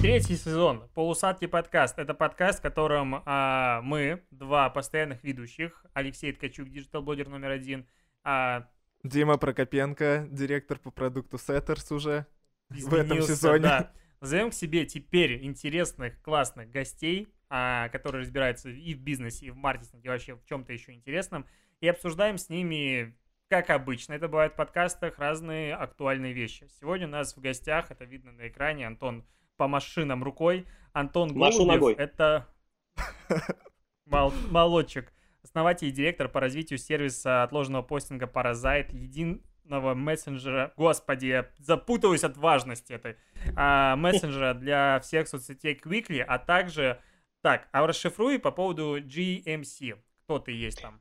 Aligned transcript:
Третий 0.00 0.36
сезон 0.36 0.88
«Полусадки 0.94 1.48
подкаст». 1.48 1.98
Это 1.98 2.14
подкаст, 2.14 2.60
в 2.60 2.62
котором 2.62 3.20
а, 3.26 3.80
мы, 3.82 4.22
два 4.30 4.70
постоянных 4.70 5.24
ведущих, 5.24 5.84
Алексей 5.92 6.32
Ткачук, 6.32 6.68
диджитал-блогер 6.68 7.28
номер 7.28 7.50
один, 7.50 7.84
а, 8.22 8.68
Дима 9.02 9.38
Прокопенко, 9.38 10.28
директор 10.30 10.78
по 10.78 10.92
продукту 10.92 11.36
Setters 11.36 11.92
уже 11.92 12.26
в 12.70 12.94
этом 12.94 13.22
сезоне. 13.22 13.62
да. 13.62 13.92
Назовем 14.20 14.50
к 14.50 14.54
себе 14.54 14.86
теперь 14.86 15.44
интересных, 15.44 16.22
классных 16.22 16.70
гостей, 16.70 17.26
а, 17.50 17.88
которые 17.88 18.22
разбираются 18.22 18.70
и 18.70 18.94
в 18.94 19.00
бизнесе, 19.00 19.46
и 19.46 19.50
в 19.50 19.56
маркетинге, 19.56 20.06
и 20.06 20.08
вообще 20.10 20.34
в 20.36 20.44
чем-то 20.44 20.72
еще 20.72 20.92
интересном, 20.92 21.44
и 21.80 21.88
обсуждаем 21.88 22.38
с 22.38 22.48
ними, 22.48 23.16
как 23.48 23.68
обычно, 23.70 24.12
это 24.12 24.28
бывает 24.28 24.52
в 24.52 24.56
подкастах, 24.56 25.18
разные 25.18 25.74
актуальные 25.74 26.34
вещи. 26.34 26.68
Сегодня 26.80 27.08
у 27.08 27.10
нас 27.10 27.36
в 27.36 27.40
гостях, 27.40 27.90
это 27.90 28.04
видно 28.04 28.30
на 28.30 28.46
экране, 28.46 28.86
Антон 28.86 29.26
по 29.58 29.68
машинам 29.68 30.24
рукой, 30.24 30.66
Антон 30.92 31.36
Машу 31.36 31.58
Голубев, 31.58 31.74
ногой. 31.74 31.94
это 31.94 32.48
мол- 34.06 34.32
молодчик, 34.50 35.12
основатель 35.42 35.88
и 35.88 35.92
директор 35.92 36.28
по 36.28 36.40
развитию 36.40 36.78
сервиса 36.78 37.42
отложенного 37.42 37.82
постинга 37.82 38.26
Parasite, 38.26 38.96
единого 38.96 39.94
мессенджера, 39.94 40.72
господи, 40.76 41.26
я 41.26 41.50
запутываюсь 41.58 42.24
от 42.24 42.36
важности 42.38 42.92
этой, 42.92 43.16
а, 43.56 43.96
мессенджера 43.96 44.54
для 44.54 45.00
всех 45.00 45.28
соцсетей 45.28 45.74
Quickly, 45.74 46.20
а 46.20 46.38
также, 46.38 47.00
так, 47.42 47.68
а 47.72 47.86
расшифруй 47.86 48.38
по 48.38 48.52
поводу 48.52 48.98
GMC, 49.00 49.98
кто 50.24 50.38
ты 50.38 50.52
есть 50.52 50.80
там? 50.80 51.00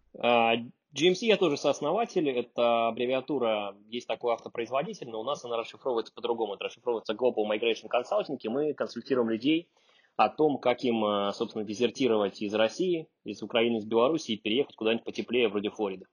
GMC 0.98 1.18
я 1.22 1.38
тоже 1.38 1.58
сооснователь, 1.58 2.28
это 2.30 2.88
аббревиатура, 2.88 3.76
есть 3.88 4.08
такой 4.08 4.34
автопроизводитель, 4.34 5.10
но 5.10 5.22
у 5.22 5.23
нас 5.23 5.46
она 5.46 5.58
расшифровывается 5.58 6.14
по-другому, 6.14 6.56
это 6.56 6.66
расшифровывается 6.66 7.14
Global 7.14 7.46
Migration 7.48 7.88
Consulting, 7.88 8.38
и 8.42 8.50
мы 8.50 8.73
консультируем 8.73 9.30
людей 9.30 9.70
о 10.16 10.30
том, 10.30 10.58
как 10.58 10.84
им, 10.84 11.06
а, 11.06 11.31
собственно, 11.34 11.64
дезертировать 11.64 12.42
из 12.42 12.53
России, 12.56 13.08
из 13.23 13.44
Украины, 13.44 13.78
из 13.78 13.86
Беларуси 13.86 14.31
и 14.31 14.38
переехать 14.38 14.75
куда-нибудь 14.75 15.06
потеплее, 15.06 15.48
вроде 15.48 15.70
Флориды. 15.70 16.06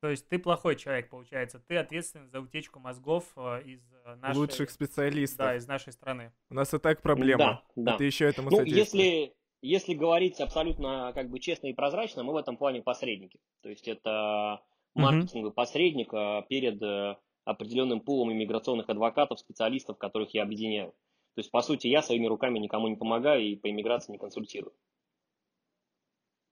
То 0.00 0.08
есть 0.08 0.26
ты 0.30 0.38
плохой 0.38 0.76
человек, 0.76 1.10
получается, 1.10 1.62
ты 1.68 1.76
ответственен 1.76 2.30
за 2.30 2.40
утечку 2.40 2.80
мозгов 2.80 3.24
э, 3.36 3.62
из 3.66 3.82
э, 3.92 4.14
нашей... 4.16 4.38
Лучших 4.38 4.70
специалистов. 4.70 5.38
Да, 5.38 5.56
из 5.56 5.66
нашей 5.66 5.92
страны. 5.92 6.32
У 6.48 6.54
нас 6.54 6.72
и 6.72 6.78
так 6.78 7.02
проблема. 7.02 7.62
Да, 7.76 7.92
да. 7.92 7.96
Ты 7.98 8.04
еще 8.04 8.24
этому 8.24 8.48
Ну, 8.48 8.56
содействуешь. 8.56 9.04
если, 9.04 9.34
если 9.62 9.94
говорить 9.94 10.40
абсолютно 10.40 11.12
как 11.14 11.30
бы 11.30 11.38
честно 11.38 11.68
и 11.68 11.72
прозрачно, 11.72 12.22
мы 12.22 12.32
в 12.32 12.36
этом 12.36 12.56
плане 12.56 12.82
посредники. 12.82 13.38
То 13.62 13.68
есть 13.68 13.88
это 13.88 14.60
маркетинговый 14.94 15.52
посредник 15.52 16.12
а, 16.12 16.42
перед 16.42 16.82
э, 16.82 17.16
определенным 17.44 18.00
пулом 18.00 18.32
иммиграционных 18.32 18.88
адвокатов, 18.88 19.38
специалистов, 19.38 19.98
которых 19.98 20.34
я 20.34 20.42
объединяю. 20.42 20.90
То 21.34 21.40
есть, 21.40 21.50
по 21.50 21.62
сути, 21.62 21.86
я 21.86 22.02
своими 22.02 22.26
руками 22.26 22.58
никому 22.58 22.88
не 22.88 22.96
помогаю 22.96 23.42
и 23.42 23.56
по 23.56 23.70
иммиграции 23.70 24.12
не 24.12 24.18
консультирую. 24.18 24.72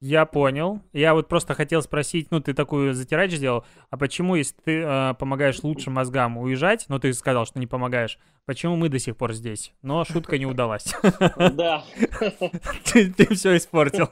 Я 0.01 0.27
понял. 0.27 0.81
Я 0.93 1.13
вот 1.13 1.27
просто 1.27 1.55
хотел 1.55 1.83
спросить, 1.83 2.31
ну, 2.31 2.41
ты 2.41 2.55
такую 2.55 2.95
затирач 2.95 3.33
сделал, 3.33 3.65
а 3.91 3.97
почему, 3.97 4.37
если 4.37 4.55
ты 4.63 4.81
э, 4.81 5.15
помогаешь 5.15 5.63
лучшим 5.65 5.95
мозгам 5.95 6.39
уезжать, 6.39 6.87
но 6.89 7.01
ты 7.01 7.13
сказал, 7.13 7.47
что 7.47 7.59
не 7.59 7.67
помогаешь, 7.67 8.19
почему 8.49 8.77
мы 8.77 8.89
до 8.89 8.99
сих 8.99 9.15
пор 9.17 9.35
здесь? 9.35 9.73
Но 9.83 10.05
шутка 10.07 10.39
не 10.39 10.47
удалась. 10.47 10.93
Да. 11.53 11.85
Ты 12.93 13.35
все 13.35 13.57
испортил. 13.57 14.09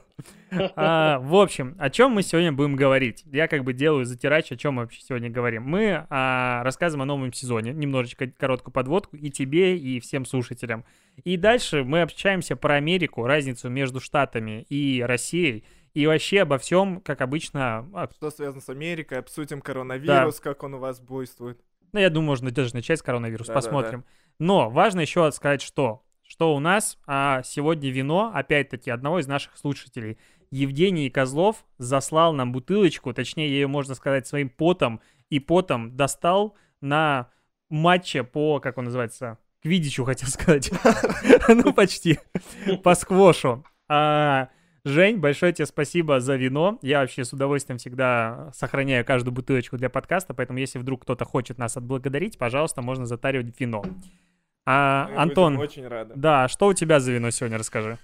А, 0.75 1.19
В 1.19 1.35
общем, 1.35 1.75
о 1.79 1.89
чем 1.89 2.11
мы 2.11 2.21
сегодня 2.21 2.53
будем 2.53 2.75
говорить? 2.75 3.23
Я 3.25 3.47
как 3.47 3.63
бы 3.63 3.73
делаю 3.73 4.05
затирач, 4.05 4.51
о 4.51 4.55
чем 4.55 4.75
мы 4.75 4.83
вообще 4.83 5.01
сегодня 5.01 5.29
говорим. 5.29 5.63
Мы 5.63 6.05
а, 6.09 6.61
рассказываем 6.63 7.01
о 7.01 7.05
новом 7.05 7.33
сезоне, 7.33 7.73
немножечко 7.73 8.27
короткую 8.27 8.73
подводку 8.73 9.17
и 9.17 9.29
тебе, 9.31 9.75
и 9.77 9.99
всем 9.99 10.23
слушателям. 10.25 10.85
И 11.23 11.35
дальше 11.35 11.83
мы 11.83 12.03
общаемся 12.03 12.55
про 12.55 12.75
Америку, 12.75 13.25
разницу 13.25 13.69
между 13.69 13.99
Штатами 13.99 14.65
и 14.69 15.01
Россией, 15.01 15.63
и 15.95 16.05
вообще 16.05 16.41
обо 16.41 16.59
всем, 16.59 17.01
как 17.01 17.21
обычно. 17.21 17.89
а, 17.93 18.07
Что 18.15 18.29
связано 18.29 18.61
с 18.61 18.69
Америкой, 18.69 19.17
обсудим 19.17 19.61
коронавирус, 19.61 20.39
как 20.39 20.63
он 20.63 20.75
у 20.75 20.77
вас 20.77 20.99
буйствует. 21.01 21.59
Ну, 21.91 21.99
я 21.99 22.09
думаю, 22.09 22.27
можно 22.27 22.51
даже 22.51 22.75
начать 22.75 22.99
с 22.99 23.01
коронавируса, 23.01 23.51
посмотрим. 23.53 24.05
Но 24.39 24.69
важно 24.69 25.01
еще 25.01 25.31
сказать, 25.31 25.61
что 25.61 26.03
что 26.27 26.53
у 26.55 26.59
нас 26.59 26.97
а, 27.07 27.41
сегодня 27.43 27.89
вино, 27.89 28.31
опять-таки, 28.33 28.91
одного 28.91 29.19
из 29.19 29.27
наших 29.27 29.57
слушателей. 29.57 30.17
Евгений 30.51 31.09
Козлов 31.09 31.65
заслал 31.77 32.33
нам 32.33 32.51
бутылочку, 32.51 33.13
точнее, 33.13 33.49
ее, 33.49 33.67
можно 33.67 33.95
сказать, 33.95 34.27
своим 34.27 34.49
потом 34.49 35.01
и 35.29 35.39
потом 35.39 35.95
достал 35.95 36.55
на 36.81 37.29
матче 37.69 38.23
по, 38.23 38.59
как 38.59 38.77
он 38.77 38.85
называется, 38.85 39.39
квидичу, 39.61 40.05
хотел 40.05 40.29
сказать. 40.29 40.71
Ну, 41.47 41.73
почти. 41.73 42.19
По 42.83 42.93
сквошу. 42.95 43.65
А, 43.87 44.49
Жень, 44.83 45.17
большое 45.17 45.51
тебе 45.53 45.65
спасибо 45.65 46.19
за 46.19 46.35
вино. 46.35 46.79
Я 46.81 47.01
вообще 47.01 47.25
с 47.25 47.33
удовольствием 47.33 47.77
всегда 47.77 48.51
сохраняю 48.53 49.05
каждую 49.05 49.33
бутылочку 49.33 49.77
для 49.77 49.89
подкаста, 49.89 50.33
поэтому 50.33 50.59
если 50.59 50.79
вдруг 50.79 51.03
кто-то 51.03 51.25
хочет 51.25 51.57
нас 51.57 51.75
отблагодарить, 51.77 52.37
пожалуйста, 52.37 52.81
можно 52.81 53.05
затаривать 53.05 53.59
вино. 53.59 53.83
А, 54.69 55.07
Мы 55.07 55.15
Антон, 55.15 55.53
будем 55.55 55.63
очень 55.63 55.87
рады. 55.87 56.13
да, 56.17 56.47
что 56.49 56.67
у 56.67 56.73
тебя 56.73 56.99
за 56.99 57.13
вино 57.13 57.29
сегодня, 57.31 57.57
расскажи. 57.57 57.97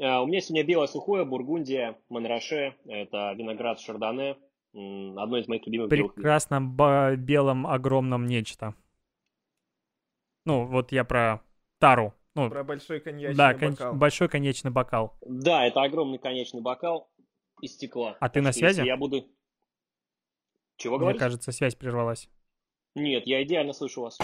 А, 0.00 0.22
У 0.22 0.26
меня 0.26 0.40
сегодня 0.40 0.64
белое 0.64 0.86
сухое, 0.86 1.24
Бургундия, 1.26 1.98
Монраше. 2.08 2.76
Это 2.86 3.32
виноград 3.36 3.78
Шардоне. 3.78 4.36
Одно 4.72 5.36
из 5.38 5.48
моих 5.48 5.66
любимых 5.66 5.90
белых. 5.90 6.14
Прекрасном 6.14 6.72
ба- 6.74 7.14
белом 7.16 7.66
огромном 7.66 8.26
нечто. 8.26 8.74
Ну, 10.46 10.66
вот 10.66 10.92
я 10.92 11.04
про 11.04 11.42
тару. 11.78 12.14
Ну, 12.34 12.48
Про 12.48 12.62
большой 12.64 13.00
коньячный 13.00 13.36
да, 13.36 13.52
кон- 13.54 13.70
бокал. 13.72 13.94
большой 13.94 14.28
конечный 14.28 14.70
бокал. 14.70 15.18
Да, 15.26 15.66
это 15.66 15.82
огромный 15.82 16.18
конечный 16.18 16.60
бокал 16.62 17.10
из 17.60 17.72
стекла. 17.74 18.16
А 18.20 18.28
ты 18.28 18.40
на 18.40 18.52
связи? 18.52 18.80
Я 18.82 18.96
буду... 18.96 19.26
Чего 20.76 20.94
Мне 20.96 21.00
говоришь? 21.06 21.20
кажется, 21.20 21.50
связь 21.52 21.74
прервалась. 21.74 22.28
Нет, 22.94 23.26
я 23.26 23.42
идеально 23.42 23.72
слышу 23.72 24.02
вас. 24.02 24.18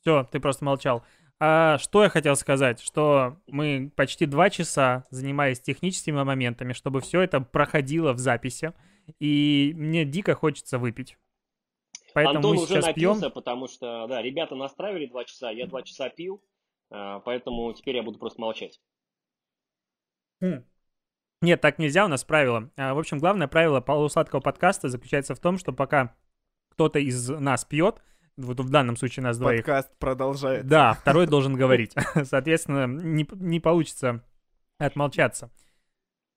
Все, 0.00 0.24
ты 0.24 0.40
просто 0.40 0.64
молчал. 0.64 1.04
А, 1.38 1.78
что 1.78 2.02
я 2.02 2.10
хотел 2.10 2.36
сказать, 2.36 2.80
что 2.80 3.38
мы 3.46 3.90
почти 3.96 4.26
два 4.26 4.50
часа 4.50 5.04
занимались 5.10 5.60
техническими 5.60 6.22
моментами, 6.22 6.74
чтобы 6.74 7.00
все 7.00 7.22
это 7.22 7.40
проходило 7.40 8.12
в 8.12 8.18
записи, 8.18 8.74
и 9.18 9.72
мне 9.74 10.04
дико 10.04 10.34
хочется 10.34 10.78
выпить. 10.78 11.16
Поэтому 12.12 12.36
Антон 12.36 12.56
мы 12.56 12.62
уже 12.62 12.82
сейчас 12.82 12.92
пьем. 12.92 13.14
напился, 13.14 13.30
потому 13.30 13.68
что, 13.68 14.06
да, 14.06 14.20
ребята 14.20 14.54
настраивали 14.54 15.06
два 15.06 15.24
часа, 15.24 15.50
я 15.50 15.66
два 15.66 15.82
часа 15.82 16.10
пил, 16.10 16.44
а, 16.90 17.20
поэтому 17.20 17.72
теперь 17.72 17.96
я 17.96 18.02
буду 18.02 18.18
просто 18.18 18.40
молчать. 18.40 18.80
Нет, 21.42 21.60
так 21.62 21.78
нельзя, 21.78 22.04
у 22.04 22.08
нас 22.08 22.24
правило. 22.24 22.70
А, 22.76 22.92
В 22.92 22.98
общем, 22.98 23.18
главное 23.18 23.48
правило 23.48 23.80
полусладкого 23.80 24.40
подкаста 24.40 24.88
заключается 24.88 25.34
в 25.34 25.40
том, 25.40 25.56
что 25.56 25.72
пока 25.72 26.14
кто-то 26.70 26.98
из 26.98 27.28
нас 27.30 27.64
пьет, 27.64 28.02
вот 28.36 28.60
в 28.60 28.70
данном 28.70 28.96
случае 28.96 29.24
нас 29.24 29.38
двоих, 29.38 29.60
Подкаст 29.64 29.90
продолжает. 29.98 30.66
Да, 30.66 30.94
второй 30.94 31.26
должен 31.26 31.54
говорить. 31.54 31.94
Соответственно, 32.24 32.86
не, 32.86 33.26
не 33.32 33.60
получится 33.60 34.22
отмолчаться. 34.78 35.50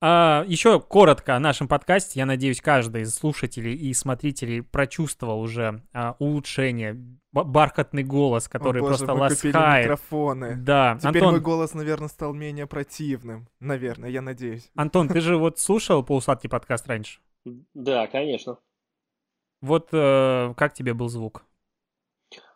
А, 0.05 0.43
еще 0.47 0.81
коротко 0.81 1.37
о 1.37 1.39
нашем 1.39 1.69
подкасте. 1.69 2.19
Я 2.19 2.25
надеюсь, 2.25 2.59
каждый 2.59 3.03
из 3.03 3.15
слушателей 3.15 3.73
и 3.73 3.93
смотрителей 3.93 4.61
прочувствовал 4.61 5.39
уже 5.39 5.81
а, 5.93 6.17
улучшение. 6.19 6.93
Б- 7.31 7.45
бархатный 7.45 8.03
голос, 8.03 8.47
О, 8.47 8.49
который 8.49 8.81
боже, 8.81 8.97
просто 8.97 9.13
ласкает. 9.13 9.85
микрофоны. 9.85 10.57
Да, 10.57 10.97
Теперь 10.99 11.21
Антон, 11.21 11.31
мой 11.35 11.39
голос, 11.39 11.73
наверное, 11.73 12.09
стал 12.09 12.33
менее 12.33 12.67
противным. 12.67 13.47
Наверное, 13.61 14.09
я 14.09 14.21
надеюсь. 14.21 14.69
Антон, 14.75 15.07
ты 15.07 15.21
же 15.21 15.37
вот 15.37 15.57
слушал 15.59 16.03
полусладкий 16.03 16.49
подкаст 16.49 16.85
раньше. 16.85 17.21
Да, 17.73 18.07
конечно. 18.07 18.57
Вот 19.61 19.87
э, 19.93 20.53
как 20.57 20.73
тебе 20.73 20.93
был 20.93 21.07
звук? 21.07 21.45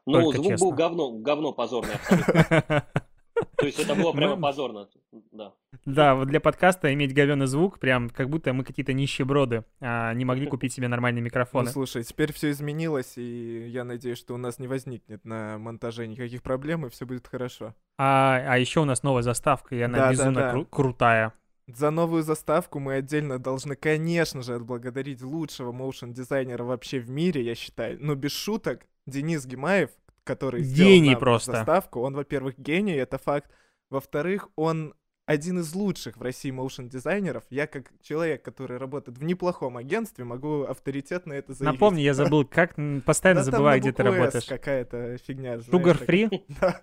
Ну, 0.07 0.21
Только 0.23 0.37
звук 0.37 0.47
честно. 0.51 0.65
был 0.67 0.73
говно, 0.73 1.11
говно 1.19 1.51
позорное 1.53 1.95
абсолютно. 1.95 2.83
То 3.57 3.65
есть 3.67 3.77
это 3.79 3.93
было 3.93 4.13
прямо 4.13 4.35
Мы- 4.35 4.41
позорно. 4.41 4.87
Да. 5.31 5.53
Да, 5.85 6.15
вот 6.15 6.27
для 6.27 6.39
подкаста 6.39 6.91
иметь 6.93 7.13
говёный 7.13 7.45
звук, 7.45 7.77
прям 7.77 8.09
как 8.09 8.29
будто 8.29 8.51
мы 8.53 8.63
какие-то 8.63 8.93
нищеброды, 8.93 9.63
а 9.79 10.13
не 10.13 10.25
могли 10.25 10.47
купить 10.47 10.73
себе 10.73 10.87
нормальные 10.87 11.21
Ну, 11.21 11.25
микрофоны. 11.25 11.69
слушай, 11.69 12.03
теперь 12.03 12.33
все 12.33 12.49
изменилось, 12.51 13.13
и 13.17 13.67
я 13.69 13.83
надеюсь, 13.83 14.17
что 14.17 14.33
у 14.33 14.37
нас 14.37 14.57
не 14.57 14.67
возникнет 14.67 15.23
на 15.23 15.57
монтаже 15.59 16.07
никаких 16.07 16.41
проблем, 16.41 16.85
и 16.85 16.89
все 16.89 17.05
будет 17.05 17.27
хорошо. 17.27 17.75
А, 17.99 18.41
а 18.47 18.57
еще 18.57 18.79
у 18.79 18.85
нас 18.85 19.03
новая 19.03 19.21
заставка, 19.23 19.75
и 19.75 19.81
она 19.81 19.97
Да, 19.97 20.05
да, 20.05 20.11
безумно 20.11 20.33
да. 20.41 20.53
кру- 20.53 20.65
крутая. 20.69 21.33
За 21.67 21.91
новую 21.91 22.23
заставку 22.23 22.79
мы 22.79 22.93
отдельно 22.93 23.37
должны, 23.39 23.75
конечно 23.75 24.41
же, 24.41 24.55
отблагодарить 24.55 25.21
лучшего 25.21 25.71
моушен-дизайнера 25.73 26.63
вообще 26.63 26.99
в 26.99 27.09
мире, 27.09 27.43
я 27.43 27.55
считаю. 27.55 27.97
Но 28.01 28.15
без 28.15 28.31
шуток, 28.31 28.85
Денис 29.07 29.45
Гимаев, 29.45 29.89
который 30.23 30.61
сделал 30.61 30.91
Гений 30.91 31.11
нам 31.11 31.19
просто. 31.19 31.53
заставку, 31.53 32.01
он, 32.01 32.13
во-первых, 32.13 32.59
гений, 32.59 32.93
это 32.93 33.17
факт. 33.17 33.49
Во-вторых, 33.89 34.49
он 34.55 34.93
один 35.25 35.59
из 35.59 35.73
лучших 35.73 36.17
в 36.17 36.21
России 36.21 36.51
моушен-дизайнеров. 36.51 37.43
Я, 37.49 37.67
как 37.67 37.91
человек, 38.01 38.43
который 38.43 38.77
работает 38.77 39.17
в 39.17 39.23
неплохом 39.23 39.77
агентстве, 39.77 40.23
могу 40.23 40.63
авторитетно 40.63 41.33
это 41.33 41.53
заявить. 41.53 41.73
Напомни, 41.79 42.01
я 42.01 42.13
забыл, 42.13 42.45
как 42.45 42.75
постоянно 43.05 43.41
Да 43.41 43.45
забываю, 43.51 43.81
где 43.81 43.91
ты 43.91 44.03
работаешь. 44.03 44.45
какая-то 44.45 45.17
фигня. 45.17 45.55
Sugar. 45.55 46.05
Free? 46.05 46.43
Да. 46.61 46.81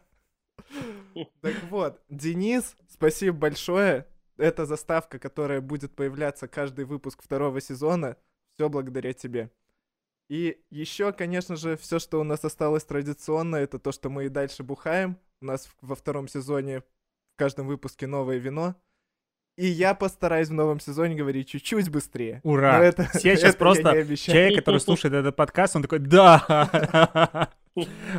Так 1.43 1.55
вот, 1.71 2.01
Денис, 2.09 2.75
спасибо 2.89 3.37
большое. 3.37 4.07
Это 4.37 4.67
заставка, 4.67 5.19
которая 5.19 5.61
будет 5.61 5.95
появляться 5.95 6.49
каждый 6.49 6.85
выпуск 6.87 7.23
второго 7.23 7.61
сезона. 7.61 8.17
Все 8.55 8.69
благодаря 8.69 9.13
тебе. 9.13 9.51
И 10.29 10.59
еще, 10.71 11.13
конечно 11.13 11.57
же, 11.57 11.77
все, 11.77 11.99
что 11.99 12.21
у 12.21 12.25
нас 12.25 12.45
осталось 12.45 12.85
традиционно, 12.85 13.57
это 13.57 13.79
то, 13.79 13.93
что 13.93 14.09
мы 14.09 14.27
и 14.27 14.29
дальше 14.29 14.63
бухаем. 14.63 15.19
У 15.41 15.47
нас 15.47 15.69
во 15.83 15.95
втором 15.95 16.29
сезоне 16.29 16.81
в 16.81 17.37
каждом 17.37 17.67
выпуске 17.67 18.07
новое 18.07 18.39
вино. 18.39 18.75
И 19.57 19.67
я 19.67 19.95
постараюсь 19.95 20.49
в 20.49 20.55
новом 20.55 20.81
сезоне 20.81 21.15
говорить 21.15 21.49
чуть-чуть 21.49 21.89
быстрее. 21.91 22.41
Ура! 22.43 22.79
Но 22.79 22.85
это, 22.85 23.05
Все 23.15 23.37
сейчас 23.37 23.51
это 23.51 23.59
просто 23.59 23.93
человек, 24.17 24.57
который 24.57 24.81
слушает 24.81 25.15
этот 25.15 25.37
подкаст, 25.37 25.77
он 25.77 25.83
такой, 25.83 26.01
да. 26.01 27.51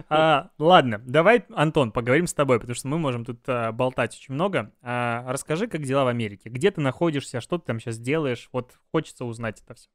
А, 0.09 0.49
ладно, 0.57 1.01
давай, 1.05 1.45
Антон, 1.53 1.93
поговорим 1.93 2.27
с 2.27 2.33
тобой, 2.33 2.59
потому 2.59 2.75
что 2.75 2.89
мы 2.89 2.99
можем 2.99 3.23
тут 3.23 3.39
а, 3.47 3.71
болтать 3.71 4.13
очень 4.13 4.33
много. 4.33 4.73
А, 4.81 5.23
расскажи, 5.31 5.67
как 5.67 5.83
дела 5.83 6.03
в 6.03 6.07
Америке? 6.07 6.49
Где 6.49 6.71
ты 6.71 6.81
находишься? 6.81 7.39
Что 7.39 7.57
ты 7.57 7.65
там 7.67 7.79
сейчас 7.79 7.97
делаешь? 7.97 8.49
Вот 8.51 8.73
хочется 8.91 9.23
узнать 9.23 9.61
это 9.63 9.75
все. 9.75 9.87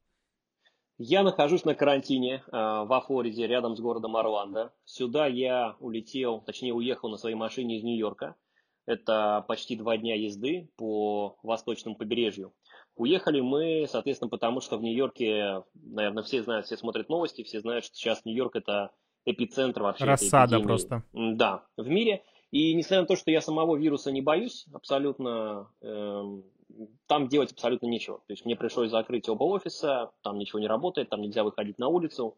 Я 1.02 1.22
нахожусь 1.22 1.64
на 1.64 1.74
карантине 1.74 2.42
э, 2.46 2.50
во 2.52 3.00
Флориде, 3.00 3.46
рядом 3.46 3.74
с 3.74 3.80
городом 3.80 4.16
Орландо. 4.16 4.70
Сюда 4.84 5.26
я 5.26 5.74
улетел, 5.80 6.42
точнее 6.42 6.74
уехал 6.74 7.08
на 7.08 7.16
своей 7.16 7.36
машине 7.36 7.78
из 7.78 7.82
Нью-Йорка. 7.82 8.36
Это 8.84 9.42
почти 9.48 9.76
два 9.76 9.96
дня 9.96 10.14
езды 10.14 10.68
по 10.76 11.38
восточному 11.42 11.96
побережью. 11.96 12.52
Уехали 12.96 13.40
мы, 13.40 13.86
соответственно, 13.88 14.28
потому 14.28 14.60
что 14.60 14.76
в 14.76 14.82
Нью-Йорке, 14.82 15.62
наверное, 15.72 16.22
все 16.22 16.42
знают, 16.42 16.66
все 16.66 16.76
смотрят 16.76 17.08
новости, 17.08 17.44
все 17.44 17.60
знают, 17.60 17.86
что 17.86 17.94
сейчас 17.96 18.26
Нью-Йорк 18.26 18.56
это 18.56 18.90
эпицентр 19.24 19.82
вообще. 19.82 20.04
Рассада 20.04 20.56
эпидемии. 20.56 20.66
просто. 20.66 21.02
Да, 21.14 21.64
в 21.78 21.88
мире. 21.88 22.24
И 22.50 22.74
несмотря 22.74 23.00
на 23.00 23.06
то, 23.06 23.16
что 23.16 23.30
я 23.30 23.40
самого 23.40 23.74
вируса 23.74 24.12
не 24.12 24.20
боюсь, 24.20 24.66
абсолютно, 24.74 25.70
эм, 25.80 26.44
там 27.06 27.28
делать 27.28 27.52
абсолютно 27.52 27.86
нечего. 27.86 28.18
То 28.26 28.32
есть 28.32 28.44
мне 28.44 28.56
пришлось 28.56 28.90
закрыть 28.90 29.28
оба 29.28 29.44
офиса, 29.44 30.10
там 30.22 30.38
ничего 30.38 30.58
не 30.58 30.66
работает, 30.68 31.10
там 31.10 31.20
нельзя 31.20 31.44
выходить 31.44 31.78
на 31.78 31.88
улицу, 31.88 32.36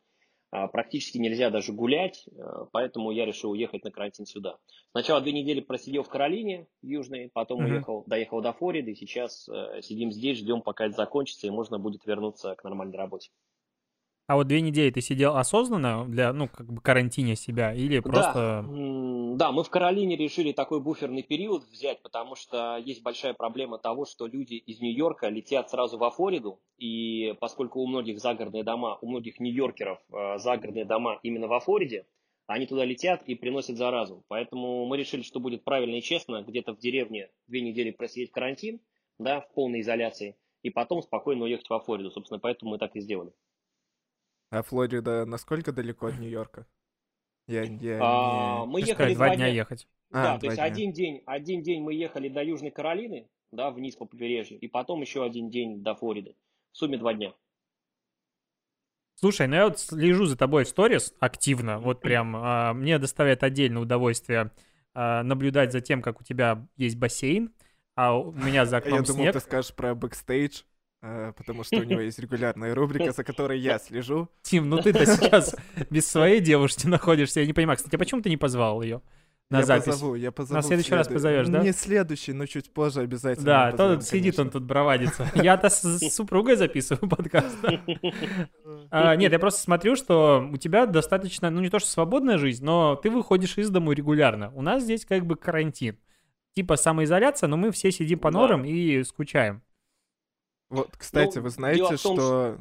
а, 0.51 0.69
практически 0.69 1.17
нельзя 1.17 1.49
даже 1.49 1.73
гулять, 1.73 2.27
э, 2.29 2.67
поэтому 2.73 3.11
я 3.11 3.25
решил 3.25 3.53
уехать 3.53 3.85
на 3.85 3.91
карантин 3.91 4.27
сюда. 4.27 4.59
Сначала 4.91 5.23
две 5.23 5.33
недели 5.33 5.61
просидел 5.61 6.03
в 6.03 6.11
Каролине 6.11 6.67
Южной, 6.83 7.31
потом 7.33 7.61
Мгм. 7.61 7.71
уехал, 7.71 8.05
доехал 8.07 8.43
до 8.43 8.53
Флориды, 8.53 8.91
и 8.93 8.95
сейчас 8.95 9.49
э, 9.49 9.81
сидим 9.81 10.13
здесь, 10.13 10.39
ждем, 10.39 10.61
пока 10.61 10.85
это 10.85 10.95
закончится, 10.95 11.47
и 11.47 11.51
можно 11.51 11.79
будет 11.79 12.05
вернуться 12.05 12.55
к 12.55 12.65
нормальной 12.65 12.99
работе. 12.99 13.31
А 14.33 14.35
вот 14.35 14.47
две 14.47 14.63
недели 14.63 14.91
ты 14.91 15.03
сидел 15.03 15.37
осознанно 15.37 16.07
для, 16.09 16.33
ну, 16.33 16.49
как 16.49 16.73
бы 16.73 16.81
карантине 16.81 17.37
себя 17.37 17.75
или 17.75 17.97
Да, 17.97 18.03
просто... 18.03 18.65
м, 18.67 19.37
да, 19.37 19.53
мы 19.53 19.63
в 19.63 19.69
Каролине 19.69 20.17
решили 20.17 20.53
такой 20.53 20.81
буферный 20.81 21.23
период 21.23 21.65
взять, 21.65 22.01
потому 22.01 22.35
что 22.35 22.79
есть 22.79 23.03
большая 23.03 23.35
проблема 23.35 23.77
того, 23.77 24.07
что 24.07 24.27
люди 24.27 24.55
из 24.55 24.81
Нью-Йорка 24.81 25.29
летят 25.29 25.69
сразу 25.69 25.99
во 25.99 26.11
Флориду, 26.11 26.61
и 26.79 27.35
поскольку 27.41 27.81
у 27.81 27.87
многих 27.87 28.21
загородные 28.21 28.65
дома, 28.65 28.97
у 29.03 29.11
многих 29.11 29.39
нью-йоркеров 29.39 29.99
э, 30.11 30.39
загородные 30.39 30.87
дома 30.87 31.21
именно 31.23 31.47
во 31.47 31.61
Флориде, 31.61 32.07
они 32.47 32.65
туда 32.65 32.87
летят 32.87 33.23
и 33.27 33.35
приносят 33.35 33.77
заразу. 33.77 34.25
Поэтому 34.29 34.87
мы 34.87 34.97
решили, 34.97 35.21
что 35.21 35.41
будет 35.41 35.63
правильно 35.63 35.97
и 35.97 36.01
честно 36.01 36.43
где-то 36.43 36.73
в 36.73 36.79
деревне 36.79 37.29
две 37.49 37.61
недели 37.61 37.91
просидеть 37.91 38.31
карантин, 38.31 38.81
да, 39.19 39.43
в 39.43 39.53
полной 39.53 39.83
изоляции, 39.83 40.37
и 40.63 40.71
потом 40.71 41.03
спокойно 41.03 41.45
уехать 41.45 41.69
во 41.69 41.81
Флориду. 41.81 42.11
Собственно, 42.11 42.41
поэтому 42.41 42.71
мы 42.71 42.79
так 42.79 42.97
и 42.97 43.01
сделали. 43.01 43.35
А 44.53 44.63
Флорида 44.63 45.25
насколько 45.25 45.73
далеко 45.73 46.09
от 46.09 46.19
Нью-Йорка? 46.19 46.67
Я, 47.47 47.63
я 47.63 47.99
А, 48.01 48.67
не... 48.67 48.67
мы 48.67 48.83
Ты 48.83 48.89
ехали 48.91 49.15
сказать, 49.15 49.15
два 49.15 49.35
дня 49.35 49.47
ехать. 49.47 49.89
Да, 50.11 50.35
А, 50.35 50.39
то 50.39 50.41
два 50.43 50.53
есть 50.53 50.57
дня. 50.57 50.65
один 50.67 50.93
день, 50.93 51.23
один 51.25 51.63
день 51.63 51.83
мы 51.83 51.95
ехали 51.95 52.29
до 52.29 52.43
Южной 52.45 52.71
Каролины, 52.71 53.29
да, 53.51 53.71
вниз 53.71 53.97
по 53.97 54.05
побережью, 54.05 54.59
и 54.61 54.69
потом 54.69 55.01
еще 55.01 55.25
один 55.25 55.49
день 55.51 55.83
до 55.83 55.95
Флориды. 55.95 56.37
В 56.73 56.77
сумме 56.77 56.99
два 56.99 57.15
дня. 57.15 57.33
Слушай, 59.15 59.47
ну 59.47 59.55
я 59.55 59.65
вот 59.69 59.79
слежу 59.79 60.27
за 60.27 60.37
тобой 60.37 60.65
в 60.65 60.69
сторис 60.69 61.15
активно, 61.21 61.79
вот 61.79 62.03
прям 62.03 62.35
а, 62.37 62.75
мне 62.75 62.99
доставляет 62.99 63.43
отдельное 63.45 63.81
удовольствие 63.83 64.51
а, 64.95 65.23
наблюдать 65.23 65.73
за 65.73 65.81
тем, 65.81 66.03
как 66.03 66.21
у 66.21 66.25
тебя 66.25 66.67
есть 66.77 66.97
бассейн, 66.97 67.55
а 67.95 68.19
у 68.19 68.33
меня 68.33 68.67
за 68.67 68.79
А 68.79 68.79
окном 68.79 69.01
Я 69.01 69.03
думал, 69.07 69.23
снег. 69.23 69.35
ты 69.35 69.41
скажешь 69.41 69.75
про 69.75 69.95
бэкстейдж, 69.95 70.63
э, 70.63 70.65
потому 71.03 71.65
что 71.65 71.77
у 71.79 71.83
него 71.83 72.01
есть 72.01 72.19
регулярная 72.21 72.75
рубрика, 72.75 73.13
за 73.13 73.25
которой 73.25 73.59
я 73.59 73.79
слежу. 73.79 74.29
Тим, 74.43 74.69
ну 74.69 74.79
ты-то 74.79 75.05
сейчас 75.05 75.55
без 75.91 76.09
своей 76.09 76.41
девушки 76.41 76.87
находишься, 76.87 77.41
я 77.41 77.47
не 77.47 77.53
понимаю. 77.53 77.77
Кстати, 77.77 77.97
а 77.97 77.99
почему 77.99 78.23
ты 78.23 78.31
не 78.31 78.37
позвал 78.37 78.83
ее 78.83 79.03
на 79.51 79.59
я 79.59 79.65
запись? 79.65 79.85
позову, 79.87 80.15
я 80.15 80.31
позову. 80.33 80.61
в 80.61 80.65
следующий 80.65 80.95
раз 80.95 81.09
следу- 81.09 81.15
позовешь, 81.15 81.49
да? 81.49 81.63
Не 81.63 81.73
следующий, 81.73 82.33
но 82.33 82.47
чуть 82.47 82.73
позже 82.73 83.01
обязательно. 83.01 83.45
Да, 83.45 83.71
то 83.73 83.77
позовем, 83.77 83.99
тут 83.99 84.09
сидит 84.09 84.39
он 84.39 84.51
тут 84.51 84.63
бровадится. 84.63 85.31
Я-то 85.35 85.69
с 85.69 85.83
с 85.83 86.15
супругой 86.15 86.57
записываю 86.57 87.11
подкаст. 87.11 87.59
А, 88.91 89.17
Нет, 89.17 89.33
я 89.33 89.39
просто 89.39 89.61
смотрю, 89.61 89.97
что 89.97 90.49
у 90.53 90.57
тебя 90.57 90.87
достаточно, 90.87 91.51
ну 91.51 91.61
не 91.61 91.69
то 91.69 91.79
что 91.79 91.89
свободная 91.91 92.39
жизнь, 92.39 92.65
но 92.65 92.95
ты 92.97 93.11
выходишь 93.11 93.59
из 93.59 93.71
дому 93.71 93.93
регулярно. 93.93 94.51
У 94.55 94.63
нас 94.63 94.83
здесь 94.85 95.05
как 95.05 95.27
бы 95.27 95.37
карантин. 95.37 95.99
Типа 96.55 96.77
самоизоляция, 96.77 97.49
но 97.49 97.57
мы 97.57 97.73
все 97.73 97.91
сидим 97.91 98.19
по 98.19 98.31
норам 98.31 98.65
и 98.65 99.03
скучаем. 99.05 99.63
Вот, 100.73 100.91
кстати, 100.99 101.37
Ну, 101.37 101.45
вы 101.45 101.51
знаете, 101.51 101.97
том, 101.97 102.17
что... 102.17 102.59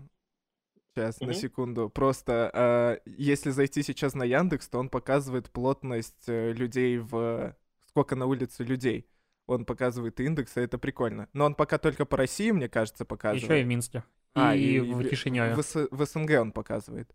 Сейчас, 0.93 1.21
на 1.21 1.27
Мгм. 1.27 1.35
секунду. 1.35 1.89
Просто 1.89 2.51
а, 2.53 2.99
если 3.05 3.51
зайти 3.51 3.81
сейчас 3.81 4.13
на 4.13 4.23
Яндекс, 4.23 4.67
то 4.67 4.77
он 4.79 4.89
показывает 4.89 5.49
плотность 5.49 6.27
э, 6.27 6.51
людей 6.51 6.97
в... 6.97 7.55
Сколько 7.87 8.15
на 8.15 8.25
улице 8.25 8.63
людей. 8.63 9.07
Он 9.47 9.65
показывает 9.65 10.19
индекс, 10.19 10.57
и 10.57 10.61
это 10.61 10.77
прикольно. 10.77 11.27
Но 11.33 11.45
он 11.45 11.55
пока 11.55 11.77
только 11.77 12.05
по 12.05 12.17
России, 12.17 12.51
мне 12.51 12.67
кажется, 12.69 13.05
показывает. 13.05 13.43
Еще 13.43 13.61
и 13.61 13.63
в 13.63 13.67
Минске. 13.67 14.03
А, 14.33 14.55
и, 14.55 14.75
и 14.75 14.79
в 14.79 15.09
Кишиневе. 15.09 15.55
В, 15.55 15.61
С- 15.63 15.87
в 15.89 16.05
СНГ 16.05 16.31
он 16.41 16.51
показывает. 16.51 17.09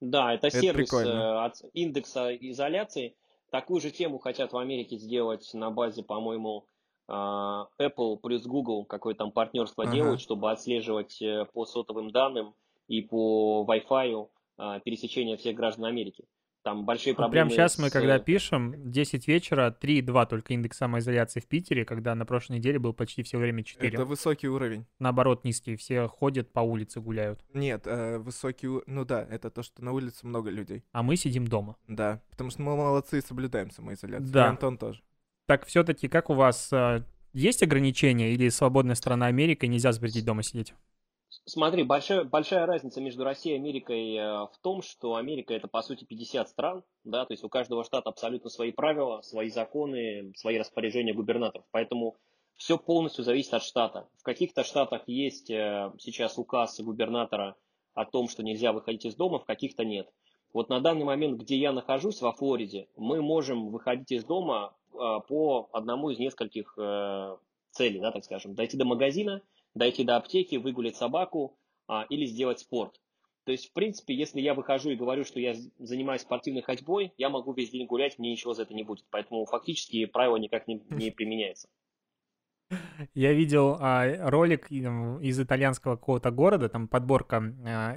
Да, 0.00 0.34
это, 0.34 0.46
Это 0.46 0.60
сервис 0.60 0.88
прикольно. 0.88 1.10
э, 1.10 1.44
от 1.46 1.54
индекса 1.72 2.34
изоляции. 2.34 3.16
Такую 3.50 3.80
же 3.80 3.90
тему 3.90 4.18
хотят 4.18 4.52
в 4.52 4.56
Америке 4.58 4.96
сделать 4.96 5.50
на 5.54 5.70
базе, 5.70 6.02
по-моему, 6.02 6.66
Apple 7.08 8.18
плюс 8.18 8.44
Google, 8.46 8.84
какое 8.84 9.14
там 9.14 9.32
партнерство 9.32 9.84
Ага. 9.84 9.94
делают, 9.94 10.20
чтобы 10.20 10.50
отслеживать 10.50 11.20
э, 11.22 11.46
по 11.52 11.64
сотовым 11.64 12.10
данным 12.10 12.54
и 12.86 13.02
по 13.02 13.66
Wi-Fi 13.68 14.28
а, 14.58 14.80
пересечение 14.80 15.36
всех 15.36 15.56
граждан 15.56 15.84
Америки. 15.86 16.24
Там 16.64 16.84
большие 16.84 17.12
Вот 17.12 17.18
проблемы. 17.18 17.48
прямо 17.48 17.50
сейчас 17.50 17.78
мы, 17.78 17.88
с, 17.88 17.92
когда 17.92 18.16
э, 18.16 18.20
пишем, 18.20 18.90
10 18.90 19.28
вечера, 19.28 19.74
3,2 19.80 20.26
только 20.26 20.52
индекс 20.52 20.76
самоизоляции 20.78 21.40
в 21.40 21.46
Питере, 21.46 21.84
когда 21.84 22.14
на 22.14 22.26
прошлой 22.26 22.56
неделе 22.56 22.78
был 22.78 22.92
почти 22.92 23.22
все 23.22 23.38
время 23.38 23.62
4. 23.62 23.88
Это 23.88 24.04
высокий 24.04 24.48
уровень. 24.48 24.84
Наоборот, 24.98 25.44
низкий. 25.44 25.76
Все 25.76 26.08
ходят 26.08 26.52
по 26.52 26.60
улице, 26.60 27.00
гуляют. 27.00 27.40
Нет, 27.54 27.86
э, 27.86 28.18
высокий... 28.18 28.66
у- 28.66 28.82
Ну 28.86 29.04
да, 29.04 29.22
это 29.30 29.50
то, 29.50 29.62
что 29.62 29.82
на 29.84 29.92
улице 29.92 30.26
много 30.26 30.50
людей. 30.50 30.82
А 30.92 31.02
мы 31.02 31.16
сидим 31.16 31.46
дома. 31.46 31.76
Да, 31.86 32.20
потому 32.30 32.50
что 32.50 32.60
мы 32.62 32.76
молодцы 32.76 33.18
и 33.18 33.22
соблюдаем 33.22 33.70
самоизоляцию. 33.70 34.32
Да. 34.32 34.46
И 34.46 34.48
Антон 34.48 34.76
тоже. 34.76 35.00
Так 35.48 35.64
все-таки 35.64 36.08
как 36.08 36.28
у 36.28 36.34
вас 36.34 36.70
э, 36.74 37.04
есть 37.32 37.62
ограничения 37.62 38.32
или 38.32 38.50
свободная 38.50 38.94
страна 38.94 39.28
Америка 39.28 39.64
и 39.64 39.68
нельзя 39.70 39.92
запретить 39.92 40.26
дома 40.26 40.42
сидеть? 40.42 40.74
Смотри, 41.46 41.84
большая, 41.84 42.24
большая 42.24 42.66
разница 42.66 43.00
между 43.00 43.24
Россией 43.24 43.56
и 43.56 43.58
Америкой 43.58 44.14
э, 44.14 44.24
в 44.44 44.52
том, 44.62 44.82
что 44.82 45.14
Америка 45.14 45.54
это 45.54 45.66
по 45.66 45.80
сути 45.80 46.04
50 46.04 46.50
стран, 46.50 46.84
да, 47.04 47.24
то 47.24 47.32
есть 47.32 47.44
у 47.44 47.48
каждого 47.48 47.82
штата 47.82 48.10
абсолютно 48.10 48.50
свои 48.50 48.72
правила, 48.72 49.22
свои 49.22 49.48
законы, 49.48 50.34
свои 50.36 50.58
распоряжения 50.58 51.14
губернаторов, 51.14 51.64
поэтому 51.70 52.18
все 52.56 52.76
полностью 52.76 53.24
зависит 53.24 53.54
от 53.54 53.62
штата. 53.62 54.06
В 54.18 54.24
каких-то 54.24 54.64
штатах 54.64 55.04
есть 55.06 55.48
э, 55.48 55.90
сейчас 55.98 56.36
указ 56.36 56.78
губернатора 56.78 57.56
о 57.94 58.04
том, 58.04 58.28
что 58.28 58.42
нельзя 58.42 58.74
выходить 58.74 59.06
из 59.06 59.16
дома, 59.16 59.38
в 59.38 59.46
каких-то 59.46 59.82
нет. 59.82 60.10
Вот 60.52 60.68
на 60.68 60.80
данный 60.80 61.06
момент, 61.06 61.40
где 61.40 61.56
я 61.56 61.72
нахожусь, 61.72 62.20
во 62.20 62.32
Флориде, 62.32 62.88
мы 62.96 63.22
можем 63.22 63.70
выходить 63.70 64.12
из 64.12 64.24
дома 64.24 64.74
по 65.28 65.68
одному 65.72 66.10
из 66.10 66.18
нескольких 66.18 66.74
э, 66.76 67.36
целей, 67.70 68.00
да, 68.00 68.12
так 68.12 68.24
скажем. 68.24 68.54
Дойти 68.54 68.76
до 68.76 68.84
магазина, 68.84 69.42
дойти 69.74 70.04
до 70.04 70.16
аптеки, 70.16 70.56
выгулять 70.56 70.96
собаку 70.96 71.56
а, 71.86 72.06
или 72.08 72.26
сделать 72.26 72.60
спорт. 72.60 73.00
То 73.44 73.52
есть, 73.52 73.70
в 73.70 73.72
принципе, 73.72 74.14
если 74.14 74.42
я 74.42 74.52
выхожу 74.52 74.90
и 74.90 74.96
говорю, 74.96 75.24
что 75.24 75.40
я 75.40 75.54
занимаюсь 75.78 76.20
спортивной 76.20 76.60
ходьбой, 76.60 77.14
я 77.16 77.30
могу 77.30 77.54
весь 77.54 77.70
день 77.70 77.86
гулять, 77.86 78.18
мне 78.18 78.30
ничего 78.30 78.52
за 78.52 78.62
это 78.64 78.74
не 78.74 78.82
будет. 78.82 79.06
Поэтому 79.10 79.46
фактически 79.46 80.04
правило 80.04 80.36
никак 80.36 80.68
не, 80.68 80.82
не 80.90 81.10
применяется. 81.16 81.68
Я 83.14 83.32
видел 83.32 83.78
а, 83.80 84.28
ролик 84.28 84.70
из 84.70 85.40
итальянского 85.40 85.96
какого-то 85.96 86.30
города, 86.30 86.68
там 86.68 86.88
подборка 86.88 87.42
а, 87.66 87.96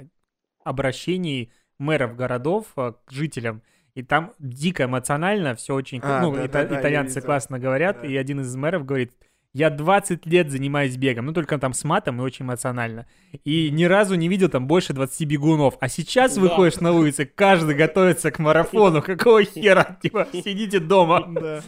обращений 0.64 1.52
мэров 1.76 2.16
городов 2.16 2.72
а, 2.76 2.92
к 2.92 3.10
жителям. 3.10 3.62
И 3.94 4.02
там 4.02 4.32
дико 4.38 4.84
эмоционально 4.84 5.54
все 5.54 5.74
очень... 5.74 6.00
А, 6.02 6.20
ну, 6.22 6.32
да, 6.34 6.44
ита- 6.46 6.66
да, 6.66 6.80
итальянцы 6.80 7.20
классно 7.20 7.58
говорят, 7.58 7.98
Да. 8.02 8.08
и 8.08 8.16
один 8.16 8.40
из 8.40 8.54
мэров 8.56 8.84
говорит, 8.86 9.12
Я 9.54 9.68
20 9.68 10.24
лет 10.24 10.50
занимаюсь 10.50 10.96
бегом, 10.96 11.26
ну 11.26 11.34
только 11.34 11.58
там 11.58 11.74
с 11.74 11.84
матом 11.84 12.18
и 12.18 12.24
очень 12.24 12.46
эмоционально. 12.46 13.06
И 13.44 13.70
ни 13.70 13.84
разу 13.84 14.14
не 14.14 14.28
видел 14.28 14.48
там 14.48 14.66
больше 14.66 14.94
20 14.94 15.26
бегунов. 15.28 15.76
А 15.80 15.88
сейчас 15.90 16.36
Да. 16.36 16.40
выходишь 16.40 16.80
на 16.80 16.92
улицу, 16.92 17.24
каждый 17.34 17.74
готовится 17.74 18.30
к 18.30 18.38
марафону. 18.38 19.02
Какого 19.02 19.44
хера? 19.44 19.98
Типа, 20.02 20.26
сидите 20.32 20.80
дома. 20.80 21.26
Да. 21.28 21.60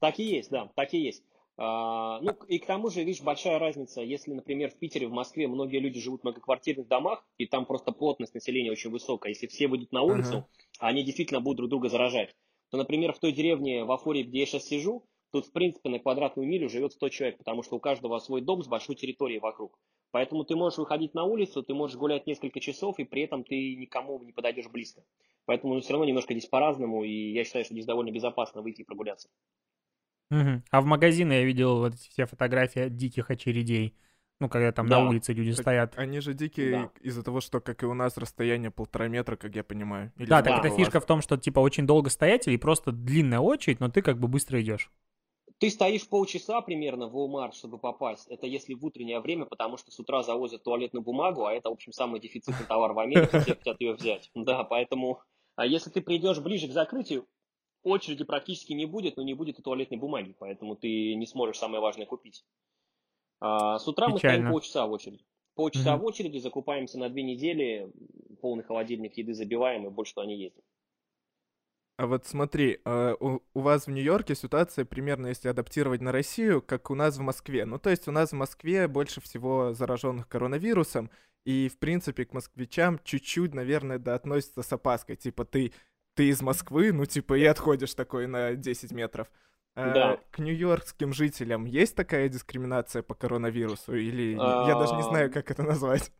Так 0.00 0.18
и 0.18 0.24
есть, 0.24 0.50
да, 0.50 0.68
так 0.74 0.92
и 0.92 0.98
есть. 0.98 1.22
А, 1.60 2.20
ну, 2.20 2.32
и 2.46 2.60
к 2.60 2.66
тому 2.66 2.88
же, 2.88 3.02
видишь, 3.02 3.20
большая 3.20 3.58
разница, 3.58 4.00
если, 4.00 4.32
например, 4.32 4.70
в 4.70 4.78
Питере, 4.78 5.08
в 5.08 5.12
Москве 5.12 5.48
многие 5.48 5.80
люди 5.80 5.98
живут 5.98 6.20
в 6.20 6.24
многоквартирных 6.24 6.86
домах, 6.86 7.26
и 7.36 7.46
там 7.46 7.66
просто 7.66 7.90
плотность 7.90 8.32
населения 8.32 8.70
очень 8.70 8.90
высокая. 8.90 9.32
Если 9.32 9.48
все 9.48 9.66
выйдут 9.66 9.90
на 9.90 10.02
улицу, 10.02 10.48
они 10.78 11.02
действительно 11.02 11.40
будут 11.40 11.56
друг 11.56 11.70
друга 11.70 11.88
заражать. 11.88 12.32
То, 12.70 12.76
например, 12.76 13.12
в 13.12 13.18
той 13.18 13.32
деревне 13.32 13.84
в 13.84 13.90
Афоре, 13.90 14.22
где 14.22 14.40
я 14.40 14.46
сейчас 14.46 14.66
сижу, 14.66 15.04
тут, 15.32 15.46
в 15.46 15.52
принципе, 15.52 15.88
на 15.88 15.98
квадратную 15.98 16.48
милю 16.48 16.68
живет 16.68 16.92
100 16.92 17.08
человек, 17.08 17.38
потому 17.38 17.64
что 17.64 17.74
у 17.76 17.80
каждого 17.80 18.20
свой 18.20 18.40
дом 18.40 18.62
с 18.62 18.68
большой 18.68 18.94
территорией 18.94 19.40
вокруг. 19.40 19.76
Поэтому 20.12 20.44
ты 20.44 20.54
можешь 20.54 20.78
выходить 20.78 21.12
на 21.14 21.24
улицу, 21.24 21.64
ты 21.64 21.74
можешь 21.74 21.96
гулять 21.96 22.26
несколько 22.28 22.60
часов, 22.60 23.00
и 23.00 23.04
при 23.04 23.22
этом 23.22 23.42
ты 23.42 23.74
никому 23.74 24.22
не 24.22 24.32
подойдешь 24.32 24.68
близко. 24.68 25.02
Поэтому 25.44 25.74
ну, 25.74 25.80
все 25.80 25.92
равно 25.92 26.04
немножко 26.04 26.34
здесь 26.34 26.48
по-разному, 26.48 27.02
и 27.02 27.32
я 27.32 27.42
считаю, 27.42 27.64
что 27.64 27.74
здесь 27.74 27.86
довольно 27.86 28.10
безопасно 28.10 28.62
выйти 28.62 28.82
и 28.82 28.84
прогуляться. 28.84 29.28
Мгм. 30.30 30.62
А 30.70 30.80
в 30.80 30.84
магазины 30.84 31.32
я 31.32 31.44
видел 31.44 31.78
вот 31.78 31.94
эти 31.94 32.08
все 32.10 32.26
фотографии 32.26 32.88
диких 32.88 33.30
очередей. 33.30 33.94
Ну, 34.40 34.48
когда 34.48 34.70
там 34.70 34.86
Да. 34.86 35.00
на 35.00 35.08
улице 35.08 35.32
люди 35.32 35.50
Так 35.52 35.62
стоят. 35.62 35.98
Они 35.98 36.20
же 36.20 36.32
дикие 36.32 36.70
Да. 36.70 36.90
из-за 37.00 37.24
того, 37.24 37.40
что, 37.40 37.60
как 37.60 37.82
и 37.82 37.86
у 37.86 37.94
нас, 37.94 38.16
расстояние 38.16 38.70
полтора 38.70 39.08
метра, 39.08 39.36
как 39.36 39.56
я 39.56 39.64
понимаю. 39.64 40.12
Или 40.16 40.28
Да, 40.28 40.42
так 40.42 40.64
это 40.64 40.74
фишка 40.74 41.00
в 41.00 41.06
том, 41.06 41.22
что 41.22 41.36
типа 41.36 41.58
очень 41.60 41.86
долго 41.86 42.08
стоять 42.08 42.46
или 42.46 42.56
просто 42.56 42.92
длинная 42.92 43.40
очередь, 43.40 43.80
но 43.80 43.88
ты 43.88 44.00
как 44.00 44.20
бы 44.20 44.28
быстро 44.28 44.60
идешь. 44.60 44.92
Ты 45.58 45.70
стоишь 45.70 46.08
полчаса 46.08 46.60
примерно 46.60 47.08
в 47.08 47.16
Walmart, 47.16 47.54
чтобы 47.54 47.78
попасть. 47.78 48.28
Это 48.28 48.46
если 48.46 48.74
в 48.74 48.84
утреннее 48.84 49.18
время, 49.18 49.44
потому 49.44 49.76
что 49.76 49.90
с 49.90 49.98
утра 49.98 50.22
завозят 50.22 50.62
туалетную 50.62 51.02
бумагу, 51.02 51.46
а 51.46 51.52
это, 51.52 51.68
в 51.70 51.72
общем, 51.72 51.92
самый 51.92 52.20
дефицитный 52.20 52.64
товар 52.64 52.92
в 52.92 52.98
Америке, 53.00 53.40
все 53.40 53.56
хотят 53.56 53.80
ее 53.80 53.94
взять. 53.94 54.30
Да, 54.36 54.62
поэтому, 54.62 55.20
а 55.56 55.66
если 55.66 55.90
ты 55.90 56.00
придешь 56.00 56.38
ближе 56.38 56.68
к 56.68 56.72
закрытию, 56.72 57.26
очереди 57.88 58.24
практически 58.24 58.72
не 58.72 58.86
будет, 58.86 59.16
но 59.16 59.22
не 59.22 59.34
будет 59.34 59.58
и 59.58 59.62
туалетной 59.62 59.98
бумаги, 59.98 60.34
поэтому 60.38 60.76
ты 60.76 61.14
не 61.14 61.26
сможешь 61.26 61.58
самое 61.58 61.80
важное 61.80 62.06
купить. 62.06 62.44
А, 63.40 63.78
с 63.78 63.86
утра 63.86 64.08
мы 64.08 64.18
стоим 64.18 64.32
Печально. 64.32 64.50
полчаса 64.50 64.86
в 64.86 64.92
очереди. 64.92 65.24
Полчаса 65.54 65.94
Мгм. 65.94 66.02
в 66.02 66.04
очереди, 66.06 66.38
закупаемся 66.38 66.98
на 66.98 67.08
две 67.08 67.22
недели, 67.22 67.90
полный 68.40 68.64
холодильник 68.64 69.16
еды 69.16 69.34
забиваем 69.34 69.86
и 69.86 69.90
больше 69.90 70.14
туда 70.14 70.26
не 70.26 70.36
ездим. 70.36 70.62
А 71.96 72.06
вот 72.06 72.26
смотри, 72.26 72.78
у, 72.84 73.40
у 73.54 73.60
вас 73.60 73.88
в 73.88 73.90
Нью-Йорке 73.90 74.36
ситуация 74.36 74.84
примерно, 74.84 75.26
если 75.26 75.48
адаптировать 75.48 76.00
на 76.00 76.12
Россию, 76.12 76.62
как 76.62 76.90
у 76.90 76.94
нас 76.94 77.16
в 77.16 77.22
Москве. 77.22 77.64
Ну, 77.64 77.80
то 77.80 77.90
есть 77.90 78.06
у 78.06 78.12
нас 78.12 78.30
в 78.30 78.36
Москве 78.36 78.86
больше 78.86 79.20
всего 79.20 79.72
зараженных 79.72 80.28
коронавирусом, 80.28 81.10
и, 81.44 81.68
в 81.68 81.78
принципе, 81.78 82.24
к 82.24 82.32
москвичам 82.34 83.00
чуть-чуть, 83.02 83.52
наверное, 83.52 83.98
да, 83.98 84.14
относятся 84.14 84.62
с 84.62 84.72
опаской. 84.72 85.16
Типа, 85.16 85.44
ты, 85.44 85.72
ты 86.18 86.30
из 86.30 86.42
Москвы, 86.42 86.92
ну, 86.92 87.06
типа, 87.06 87.34
и 87.34 87.44
отходишь 87.44 87.94
такой 87.94 88.26
на 88.26 88.56
10 88.56 88.90
метров. 88.90 89.30
А 89.76 89.94
Да. 89.94 90.20
К 90.32 90.40
нью-йоркским 90.40 91.12
жителям 91.12 91.64
есть 91.64 91.94
такая 91.94 92.28
дискриминация 92.28 93.04
по 93.04 93.14
коронавирусу? 93.14 93.94
Или 93.94 94.32
я 94.32 94.74
даже 94.76 94.96
не 94.96 95.02
знаю, 95.02 95.28
А, 95.28 95.32
как 95.32 95.52
это 95.52 95.62
назвать. 95.62 96.10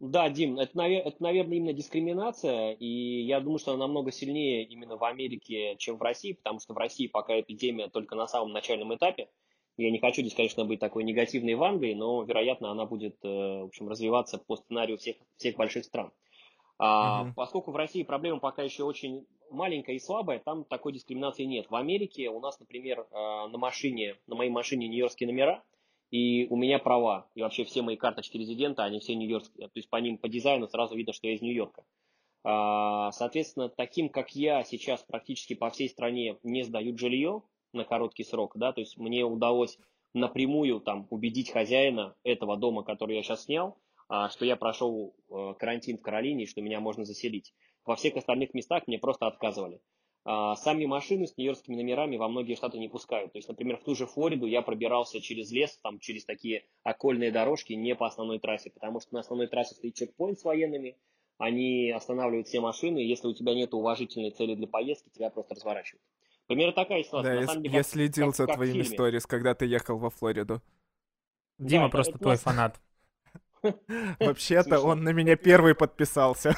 Да, 0.00 0.28
Дим, 0.28 0.58
это, 0.58 0.82
это, 0.82 1.22
наверное, 1.22 1.56
именно 1.56 1.72
дискриминация, 1.72 2.72
и 2.72 3.22
я 3.22 3.38
думаю, 3.38 3.60
что 3.60 3.74
она 3.74 3.86
намного 3.86 4.10
сильнее 4.10 4.64
именно 4.64 4.96
в 4.96 5.04
Америке, 5.04 5.76
чем 5.78 5.98
в 5.98 6.02
России, 6.02 6.32
потому 6.32 6.58
что 6.58 6.74
в 6.74 6.76
России 6.76 7.06
пока 7.06 7.40
эпидемия 7.40 7.88
только 7.88 8.16
на 8.16 8.26
самом 8.26 8.52
начальном 8.52 8.92
этапе. 8.92 9.28
Я 9.76 9.92
не 9.92 10.00
хочу 10.00 10.20
здесь, 10.22 10.34
конечно, 10.34 10.64
быть 10.64 10.80
такой 10.80 11.04
негативной 11.04 11.54
Вангой, 11.54 11.94
но, 11.94 12.24
вероятно, 12.24 12.72
она 12.72 12.86
будет, 12.86 13.16
э, 13.22 13.28
в 13.28 13.66
общем, 13.66 13.88
развиваться 13.88 14.38
по 14.38 14.56
сценарию 14.56 14.98
всех, 14.98 15.16
всех 15.36 15.54
больших 15.56 15.84
стран. 15.84 16.10
А, 16.78 17.24
Мгм. 17.24 17.34
Поскольку 17.34 17.70
в 17.70 17.76
России 17.76 18.02
проблема 18.02 18.40
пока 18.40 18.62
еще 18.62 18.84
очень 18.84 19.26
маленькая 19.50 19.94
и 19.94 19.98
слабая, 20.00 20.38
там 20.40 20.64
такой 20.64 20.92
дискриминации 20.92 21.44
нет. 21.44 21.70
В 21.70 21.76
Америке 21.76 22.28
у 22.28 22.40
нас, 22.40 22.58
например, 22.58 23.06
э, 23.10 23.14
на 23.14 23.58
машине, 23.58 24.16
на 24.26 24.34
моей 24.34 24.50
машине 24.50 24.88
нью-йоркские 24.88 25.28
номера, 25.28 25.62
и 26.10 26.46
у 26.48 26.56
меня 26.56 26.78
права, 26.78 27.28
и 27.34 27.42
вообще 27.42 27.64
все 27.64 27.82
мои 27.82 27.96
карточки 27.96 28.36
резидента, 28.36 28.84
они 28.84 29.00
все 29.00 29.14
нью-йоркские. 29.14 29.68
То 29.68 29.72
есть 29.78 29.88
по 29.88 29.96
ним, 29.96 30.18
по 30.18 30.28
дизайну 30.28 30.66
сразу 30.68 30.96
видно, 30.96 31.12
что 31.12 31.26
я 31.28 31.34
из 31.34 31.42
Нью-Йорка. 31.42 31.84
А, 32.44 33.10
Соответственно, 33.12 33.68
таким, 33.68 34.08
как 34.08 34.34
я, 34.34 34.64
сейчас 34.64 35.02
практически 35.02 35.54
по 35.54 35.70
всей 35.70 35.88
стране 35.88 36.38
не 36.42 36.62
сдают 36.62 36.98
жилье 36.98 37.42
на 37.72 37.84
короткий 37.84 38.24
срок, 38.24 38.56
да, 38.56 38.72
то 38.72 38.80
есть 38.80 38.98
мне 38.98 39.24
удалось 39.24 39.78
напрямую 40.12 40.80
там 40.80 41.06
убедить 41.10 41.50
хозяина 41.50 42.14
этого 42.22 42.56
дома, 42.56 42.84
который 42.84 43.16
я 43.16 43.22
сейчас 43.22 43.44
снял, 43.44 43.70
а, 43.70 43.83
что 44.30 44.44
я 44.44 44.56
прошел 44.56 45.14
э, 45.30 45.54
карантин 45.58 45.98
в 45.98 46.02
Каролине 46.02 46.44
и 46.44 46.46
что 46.46 46.60
меня 46.60 46.80
можно 46.80 47.04
заселить. 47.04 47.54
Во 47.84 47.96
всех 47.96 48.16
остальных 48.16 48.54
местах 48.54 48.86
мне 48.86 48.98
просто 48.98 49.26
отказывали. 49.26 49.80
А, 50.26 50.56
Сами 50.56 50.86
машины 50.86 51.26
с 51.26 51.36
нью-йоркскими 51.36 51.76
номерами 51.76 52.16
во 52.16 52.28
многие 52.28 52.54
штаты 52.54 52.78
не 52.78 52.88
пускают. 52.88 53.32
То 53.32 53.38
есть, 53.38 53.48
например, 53.48 53.76
в 53.76 53.84
ту 53.84 53.94
же 53.94 54.06
Флориду 54.06 54.46
я 54.46 54.62
пробирался 54.62 55.20
через 55.20 55.50
лес, 55.52 55.78
там, 55.82 55.98
через 55.98 56.24
такие 56.24 56.64
окольные 56.82 57.30
дорожки, 57.30 57.74
не 57.74 57.94
по 57.94 58.06
основной 58.06 58.38
трассе, 58.38 58.70
потому 58.70 59.00
что 59.00 59.12
на 59.14 59.20
основной 59.20 59.48
трассе 59.48 59.74
стоит 59.74 59.94
чекпоинт 59.94 60.38
с 60.38 60.44
военными, 60.44 60.96
они 61.36 61.90
останавливают 61.90 62.46
все 62.46 62.60
машины, 62.60 63.02
и 63.04 63.06
если 63.06 63.26
у 63.28 63.34
тебя 63.34 63.54
нет 63.54 63.74
уважительной 63.74 64.30
цели 64.30 64.54
для 64.54 64.66
поездки, 64.66 65.10
тебя 65.10 65.28
просто 65.28 65.54
разворачивают. 65.56 66.02
Примерно 66.46 66.72
такая 66.72 67.02
ситуация. 67.02 67.30
Да, 67.32 67.36
На 67.36 67.40
я, 67.40 67.46
самом 67.46 67.62
деле, 67.62 67.74
я 67.74 67.80
как- 67.82 67.90
следил 67.90 68.26
как- 68.28 68.36
за 68.36 68.46
как 68.46 68.54
твоими 68.56 68.82
сторис, 68.82 69.26
когда 69.26 69.54
ты 69.54 69.66
ехал 69.66 69.98
во 69.98 70.08
Флориду. 70.10 70.62
Дима 71.58 71.84
это- 71.84 71.92
просто 71.92 72.12
это 72.12 72.18
твой 72.20 72.36
классно. 72.36 72.52
фанат. 72.52 72.80
Вообще-то 74.20 74.80
он 74.80 75.02
на 75.02 75.10
меня 75.10 75.36
первый 75.36 75.74
подписался. 75.74 76.56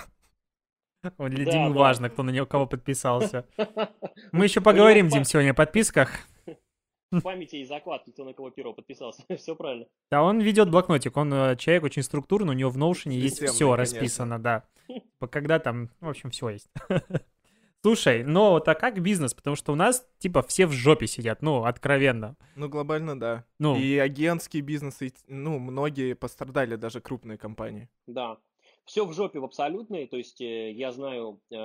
Вот 1.18 1.30
Для 1.30 1.44
Да, 1.44 1.52
Димы 1.52 1.72
да. 1.72 1.78
важно, 1.78 2.10
кто 2.10 2.24
на 2.24 2.30
него 2.30 2.46
кого 2.46 2.66
подписался. 2.66 3.46
Мы 4.32 4.44
еще 4.44 4.60
поговорим, 4.60 5.08
Дим, 5.08 5.22
сегодня 5.22 5.52
о 5.52 5.54
подписках. 5.54 6.10
В 7.12 7.20
памяти 7.20 7.56
и 7.56 7.64
закладки, 7.64 8.10
кто 8.10 8.24
на 8.24 8.32
кого 8.32 8.50
первого 8.50 8.74
подписался. 8.74 9.22
Все 9.36 9.54
правильно. 9.54 9.86
Да, 10.10 10.24
он 10.24 10.40
ведет 10.40 10.68
блокнотик, 10.68 11.16
он 11.16 11.32
э, 11.32 11.56
человек 11.56 11.84
очень 11.84 12.02
структурный, 12.02 12.50
у 12.50 12.58
него 12.58 12.70
в 12.70 12.76
Notion 12.76 13.12
есть 13.12 13.36
все 13.36 13.46
конечно. 13.46 13.76
расписано, 13.76 14.42
да. 14.42 14.64
Когда 15.30 15.60
там, 15.60 15.90
в 16.00 16.08
общем, 16.08 16.30
все 16.30 16.48
есть. 16.48 16.68
Слушай, 17.86 18.24
но 18.24 18.50
вот 18.50 18.66
а 18.66 18.74
как 18.74 19.00
бизнес? 19.00 19.32
Потому 19.32 19.54
что 19.54 19.70
у 19.70 19.76
нас, 19.76 20.04
типа, 20.18 20.42
все 20.42 20.66
в 20.66 20.72
жопе 20.72 21.06
сидят, 21.06 21.40
ну, 21.40 21.62
откровенно. 21.62 22.34
Ну, 22.56 22.68
глобально, 22.68 23.16
да. 23.16 23.44
Ну, 23.60 23.76
И 23.76 23.96
агентские 23.96 24.64
бизнесы, 24.64 25.06
и 25.06 25.12
ну, 25.28 25.60
многие 25.60 26.16
пострадали, 26.16 26.74
даже 26.74 27.00
крупные 27.00 27.38
компании. 27.38 27.88
Да. 28.08 28.38
Все 28.86 29.06
в 29.06 29.12
жопе 29.12 29.38
в 29.38 29.44
абсолютной. 29.44 30.08
То 30.08 30.16
есть 30.16 30.40
э, 30.40 30.72
я 30.72 30.90
знаю 30.90 31.40
э, 31.52 31.56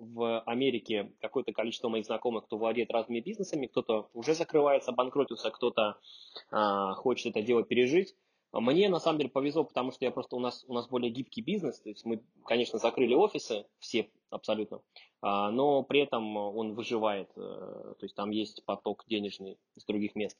в 0.00 0.40
Америке 0.40 1.12
какое-то 1.20 1.52
количество 1.52 1.88
моих 1.88 2.06
знакомых, 2.06 2.46
кто 2.46 2.58
владеет 2.58 2.90
разными 2.90 3.20
бизнесами. 3.20 3.68
Кто-то 3.68 4.10
уже 4.14 4.34
закрывается, 4.34 4.90
банкротился, 4.90 5.48
кто-то 5.50 5.96
а, 6.50 6.94
хочет 6.94 7.36
это 7.36 7.46
дело 7.46 7.62
пережить. 7.62 8.16
Мне 8.52 8.88
на 8.88 8.98
самом 8.98 9.18
деле 9.18 9.30
повезло, 9.30 9.62
потому 9.62 9.92
что 9.92 10.04
я 10.04 10.10
просто 10.10 10.34
у 10.34 10.40
нас 10.40 10.64
у 10.66 10.74
нас 10.74 10.88
более 10.88 11.12
гибкий 11.12 11.42
бизнес, 11.42 11.80
то 11.80 11.90
есть 11.90 12.06
мы, 12.06 12.22
конечно, 12.46 12.78
закрыли 12.78 13.12
офисы 13.12 13.66
все 13.78 14.08
абсолютно, 14.30 14.80
а, 15.22 15.50
но 15.50 15.82
при 15.82 16.00
этом 16.00 16.36
он 16.36 16.74
выживает, 16.74 17.30
э, 17.36 17.40
то 17.40 18.02
есть 18.02 18.14
там 18.14 18.30
есть 18.30 18.64
поток 18.64 19.04
денежный 19.06 19.58
из 19.76 19.84
других 19.84 20.14
мест. 20.14 20.38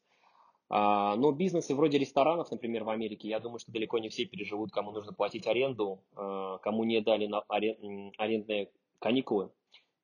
А, 0.70 1.16
Но 1.16 1.32
бизнесы 1.32 1.74
вроде 1.74 1.98
ресторанов, 1.98 2.50
например, 2.50 2.84
в 2.84 2.90
Америке, 2.90 3.28
я 3.28 3.40
думаю, 3.40 3.58
что 3.58 3.72
далеко 3.72 3.98
не 3.98 4.10
все 4.10 4.26
переживут, 4.26 4.70
кому 4.70 4.92
нужно 4.92 5.12
платить 5.12 5.46
аренду, 5.46 6.02
э, 6.16 6.58
кому 6.62 6.84
не 6.84 7.00
дали 7.00 7.26
на 7.26 7.40
арендные 7.48 8.70
каникулы. 8.98 9.50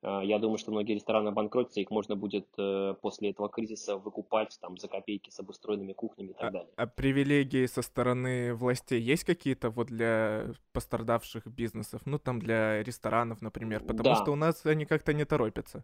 Э, 0.05 0.21
Я 0.23 0.39
думаю, 0.39 0.57
что 0.57 0.71
многие 0.71 0.93
рестораны 0.93 1.29
обанкротятся, 1.29 1.81
их 1.81 1.89
можно 1.89 2.15
будет 2.15 2.47
э, 2.57 2.93
после 3.01 3.31
этого 3.31 3.49
кризиса 3.49 3.97
выкупать 3.97 4.57
там 4.61 4.77
за 4.77 4.87
копейки 4.87 5.31
с 5.31 5.39
обустроенными 5.39 5.93
кухнями 5.93 6.29
и 6.31 6.33
так 6.33 6.51
далее. 6.53 6.69
А 6.75 6.85
привилегии 6.85 7.65
со 7.65 7.81
стороны 7.81 8.53
властей 8.53 9.01
есть 9.01 9.23
какие-то 9.23 9.69
вот 9.71 9.87
для 9.87 10.51
пострадавших 10.73 11.47
бизнесов? 11.47 12.01
Ну, 12.05 12.19
там 12.19 12.39
для 12.39 12.83
ресторанов, 12.83 13.41
например, 13.41 13.81
потому 13.81 14.03
Да. 14.03 14.15
что 14.15 14.31
у 14.31 14.35
нас 14.35 14.65
они 14.65 14.85
как-то 14.85 15.13
не 15.13 15.25
торопятся. 15.25 15.83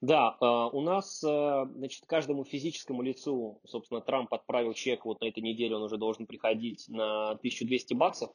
Да, 0.00 0.36
э, 0.40 0.44
у 0.44 0.80
нас, 0.82 1.20
значит, 1.20 2.04
каждому 2.06 2.44
физическому 2.44 3.02
лицу, 3.02 3.60
собственно, 3.64 4.00
Трамп 4.00 4.32
отправил 4.34 4.74
чек, 4.74 5.04
вот 5.04 5.20
на 5.20 5.26
этой 5.26 5.42
неделе 5.42 5.74
он 5.76 5.82
уже 5.82 5.96
должен 5.96 6.26
приходить 6.26 6.84
на 6.88 7.34
1200 7.36 7.94
баксов. 7.94 8.30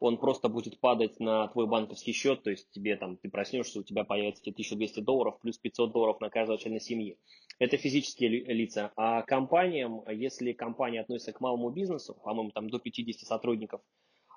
Он 0.00 0.16
просто 0.16 0.48
будет 0.48 0.78
падать 0.78 1.18
на 1.18 1.48
твой 1.48 1.66
банковский 1.66 2.12
счет, 2.12 2.42
то 2.42 2.50
есть 2.50 2.70
тебе 2.70 2.96
там, 2.96 3.16
ты 3.16 3.28
проснешься, 3.28 3.80
у 3.80 3.82
тебя 3.82 4.04
появится 4.04 4.42
эти 4.42 4.50
1200 4.50 5.00
долларов 5.00 5.38
плюс 5.40 5.58
500 5.58 5.92
долларов 5.92 6.20
на 6.20 6.30
каждого 6.30 6.58
члена 6.58 6.78
семьи. 6.78 7.18
Это 7.58 7.76
физические 7.76 8.30
ли- 8.30 8.44
лица. 8.44 8.92
А 8.96 9.22
компаниям, 9.22 10.02
если 10.08 10.52
компания 10.52 11.00
относится 11.00 11.32
к 11.32 11.40
малому 11.40 11.70
бизнесу, 11.70 12.14
по-моему, 12.14 12.52
там 12.52 12.70
до 12.70 12.78
50 12.78 13.26
сотрудников, 13.26 13.80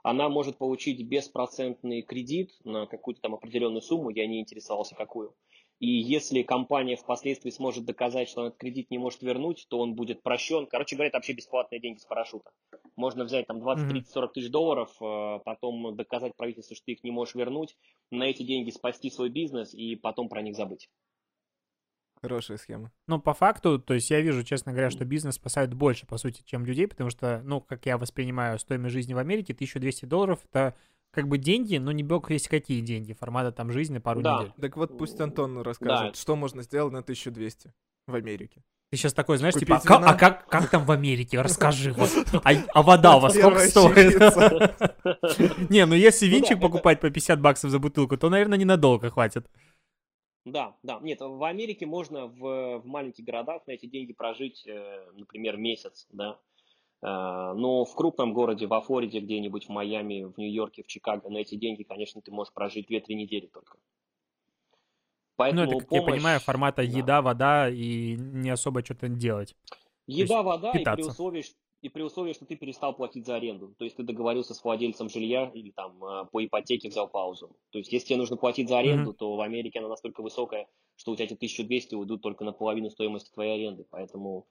она 0.03 0.29
может 0.29 0.57
получить 0.57 1.07
беспроцентный 1.07 2.01
кредит 2.01 2.51
на 2.63 2.87
какую-то 2.87 3.21
там 3.21 3.35
определенную 3.35 3.81
сумму, 3.81 4.09
я 4.09 4.25
не 4.25 4.39
интересовался 4.39 4.95
какую. 4.95 5.35
И 5.81 5.87
если 5.87 6.43
компания 6.43 6.95
впоследствии 6.95 7.49
сможет 7.49 7.85
доказать, 7.85 8.29
что 8.29 8.41
он 8.41 8.47
этот 8.49 8.59
кредит 8.59 8.91
не 8.91 8.99
может 8.99 9.23
вернуть, 9.23 9.65
то 9.67 9.79
он 9.79 9.95
будет 9.95 10.21
прощен. 10.21 10.67
Короче 10.67 10.95
говоря, 10.95 11.07
это 11.07 11.17
вообще 11.17 11.33
бесплатные 11.33 11.81
деньги 11.81 11.97
с 11.97 12.05
парашюта. 12.05 12.51
Можно 12.95 13.23
взять 13.23 13.47
там 13.47 13.59
20, 13.59 13.89
30, 13.89 14.11
40 14.11 14.33
тысяч 14.33 14.51
долларов, 14.51 14.91
э, 15.01 15.39
потом 15.43 15.95
доказать 15.95 16.35
правительству, 16.37 16.75
что 16.75 16.85
ты 16.85 16.91
их 16.91 17.03
не 17.03 17.09
можешь 17.09 17.33
вернуть, 17.33 17.75
на 18.11 18.25
эти 18.25 18.43
деньги 18.43 18.69
спасти 18.69 19.09
свой 19.09 19.29
бизнес 19.29 19.73
и 19.73 19.95
потом 19.95 20.29
про 20.29 20.43
них 20.43 20.55
забыть. 20.55 20.87
Хорошая 22.21 22.57
схема. 22.57 22.91
Ну, 23.07 23.19
по 23.19 23.33
факту, 23.33 23.79
то 23.79 23.95
есть 23.95 24.11
я 24.11 24.21
вижу, 24.21 24.43
честно 24.43 24.73
говоря, 24.73 24.91
что 24.91 25.03
бизнес 25.03 25.35
спасает 25.35 25.73
больше, 25.73 26.05
по 26.05 26.17
сути, 26.17 26.43
чем 26.45 26.63
людей, 26.63 26.87
потому 26.87 27.09
что, 27.09 27.41
ну, 27.43 27.59
как 27.59 27.87
я 27.87 27.97
воспринимаю 27.97 28.59
стоимость 28.59 28.93
жизни 28.93 29.15
в 29.15 29.17
Америке, 29.17 29.53
1200 29.53 30.05
долларов— 30.05 30.41
это 30.51 30.75
как 31.11 31.27
бы 31.27 31.37
деньги, 31.37 31.77
но 31.77 31.91
не 31.91 32.03
бог 32.03 32.31
есть 32.31 32.47
какие 32.47 32.81
деньги, 32.81 33.13
формата 33.13 33.51
там 33.51 33.71
жизни 33.71 33.99
пару 33.99 34.21
Да. 34.21 34.39
недель. 34.39 34.53
Так 34.59 34.77
вот 34.77 34.97
пусть 34.97 35.19
Антон 35.19 35.59
расскажет, 35.61 36.13
Да. 36.13 36.19
что 36.19 36.35
можно 36.35 36.63
сделать 36.63 36.93
на 36.93 37.03
1200 37.03 37.73
в 38.07 38.15
Америке. 38.15 38.63
Ты 38.91 38.97
сейчас 38.97 39.13
такой, 39.13 39.37
знаешь, 39.37 39.53
Купить 39.53 39.67
типа, 39.69 39.77
«А 39.77 39.87
ка- 39.87 39.97
вина?» 39.99 40.09
а 40.09 40.13
как, 40.15 40.47
как 40.47 40.69
там 40.69 40.85
в 40.85 40.91
Америке? 40.91 41.39
Расскажи. 41.39 41.93
Вот. 41.93 42.09
А, 42.43 42.51
а 42.73 42.81
вода 42.83 43.15
у 43.17 43.19
вас 43.21 43.33
сколько 43.35 43.59
стоит? 43.59 44.19
Не, 45.69 45.85
ну 45.85 45.95
если 45.95 46.25
Ну 46.27 46.31
винчик 46.33 46.59
покупать 46.59 46.99
по 46.99 47.09
50 47.09 47.39
баксов 47.39 47.71
за 47.71 47.79
бутылку, 47.79 48.17
то, 48.17 48.29
наверное, 48.29 48.57
ненадолго 48.57 49.09
хватит. 49.09 49.47
Да, 50.45 50.75
да. 50.83 50.99
Нет, 51.01 51.19
в 51.21 51.43
Америке 51.43 51.85
можно 51.85 52.25
в, 52.27 52.79
в 52.79 52.85
маленьких 52.85 53.23
городах 53.23 53.61
на 53.67 53.71
эти 53.71 53.85
деньги 53.85 54.11
прожить, 54.11 54.65
э, 54.67 55.05
например, 55.13 55.55
месяц, 55.57 56.07
да. 56.11 56.39
Э, 57.01 57.53
Но 57.55 57.85
в 57.85 57.95
крупном 57.95 58.33
городе, 58.33 58.67
во 58.67 58.81
Флориде 58.81 59.19
где-нибудь, 59.19 59.65
в 59.65 59.69
Майами, 59.69 60.23
в 60.23 60.37
Нью-Йорке, 60.37 60.83
в 60.83 60.87
Чикаго, 60.87 61.29
на 61.29 61.37
эти 61.37 61.55
деньги, 61.55 61.83
конечно, 61.83 62.21
ты 62.21 62.31
можешь 62.31 62.53
прожить 62.53 62.89
2-3 62.89 63.13
недели 63.15 63.47
только. 63.47 63.77
Ну, 63.77 64.77
Поэтому 65.37 65.63
это, 65.63 65.71
как 65.79 65.91
я 65.91 65.99
помощь- 66.01 66.15
понимаю, 66.17 66.39
формата 66.39 66.77
да. 66.77 66.97
еда, 66.97 67.21
вода 67.21 67.69
и 67.69 68.15
не 68.15 68.49
особо 68.51 68.83
что-то 68.85 69.09
делать. 69.09 69.55
Еда, 70.05 70.43
вода, 70.43 70.69
и 70.69 70.73
при, 70.73 70.79
питаться. 70.79 71.09
условии, 71.09 71.43
и 71.81 71.89
при 71.89 72.03
условии, 72.03 72.33
что 72.33 72.45
ты 72.45 72.55
перестал 72.55 72.93
платить 72.93 73.25
за 73.25 73.35
аренду. 73.37 73.73
То 73.79 73.85
есть 73.85 73.95
ты 73.97 74.03
договорился 74.03 74.53
с 74.53 74.63
владельцем 74.63 75.09
жилья 75.09 75.49
или 75.55 75.71
там 75.71 76.03
э, 76.03 76.25
по 76.31 76.45
ипотеке 76.45 76.89
взял 76.89 77.07
паузу. 77.07 77.55
То 77.71 77.79
есть 77.79 77.91
если 77.91 78.07
тебе 78.09 78.17
нужно 78.17 78.37
платить 78.37 78.69
за 78.69 78.77
аренду, 78.77 79.13
то 79.13 79.35
в 79.35 79.41
Америке 79.41 79.79
она 79.79 79.87
настолько 79.87 80.21
высокая, 80.21 80.67
что 80.95 81.11
у 81.11 81.15
тебя 81.15 81.25
эти 81.25 81.33
1200 81.33 81.95
уйдут 81.95 82.21
только 82.21 82.43
на 82.43 82.51
половину 82.51 82.91
стоимости 82.91 83.31
твоей 83.33 83.55
аренды. 83.55 83.85
Поэтому, 83.89 84.45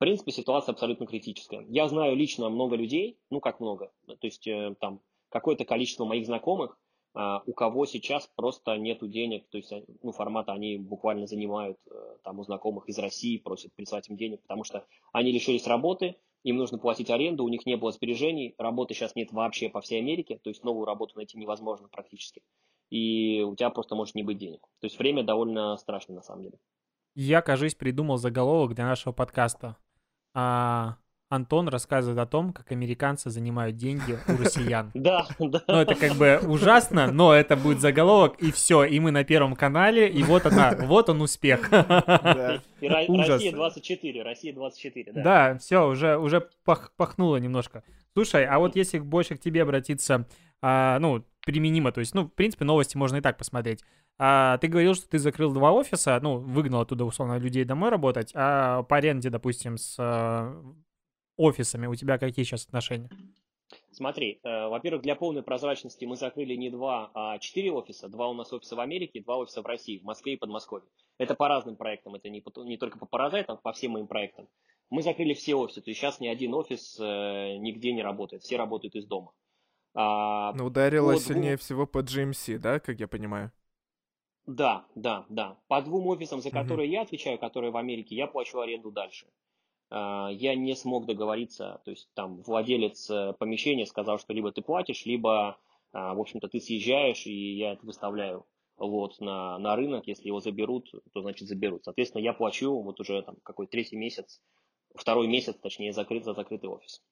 в 0.00 0.02
принципе, 0.02 0.32
ситуация 0.32 0.72
абсолютно 0.72 1.06
критическая. 1.06 1.62
Я 1.68 1.86
знаю 1.86 2.16
лично 2.16 2.48
много 2.48 2.74
людей, 2.74 3.18
ну 3.28 3.40
как 3.40 3.60
много, 3.60 3.92
то 4.06 4.26
есть 4.26 4.46
э, 4.46 4.74
там 4.80 5.02
какое-то 5.28 5.66
количество 5.66 6.06
моих 6.06 6.24
знакомых, 6.24 6.78
а, 7.12 7.42
у 7.44 7.52
кого 7.52 7.84
сейчас 7.84 8.26
просто 8.34 8.78
нету 8.78 9.08
денег, 9.08 9.46
то 9.50 9.58
есть, 9.58 9.70
э, 9.70 9.84
ну, 10.02 10.12
формата 10.12 10.52
они 10.52 10.78
буквально 10.78 11.26
занимают 11.26 11.76
э, 11.90 12.16
там 12.24 12.38
у 12.38 12.44
знакомых 12.44 12.88
из 12.88 12.98
России, 12.98 13.36
просят 13.36 13.74
прислать 13.74 14.08
им 14.08 14.16
денег, 14.16 14.40
потому 14.40 14.64
что 14.64 14.86
они 15.12 15.32
лишились 15.32 15.66
работы, 15.66 16.16
им 16.44 16.56
нужно 16.56 16.78
платить 16.78 17.10
аренду, 17.10 17.44
у 17.44 17.48
них 17.50 17.66
не 17.66 17.76
было 17.76 17.92
сбережений, 17.92 18.54
работы 18.56 18.94
сейчас 18.94 19.14
нет 19.16 19.32
вообще 19.32 19.68
по 19.68 19.82
всей 19.82 19.98
Америке, 19.98 20.40
то 20.42 20.48
есть 20.48 20.64
новую 20.64 20.86
работу 20.86 21.12
найти 21.16 21.36
невозможно 21.36 21.88
практически, 21.88 22.40
и 22.88 23.42
у 23.42 23.54
тебя 23.54 23.68
просто 23.68 23.96
может 23.96 24.14
не 24.14 24.22
быть 24.22 24.38
денег. 24.38 24.62
То 24.80 24.86
есть 24.86 24.98
время 24.98 25.24
довольно 25.24 25.76
страшное 25.76 26.16
на 26.16 26.22
самом 26.22 26.44
деле. 26.44 26.58
Я, 27.14 27.42
кажись, 27.42 27.74
придумал 27.74 28.16
заголовок 28.16 28.74
для 28.74 28.86
нашего 28.86 29.12
подкаста. 29.12 29.76
А, 30.34 30.96
Антон 31.30 31.68
рассказывает 31.68 32.18
о 32.18 32.26
том, 32.26 32.52
как 32.52 32.72
американцы 32.72 33.30
занимают 33.30 33.76
деньги 33.76 34.18
у 34.26 34.36
россиян. 34.36 34.90
Да, 34.94 35.26
да. 35.38 35.62
Ну, 35.68 35.74
это 35.76 35.94
как 35.94 36.14
бы 36.16 36.40
ужасно, 36.44 37.12
но 37.12 37.32
это 37.32 37.56
будет 37.56 37.80
заголовок, 37.80 38.34
и 38.40 38.50
все, 38.50 38.82
и 38.84 38.98
мы 38.98 39.12
на 39.12 39.22
Первом 39.22 39.54
канале, 39.54 40.08
и 40.08 40.24
вот 40.24 40.46
она, 40.46 40.76
вот 40.82 41.08
он 41.08 41.20
успех. 41.22 41.68
Да. 41.70 42.60
И. 42.80 42.88
Россия 42.88 43.52
24, 43.52 44.22
Россия 44.24 44.52
24, 44.52 45.12
да. 45.12 45.22
Да, 45.22 45.58
все, 45.58 45.86
уже, 45.86 46.16
уже 46.16 46.48
пах- 46.66 46.90
пахнуло 46.96 47.36
немножко. 47.36 47.84
Слушай, 48.12 48.44
а 48.44 48.58
вот 48.58 48.74
если 48.74 48.98
больше 48.98 49.36
к 49.36 49.40
тебе 49.40 49.62
обратиться, 49.62 50.26
а, 50.62 50.98
ну, 50.98 51.24
применимо, 51.46 51.92
то 51.92 52.00
есть, 52.00 52.12
ну, 52.14 52.24
в 52.24 52.30
принципе, 52.30 52.64
новости 52.64 52.96
можно 52.96 53.18
и 53.18 53.20
так 53.20 53.38
посмотреть. 53.38 53.84
А, 54.22 54.58
ты 54.58 54.68
говорил, 54.68 54.94
что 54.94 55.08
ты 55.08 55.18
закрыл 55.18 55.50
два 55.50 55.72
офиса, 55.72 56.20
ну, 56.22 56.36
выгнал 56.36 56.82
оттуда, 56.82 57.06
условно, 57.06 57.38
людей 57.38 57.64
домой 57.64 57.88
работать, 57.88 58.32
а 58.34 58.82
по 58.82 58.98
аренде, 58.98 59.30
допустим, 59.30 59.78
с 59.78 59.96
а, 59.98 60.62
офисами 61.38 61.86
у 61.86 61.94
тебя 61.94 62.18
какие 62.18 62.44
сейчас 62.44 62.66
отношения? 62.66 63.08
Смотри, 63.92 64.40
э, 64.42 64.66
во-первых, 64.68 65.02
для 65.02 65.14
полной 65.14 65.42
прозрачности 65.42 66.04
мы 66.04 66.16
закрыли 66.16 66.54
не 66.54 66.68
два, 66.68 67.10
а 67.14 67.38
четыре 67.38 67.72
офиса. 67.72 68.08
Два 68.10 68.28
у 68.28 68.34
нас 68.34 68.52
офиса 68.52 68.76
в 68.76 68.80
Америке, 68.80 69.22
два 69.22 69.38
офиса 69.38 69.62
в 69.62 69.66
России, 69.66 69.98
в 69.98 70.04
Москве 70.04 70.34
и 70.34 70.36
Подмосковье. 70.36 70.86
Это 71.16 71.34
по 71.34 71.48
разным 71.48 71.76
проектам, 71.76 72.14
это 72.14 72.28
не, 72.28 72.42
по- 72.42 72.62
не 72.62 72.76
только 72.76 72.98
по 72.98 73.06
паразитам, 73.06 73.58
по 73.62 73.72
всем 73.72 73.92
моим 73.92 74.06
проектам. 74.06 74.48
Мы 74.90 75.02
закрыли 75.02 75.32
все 75.32 75.54
офисы, 75.54 75.80
то 75.80 75.88
есть 75.88 75.98
сейчас 75.98 76.20
ни 76.20 76.28
один 76.28 76.52
офис 76.52 76.98
э, 77.00 77.56
нигде 77.56 77.92
не 77.92 78.02
работает, 78.02 78.42
все 78.42 78.58
работают 78.58 78.96
из 78.96 79.06
дома. 79.06 79.32
А, 79.94 80.52
Но 80.52 80.66
ударило 80.66 81.16
сильнее 81.16 81.56
всего 81.56 81.86
по 81.86 82.02
GMC, 82.02 82.58
да, 82.58 82.80
как 82.80 83.00
я 83.00 83.08
понимаю? 83.08 83.50
Да, 84.50 84.84
да, 84.96 85.26
да. 85.28 85.56
По 85.68 85.80
двум 85.80 86.08
офисам, 86.08 86.40
за 86.40 86.50
которые 86.50 86.90
я 86.90 87.02
отвечаю, 87.02 87.38
которые 87.38 87.70
в 87.70 87.76
Америке, 87.76 88.16
я 88.16 88.26
плачу 88.26 88.58
аренду 88.58 88.90
дальше. 88.90 89.26
А, 89.90 90.28
Я 90.28 90.56
не 90.56 90.74
смог 90.74 91.06
договориться, 91.06 91.80
то 91.84 91.92
есть 91.92 92.10
там 92.14 92.42
владелец 92.42 93.08
э, 93.10 93.32
помещения 93.38 93.86
сказал, 93.86 94.18
что 94.18 94.32
либо 94.32 94.50
ты 94.50 94.60
платишь, 94.60 95.06
либо, 95.06 95.56
а, 95.92 96.14
в 96.14 96.20
общем-то, 96.20 96.48
ты 96.48 96.58
съезжаешь, 96.58 97.26
и 97.26 97.56
я 97.58 97.74
это 97.74 97.86
выставляю 97.86 98.44
вот, 98.76 99.20
на, 99.20 99.56
на 99.60 99.76
рынок. 99.76 100.08
Если 100.08 100.26
его 100.26 100.40
заберут, 100.40 100.90
то 101.12 101.22
значит 101.22 101.46
заберут. 101.46 101.84
Соответственно, 101.84 102.22
я 102.22 102.32
плачу 102.32 102.72
вот 102.82 102.98
уже 102.98 103.22
там 103.22 103.36
какой 103.44 103.68
третий 103.68 103.96
месяц, 103.96 104.40
второй 104.96 105.28
месяц, 105.28 105.54
точнее, 105.62 105.92
закрыт 105.92 106.24
за 106.24 106.34
закрытый 106.34 106.70
офис. 106.70 107.04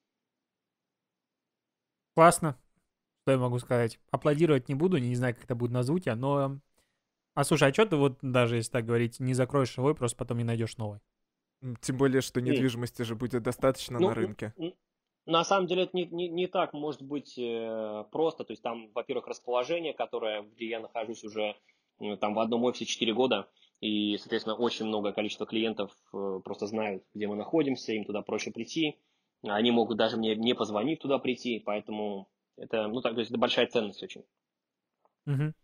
Классно. 2.14 2.58
Что 3.22 3.32
я 3.32 3.38
могу 3.38 3.60
сказать? 3.60 4.00
Аплодировать 4.10 4.68
не 4.68 4.74
буду, 4.74 4.98
не 4.98 5.14
знаю, 5.14 5.36
как 5.36 5.44
это 5.44 5.54
будет 5.54 5.70
на 5.70 5.84
звуке, 5.84 6.16
но... 6.16 6.58
А 7.38 7.44
слушай, 7.44 7.68
а 7.68 7.72
что 7.72 7.86
ты 7.86 7.94
вот, 7.94 8.18
даже 8.20 8.56
если 8.56 8.72
так 8.72 8.84
говорить, 8.84 9.20
не 9.20 9.32
закроешь 9.32 9.70
свой, 9.70 9.94
просто 9.94 10.16
потом 10.16 10.38
не 10.38 10.44
найдешь 10.44 10.76
новый? 10.76 10.98
Тем 11.80 11.96
более, 11.96 12.20
что 12.20 12.40
недвижимости 12.40 13.02
же 13.02 13.14
будет 13.14 13.44
достаточно 13.44 14.00
Ну, 14.00 14.08
на 14.08 14.14
рынке. 14.16 14.52
На 15.24 15.44
самом 15.44 15.68
деле 15.68 15.84
это 15.84 15.96
не, 15.96 16.06
не, 16.06 16.28
не 16.28 16.48
так 16.48 16.72
может 16.72 17.00
быть 17.00 17.38
э, 17.38 18.04
просто. 18.10 18.42
То 18.42 18.52
есть 18.52 18.62
там, 18.64 18.90
во-первых, 18.92 19.28
расположение, 19.28 19.94
которое, 19.94 20.42
где 20.42 20.66
я 20.68 20.80
нахожусь 20.80 21.22
уже 21.22 21.54
э, 22.00 22.16
там 22.16 22.34
в 22.34 22.40
одном 22.40 22.64
офисе 22.64 22.86
4 22.86 23.14
года, 23.14 23.48
и, 23.78 24.18
соответственно, 24.18 24.56
очень 24.56 24.86
многое 24.86 25.12
количество 25.12 25.46
клиентов 25.46 25.92
э, 26.12 26.40
просто 26.42 26.66
знают, 26.66 27.04
где 27.14 27.28
мы 27.28 27.36
находимся, 27.36 27.92
им 27.92 28.04
туда 28.04 28.22
проще 28.22 28.50
прийти. 28.50 28.98
Они 29.44 29.70
могут 29.70 29.96
даже 29.96 30.16
мне 30.16 30.34
не 30.34 30.56
позвонить 30.56 30.98
туда 31.02 31.18
прийти, 31.18 31.62
поэтому 31.64 32.28
это, 32.56 32.88
ну 32.88 33.00
так, 33.00 33.14
то 33.14 33.20
есть 33.20 33.30
это 33.30 33.38
большая 33.38 33.68
ценность 33.68 34.02
очень. 34.02 34.24
Мгм. 35.24 35.54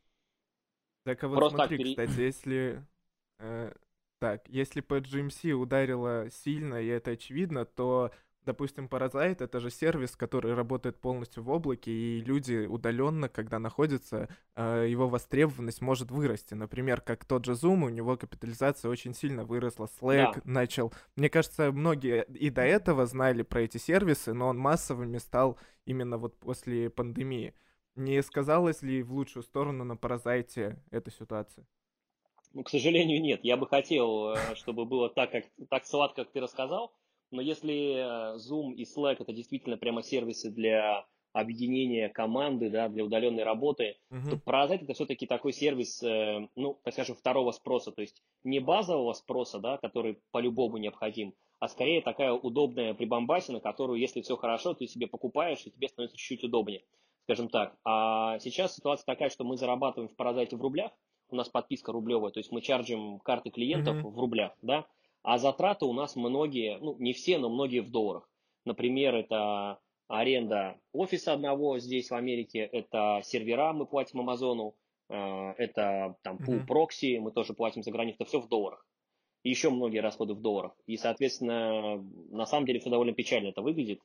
Так, 1.05 1.23
а 1.25 1.29
вот 1.29 1.37
Просто 1.37 1.57
так 1.59 1.69
смотри, 1.69 1.79
пере- 1.79 1.91
кстати, 1.91 2.21
если... 2.21 2.85
э, 3.39 3.73
так, 4.19 4.49
если 4.49 4.81
по 4.81 4.95
GMC 5.01 5.53
ударило 5.53 6.29
сильно, 6.31 6.77
и 6.81 6.87
это 6.87 7.11
очевидно, 7.11 7.67
то, 7.67 8.11
допустим, 8.47 8.87
Parasite— 8.87 9.37
это 9.45 9.61
же 9.61 9.69
сервис, 9.71 10.17
который 10.17 10.55
работает 10.55 10.99
полностью 10.99 11.43
в 11.43 11.51
облаке, 11.51 11.91
и 11.91 12.21
люди 12.23 12.65
удаленно, 12.67 13.29
когда 13.29 13.59
находятся, 13.59 14.31
э, 14.57 14.87
его 14.89 15.09
востребованность 15.09 15.83
может 15.83 16.11
вырасти. 16.11 16.55
Например, 16.55 17.03
как 17.03 17.27
тот 17.27 17.45
же 17.45 17.53
Zoom, 17.53 17.85
у 17.85 17.89
него 17.91 18.17
капитализация 18.17 18.91
очень 18.91 19.13
сильно 19.15 19.45
выросла, 19.45 19.89
Slack 20.01 20.35
Да. 20.37 20.41
начал... 20.45 20.95
Мне 21.17 21.29
кажется, 21.29 21.71
многие 21.71 22.25
и 22.25 22.49
до 22.49 22.63
этого 22.63 23.05
знали 23.05 23.43
про 23.43 23.61
эти 23.61 23.77
сервисы, 23.77 24.33
но 24.33 24.49
он 24.49 24.57
массовыми 24.59 25.19
стал 25.19 25.59
именно 25.85 26.17
вот 26.17 26.39
после 26.39 26.89
пандемии. 26.89 27.53
Не 27.97 28.23
сказалось 28.23 28.83
ли 28.83 29.03
в 29.03 29.13
лучшую 29.13 29.43
сторону 29.43 29.85
на 29.85 29.97
Паразайте 29.97 30.83
эта 30.91 31.11
ситуация? 31.11 31.67
Ну, 32.53 32.63
к 32.63 32.71
сожалению, 32.71 33.21
нет. 33.21 33.41
Я 33.45 33.57
бы 33.57 33.67
хотел, 33.67 34.31
э, 34.31 34.55
чтобы 34.55 34.85
было 34.85 35.09
так, 35.11 35.31
как, 35.33 35.45
так 35.69 35.85
сладко, 35.87 36.25
как 36.25 36.33
ты 36.33 36.41
рассказал. 36.41 36.93
Но 37.31 37.41
если 37.43 37.95
э, 37.97 38.37
Zoom 38.37 38.75
и 38.75 38.85
Slack 38.85 39.17
это 39.21 39.33
действительно 39.33 39.77
прямо 39.77 40.03
сервисы 40.03 40.51
для 40.51 41.07
объединения 41.33 42.09
команды, 42.09 42.71
да, 42.71 42.89
для 42.89 43.05
удаленной 43.05 43.43
работы, 43.43 43.97
то 44.29 44.37
Мгм. 44.37 44.43
Parasite 44.45 44.85
это 44.85 44.95
все-таки 44.95 45.27
такой 45.27 45.53
сервис, 45.53 46.01
э, 46.03 46.49
ну, 46.55 46.79
так 46.85 46.95
скажем, 46.95 47.17
второго 47.17 47.51
спроса, 47.51 47.91
то 47.91 48.03
есть 48.03 48.23
не 48.45 48.61
базового 48.61 49.13
спроса, 49.15 49.59
да, 49.59 49.79
который 49.79 50.21
по-любому 50.31 50.79
необходим, 50.79 51.35
а 51.59 51.69
скорее 51.69 52.03
такая 52.03 52.33
удобная 52.33 52.95
прибамбасина, 52.95 53.59
которую, 53.61 53.99
если 53.99 54.23
все 54.23 54.37
хорошо, 54.37 54.75
ты 54.75 54.87
себе 54.87 55.09
покупаешь, 55.09 55.67
и 55.67 55.71
тебе 55.71 55.89
становится 55.89 56.17
чуть-чуть 56.17 56.45
удобнее, 56.45 56.85
скажем 57.25 57.49
так. 57.49 57.77
А 57.85 58.39
сейчас 58.39 58.75
ситуация 58.75 59.07
такая, 59.07 59.31
что 59.31 59.45
мы 59.45 59.57
зарабатываем 59.57 60.09
в 60.09 60.17
Parasite 60.19 60.57
в 60.57 60.61
рублях, 60.61 60.93
у 61.31 61.37
нас 61.37 61.49
подписка 61.49 61.91
рублевая, 61.91 62.31
то 62.31 62.39
есть 62.39 62.53
мы 62.53 62.61
чарджим 62.61 63.19
карты 63.21 63.51
клиентов 63.51 63.97
Мгм. 63.97 64.11
в 64.11 64.19
рублях, 64.19 64.53
да, 64.63 64.87
а 65.23 65.39
затраты 65.39 65.87
у 65.87 65.93
нас 65.93 66.17
многие, 66.17 66.79
ну, 66.79 66.97
не 66.99 67.13
все, 67.15 67.39
но 67.39 67.49
многие 67.49 67.81
в 67.81 67.91
долларах. 67.91 68.29
Например, 68.67 69.15
это 69.15 69.79
аренда 70.07 70.79
офиса 70.93 71.33
одного 71.33 71.79
здесь 71.79 72.11
в 72.11 72.15
Америке, 72.15 72.61
это 72.61 73.21
сервера 73.25 73.73
мы 73.73 73.87
платим 73.87 74.21
Амазону, 74.21 74.75
это 75.09 76.17
там 76.23 76.39
пул 76.39 76.57
uh-huh. 76.57 76.67
прокси, 76.67 77.19
мы 77.19 77.33
тоже 77.33 77.55
платим 77.55 77.83
за 77.83 77.91
границу, 77.91 78.17
это 78.21 78.27
все 78.27 78.41
в 78.41 78.49
долларах. 78.49 78.87
И 79.43 79.51
еще 79.51 79.71
многие 79.71 79.99
расходы 79.99 80.35
в 80.35 80.41
долларах. 80.41 80.73
И, 80.87 80.97
соответственно, 80.97 82.03
на 82.31 82.47
самом 82.47 82.67
деле 82.67 82.81
все 82.81 82.91
довольно 82.91 83.13
печально 83.13 83.49
это 83.49 83.61
выглядит 83.61 84.01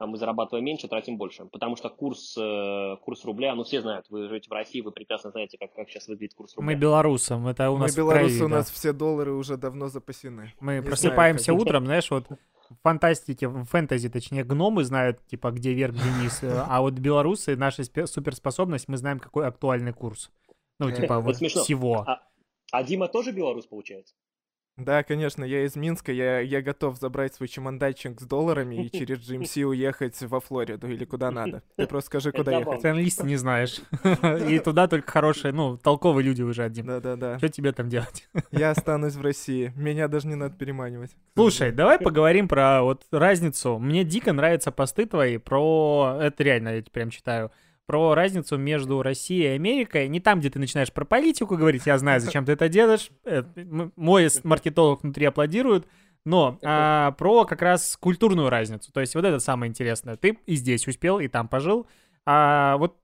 мы 0.00 0.16
зарабатываем 0.16 0.64
меньше, 0.64 0.88
тратим 0.88 1.16
больше. 1.16 1.46
Потому 1.46 1.76
что 1.76 1.88
курс, 1.88 2.36
э, 2.36 2.96
курс 3.02 3.24
рубля, 3.24 3.54
ну 3.54 3.64
все 3.64 3.80
знают, 3.80 4.06
вы 4.10 4.28
живете 4.28 4.48
в 4.48 4.52
России, 4.52 4.80
вы 4.80 4.90
прекрасно 4.90 5.30
знаете, 5.30 5.56
как, 5.58 5.72
как 5.74 5.88
сейчас 5.88 6.08
выглядит 6.08 6.34
курс 6.34 6.56
рубля. 6.56 6.66
Мы 6.66 6.74
белорусам, 6.74 7.46
это 7.46 7.70
у 7.70 7.78
нас 7.78 7.92
Мы 7.92 8.02
белорусы, 8.02 8.38
крови, 8.38 8.52
у 8.52 8.56
нас 8.56 8.66
да. 8.66 8.72
все 8.72 8.92
доллары 8.92 9.32
уже 9.32 9.56
давно 9.56 9.88
запасены. 9.88 10.52
Мы 10.60 10.76
Не 10.76 10.82
просыпаемся 10.82 11.44
знаю, 11.44 11.60
утром, 11.60 11.84
знаешь, 11.84 12.10
вот 12.10 12.26
в 12.28 12.76
фантастике, 12.82 13.48
в 13.48 13.64
фэнтези, 13.64 14.08
точнее, 14.08 14.44
гномы 14.44 14.84
знают, 14.84 15.24
типа, 15.26 15.50
где 15.50 15.72
вверх, 15.72 15.94
где 15.94 16.10
низ, 16.22 16.42
э, 16.42 16.64
а 16.68 16.80
вот 16.80 16.94
белорусы, 16.94 17.56
наша 17.56 17.84
суперспособность, 18.06 18.88
мы 18.88 18.96
знаем, 18.96 19.20
какой 19.20 19.46
актуальный 19.46 19.92
курс. 19.92 20.30
Ну, 20.78 20.90
типа, 20.90 21.20
вот 21.20 21.36
всего. 21.36 22.04
А, 22.06 22.22
а 22.72 22.82
Дима 22.82 23.08
тоже 23.08 23.32
белорус, 23.32 23.66
получается? 23.66 24.14
Да, 24.76 25.04
конечно, 25.04 25.44
я 25.44 25.64
из 25.64 25.76
Минска, 25.76 26.10
я, 26.10 26.40
я 26.40 26.60
готов 26.60 26.98
забрать 26.98 27.32
свой 27.34 27.48
чемоданчик 27.48 28.20
с 28.20 28.24
долларами 28.24 28.84
и 28.84 28.90
через 28.90 29.18
GMC 29.18 29.62
уехать 29.62 30.20
во 30.22 30.40
Флориду 30.40 30.88
или 30.88 31.04
куда 31.04 31.30
надо. 31.30 31.62
Ты 31.76 31.86
просто 31.86 32.08
скажи, 32.08 32.32
куда 32.32 32.58
ехать. 32.58 32.82
Ты 32.82 32.88
английский 32.88 33.26
не 33.26 33.36
знаешь. 33.36 33.80
И 34.48 34.58
туда 34.58 34.88
только 34.88 35.10
хорошие, 35.10 35.52
ну, 35.52 35.76
толковые 35.76 36.24
люди 36.24 36.42
уезжают, 36.42 36.72
Дим. 36.72 36.86
Да-да-да. 36.86 37.38
Что 37.38 37.48
тебе 37.48 37.70
там 37.72 37.88
делать? 37.88 38.28
Я 38.50 38.70
останусь 38.70 39.14
в 39.14 39.20
России. 39.20 39.72
Меня 39.76 40.08
даже 40.08 40.26
не 40.26 40.34
надо 40.34 40.56
переманивать. 40.56 41.12
Слушай, 41.36 41.70
давай 41.70 42.00
поговорим 42.00 42.48
про 42.48 42.82
вот 42.82 43.04
разницу. 43.12 43.78
Мне 43.78 44.02
дико 44.02 44.32
нравятся 44.32 44.72
посты 44.72 45.06
твои 45.06 45.38
про... 45.38 46.18
Это 46.20 46.42
реально, 46.42 46.76
я 46.76 46.82
прям 46.90 47.10
читаю 47.10 47.52
про 47.86 48.14
разницу 48.14 48.56
между 48.56 49.02
Россией 49.02 49.44
и 49.44 49.56
Америкой. 49.56 50.08
Не 50.08 50.20
там, 50.20 50.40
где 50.40 50.50
ты 50.50 50.58
начинаешь 50.58 50.92
про 50.92 51.04
политику 51.04 51.56
говорить, 51.56 51.86
я 51.86 51.98
знаю, 51.98 52.20
зачем 52.20 52.44
ты 52.44 52.52
это 52.52 52.68
делаешь. 52.68 53.10
Э, 53.24 53.42
мой 53.96 54.28
маркетолог 54.42 55.02
внутри 55.02 55.26
аплодирует. 55.26 55.86
Но 56.24 56.58
а, 56.62 57.12
про 57.12 57.44
как 57.44 57.60
раз 57.60 57.98
культурную 58.00 58.48
разницу. 58.48 58.90
То 58.92 59.00
есть 59.00 59.14
вот 59.14 59.24
это 59.26 59.38
самое 59.40 59.68
интересное. 59.68 60.16
Ты 60.16 60.38
и 60.46 60.54
здесь 60.56 60.88
успел, 60.88 61.20
и 61.20 61.28
там 61.28 61.48
пожил. 61.48 61.86
А 62.24 62.78
вот, 62.78 62.96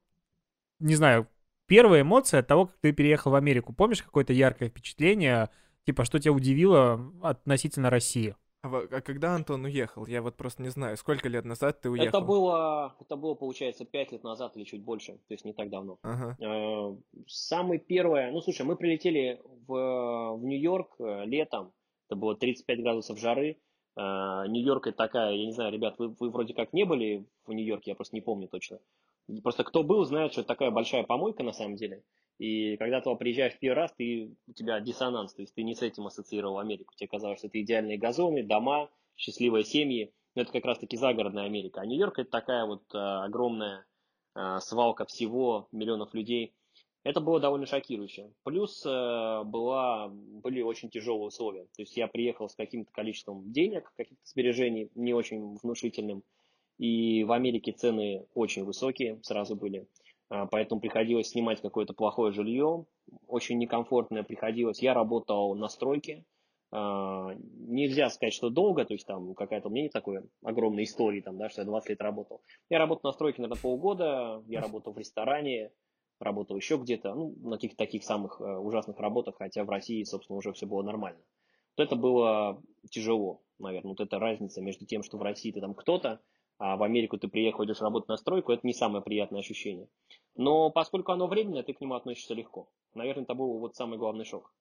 не 0.79 0.95
знаю, 0.95 1.29
первая 1.66 2.01
эмоция 2.01 2.40
от 2.40 2.47
того, 2.47 2.66
как 2.66 2.77
ты 2.81 2.93
переехал 2.93 3.33
в 3.33 3.35
Америку. 3.35 3.75
Помнишь 3.75 4.03
какое-то 4.03 4.33
яркое 4.33 4.71
впечатление? 4.71 5.51
Типа, 5.85 6.05
что 6.05 6.19
тебя 6.19 6.33
удивило 6.33 7.12
относительно 7.23 7.90
России? 7.90 8.35
А, 8.62 8.68
а 8.68 9.01
когда 9.01 9.35
Антон 9.35 9.64
уехал? 9.64 10.07
Я 10.07 10.20
вот 10.20 10.37
просто 10.37 10.62
не 10.62 10.68
знаю, 10.68 10.96
сколько 10.96 11.29
лет 11.29 11.44
назад 11.44 11.81
ты 11.81 11.88
уехал? 11.88 12.09
Это 12.09 12.20
было, 12.20 12.94
это 13.01 13.16
было, 13.16 13.35
получается, 13.35 13.87
пять 13.87 14.12
лет 14.12 14.23
назад 14.23 14.57
или 14.57 14.64
чуть 14.64 14.83
больше, 14.83 15.12
то 15.12 15.35
есть 15.35 15.44
не 15.44 15.55
так 15.55 15.70
давно. 15.70 15.99
Ага. 16.03 16.37
Э, 16.38 16.96
самое 17.27 17.81
первое, 17.81 18.31
ну 18.33 18.40
слушай, 18.42 18.66
мы 18.66 18.77
прилетели 18.77 19.40
в, 19.66 20.37
в 20.37 20.44
Нью-Йорк 20.44 20.96
э, 20.99 21.25
летом, 21.25 21.73
это 22.09 22.16
было 22.16 22.37
35 22.37 22.83
градусов 22.83 23.18
жары. 23.18 23.57
Э, 23.96 24.44
Нью-Йорк 24.49 24.88
это 24.88 24.96
такая, 24.96 25.33
я 25.33 25.46
не 25.46 25.53
знаю, 25.53 25.73
ребят, 25.73 25.99
вы, 25.99 26.14
вы 26.18 26.31
вроде 26.31 26.53
как 26.53 26.75
не 26.75 26.85
были 26.85 27.25
в 27.46 27.53
Нью-Йорке, 27.53 27.92
я 27.92 27.94
просто 27.94 28.14
не 28.14 28.20
помню 28.20 28.49
точно. 28.49 28.79
Просто 29.42 29.64
кто 29.64 29.83
был, 29.83 30.05
знает, 30.05 30.33
что 30.33 30.42
это 30.42 30.49
такая 30.49 30.70
большая 30.70 31.05
помойка 31.05 31.42
на 31.42 31.53
самом 31.53 31.77
деле. 31.77 32.03
И 32.40 32.79
когда 32.79 33.03
ты 33.03 33.14
приезжаешь 33.16 33.53
в 33.53 33.59
первый 33.59 33.76
раз, 33.76 33.92
ты, 33.92 34.35
у 34.48 34.53
тебя 34.55 34.81
диссонанс, 34.81 35.35
то 35.35 35.42
есть 35.42 35.55
ты 35.55 35.62
не 35.62 35.74
с 35.74 35.83
этим 35.83 36.07
ассоциировал 36.07 36.59
Америку. 36.59 36.94
Тебе 36.96 37.07
казалось, 37.07 37.37
что 37.38 37.48
это 37.48 37.61
идеальные 37.61 37.98
газоны, 37.98 38.42
дома, 38.42 38.88
счастливые 39.14 39.62
семьи. 39.62 40.11
Но 40.35 40.42
это 40.42 40.50
как 40.50 40.64
раз-таки 40.64 40.96
загородная 40.96 41.44
Америка. 41.44 41.83
А 41.83 41.87
Нью-Йорк 41.87 42.18
это 42.18 42.31
такая 42.31 42.64
вот 42.64 42.83
а, 42.94 43.24
огромная 43.26 43.85
а, 44.35 44.59
свалка 44.61 45.05
всего, 45.05 45.68
миллионов 45.70 46.14
людей. 46.14 46.55
Это 47.05 47.20
было 47.20 47.40
довольно 47.40 47.66
шокирующе. 47.66 48.33
Плюс 48.42 48.85
а, 48.87 49.44
была, 49.44 50.09
были 50.09 50.62
очень 50.62 50.88
тяжелые 50.88 51.26
условия. 51.26 51.64
То 51.76 51.83
есть 51.83 51.94
я 51.98 52.09
приехал 52.09 52.48
с 52.48 52.55
каким-то 52.55 52.90
количеством 52.90 53.53
денег, 53.53 53.92
каких-то 53.98 54.24
сбережений, 54.24 54.88
не 54.94 55.12
очень 55.12 55.59
внушительным. 55.62 56.22
И 56.79 57.22
в 57.24 57.33
Америке 57.33 57.72
цены 57.72 58.24
очень 58.33 58.64
высокие 58.64 59.20
сразу 59.22 59.57
были. 59.57 59.87
А, 60.31 60.47
поэтому 60.47 60.81
приходилось 60.81 61.29
снимать 61.29 61.61
какое-то 61.61 61.93
плохое 61.93 62.33
жилье, 62.33 62.87
очень 63.27 63.59
некомфортное 63.59 64.23
приходилось. 64.23 64.81
Я 64.81 64.95
работал 64.95 65.55
на 65.57 65.69
стройке, 65.69 66.25
а, 66.73 67.35
нельзя 67.35 68.09
сказать, 68.11 68.33
что 68.33 68.49
долго, 68.49 68.85
то 68.85 68.95
есть 68.95 69.07
там 69.07 69.35
какая-то 69.35 69.69
у 69.69 69.71
меня 69.73 69.85
нет 69.85 69.93
такой 69.93 70.23
огромной 70.45 70.85
истории, 70.85 71.21
там, 71.21 71.37
да, 71.37 71.49
что 71.49 71.62
я 71.62 71.66
20 71.66 71.90
лет 71.90 72.01
работал. 72.01 72.43
Я 72.71 72.79
работал 72.79 73.11
на 73.11 73.12
стройке, 73.12 73.43
наверное, 73.43 73.61
полгода, 73.61 74.43
я 74.47 74.61
работал 74.61 74.93
в 74.93 74.99
ресторане, 74.99 75.73
работал 76.21 76.57
еще 76.57 76.77
где-то, 76.77 77.14
ну, 77.14 77.35
на 77.43 77.57
каких-то 77.57 77.77
таких 77.77 78.05
самых 78.05 78.40
э, 78.40 78.45
ужасных 78.45 79.01
работах, 79.01 79.35
хотя 79.37 79.64
в 79.64 79.71
России, 79.71 80.05
собственно, 80.05 80.37
уже 80.37 80.53
все 80.53 80.66
было 80.66 80.83
нормально. 80.83 81.21
Вот 81.77 81.85
это 81.85 81.97
было 81.97 82.62
тяжело, 82.88 83.43
наверное, 83.59 83.90
вот 83.90 84.01
эта 84.01 84.21
разница 84.21 84.61
между 84.61 84.87
тем, 84.87 85.03
что 85.03 85.19
в 85.19 85.23
России 85.23 85.51
ты 85.51 85.61
там 85.61 85.75
кто-то, 85.75 86.21
а 86.61 86.77
в 86.77 86.83
Америку 86.83 87.16
ты 87.16 87.27
приехал, 87.27 87.64
идешь 87.64 87.81
работать 87.81 88.11
на 88.11 88.18
стройку, 88.18 88.53
это 88.53 88.66
не 88.66 88.75
самое 88.75 89.03
приятное 89.03 89.40
ощущение. 89.40 89.88
Но 90.37 90.68
поскольку 90.70 91.11
оно 91.11 91.27
временное, 91.27 91.62
ты 91.62 91.73
к 91.73 91.81
нему 91.81 91.94
относишься 91.94 92.35
легко. 92.35 92.68
Наверное, 92.94 93.25
это 93.25 93.33
был 93.33 93.59
вот 93.59 93.77
самый 93.77 93.99
главный 93.99 94.27
шок. 94.27 94.53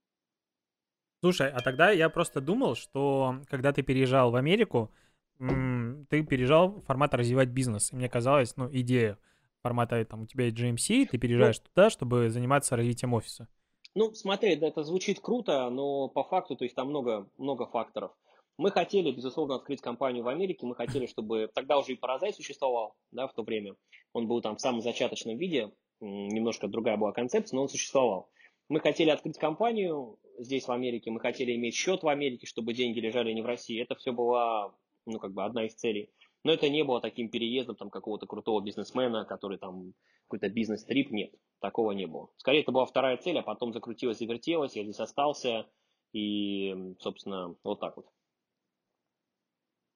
Слушай, 1.19 1.51
а 1.51 1.59
тогда 1.59 1.91
я 1.91 2.09
просто 2.09 2.39
думал, 2.39 2.75
что 2.75 3.41
когда 3.49 3.73
ты 3.73 3.83
переезжал 3.83 4.31
в 4.31 4.37
Америку, 4.37 4.91
ты 5.39 6.23
переезжал 6.23 6.79
формат 6.87 7.13
развивать 7.13 7.49
бизнес. 7.49 7.91
И 7.91 7.97
мне 7.97 8.07
казалось, 8.07 8.55
ну, 8.55 8.69
идея 8.71 9.17
формата, 9.61 10.03
там, 10.05 10.21
у 10.21 10.25
тебя 10.25 10.45
есть 10.45 10.57
GMC, 10.57 11.07
ты 11.07 11.17
переезжаешь 11.17 11.59
ну, 11.59 11.65
туда, 11.73 11.89
чтобы 11.89 12.29
заниматься 12.29 12.77
развитием 12.77 13.13
офиса. 13.13 13.49
Ну, 13.93 14.13
смотри, 14.13 14.55
это 14.55 14.83
звучит 14.83 15.19
круто, 15.19 15.69
но 15.69 16.07
по 16.07 16.23
факту, 16.23 16.55
то 16.55 16.63
есть 16.63 16.75
там 16.75 16.87
много, 16.87 17.27
много 17.37 17.65
факторов. 17.65 18.13
Мы 18.59 18.71
хотели, 18.71 19.09
безусловно, 19.11 19.55
открыть 19.55 19.79
компанию 19.79 20.25
в 20.25 20.27
Америке, 20.27 20.65
мы 20.65 20.75
хотели, 20.75 21.05
чтобы 21.05 21.49
тогда 21.55 21.79
уже 21.79 21.93
и 21.93 21.95
Паразай 21.95 22.33
существовал, 22.33 22.93
да, 23.09 23.25
в 23.25 23.33
то 23.33 23.43
время. 23.43 23.77
Он 24.11 24.27
был 24.27 24.41
там 24.41 24.57
в 24.57 24.59
самом 24.59 24.81
зачаточном 24.81 25.37
виде, 25.37 25.71
немножко 26.01 26.67
другая 26.67 26.97
была 26.97 27.13
концепция, 27.13 27.55
но 27.55 27.61
он 27.61 27.69
существовал. 27.69 28.29
Мы 28.67 28.81
хотели 28.81 29.11
открыть 29.11 29.37
компанию 29.37 30.19
здесь, 30.39 30.67
в 30.67 30.73
Америке, 30.73 31.09
мы 31.09 31.21
хотели 31.21 31.55
иметь 31.55 31.73
счет 31.73 32.03
в 32.03 32.09
Америке, 32.09 32.47
чтобы 32.47 32.73
деньги 32.73 32.99
лежали 32.99 33.31
не 33.31 33.41
в 33.41 33.45
России. 33.45 33.81
Это 33.81 33.95
все 33.95 34.11
была, 34.11 34.75
ну, 35.05 35.19
как 35.19 35.31
бы 35.31 35.45
одна 35.45 35.65
из 35.65 35.75
целей. 35.75 36.09
Но 36.43 36.51
это 36.51 36.67
не 36.67 36.83
было 36.83 36.99
таким 36.99 37.29
переездом 37.29 37.77
там 37.77 37.89
какого-то 37.89 38.27
крутого 38.27 38.59
бизнесмена, 38.59 39.23
который 39.23 39.57
там 39.57 39.93
какой-то 40.27 40.49
бизнес-трип, 40.49 41.11
нет, 41.11 41.33
такого 41.61 41.93
не 41.93 42.07
было. 42.07 42.27
Скорее, 42.35 42.63
это 42.63 42.73
была 42.73 42.85
вторая 42.85 43.15
цель, 43.15 43.39
а 43.39 43.41
потом 43.41 43.71
закрутилась 43.71 44.19
и 44.21 44.25
вертелась, 44.25 44.75
я 44.75 44.83
здесь 44.83 44.99
остался, 44.99 45.65
и, 46.11 46.75
собственно, 46.99 47.55
вот 47.63 47.79
так 47.79 47.95
вот. 47.95 48.07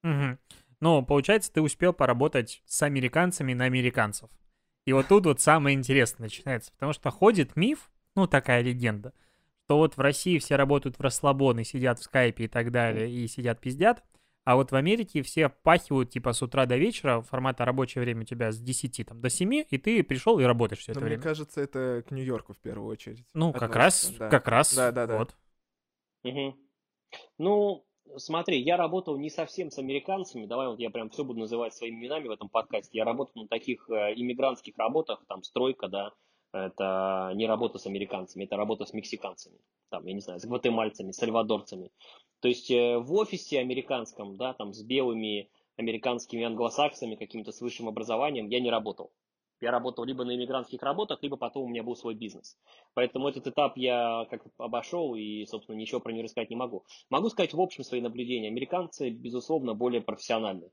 Угу. 0.04 0.38
Ну, 0.80 1.04
получается, 1.04 1.52
ты 1.52 1.60
успел 1.60 1.92
поработать 1.92 2.62
с 2.66 2.82
американцами 2.82 3.54
на 3.54 3.64
американцев. 3.64 4.30
И 4.84 4.92
вот 4.92 5.08
тут 5.08 5.24
вот 5.24 5.40
самое 5.40 5.76
интересное 5.76 6.24
начинается, 6.24 6.70
потому 6.72 6.92
что 6.92 7.10
ходит 7.10 7.56
миф, 7.56 7.90
ну, 8.14 8.26
такая 8.26 8.60
легенда, 8.60 9.14
что 9.64 9.78
вот 9.78 9.96
в 9.96 10.00
России 10.00 10.38
все 10.38 10.56
работают 10.56 10.98
в 10.98 11.00
расслабоны, 11.00 11.64
сидят 11.64 11.98
в 11.98 12.02
скайпе 12.02 12.44
и 12.44 12.48
так 12.48 12.70
далее, 12.70 13.10
и 13.10 13.26
сидят 13.26 13.60
пиздят, 13.60 14.04
а 14.44 14.56
вот 14.56 14.72
в 14.72 14.76
Америке 14.76 15.22
все 15.22 15.48
пахивают 15.48 16.10
типа 16.10 16.34
с 16.34 16.42
утра 16.42 16.66
до 16.66 16.76
вечера, 16.76 17.22
формата 17.22 17.64
рабочее 17.64 18.02
время 18.04 18.22
у 18.22 18.24
тебя 18.24 18.52
с 18.52 18.58
10 18.58 19.06
там, 19.06 19.20
до 19.22 19.30
7, 19.30 19.64
и 19.68 19.78
ты 19.78 20.02
пришел 20.02 20.38
и 20.38 20.44
работаешь 20.44 20.82
все 20.82 20.92
это 20.92 21.00
Но 21.00 21.06
время. 21.06 21.18
Мне 21.18 21.24
кажется, 21.24 21.62
это 21.62 22.04
к 22.06 22.10
Нью-Йорку 22.10 22.52
в 22.52 22.58
первую 22.58 22.88
очередь. 22.88 23.24
Ну, 23.32 23.48
относится. 23.48 23.66
как 23.66 23.76
раз, 23.76 24.14
да. 24.18 24.28
как 24.28 24.48
раз, 24.48 24.74
да, 24.74 24.92
да, 24.92 25.06
да. 25.06 25.16
вот. 25.16 25.34
Угу. 26.24 26.56
Ну, 27.38 27.86
смотри, 28.16 28.60
я 28.60 28.76
работал 28.76 29.16
не 29.16 29.30
совсем 29.30 29.70
с 29.70 29.78
американцами, 29.78 30.46
давай 30.46 30.68
вот 30.68 30.78
я 30.78 30.90
прям 30.90 31.10
все 31.10 31.24
буду 31.24 31.40
называть 31.40 31.74
своими 31.74 32.00
именами 32.00 32.28
в 32.28 32.32
этом 32.32 32.48
подкасте. 32.48 32.98
Я 32.98 33.04
работал 33.04 33.42
на 33.42 33.48
таких 33.48 33.88
э, 33.90 34.14
иммигрантских 34.16 34.76
работах, 34.78 35.24
там 35.28 35.42
стройка, 35.42 35.88
да, 35.88 36.12
это 36.52 37.32
не 37.34 37.46
работа 37.46 37.78
с 37.78 37.86
американцами, 37.86 38.44
это 38.44 38.56
работа 38.56 38.84
с 38.84 38.92
мексиканцами, 38.92 39.58
там, 39.90 40.06
я 40.06 40.14
не 40.14 40.20
знаю, 40.20 40.40
с 40.40 40.44
гватемальцами, 40.44 41.10
с 41.10 41.16
сальвадорцами. 41.16 41.90
То 42.40 42.48
есть 42.48 42.70
э, 42.70 42.98
в 42.98 43.12
офисе 43.14 43.60
американском, 43.60 44.36
да, 44.36 44.54
там 44.54 44.72
с 44.72 44.82
белыми 44.82 45.50
американскими 45.76 46.44
англосаксами, 46.44 47.16
каким-то 47.16 47.52
с 47.52 47.60
высшим 47.60 47.88
образованием 47.88 48.48
я 48.48 48.60
не 48.60 48.70
работал. 48.70 49.12
Я 49.64 49.70
работал 49.70 50.04
либо 50.04 50.24
на 50.24 50.36
иммигрантских 50.36 50.82
работах, 50.82 51.22
либо 51.22 51.38
потом 51.38 51.64
у 51.64 51.68
меня 51.68 51.82
был 51.82 51.96
свой 51.96 52.14
бизнес. 52.14 52.58
Поэтому 52.92 53.28
этот 53.28 53.46
этап 53.46 53.78
я 53.78 54.26
как 54.28 54.42
обошел 54.58 55.14
и, 55.14 55.46
собственно, 55.46 55.76
ничего 55.76 56.00
про 56.00 56.12
него 56.12 56.24
рассказать 56.24 56.50
не 56.50 56.56
могу. 56.56 56.84
Могу 57.08 57.30
сказать 57.30 57.54
в 57.54 57.60
общем 57.60 57.82
свои 57.82 58.02
наблюдения. 58.02 58.48
Американцы, 58.48 59.08
безусловно, 59.08 59.72
более 59.72 60.02
профессиональны. 60.02 60.70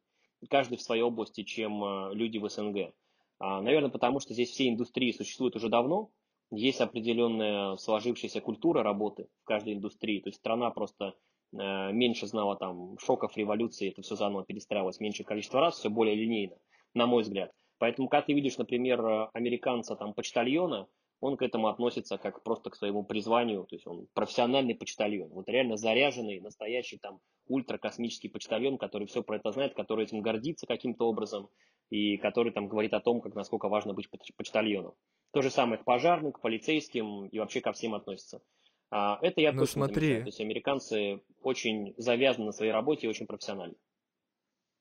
Каждый 0.50 0.78
в 0.78 0.82
своей 0.82 1.04
области, 1.04 1.44
чем 1.44 1.82
э, 1.82 2.14
люди 2.16 2.38
в 2.38 2.50
СНГ. 2.50 2.94
А, 3.40 3.62
наверное, 3.62 3.90
потому 3.90 4.20
что 4.20 4.34
здесь 4.34 4.50
все 4.50 4.68
индустрии 4.68 5.14
существуют 5.14 5.56
уже 5.56 5.70
давно. 5.70 6.10
Есть 6.52 6.82
определенная 6.82 7.78
сложившаяся 7.78 8.42
культура 8.42 8.84
работы 8.84 9.30
в 9.44 9.46
каждой 9.46 9.76
индустрии. 9.76 10.20
То 10.20 10.28
есть 10.28 10.40
страна 10.40 10.70
просто 10.70 11.16
э, 11.54 11.94
меньше 11.94 12.28
знала 12.28 12.58
там 12.58 12.98
шоков, 13.00 13.38
революции, 13.38 13.90
это 13.90 14.02
все 14.02 14.18
заново 14.18 14.44
перестраивалось 14.44 15.00
меньшее 15.00 15.26
количество 15.26 15.62
раз, 15.62 15.80
все 15.80 15.90
более 15.90 16.16
линейно, 16.16 16.58
на 16.94 17.08
мой 17.08 17.24
взгляд. 17.24 17.54
Поэтому, 17.82 18.10
когда 18.10 18.28
ты 18.28 18.34
видишь, 18.34 18.60
например, 18.60 19.30
американца, 19.34 19.96
там, 19.96 20.14
почтальона, 20.14 20.88
он 21.20 21.36
к 21.36 21.42
этому 21.42 21.68
относится 21.68 22.20
как 22.20 22.44
просто 22.44 22.70
к 22.70 22.76
своему 22.76 23.04
призванию, 23.04 23.64
то 23.64 23.76
есть 23.76 23.88
он 23.88 24.08
профессиональный 24.14 24.76
почтальон, 24.76 25.30
вот 25.30 25.50
реально 25.50 25.78
заряженный, 25.78 26.40
настоящий 26.42 27.00
там 27.00 27.22
ультракосмический 27.48 28.30
почтальон, 28.30 28.78
который 28.78 29.08
все 29.08 29.24
про 29.24 29.38
это 29.38 29.52
знает, 29.52 29.74
который 29.74 30.06
этим 30.06 30.22
гордится 30.22 30.68
каким-то 30.68 31.08
образом 31.08 31.50
и 31.90 32.18
который 32.18 32.52
там 32.52 32.68
говорит 32.68 32.94
о 32.94 33.00
том, 33.00 33.20
как 33.20 33.34
насколько 33.34 33.68
важно 33.68 33.96
быть 33.96 34.10
почтальоном. 34.38 34.94
То 35.32 35.42
же 35.42 35.50
самое 35.50 35.82
к 35.82 35.84
пожарным, 35.84 36.34
к 36.34 36.40
полицейским 36.40 37.26
и 37.26 37.40
вообще 37.40 37.62
ко 37.62 37.74
всем 37.74 37.96
относится. 37.96 38.44
А, 38.92 39.18
это 39.24 39.42
я 39.42 39.54
ну, 39.54 39.62
точно 39.62 39.86
смотри. 39.86 40.06
замечаю. 40.06 40.22
То 40.22 40.28
есть 40.28 40.42
американцы 40.42 41.22
очень 41.42 41.96
завязаны 41.98 42.46
на 42.46 42.52
своей 42.52 42.74
работе 42.74 43.08
и 43.08 43.10
очень 43.10 43.26
профессиональны. 43.26 43.76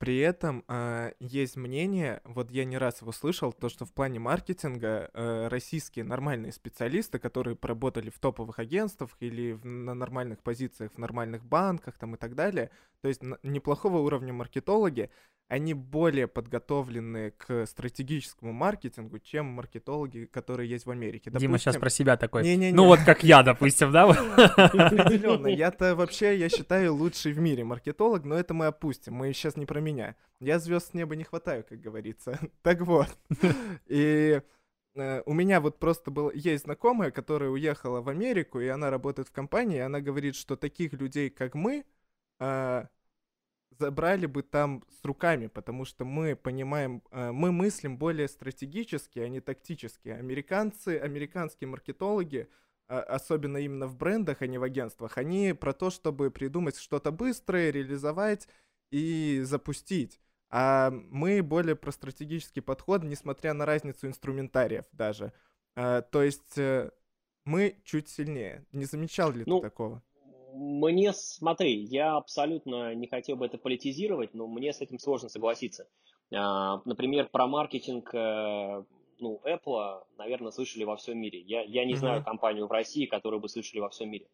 При 0.01 0.19
этом 0.19 0.65
э, 0.67 1.13
есть 1.21 1.57
мнение, 1.57 2.23
вот 2.25 2.51
я 2.51 2.65
не 2.65 2.79
раз 2.79 3.03
его 3.03 3.13
слышал, 3.13 3.53
то, 3.53 3.69
что 3.69 3.85
в 3.85 3.93
плане 3.93 4.19
маркетинга 4.19 5.11
э, 5.13 5.49
российские 5.49 6.07
нормальные 6.07 6.53
специалисты, 6.53 7.19
которые 7.19 7.55
поработали 7.55 8.09
в 8.09 8.19
топовых 8.19 8.59
агентствах 8.59 9.11
или 9.21 9.53
в, 9.53 9.67
на 9.67 9.93
нормальных 9.93 10.43
позициях 10.43 10.93
в 10.95 10.99
нормальных 10.99 11.45
банках 11.45 11.99
там 11.99 12.15
и 12.15 12.19
так 12.19 12.35
далее, 12.35 12.71
то 13.03 13.09
есть 13.09 13.21
неплохого 13.43 13.99
уровня 13.99 14.33
маркетологи, 14.33 15.11
они 15.51 15.75
более 15.75 16.29
подготовлены 16.29 17.33
к 17.33 17.67
стратегическому 17.67 18.53
маркетингу, 18.53 19.19
чем 19.19 19.47
маркетологи, 19.47 20.27
которые 20.27 20.71
есть 20.71 20.87
в 20.87 20.93
Америке. 20.93 21.29
Допустим, 21.29 21.49
Дима 21.49 21.59
сейчас 21.59 21.77
про 21.77 21.91
себя 21.91 22.17
такой. 22.17 22.45
Не, 22.45 22.57
не, 22.57 22.71
не. 22.71 22.73
Ну 22.73 22.87
вот 22.87 23.01
как 23.01 23.25
я, 23.25 23.43
допустим, 23.43 23.91
да? 23.91 24.05
Определенно. 24.05 25.49
Я-то 25.49 25.97
вообще, 25.97 26.39
я 26.39 26.49
считаю, 26.49 26.95
лучший 26.95 27.33
в 27.33 27.41
мире 27.41 27.65
маркетолог, 27.65 28.25
но 28.25 28.37
это 28.37 28.55
мы 28.55 28.67
опустим. 28.67 29.15
Мы 29.15 29.33
сейчас 29.33 29.57
не 29.57 29.67
про 29.67 29.81
меня. 29.81 30.15
Я 30.39 30.61
звезд 30.61 30.93
с 30.93 30.95
неба 30.95 31.17
не 31.17 31.25
хватаю, 31.25 31.65
как 31.69 31.81
говорится. 31.81 32.39
Так 32.63 32.83
вот. 32.83 33.09
И 33.89 34.41
э, 34.95 35.23
у 35.27 35.33
меня 35.33 35.61
вот 35.61 35.81
просто 35.81 36.13
был, 36.13 36.31
есть 36.31 36.63
знакомая, 36.63 37.11
которая 37.11 37.51
уехала 37.51 38.01
в 38.03 38.09
Америку, 38.09 38.61
и 38.61 38.69
она 38.69 38.89
работает 38.89 39.27
в 39.27 39.33
компании, 39.33 39.79
и 39.79 39.81
она 39.81 40.01
говорит, 40.01 40.37
что 40.37 40.55
таких 40.55 40.93
людей, 40.93 41.29
как 41.29 41.57
мы, 41.57 41.85
э, 42.39 42.85
забрали 43.71 44.27
бы 44.27 44.43
там 44.43 44.85
с 45.01 45.05
руками, 45.05 45.47
потому 45.47 45.85
что 45.85 46.05
мы 46.05 46.37
понимаем, 46.37 47.03
э, 47.11 47.31
мы 47.33 47.53
мыслим 47.53 47.97
более 47.97 48.29
стратегически, 48.29 49.19
а 49.21 49.29
не 49.29 49.41
тактически. 49.41 50.09
Американцы, 50.09 50.99
американские 50.99 51.69
маркетологи, 51.69 52.49
а, 52.89 53.01
особенно 53.01 53.59
именно 53.59 53.87
в 53.87 53.97
брендах, 53.97 54.43
а 54.43 54.47
не 54.47 54.59
в 54.59 54.65
агентствах, 54.65 55.17
они 55.17 55.53
про 55.53 55.73
то, 55.73 55.91
чтобы 55.91 56.31
придумать 56.31 56.77
что-то 56.77 57.13
быстрое, 57.13 57.71
реализовать 57.71 58.49
и 58.91 59.41
запустить. 59.45 60.21
А 60.51 60.91
мы 60.91 61.43
более 61.43 61.77
про 61.77 61.93
стратегический 61.93 62.61
подход, 62.61 63.05
несмотря 63.05 63.55
на 63.55 63.65
разницу 63.65 64.09
инструментариев 64.09 64.85
даже. 64.91 65.33
А, 65.77 66.03
то 66.03 66.23
есть 66.23 66.59
э, 66.59 66.91
мы 67.45 67.81
чуть 67.85 68.09
сильнее. 68.09 68.67
Не 68.73 68.85
замечал 68.85 69.31
ли 69.31 69.45
ну, 69.47 69.61
ты 69.61 69.69
такого? 69.69 70.03
Мне, 70.61 71.15
смотри, 71.15 71.85
я 71.85 72.17
абсолютно 72.17 72.95
не 72.95 73.07
хотел 73.07 73.37
бы 73.37 73.47
это 73.47 73.57
политизировать, 73.57 74.35
но 74.35 74.47
мне 74.47 74.75
с 74.75 74.83
этим 74.83 74.99
сложно 74.99 75.31
согласиться. 75.31 75.89
А, 76.35 76.83
например, 76.85 77.31
про 77.31 77.47
маркетинг 77.47 78.15
э, 78.15 78.85
ну, 79.19 79.41
Apple, 79.45 80.03
наверное, 80.19 80.51
слышали 80.51 80.85
во 80.85 80.97
всем 80.97 81.19
мире. 81.19 81.41
Я, 81.41 81.63
я 81.63 81.87
не 81.87 81.95
mm-hmm. 81.95 81.97
знаю 81.97 82.25
компанию 82.25 82.67
в 82.67 82.73
России, 82.73 83.07
которую 83.07 83.41
бы 83.41 83.49
слышали 83.49 83.81
во 83.81 83.89
всем 83.89 84.11
мире. 84.11 84.27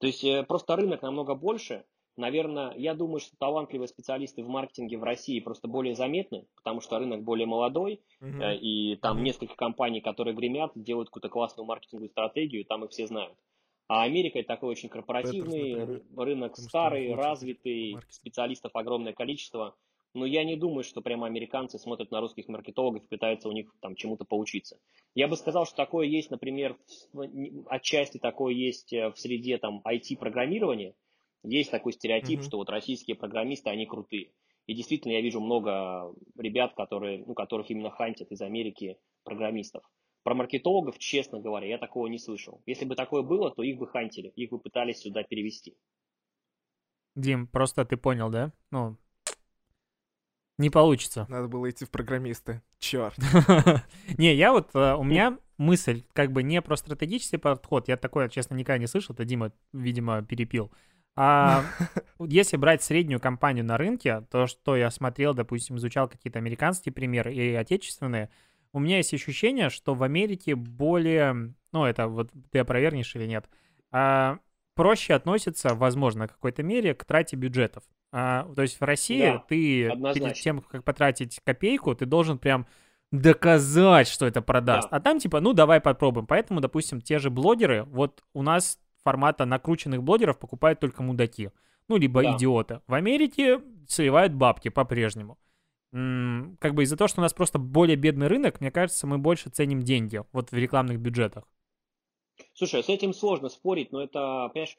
То 0.00 0.08
есть 0.08 0.24
э, 0.24 0.42
просто 0.42 0.74
рынок 0.74 1.02
намного 1.02 1.36
больше. 1.36 1.84
Наверное, 2.16 2.74
я 2.76 2.94
думаю, 2.94 3.20
что 3.20 3.36
талантливые 3.38 3.86
специалисты 3.86 4.42
в 4.42 4.48
маркетинге 4.48 4.98
в 4.98 5.04
России 5.04 5.38
просто 5.38 5.68
более 5.68 5.94
заметны, 5.94 6.48
потому 6.56 6.80
что 6.80 6.98
рынок 6.98 7.22
более 7.22 7.46
молодой, 7.46 8.02
mm-hmm. 8.20 8.56
и 8.56 8.96
там 8.96 9.18
mm-hmm. 9.18 9.22
несколько 9.22 9.54
компаний, 9.54 10.00
которые 10.00 10.34
гремят, 10.34 10.72
делают 10.74 11.08
какую-то 11.10 11.28
классную 11.28 11.66
маркетинговую 11.66 12.10
стратегию, 12.10 12.64
там 12.64 12.84
их 12.84 12.90
все 12.90 13.06
знают. 13.06 13.38
А 13.88 14.02
Америка 14.02 14.38
это 14.38 14.48
такой 14.48 14.70
очень 14.70 14.90
корпоративный 14.90 15.74
Петерс, 15.74 16.02
рынок, 16.16 16.50
Потому 16.52 16.68
старый, 16.68 17.14
развитый, 17.14 17.96
специалистов 18.10 18.72
огромное 18.74 19.14
количество. 19.14 19.74
Но 20.14 20.26
я 20.26 20.44
не 20.44 20.56
думаю, 20.56 20.84
что 20.84 21.00
прямо 21.00 21.26
американцы 21.26 21.78
смотрят 21.78 22.10
на 22.10 22.20
русских 22.20 22.48
маркетологов 22.48 23.04
и 23.04 23.08
пытаются 23.08 23.48
у 23.48 23.52
них 23.52 23.74
там 23.80 23.94
чему-то 23.94 24.24
поучиться. 24.24 24.78
Я 25.14 25.26
бы 25.26 25.36
сказал, 25.36 25.64
что 25.64 25.76
такое 25.76 26.06
есть, 26.06 26.30
например, 26.30 26.76
отчасти 27.66 28.18
такое 28.18 28.54
есть 28.54 28.92
э, 28.92 29.10
в 29.10 29.18
среде 29.18 29.58
там 29.58 29.82
IT-программирования. 29.86 30.94
Есть 31.42 31.70
такой 31.70 31.92
стереотип, 31.92 32.40
mm-hmm. 32.40 32.44
что 32.44 32.58
вот 32.58 32.68
российские 32.68 33.16
программисты, 33.16 33.70
они 33.70 33.86
крутые. 33.86 34.32
И 34.66 34.74
действительно, 34.74 35.12
я 35.12 35.22
вижу 35.22 35.40
много 35.40 36.12
ребят, 36.36 36.74
которые, 36.74 37.24
ну, 37.26 37.32
которых 37.32 37.70
именно 37.70 37.90
хантят 37.90 38.30
из 38.32 38.42
Америки 38.42 38.98
программистов. 39.24 39.82
Про 40.22 40.34
маркетологов, 40.34 40.98
честно 40.98 41.40
говоря, 41.40 41.66
я 41.66 41.78
такого 41.78 42.06
не 42.06 42.18
слышал. 42.18 42.62
Если 42.66 42.84
бы 42.84 42.94
такое 42.96 43.22
было, 43.22 43.50
то 43.50 43.62
их 43.62 43.78
бы 43.78 43.86
хантили, 43.86 44.28
их 44.36 44.50
бы 44.50 44.58
пытались 44.58 44.98
сюда 44.98 45.22
перевести. 45.22 45.76
Дим, 47.16 47.46
просто 47.46 47.84
ты 47.84 47.96
понял, 47.96 48.30
да? 48.30 48.52
Ну, 48.70 48.96
не 50.58 50.70
получится. 50.70 51.24
Надо 51.28 51.46
было 51.46 51.70
идти 51.70 51.84
в 51.84 51.90
программисты. 51.90 52.62
Черт. 52.80 53.16
Не, 54.18 54.34
я 54.34 54.52
вот, 54.52 54.70
э, 54.74 54.94
у 54.94 55.04
меня 55.04 55.38
мысль 55.56 56.02
как 56.12 56.32
бы 56.32 56.42
не 56.42 56.60
про 56.60 56.76
стратегический 56.76 57.36
подход. 57.36 57.86
Я 57.86 57.96
такое, 57.96 58.28
честно, 58.28 58.54
никогда 58.54 58.78
не 58.78 58.88
слышал. 58.88 59.14
Это 59.14 59.24
Дима, 59.24 59.52
видимо, 59.72 60.22
перепил. 60.22 60.72
А 61.14 61.64
если 62.18 62.56
брать 62.56 62.82
среднюю 62.82 63.20
компанию 63.20 63.64
на 63.64 63.78
рынке, 63.78 64.22
то, 64.32 64.48
что 64.48 64.76
я 64.76 64.90
смотрел, 64.90 65.32
допустим, 65.32 65.76
изучал 65.76 66.08
какие-то 66.08 66.40
американские 66.40 66.92
примеры 66.92 67.32
и 67.32 67.54
отечественные, 67.54 68.28
у 68.72 68.80
меня 68.80 68.98
есть 68.98 69.14
ощущение, 69.14 69.70
что 69.70 69.94
в 69.94 70.02
Америке 70.02 70.54
более, 70.54 71.54
ну 71.72 71.84
это 71.84 72.08
вот 72.08 72.30
ты 72.50 72.58
опровергнешь 72.58 73.14
или 73.16 73.26
нет, 73.26 73.48
а, 73.90 74.38
проще 74.74 75.14
относятся, 75.14 75.74
возможно, 75.74 76.26
в 76.26 76.32
какой-то 76.32 76.62
мере 76.62 76.94
к 76.94 77.04
трате 77.04 77.36
бюджетов. 77.36 77.84
А, 78.12 78.48
то 78.54 78.62
есть 78.62 78.80
в 78.80 78.84
России 78.84 79.32
да, 79.32 79.44
ты 79.48 79.88
однозначно. 79.88 80.20
перед 80.20 80.42
тем, 80.42 80.60
как 80.60 80.84
потратить 80.84 81.40
копейку, 81.44 81.94
ты 81.94 82.06
должен 82.06 82.38
прям 82.38 82.66
доказать, 83.10 84.08
что 84.08 84.26
это 84.26 84.42
продаст. 84.42 84.88
Да. 84.90 84.96
А 84.96 85.00
там 85.00 85.18
типа, 85.18 85.40
ну 85.40 85.52
давай 85.52 85.80
попробуем. 85.80 86.26
Поэтому, 86.26 86.60
допустим, 86.60 87.00
те 87.00 87.18
же 87.18 87.30
блогеры, 87.30 87.84
вот 87.84 88.22
у 88.34 88.42
нас 88.42 88.78
формата 89.02 89.44
накрученных 89.44 90.02
блогеров 90.02 90.38
покупают 90.38 90.80
только 90.80 91.02
мудаки. 91.02 91.50
Ну, 91.88 91.96
либо 91.96 92.22
да. 92.22 92.36
идиоты. 92.36 92.80
В 92.86 92.94
Америке 92.94 93.60
сливают 93.86 94.34
бабки 94.34 94.68
по-прежнему 94.68 95.38
как 95.90 96.74
бы 96.74 96.82
из-за 96.82 96.96
того, 96.96 97.08
что 97.08 97.20
у 97.20 97.22
нас 97.22 97.32
просто 97.32 97.58
более 97.58 97.96
бедный 97.96 98.26
рынок, 98.26 98.60
мне 98.60 98.70
кажется, 98.70 99.06
мы 99.06 99.18
больше 99.18 99.50
ценим 99.50 99.82
деньги 99.82 100.22
вот 100.32 100.50
в 100.50 100.54
рекламных 100.54 101.00
бюджетах. 101.00 101.44
Слушай, 102.54 102.82
с 102.82 102.88
этим 102.88 103.14
сложно 103.14 103.48
спорить, 103.48 103.90
но 103.92 104.02
это, 104.02 104.50
понимаешь, 104.52 104.76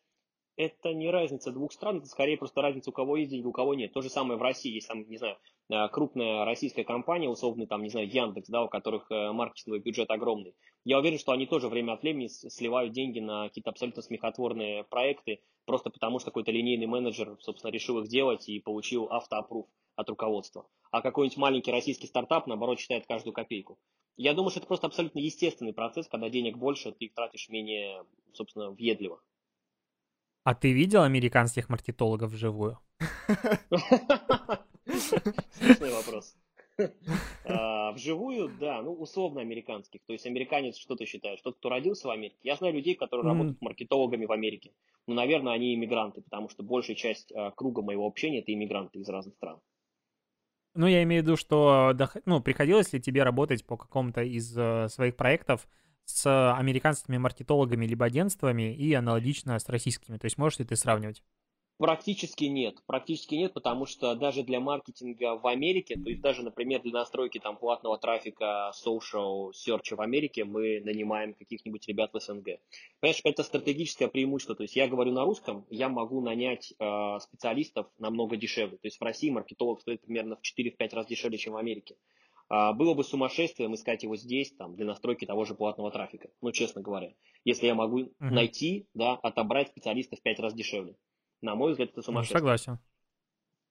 это 0.60 0.93
не 0.93 1.10
разница 1.10 1.52
двух 1.52 1.72
стран, 1.72 2.00
это 2.00 2.08
скорее 2.08 2.38
просто 2.38 2.62
разница, 2.62 2.89
у 2.89 2.93
кого 2.93 3.15
есть 3.15 3.32
деньги, 3.32 3.45
у 3.45 3.54
кого 3.54 3.76
нет. 3.76 3.93
То 3.93 4.02
же 4.02 4.10
самое 4.10 4.38
в 4.38 4.41
России, 4.41 4.74
есть 4.74 4.89
там, 4.89 5.08
не 5.10 5.17
знаю, 5.17 5.38
э, 5.69 5.88
крупная 5.88 6.43
российская 6.43 6.84
компания, 6.84 7.30
условно, 7.30 7.65
там, 7.65 7.82
не 7.82 7.89
знаю, 7.89 8.10
Яндекс, 8.10 8.50
да, 8.50 8.63
у 8.63 8.67
которых 8.67 9.10
э, 9.10 9.32
маркетинговый 9.32 9.82
бюджет 9.82 10.12
огромный. 10.12 10.54
Я 10.84 11.00
уверен, 11.00 11.17
что 11.17 11.32
они 11.32 11.45
тоже 11.45 11.69
время 11.69 11.93
от 11.93 12.02
времени 12.02 12.28
сливают 12.28 12.91
деньги 12.91 13.19
на 13.19 13.48
какие-то 13.48 13.69
абсолютно 13.69 14.02
смехотворные 14.02 14.84
проекты, 14.84 15.39
просто 15.65 15.89
потому 15.89 16.19
что 16.19 16.32
какой-то 16.32 16.52
линейный 16.52 16.88
менеджер, 16.88 17.38
собственно, 17.39 17.72
решил 17.72 18.00
их 18.00 18.10
делать 18.10 18.50
и 18.50 18.60
получил 18.60 19.06
автоаппрув 19.06 19.67
от 20.00 20.10
руководства. 20.10 20.66
А 20.92 21.02
какой-нибудь 21.02 21.38
маленький 21.38 21.72
российский 21.72 22.08
стартап, 22.08 22.48
наоборот, 22.48 22.80
считает 22.80 23.06
каждую 23.06 23.34
копейку. 23.34 23.78
Я 24.16 24.34
думаю, 24.34 24.50
что 24.50 24.60
это 24.60 24.68
просто 24.68 24.88
абсолютно 24.88 25.20
естественный 25.20 25.74
процесс, 25.74 26.08
когда 26.08 26.30
денег 26.30 26.58
больше, 26.58 26.92
ты 26.92 27.06
их 27.06 27.14
тратишь 27.14 27.50
менее, 27.50 28.06
собственно, 28.34 28.72
въедливо. 28.72 29.22
А 30.44 30.56
ты 30.56 30.72
видел 30.72 31.04
американских 31.04 31.70
маркетологов 31.70 32.32
вживую? 32.32 32.80
Смешной 34.88 35.92
вопрос. 35.92 36.36
А, 37.46 37.92
вживую, 37.92 38.50
да, 38.60 38.82
ну, 38.82 38.94
условно 38.94 39.42
американских. 39.42 40.02
То 40.06 40.14
есть 40.14 40.26
американец 40.26 40.78
что-то 40.78 41.06
считает, 41.06 41.40
что 41.40 41.52
кто 41.52 41.70
родился 41.70 42.08
в 42.08 42.12
Америке. 42.12 42.38
Я 42.42 42.56
знаю 42.56 42.74
людей, 42.74 42.96
которые 42.96 43.28
работают 43.28 43.62
маркетологами 43.62 44.26
в 44.26 44.32
Америке. 44.32 44.72
Но, 45.08 45.16
наверное, 45.16 45.54
они 45.54 45.76
иммигранты, 45.76 46.22
потому 46.22 46.50
что 46.50 46.64
большая 46.64 46.96
часть 46.96 47.32
а, 47.34 47.52
круга 47.52 47.82
моего 47.82 48.06
общения 48.06 48.40
это 48.40 48.54
иммигранты 48.54 49.00
из 49.00 49.10
разных 49.10 49.36
стран. 49.36 49.60
Ну, 50.75 50.88
я 50.88 51.03
имею 51.03 51.23
в 51.23 51.25
виду, 51.25 51.36
что 51.36 51.95
ну, 52.25 52.41
приходилось 52.41 52.93
ли 52.93 53.01
тебе 53.01 53.23
работать 53.23 53.65
по 53.65 53.75
какому-то 53.75 54.21
из 54.21 54.55
э, 54.58 54.88
своих 54.89 55.15
проектов 55.15 55.67
с 56.05 56.53
американскими 56.53 57.17
маркетологами 57.17 57.86
либо 57.86 58.05
агентствами 58.05 58.73
и 58.75 58.93
аналогично 58.93 59.58
с 59.58 59.67
российскими? 59.67 60.17
То 60.17 60.25
есть 60.25 60.38
можешь 60.38 60.60
ли 60.60 60.65
ты 60.65 60.75
сравнивать? 60.75 61.23
Практически 61.80 62.44
нет. 62.44 62.76
Практически 62.88 63.36
нет, 63.36 63.54
потому 63.54 63.86
что 63.86 64.13
даже 64.13 64.44
для 64.44 64.60
маркетинга 64.60 65.38
в 65.38 65.48
Америке, 65.48 65.96
то 65.96 66.10
есть 66.10 66.20
даже, 66.20 66.44
например, 66.44 66.82
для 66.82 66.92
настройки 66.92 67.39
там 67.39 67.56
платного 67.56 67.98
трафика 67.98 68.74
social 68.86 69.52
search 69.52 69.96
в 69.96 70.02
Америке 70.02 70.44
мы 70.44 70.82
нанимаем 70.82 71.34
каких-нибудь 71.34 71.88
ребят 71.88 72.12
в 72.13 72.20
СНГ. 72.20 72.60
Понимаешь, 73.00 73.22
это 73.24 73.44
стратегическое 73.44 74.10
преимущество. 74.10 74.56
То 74.56 74.63
есть 74.63 74.76
я 74.76 74.89
говорю 74.89 75.13
на 75.13 75.24
русском, 75.24 75.65
я 75.70 75.88
могу 75.88 76.20
нанять 76.20 76.74
э, 76.78 77.20
специалистов 77.22 77.88
намного 77.98 78.36
дешевле. 78.36 78.76
То 78.76 78.88
есть 78.88 79.00
в 79.00 79.02
России 79.02 79.30
маркетолог 79.30 79.80
стоит 79.80 80.02
примерно 80.02 80.36
в 80.36 80.42
4-5 80.42 80.96
раз 80.96 81.06
дешевле, 81.08 81.38
чем 81.38 81.54
в 81.54 81.58
Америке. 81.58 81.96
А, 82.50 82.74
было 82.74 82.94
бы 82.94 83.06
сумасшествием 83.06 83.74
искать 83.74 84.04
его 84.04 84.18
здесь, 84.18 84.52
там, 84.52 84.76
для 84.76 84.86
настройки 84.86 85.24
того 85.24 85.46
же 85.46 85.56
платного 85.56 85.92
трафика. 85.92 86.30
Ну, 86.42 86.52
честно 86.52 86.82
говоря. 86.82 87.13
Если 87.46 87.68
я 87.68 87.76
могу 87.76 88.02
uh-huh. 88.02 88.10
найти, 88.20 88.88
да, 88.94 89.13
отобрать 89.13 89.70
специалиста 89.70 90.18
в 90.18 90.22
пять 90.22 90.39
раз 90.39 90.54
дешевле. 90.54 90.96
На 91.41 91.56
мой 91.56 91.71
взгляд, 91.71 91.89
это 91.89 91.99
ну, 91.99 92.04
сумасшествие. 92.04 92.36
Ну, 92.36 92.39
согласен. 92.39 92.80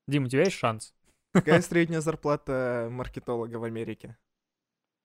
Дим, 0.07 0.25
у 0.25 0.29
тебя 0.29 0.45
есть 0.45 0.57
шанс? 0.57 0.95
Какая 1.33 1.61
средняя 1.63 2.01
зарплата 2.01 2.89
маркетолога 2.91 3.57
в 3.57 3.65
Америке? 3.65 4.17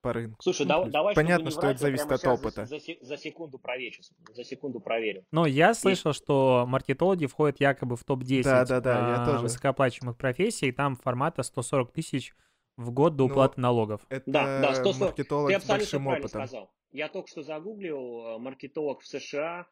По 0.02 0.12
рынку. 0.12 0.42
Слушай, 0.42 0.66
ну, 0.68 0.90
давай, 0.90 1.16
Понятно, 1.16 1.50
что 1.50 1.68
это 1.68 1.80
зависит 1.80 2.12
от 2.12 2.26
опыта. 2.28 2.66
За, 2.66 2.78
за, 2.78 2.94
за 3.00 3.18
секунду 3.18 3.58
проверю. 3.58 4.02
За 4.34 4.44
секунду 4.44 4.82
проверю. 4.82 5.26
Но 5.32 5.46
я 5.46 5.74
слышал, 5.74 6.12
и... 6.12 6.14
что 6.14 6.66
маркетологи 6.68 7.26
входят 7.26 7.62
якобы 7.62 7.96
в 7.96 8.04
топ-10 8.04 8.44
да, 8.44 8.66
да, 8.66 8.82
да, 8.82 9.10
я 9.12 9.26
тоже. 9.26 9.44
высокооплачиваемых 9.44 10.18
профессий, 10.18 10.68
и 10.68 10.72
там 10.74 10.98
формата 10.98 11.42
140 11.42 11.94
тысяч 11.94 12.34
в 12.76 12.92
год 12.92 13.16
до 13.16 13.26
уплаты 13.26 13.62
Но 13.62 13.70
налогов. 13.70 14.02
Это 14.10 14.30
да, 14.30 14.62
да, 14.62 14.74
140. 14.74 15.00
маркетолог 15.00 15.50
Ты 15.50 15.56
абсолютно 15.56 15.86
с 15.86 15.92
большим 15.92 16.04
правильно 16.04 16.26
опытом. 16.26 16.42
сказал. 16.42 16.74
Я 16.92 17.08
только 17.08 17.28
что 17.30 17.42
загуглил 17.44 17.98
э, 17.98 18.38
маркетолог 18.40 19.02
в 19.02 19.08
США. 19.08 19.68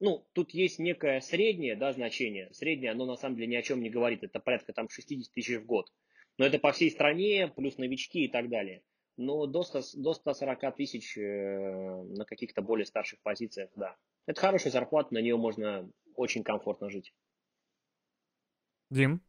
Ну, 0.00 0.26
тут 0.32 0.52
есть 0.52 0.78
некое 0.78 1.20
среднее 1.20 1.74
да, 1.74 1.92
значение. 1.92 2.52
Среднее, 2.52 2.92
оно 2.92 3.04
на 3.04 3.16
самом 3.16 3.36
деле 3.36 3.48
ни 3.48 3.56
о 3.56 3.62
чем 3.62 3.82
не 3.82 3.90
говорит. 3.90 4.22
Это 4.22 4.38
порядка 4.38 4.72
там 4.72 4.88
60 4.88 5.32
тысяч 5.32 5.56
в 5.56 5.66
год. 5.66 5.92
Но 6.38 6.46
это 6.46 6.58
по 6.58 6.72
всей 6.72 6.90
стране, 6.90 7.52
плюс 7.54 7.78
новички 7.78 8.24
и 8.24 8.28
так 8.28 8.48
далее. 8.48 8.82
Но 9.16 9.46
до, 9.46 9.64
100, 9.64 9.80
до 9.96 10.14
140 10.14 10.76
тысяч 10.76 11.18
э, 11.18 11.20
на 11.20 12.24
каких-то 12.24 12.62
более 12.62 12.86
старших 12.86 13.20
позициях, 13.22 13.70
да. 13.74 13.96
Это 14.26 14.40
хорошая 14.40 14.72
зарплата, 14.72 15.12
на 15.12 15.18
нее 15.18 15.36
можно 15.36 15.90
очень 16.14 16.44
комфортно 16.44 16.90
жить. 16.90 17.12
Дим? 18.90 19.20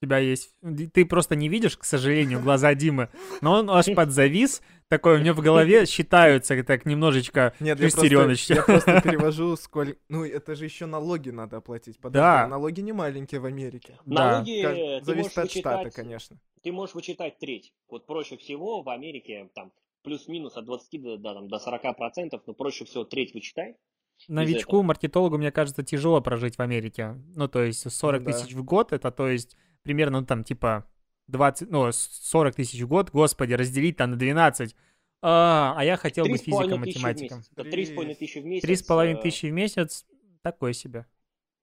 Тебя 0.00 0.18
есть. 0.18 0.54
Ты 0.92 1.04
просто 1.06 1.36
не 1.36 1.48
видишь, 1.48 1.76
к 1.76 1.84
сожалению, 1.84 2.40
глаза 2.40 2.74
Димы, 2.74 3.08
но 3.40 3.54
он 3.54 3.70
аж 3.70 3.86
подзавис, 3.94 4.62
такой 4.88 5.18
у 5.18 5.22
него 5.22 5.34
в 5.36 5.42
голове 5.42 5.86
считаются 5.86 6.62
так 6.62 6.86
немножечко 6.86 7.54
Нет, 7.60 7.78
шестереночки. 7.80 8.52
Я, 8.52 8.62
просто, 8.62 8.90
я 8.90 9.00
просто 9.00 9.10
перевожу, 9.10 9.56
сколько... 9.56 9.98
Ну, 10.08 10.24
это 10.24 10.54
же 10.54 10.64
еще 10.64 10.86
налоги 10.86 11.30
надо 11.30 11.56
оплатить. 11.58 11.98
Подожди, 11.98 12.22
да. 12.22 12.46
Налоги 12.46 12.80
не 12.80 12.92
маленькие 12.92 13.40
в 13.40 13.46
Америке. 13.46 13.98
Налоги 14.04 14.62
да. 14.62 14.74
ты 15.00 15.04
Зависит 15.04 15.38
от 15.38 15.44
вычитать, 15.44 15.60
штата, 15.60 15.90
конечно. 15.90 16.38
Ты 16.62 16.72
можешь 16.72 16.94
вычитать 16.94 17.38
треть. 17.38 17.72
Вот 17.88 18.06
проще 18.06 18.36
всего 18.36 18.82
в 18.82 18.88
Америке 18.88 19.50
там 19.54 19.72
плюс-минус 20.02 20.56
от 20.56 20.64
20 20.64 21.02
до, 21.02 21.16
до, 21.16 21.34
там, 21.34 21.48
до 21.48 21.58
40 21.58 21.96
процентов, 21.96 22.42
но 22.46 22.54
проще 22.54 22.84
всего 22.84 23.04
треть 23.04 23.34
вычитай. 23.34 23.76
Новичку, 24.28 24.82
маркетологу, 24.82 25.36
мне 25.36 25.50
кажется, 25.50 25.82
тяжело 25.82 26.20
прожить 26.20 26.56
в 26.56 26.60
Америке. 26.60 27.16
Ну, 27.34 27.48
то 27.48 27.62
есть 27.62 27.90
40 27.90 28.20
ну, 28.20 28.26
да. 28.26 28.32
тысяч 28.32 28.54
в 28.54 28.64
год, 28.64 28.92
это 28.92 29.10
то 29.10 29.28
есть 29.28 29.56
примерно, 29.86 30.20
ну, 30.20 30.26
там, 30.26 30.44
типа, 30.44 30.84
20, 31.28 31.70
ну, 31.70 31.90
40 31.92 32.56
тысяч 32.56 32.82
в 32.82 32.88
год, 32.88 33.10
господи, 33.10 33.54
разделить 33.54 33.96
там 33.96 34.10
на 34.10 34.16
12. 34.16 34.74
А, 35.22 35.74
а 35.76 35.84
я 35.84 35.96
хотел 35.96 36.26
быть 36.26 36.42
физиком-математиком. 36.42 37.42
Три 37.54 37.86
с 37.86 37.90
половиной 37.90 38.14
тысячи 38.16 38.38
в 38.38 38.44
месяц. 38.44 38.66
Три 38.66 38.76
с 38.76 38.82
половиной 38.82 39.22
тысячи 39.22 39.46
в 39.46 39.52
месяц, 39.52 40.06
такое 40.42 40.72
себе. 40.72 41.06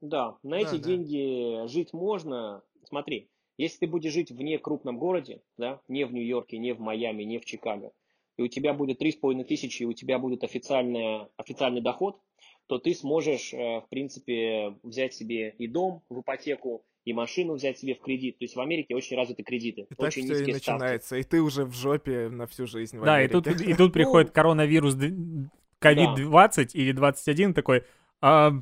Да, 0.01 0.37
на 0.41 0.55
эти 0.55 0.77
да, 0.77 0.77
деньги 0.77 1.57
да. 1.57 1.67
жить 1.67 1.93
можно. 1.93 2.63
Смотри, 2.85 3.29
если 3.57 3.79
ты 3.79 3.87
будешь 3.87 4.11
жить 4.11 4.31
вне 4.31 4.57
крупном 4.57 4.97
городе, 4.97 5.41
да, 5.57 5.81
не 5.87 6.05
в 6.05 6.13
Нью-Йорке, 6.13 6.57
не 6.57 6.73
в 6.73 6.79
Майами, 6.79 7.23
не 7.23 7.39
в 7.39 7.45
Чикаго, 7.45 7.91
и 8.37 8.41
у 8.41 8.47
тебя 8.47 8.73
будет 8.73 8.99
три 8.99 9.11
с 9.11 9.15
половиной 9.15 9.45
тысячи, 9.45 9.83
и 9.83 9.85
у 9.85 9.93
тебя 9.93 10.17
будет 10.17 10.43
официальный, 10.43 11.27
официальный 11.37 11.81
доход, 11.81 12.19
то 12.67 12.79
ты 12.79 12.93
сможешь, 12.93 13.53
э, 13.53 13.81
в 13.81 13.87
принципе, 13.89 14.75
взять 14.83 15.13
себе 15.13 15.55
и 15.57 15.67
дом 15.67 16.01
в 16.09 16.21
ипотеку, 16.21 16.83
и 17.05 17.13
машину 17.13 17.53
взять 17.55 17.77
себе 17.77 17.95
в 17.95 17.99
кредит. 17.99 18.37
То 18.37 18.45
есть 18.45 18.55
в 18.55 18.61
Америке 18.61 18.95
очень 18.95 19.17
развиты 19.17 19.43
кредиты. 19.43 19.81
И 19.81 19.85
очень 19.97 20.27
так 20.27 20.37
все 20.37 20.45
и 20.45 20.53
начинается. 20.53 21.07
Ставки. 21.07 21.21
И 21.21 21.29
ты 21.29 21.41
уже 21.41 21.65
в 21.65 21.73
жопе 21.73 22.29
на 22.29 22.47
всю 22.47 22.65
жизнь 22.65 22.97
в 22.97 23.03
Да, 23.03 23.21
и 23.21 23.27
тут, 23.27 23.47
и 23.47 23.73
тут 23.73 23.93
приходит 23.93 24.29
ну, 24.29 24.33
коронавирус 24.33 24.95
COVID-20 24.95 26.71
или 26.73 26.91
21 26.91 27.53
такой... 27.53 27.83
А, 28.21 28.53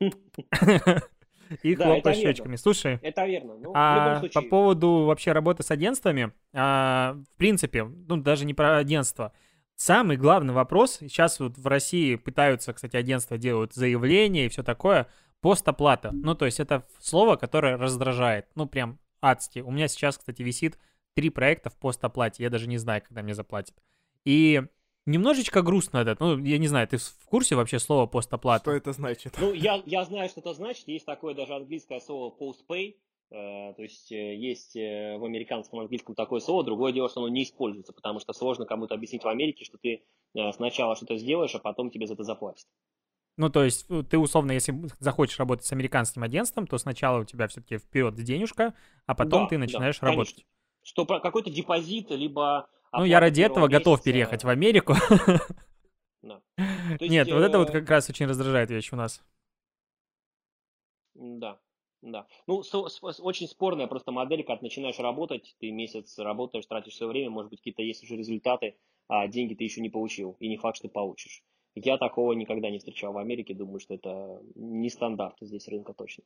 и 1.62 1.74
хлопаешь 1.74 2.16
щечками. 2.16 2.56
Слушай, 2.56 2.98
это 3.02 3.26
верно. 3.26 3.56
Ну, 3.58 3.72
а 3.74 4.22
по 4.32 4.42
поводу 4.42 5.04
вообще 5.04 5.32
работы 5.32 5.62
с 5.62 5.70
агентствами, 5.70 6.32
а, 6.54 7.18
в 7.34 7.36
принципе, 7.36 7.84
ну 7.84 8.16
даже 8.16 8.46
не 8.46 8.54
про 8.54 8.78
агентство. 8.78 9.32
Самый 9.74 10.16
главный 10.16 10.54
вопрос, 10.54 10.98
сейчас 11.00 11.40
вот 11.40 11.58
в 11.58 11.66
России 11.66 12.14
пытаются, 12.14 12.72
кстати, 12.72 12.96
агентства 12.96 13.36
делают 13.36 13.74
заявления 13.74 14.46
и 14.46 14.48
все 14.48 14.62
такое, 14.62 15.08
Постоплата. 15.42 16.10
Ну, 16.12 16.34
то 16.34 16.46
есть 16.46 16.60
это 16.60 16.86
слово, 17.00 17.36
которое 17.36 17.76
раздражает. 17.76 18.46
Ну, 18.54 18.66
прям 18.66 18.98
адски. 19.20 19.58
У 19.58 19.70
меня 19.70 19.88
сейчас, 19.88 20.16
кстати, 20.16 20.40
висит 20.40 20.78
три 21.14 21.28
проекта 21.28 21.68
в 21.68 21.76
постоплате. 21.76 22.42
Я 22.42 22.48
даже 22.48 22.68
не 22.68 22.78
знаю, 22.78 23.02
когда 23.02 23.22
мне 23.22 23.34
заплатят. 23.34 23.74
И 24.24 24.62
немножечко 25.04 25.60
грустно 25.62 25.98
это. 25.98 26.16
Ну, 26.18 26.38
я 26.38 26.56
не 26.58 26.68
знаю, 26.68 26.88
ты 26.88 26.96
в 26.96 27.26
курсе 27.26 27.56
вообще 27.56 27.78
слова 27.78 28.06
постоплата? 28.06 28.62
Что 28.62 28.72
это 28.72 28.92
значит? 28.92 29.34
Ну, 29.38 29.52
я, 29.52 29.82
я 29.84 30.04
знаю, 30.04 30.30
что 30.30 30.40
это 30.40 30.54
значит. 30.54 30.88
Есть 30.88 31.04
такое 31.04 31.34
даже 31.34 31.54
английское 31.54 32.00
слово 32.00 32.34
postpay. 32.34 32.94
Э, 33.32 33.72
то 33.74 33.82
есть 33.82 34.12
э, 34.12 34.36
есть 34.36 34.76
э, 34.76 35.16
в 35.16 35.24
американском 35.24 35.80
английском 35.80 36.14
такое 36.14 36.40
слово, 36.40 36.64
другое 36.64 36.92
дело, 36.92 37.08
что 37.08 37.20
оно 37.20 37.28
не 37.28 37.44
используется, 37.44 37.94
потому 37.94 38.20
что 38.20 38.34
сложно 38.34 38.66
кому-то 38.66 38.94
объяснить 38.94 39.24
в 39.24 39.28
Америке, 39.28 39.64
что 39.64 39.78
ты 39.78 40.02
сначала 40.52 40.96
что-то 40.96 41.16
сделаешь, 41.16 41.54
а 41.54 41.58
потом 41.58 41.90
тебе 41.90 42.06
за 42.06 42.14
это 42.14 42.24
заплатят. 42.24 42.66
Ну, 43.36 43.48
то 43.48 43.64
есть 43.64 43.86
ты 44.10 44.18
условно, 44.18 44.52
если 44.52 44.74
захочешь 44.98 45.38
работать 45.38 45.64
с 45.64 45.72
американским 45.72 46.22
агентством, 46.22 46.66
то 46.66 46.76
сначала 46.78 47.20
у 47.20 47.24
тебя 47.24 47.48
все-таки 47.48 47.78
вперед 47.78 48.14
денежка, 48.14 48.74
а 49.06 49.14
потом 49.14 49.44
да, 49.44 49.48
ты 49.48 49.58
начинаешь 49.58 49.98
да, 50.00 50.08
работать. 50.08 50.34
Конечно. 50.34 50.50
Что 50.82 51.06
какой-то 51.06 51.50
депозит, 51.50 52.10
либо... 52.10 52.68
Ну, 52.92 53.04
я 53.04 53.20
ради 53.20 53.40
этого 53.40 53.68
месяца... 53.68 53.78
готов 53.78 54.02
переехать 54.02 54.44
в 54.44 54.48
Америку. 54.48 54.94
Да. 56.22 56.40
Есть, 57.00 57.10
Нет, 57.10 57.30
вот 57.30 57.40
это 57.40 57.58
вот 57.58 57.70
э, 57.70 57.72
как 57.72 57.90
раз 57.90 58.08
очень 58.08 58.26
раздражает 58.26 58.70
вещь 58.70 58.92
у 58.92 58.96
нас. 58.96 59.22
Да, 61.14 61.60
да. 62.00 62.26
Ну, 62.46 62.62
с, 62.62 62.70
с, 62.70 63.20
очень 63.20 63.48
спорная 63.48 63.86
просто 63.86 64.12
модель, 64.12 64.44
как 64.44 64.62
начинаешь 64.62 64.98
работать, 64.98 65.56
ты 65.58 65.70
месяц 65.70 66.18
работаешь, 66.18 66.66
тратишь 66.66 66.94
свое 66.94 67.10
время, 67.10 67.30
может 67.30 67.50
быть, 67.50 67.60
какие-то 67.60 67.82
есть 67.82 68.04
уже 68.04 68.16
результаты, 68.16 68.76
а 69.08 69.26
деньги 69.26 69.54
ты 69.54 69.64
еще 69.64 69.80
не 69.80 69.90
получил, 69.90 70.36
и 70.38 70.48
не 70.48 70.56
факт, 70.56 70.76
что 70.76 70.88
получишь. 70.88 71.42
Я 71.74 71.96
такого 71.96 72.32
никогда 72.32 72.70
не 72.70 72.78
встречал 72.78 73.12
в 73.12 73.18
Америке, 73.18 73.54
думаю, 73.54 73.80
что 73.80 73.94
это 73.94 74.42
не 74.54 74.90
стандарт 74.90 75.36
здесь 75.40 75.68
рынка 75.68 75.94
точно. 75.94 76.24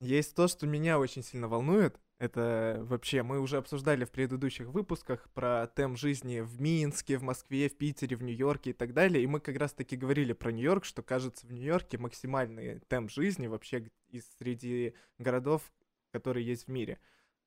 Есть 0.00 0.34
то, 0.34 0.48
что 0.48 0.66
меня 0.66 0.98
очень 0.98 1.22
сильно 1.22 1.48
волнует. 1.48 2.00
Это 2.18 2.78
вообще, 2.82 3.22
мы 3.22 3.40
уже 3.40 3.56
обсуждали 3.56 4.04
в 4.04 4.10
предыдущих 4.10 4.68
выпусках 4.68 5.28
про 5.32 5.68
темп 5.68 5.96
жизни 5.96 6.40
в 6.40 6.60
Минске, 6.60 7.18
в 7.18 7.22
Москве, 7.22 7.68
в 7.68 7.76
Питере, 7.76 8.16
в 8.16 8.22
Нью-Йорке 8.22 8.70
и 8.70 8.72
так 8.72 8.94
далее. 8.94 9.22
И 9.22 9.26
мы 9.26 9.40
как 9.40 9.56
раз-таки 9.56 9.96
говорили 9.96 10.32
про 10.32 10.50
Нью-Йорк, 10.50 10.84
что, 10.84 11.02
кажется, 11.02 11.46
в 11.46 11.52
Нью-Йорке 11.52 11.98
максимальный 11.98 12.80
темп 12.88 13.10
жизни 13.10 13.46
вообще 13.46 13.90
из 14.08 14.28
среди 14.38 14.94
городов, 15.18 15.72
которые 16.12 16.46
есть 16.46 16.66
в 16.66 16.68
мире. 16.68 16.98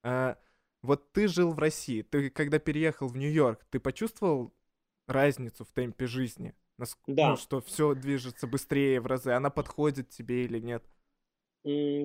А, 0.03 0.37
вот 0.81 1.11
ты 1.11 1.27
жил 1.27 1.51
в 1.51 1.59
России, 1.59 2.03
ты 2.03 2.29
когда 2.29 2.59
переехал 2.59 3.07
в 3.07 3.17
Нью-Йорк, 3.17 3.65
ты 3.69 3.79
почувствовал 3.81 4.53
разницу 5.07 5.65
в 5.65 5.71
темпе 5.71 6.07
жизни? 6.07 6.53
Наск... 6.77 6.97
Да. 7.07 7.31
Ну, 7.31 7.35
что 7.37 7.61
все 7.61 7.93
движется 7.95 8.47
быстрее 8.47 8.99
в 8.99 9.07
разы. 9.07 9.31
Она 9.31 9.49
подходит 9.49 10.09
тебе 10.09 10.45
или 10.45 10.59
нет? 10.59 10.83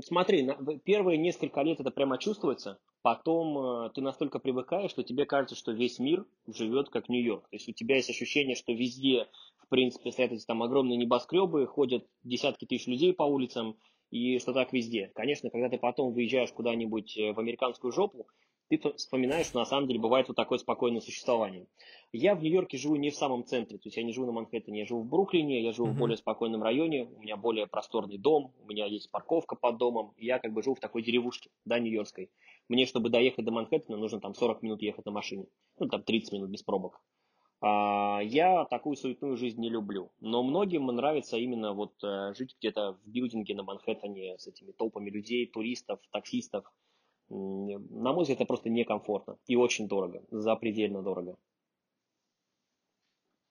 Смотри, 0.05 0.49
первые 0.85 1.19
несколько 1.19 1.61
лет 1.61 1.81
это 1.81 1.91
прямо 1.91 2.17
чувствуется. 2.17 2.79
Потом 3.03 3.59
э, 3.59 3.91
ты 3.95 4.01
настолько 4.01 4.39
привыкаешь, 4.39 4.91
что 4.91 5.03
тебе 5.03 5.27
кажется, 5.27 5.55
что 5.55 5.73
весь 5.73 5.99
мир 5.99 6.25
живет 6.47 6.89
как 6.89 7.09
Нью-Йорк. 7.09 7.49
То 7.49 7.57
есть 7.57 7.69
у 7.69 7.73
тебя 7.73 7.97
есть 7.97 8.09
ощущение, 8.09 8.55
что 8.55 8.73
везде, 8.73 9.27
в 9.59 9.69
принципе, 9.69 10.13
стоят 10.13 10.33
эти 10.33 10.47
там 10.47 10.63
огромные 10.63 10.97
небоскребы, 10.97 11.67
ходят 11.67 12.07
десятки 12.23 12.65
тысяч 12.65 12.87
людей 12.87 13.13
по 13.13 13.23
улицам, 13.25 13.77
и 14.11 14.39
что 14.39 14.53
так 14.53 14.73
везде. 14.73 15.11
Конечно, 15.15 15.51
когда 15.51 15.69
ты 15.69 15.79
потом 15.79 16.13
выезжаешь 16.13 16.53
куда-нибудь 16.53 17.17
э, 17.19 17.33
в 17.33 17.39
американскую 17.39 17.93
жопу, 17.93 18.27
ты 18.77 18.93
вспоминаешь, 18.93 19.47
что 19.47 19.59
на 19.59 19.65
самом 19.65 19.89
деле 19.89 19.99
бывает 19.99 20.29
вот 20.29 20.37
такое 20.37 20.59
спокойное 20.59 21.01
существование. 21.01 21.67
Я 22.13 22.35
в 22.35 22.43
Нью-Йорке 22.43 22.79
живу 22.79 22.97
не 22.97 23.11
в 23.11 23.17
самом 23.17 23.45
центре, 23.45 23.79
то 23.79 23.87
есть 23.87 23.97
я 23.97 24.03
не 24.03 24.13
живу 24.13 24.27
на 24.27 24.33
Манхэттене, 24.33 24.81
я 24.81 24.87
живу 24.87 25.03
в 25.03 25.09
Бруклине, 25.09 25.63
я 25.63 25.73
живу 25.73 25.89
uh-huh. 25.89 25.93
в 25.93 25.99
более 25.99 26.17
спокойном 26.17 26.63
районе, 26.63 27.05
у 27.05 27.21
меня 27.21 27.37
более 27.37 27.67
просторный 27.67 28.19
дом, 28.19 28.53
у 28.63 28.67
меня 28.67 28.87
есть 28.87 29.11
парковка 29.11 29.57
под 29.57 29.79
домом, 29.79 30.13
и 30.17 30.27
я 30.27 30.39
как 30.39 30.53
бы 30.53 30.63
живу 30.63 30.75
в 30.75 30.81
такой 30.81 31.03
деревушке, 31.03 31.51
да, 31.65 31.79
нью-йоркской. 31.79 32.31
Мне, 32.69 32.87
чтобы 32.87 33.11
доехать 33.11 33.45
до 33.45 33.51
Манхэттена, 33.51 33.97
нужно 33.97 34.21
там 34.21 34.35
40 34.35 34.63
минут 34.63 34.83
ехать 34.83 35.05
на 35.05 35.13
машине, 35.13 35.47
ну 35.79 35.89
там 35.89 36.03
30 36.03 36.33
минут 36.33 36.51
без 36.51 36.63
пробок. 36.63 37.01
А, 37.63 38.21
я 38.23 38.65
такую 38.65 38.97
суетную 38.97 39.37
жизнь 39.37 39.61
не 39.61 39.69
люблю, 39.69 40.11
но 40.21 40.43
многим 40.43 40.87
нравится 40.87 41.37
именно 41.37 41.75
вот 41.75 41.93
э, 42.03 42.33
жить 42.35 42.57
где-то 42.59 42.99
в 43.05 43.09
билдинге 43.09 43.55
на 43.55 43.63
Манхэттене 43.65 44.39
с 44.39 44.47
этими 44.47 44.73
толпами 44.73 45.11
людей, 45.11 45.47
туристов, 45.47 46.01
таксистов, 46.11 46.65
на 47.31 48.13
мой 48.13 48.23
взгляд, 48.23 48.39
это 48.41 48.47
просто 48.47 48.69
некомфортно 48.71 49.37
и 49.47 49.57
очень 49.57 49.89
дорого, 49.89 50.23
запредельно 50.31 51.03
дорого. 51.03 51.37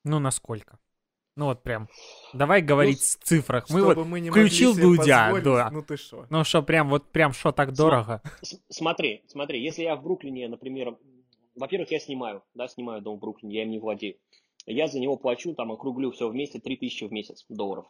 Ну, 0.03 0.19
насколько? 0.19 0.80
Ну 1.36 1.45
вот 1.45 1.63
прям. 1.63 1.88
Давай 2.34 2.61
говорить 2.61 3.01
с 3.01 3.15
цифрах. 3.15 3.69
Мы 3.69 3.80
Чтобы 3.80 3.93
вот 3.95 4.07
мы 4.07 4.19
не 4.19 4.30
включил 4.30 4.71
могли 4.71 4.84
себе 4.84 4.97
Дудя, 4.97 5.41
да. 5.41 5.69
Ну 5.71 5.82
ты 5.82 5.95
шо? 5.95 6.25
Ну 6.30 6.43
что, 6.43 6.61
прям 6.61 6.89
вот 6.89 7.09
прям 7.11 7.32
что 7.32 7.51
так 7.53 7.73
дорого? 7.73 8.21
С- 8.41 8.59
Смотри, 8.69 9.23
смотри, 9.27 9.61
если 9.63 9.84
я 9.84 9.95
в 9.95 10.03
Бруклине, 10.03 10.49
например, 10.49 10.97
во-первых, 11.55 11.91
я 11.91 11.99
снимаю, 11.99 12.43
да, 12.55 12.67
снимаю 12.67 13.01
дом 13.01 13.17
в 13.17 13.19
Бруклине, 13.21 13.55
я 13.55 13.63
им 13.63 13.69
не 13.71 13.80
владею. 13.80 14.17
Я 14.65 14.88
за 14.88 14.99
него 14.99 15.15
плачу, 15.15 15.53
там, 15.55 15.71
округлю 15.71 16.11
все 16.11 16.27
вместе, 16.30 16.59
3000 16.59 17.05
в 17.05 17.11
месяц 17.13 17.45
долларов. 17.47 17.86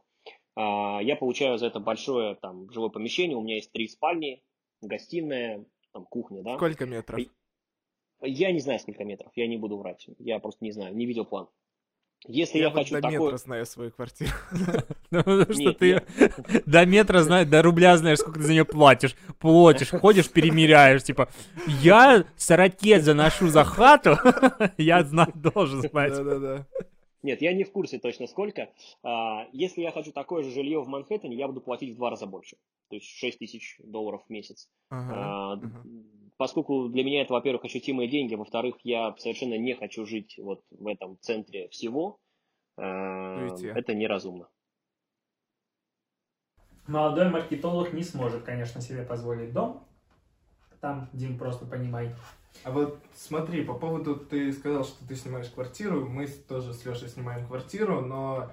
А, 0.55 0.99
Я 1.01 1.15
получаю 1.15 1.57
за 1.57 1.67
это 1.67 1.79
большое, 1.79 2.35
там, 2.35 2.69
жилое 2.71 2.89
помещение, 2.89 3.35
у 3.35 3.41
меня 3.41 3.55
есть 3.55 3.71
три 3.71 3.87
спальни, 3.87 4.43
гостиная, 4.81 5.65
там, 5.99 6.05
кухня, 6.05 6.41
да. 6.43 6.55
Сколько 6.55 6.85
метров? 6.85 7.19
Я 8.21 8.51
не 8.51 8.59
знаю, 8.59 8.79
сколько 8.79 9.03
метров, 9.03 9.31
я 9.35 9.47
не 9.47 9.57
буду 9.57 9.77
врать, 9.77 10.07
я 10.19 10.39
просто 10.39 10.63
не 10.63 10.71
знаю, 10.71 10.95
не 10.95 11.05
видел 11.05 11.25
план. 11.25 11.47
Если 12.27 12.57
я, 12.57 12.65
Я 12.65 12.69
вот 12.69 12.79
хочу 12.79 12.95
до 12.95 13.01
такой... 13.01 13.17
метра 13.17 13.37
знаю 13.37 13.65
свою 13.65 13.91
квартиру. 13.91 14.31
Ну, 15.11 15.23
потому 15.23 15.53
что 15.53 15.73
ты 15.73 16.03
до 16.67 16.85
метра 16.85 17.23
знаешь, 17.23 17.47
до 17.47 17.63
рубля 17.63 17.97
знаешь, 17.97 18.19
сколько 18.19 18.39
ты 18.39 18.45
за 18.45 18.51
нее 18.51 18.65
платишь. 18.65 19.15
Платишь, 19.39 19.89
ходишь, 19.89 20.29
перемеряешь. 20.29 21.01
Типа, 21.01 21.29
я 21.65 22.25
сорокет 22.35 23.03
заношу 23.03 23.47
за 23.47 23.63
хату, 23.63 24.17
я 24.77 25.01
должен 25.33 25.81
знать. 25.81 26.13
Да-да-да. 26.13 26.67
Нет, 27.21 27.41
я 27.41 27.53
не 27.53 27.63
в 27.63 27.71
курсе 27.71 27.99
точно 27.99 28.27
сколько. 28.27 28.71
А, 29.03 29.47
Если 29.51 29.81
я 29.81 29.91
хочу 29.91 30.11
такое 30.11 30.43
же 30.43 30.51
жилье 30.51 30.79
в 30.81 30.87
Манхэттене, 30.87 31.35
я 31.35 31.47
буду 31.47 31.61
платить 31.61 31.93
в 31.93 31.97
два 31.97 32.09
раза 32.09 32.25
больше. 32.25 32.57
То 32.89 32.95
есть 32.95 33.07
6 33.07 33.39
тысяч 33.39 33.77
долларов 33.83 34.23
в 34.25 34.29
месяц. 34.29 34.69
Ага, 34.89 35.13
А, 35.13 35.53
ага. 35.53 35.83
Поскольку 36.37 36.87
для 36.87 37.03
меня 37.03 37.21
это, 37.21 37.33
во-первых, 37.33 37.65
ощутимые 37.65 38.07
деньги, 38.07 38.35
во-вторых, 38.35 38.77
я 38.83 39.13
совершенно 39.17 39.57
не 39.57 39.73
хочу 39.75 40.05
жить 40.05 40.35
вот 40.37 40.63
в 40.69 40.87
этом 40.87 41.17
центре 41.19 41.67
всего. 41.69 42.17
а, 42.77 43.43
Уйти. 43.43 43.67
Это 43.67 43.93
неразумно. 43.93 44.47
Молодой 46.87 47.29
маркетолог 47.29 47.93
не 47.93 48.03
сможет, 48.03 48.43
конечно, 48.43 48.81
себе 48.81 49.03
позволить 49.03 49.53
дом. 49.53 49.85
Там, 50.81 51.09
Дим, 51.13 51.37
просто 51.37 51.65
понимай. 51.65 52.15
А 52.63 52.71
вот 52.71 52.99
смотри, 53.15 53.63
по 53.63 53.73
поводу, 53.73 54.15
ты 54.15 54.51
сказал, 54.51 54.83
что 54.83 55.05
ты 55.07 55.15
снимаешь 55.15 55.49
квартиру, 55.49 56.07
мы 56.07 56.27
тоже 56.27 56.73
с 56.73 56.85
Лешей 56.85 57.07
снимаем 57.07 57.45
квартиру, 57.47 58.01
но 58.01 58.51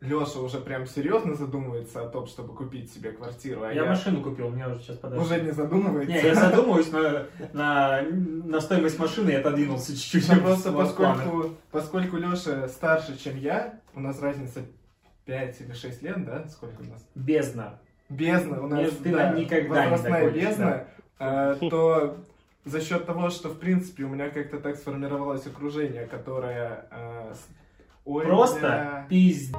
Леша 0.00 0.40
уже 0.40 0.58
прям 0.58 0.86
серьезно 0.86 1.34
задумывается 1.34 2.02
о 2.02 2.08
том, 2.08 2.26
чтобы 2.26 2.54
купить 2.54 2.92
себе 2.92 3.12
квартиру, 3.12 3.62
а 3.62 3.72
я, 3.72 3.84
машину 3.84 4.20
купил, 4.20 4.50
мне 4.50 4.66
уже 4.66 4.80
сейчас 4.80 4.98
уже 5.04 5.40
не 5.40 5.52
задумывается. 5.52 6.12
Не, 6.12 6.22
я 6.22 6.34
задумываюсь 6.34 6.90
на, 6.90 7.26
на, 7.52 8.02
на 8.02 8.60
стоимость 8.60 8.98
машины 8.98 9.30
и 9.30 9.34
отодвинулся 9.34 9.92
чуть-чуть. 9.92 10.28
Ну, 10.28 10.40
просто 10.40 10.72
поскольку, 10.72 11.50
поскольку 11.70 12.16
Леша 12.16 12.68
старше, 12.68 13.16
чем 13.16 13.38
я, 13.38 13.80
у 13.94 14.00
нас 14.00 14.20
разница 14.20 14.62
5 15.24 15.60
или 15.60 15.72
6 15.72 16.02
лет, 16.02 16.24
да? 16.24 16.48
Сколько 16.48 16.80
у 16.80 16.84
нас? 16.84 17.06
Бездна. 17.14 17.78
Бездна 18.08 18.60
у 18.60 18.66
нас, 18.66 18.90
ты 19.02 19.12
да, 19.12 19.32
никогда 19.32 19.84
не 19.84 19.90
возрастная 19.90 20.24
догонишь, 20.24 20.48
бездна, 20.48 20.74
а, 20.74 20.86
то 21.70 22.16
за 22.64 22.80
счет 22.80 23.06
того, 23.06 23.30
что, 23.30 23.48
в 23.48 23.58
принципе, 23.58 24.04
у 24.04 24.08
меня 24.08 24.28
как-то 24.30 24.58
так 24.58 24.76
сформировалось 24.76 25.46
окружение, 25.46 26.06
которое... 26.06 26.86
с- 27.34 27.48
ой, 28.04 28.24
Просто 28.24 28.58
бля. 28.60 29.06
пиздец. 29.08 29.56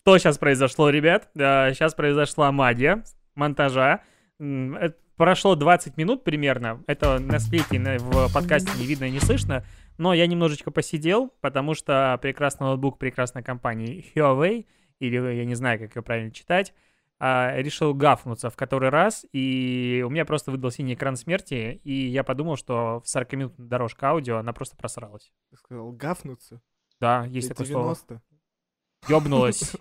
Что 0.00 0.16
сейчас 0.18 0.38
произошло, 0.38 0.88
ребят? 0.90 1.28
Сейчас 1.34 1.94
произошла 1.94 2.50
магия 2.52 3.02
монтажа. 3.34 4.00
Э, 4.40 4.90
Прошло 5.16 5.56
20 5.56 5.96
минут 5.96 6.22
примерно. 6.22 6.82
Это 6.86 7.18
на 7.18 7.38
на- 7.78 7.98
в 7.98 8.32
подкасте 8.32 8.70
не 8.78 8.86
видно 8.86 9.04
и 9.06 9.10
не 9.10 9.18
слышно. 9.18 9.64
Но 9.98 10.14
я 10.14 10.28
немножечко 10.28 10.70
посидел, 10.70 11.34
потому 11.40 11.74
что 11.74 12.16
прекрасный 12.22 12.68
ноутбук 12.68 12.98
прекрасной 12.98 13.42
компании 13.42 14.04
Huawei, 14.14 14.64
или 15.00 15.16
я 15.34 15.44
не 15.44 15.56
знаю, 15.56 15.80
как 15.80 15.96
ее 15.96 16.02
правильно 16.02 16.30
читать, 16.30 16.72
а, 17.20 17.56
решил 17.56 17.94
гафнуться 17.94 18.48
в 18.48 18.56
который 18.56 18.90
раз, 18.90 19.26
и 19.32 20.04
у 20.06 20.10
меня 20.10 20.24
просто 20.24 20.50
выдал 20.50 20.70
синий 20.70 20.94
экран 20.94 21.16
смерти, 21.16 21.80
и 21.82 22.08
я 22.08 22.22
подумал, 22.22 22.56
что 22.56 23.00
в 23.04 23.04
40-минутная 23.04 23.66
дорожка 23.66 24.10
аудио 24.10 24.36
она 24.36 24.52
просто 24.52 24.76
просралась. 24.76 25.32
Ты 25.50 25.56
сказал, 25.56 25.90
гафнуться? 25.92 26.60
Да, 27.00 27.24
есть 27.26 27.48
Ты 27.48 27.54
такое 27.54 27.66
слово. 27.66 27.94
90? 27.94 28.22
Ёбнулась. 29.08 29.76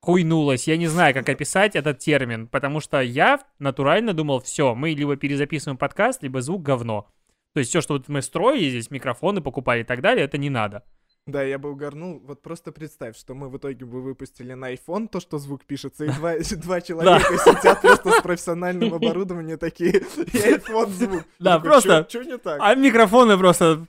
Хуйнулась. 0.00 0.68
Я 0.68 0.76
не 0.76 0.86
знаю, 0.86 1.14
как 1.14 1.28
описать 1.28 1.76
этот 1.76 1.98
термин, 1.98 2.48
потому 2.48 2.80
что 2.80 3.00
я 3.00 3.40
натурально 3.58 4.12
думал, 4.12 4.40
все, 4.40 4.74
мы 4.74 4.90
либо 4.90 5.16
перезаписываем 5.16 5.78
подкаст, 5.78 6.22
либо 6.22 6.40
звук 6.42 6.62
говно. 6.62 7.10
То 7.54 7.60
есть 7.60 7.70
все, 7.70 7.80
что 7.80 7.94
вот 7.94 8.08
мы 8.08 8.20
строили 8.20 8.68
здесь, 8.68 8.90
микрофоны 8.90 9.40
покупали 9.40 9.80
и 9.80 9.84
так 9.84 10.00
далее, 10.00 10.24
это 10.24 10.38
не 10.38 10.50
надо. 10.50 10.84
Да, 11.26 11.42
я 11.42 11.58
бы 11.58 11.70
угорнул. 11.70 12.20
Вот 12.26 12.42
просто 12.42 12.70
представь, 12.70 13.16
что 13.16 13.34
мы 13.34 13.48
в 13.48 13.56
итоге 13.56 13.86
бы 13.86 14.02
выпустили 14.02 14.52
на 14.52 14.74
iPhone 14.74 15.08
то, 15.08 15.20
что 15.20 15.38
звук 15.38 15.64
пишется, 15.64 16.04
и 16.04 16.08
два, 16.08 16.34
два 16.56 16.80
человека 16.82 17.24
сидят 17.38 17.80
просто 17.80 18.10
с 18.12 18.22
профессиональным 18.22 18.92
оборудованием 18.92 19.56
такие, 19.58 19.92
и 19.98 20.02
iPhone 20.02 20.90
звук. 20.90 21.22
Да, 21.38 21.58
просто- 21.60 22.06
Что 22.08 22.22
не 22.24 22.36
так? 22.36 22.58
А 22.60 22.74
микрофоны 22.74 23.38
просто... 23.38 23.86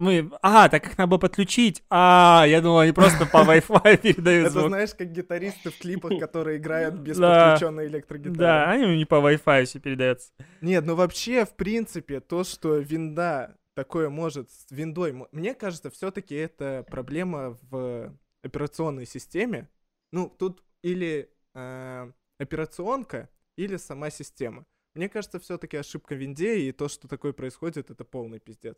Мы... 0.00 0.30
А, 0.42 0.68
так 0.68 0.86
их 0.86 0.96
надо 0.96 1.08
было 1.10 1.18
подключить. 1.18 1.82
А, 1.90 2.44
я 2.46 2.60
думал, 2.60 2.78
они 2.78 2.92
просто 2.92 3.26
по 3.26 3.38
Wi-Fi 3.38 3.96
передают 4.00 4.46
Это 4.46 4.60
звук. 4.60 4.68
знаешь, 4.68 4.94
как 4.96 5.10
гитаристы 5.10 5.70
в 5.72 5.78
клипах, 5.78 6.20
которые 6.20 6.58
играют 6.58 6.94
без 7.00 7.18
Да. 7.18 7.50
подключенной 7.50 7.88
электрогитары. 7.88 8.36
Да, 8.36 8.70
они 8.70 8.96
не 8.96 9.04
по 9.04 9.16
Wi-Fi 9.16 9.64
все 9.64 9.80
передается. 9.80 10.30
Нет, 10.60 10.84
ну 10.86 10.94
вообще, 10.94 11.44
в 11.44 11.56
принципе, 11.56 12.20
то, 12.20 12.44
что 12.44 12.76
винда 12.76 13.56
такое 13.78 14.08
может 14.08 14.50
с 14.50 14.66
виндой, 14.72 15.12
мне 15.30 15.54
кажется, 15.54 15.88
все-таки 15.88 16.34
это 16.34 16.84
проблема 16.90 17.56
в 17.70 18.12
операционной 18.42 19.06
системе. 19.06 19.68
Ну, 20.10 20.28
тут 20.28 20.64
или 20.82 21.30
э, 21.54 22.12
операционка, 22.38 23.30
или 23.56 23.76
сама 23.76 24.10
система. 24.10 24.66
Мне 24.94 25.08
кажется, 25.08 25.38
все-таки 25.38 25.76
ошибка 25.76 26.14
в 26.14 26.18
винде, 26.18 26.58
и 26.58 26.72
то, 26.72 26.88
что 26.88 27.06
такое 27.06 27.32
происходит, 27.32 27.88
это 27.88 28.04
полный 28.04 28.40
пиздец. 28.40 28.76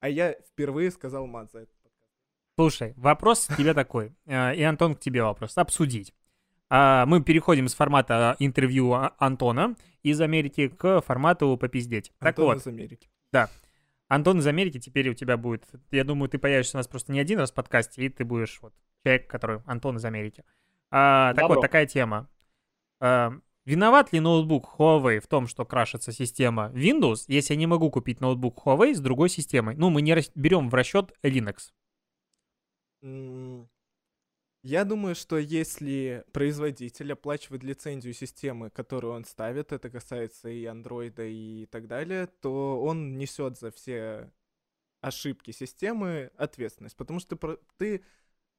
А 0.00 0.10
я 0.10 0.32
впервые 0.32 0.90
сказал 0.90 1.26
мат 1.26 1.50
за 1.50 1.60
это. 1.60 1.72
Слушай, 2.58 2.92
вопрос 2.98 3.48
тебе 3.56 3.72
такой, 3.72 4.12
э, 4.26 4.54
и 4.54 4.62
Антон 4.64 4.96
к 4.96 5.00
тебе 5.00 5.22
вопрос, 5.22 5.56
обсудить. 5.56 6.12
А, 6.68 7.06
Мы 7.06 7.22
переходим 7.22 7.68
с 7.68 7.74
формата 7.74 8.36
интервью 8.38 8.92
А- 8.92 9.14
Антона 9.16 9.76
из 10.02 10.20
Америки 10.20 10.68
к 10.68 11.00
формату 11.00 11.56
попиздеть. 11.56 12.12
Так 12.18 12.38
Антон 12.38 12.44
вот, 12.44 12.56
из 12.58 12.66
Америки. 12.66 13.08
Антон 14.14 14.40
из 14.40 14.46
Америки 14.46 14.78
теперь 14.78 15.08
у 15.08 15.14
тебя 15.14 15.38
будет, 15.38 15.64
я 15.90 16.04
думаю, 16.04 16.28
ты 16.28 16.38
появишься 16.38 16.76
у 16.76 16.80
нас 16.80 16.86
просто 16.86 17.12
не 17.12 17.18
один 17.18 17.38
раз 17.38 17.50
в 17.50 17.54
подкасте, 17.54 18.04
и 18.04 18.08
ты 18.10 18.26
будешь 18.26 18.58
вот 18.60 18.74
человек, 19.02 19.26
который 19.26 19.62
Антон 19.64 19.96
из 19.96 20.04
Америки. 20.04 20.44
А, 20.90 21.32
так 21.32 21.48
вот, 21.48 21.62
такая 21.62 21.86
тема. 21.86 22.28
А, 23.00 23.32
Виноват 23.64 24.12
ли 24.12 24.20
ноутбук 24.20 24.74
Huawei 24.76 25.18
в 25.18 25.28
том, 25.28 25.46
что 25.46 25.64
крашится 25.64 26.12
система 26.12 26.70
Windows, 26.74 27.24
если 27.28 27.54
я 27.54 27.58
не 27.58 27.66
могу 27.66 27.90
купить 27.90 28.20
ноутбук 28.20 28.66
Huawei 28.66 28.94
с 28.94 29.00
другой 29.00 29.30
системой? 29.30 29.76
Ну, 29.76 29.88
мы 29.88 30.02
не 30.02 30.14
берем 30.34 30.68
в 30.68 30.74
расчет 30.74 31.14
Linux. 31.22 31.72
Я 34.64 34.84
думаю, 34.84 35.14
что 35.16 35.38
если 35.38 36.24
производитель 36.32 37.12
оплачивает 37.12 37.64
лицензию 37.64 38.14
системы, 38.14 38.70
которую 38.70 39.12
он 39.14 39.24
ставит, 39.24 39.72
это 39.72 39.90
касается 39.90 40.48
и 40.48 40.64
андроида 40.66 41.24
и 41.24 41.66
так 41.66 41.88
далее, 41.88 42.28
то 42.40 42.80
он 42.80 43.16
несет 43.18 43.58
за 43.58 43.72
все 43.72 44.30
ошибки 45.00 45.50
системы 45.50 46.30
ответственность, 46.36 46.96
потому 46.96 47.18
что 47.18 47.36
ты 47.76 48.04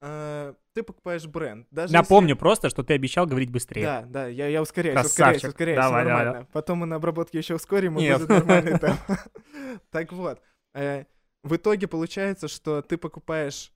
э, 0.01 0.53
ты 0.73 0.83
покупаешь 0.83 1.25
бренд. 1.25 1.67
Даже 1.71 1.93
если- 1.93 1.95
Напомню 1.95 2.35
просто, 2.35 2.69
что 2.69 2.83
ты 2.83 2.93
обещал 2.95 3.25
говорить 3.25 3.49
быстрее. 3.49 3.83
Да, 3.85 4.01
да, 4.01 4.27
я, 4.27 4.47
я 4.47 4.61
ускоряюсь, 4.61 4.95
Красавчик. 4.95 5.13
ускоряюсь, 5.21 5.43
ускоряюсь, 5.45 5.77
Давай, 5.77 6.01
всё 6.03 6.09
давай, 6.09 6.25
нормально. 6.25 6.49
Потом 6.51 6.79
мы 6.79 6.85
на 6.85 6.97
обработке 6.97 7.37
еще 7.37 7.55
ускорим, 7.55 7.97
и 7.97 8.01
Нет. 8.01 8.17
будет 8.19 8.27
нормальный 8.29 8.77
темп. 8.79 8.99
Так 9.89 10.11
вот, 10.11 10.41
э, 10.73 11.05
в 11.43 11.55
итоге 11.55 11.87
получается, 11.87 12.49
что 12.49 12.81
ты 12.81 12.97
покупаешь 12.97 13.71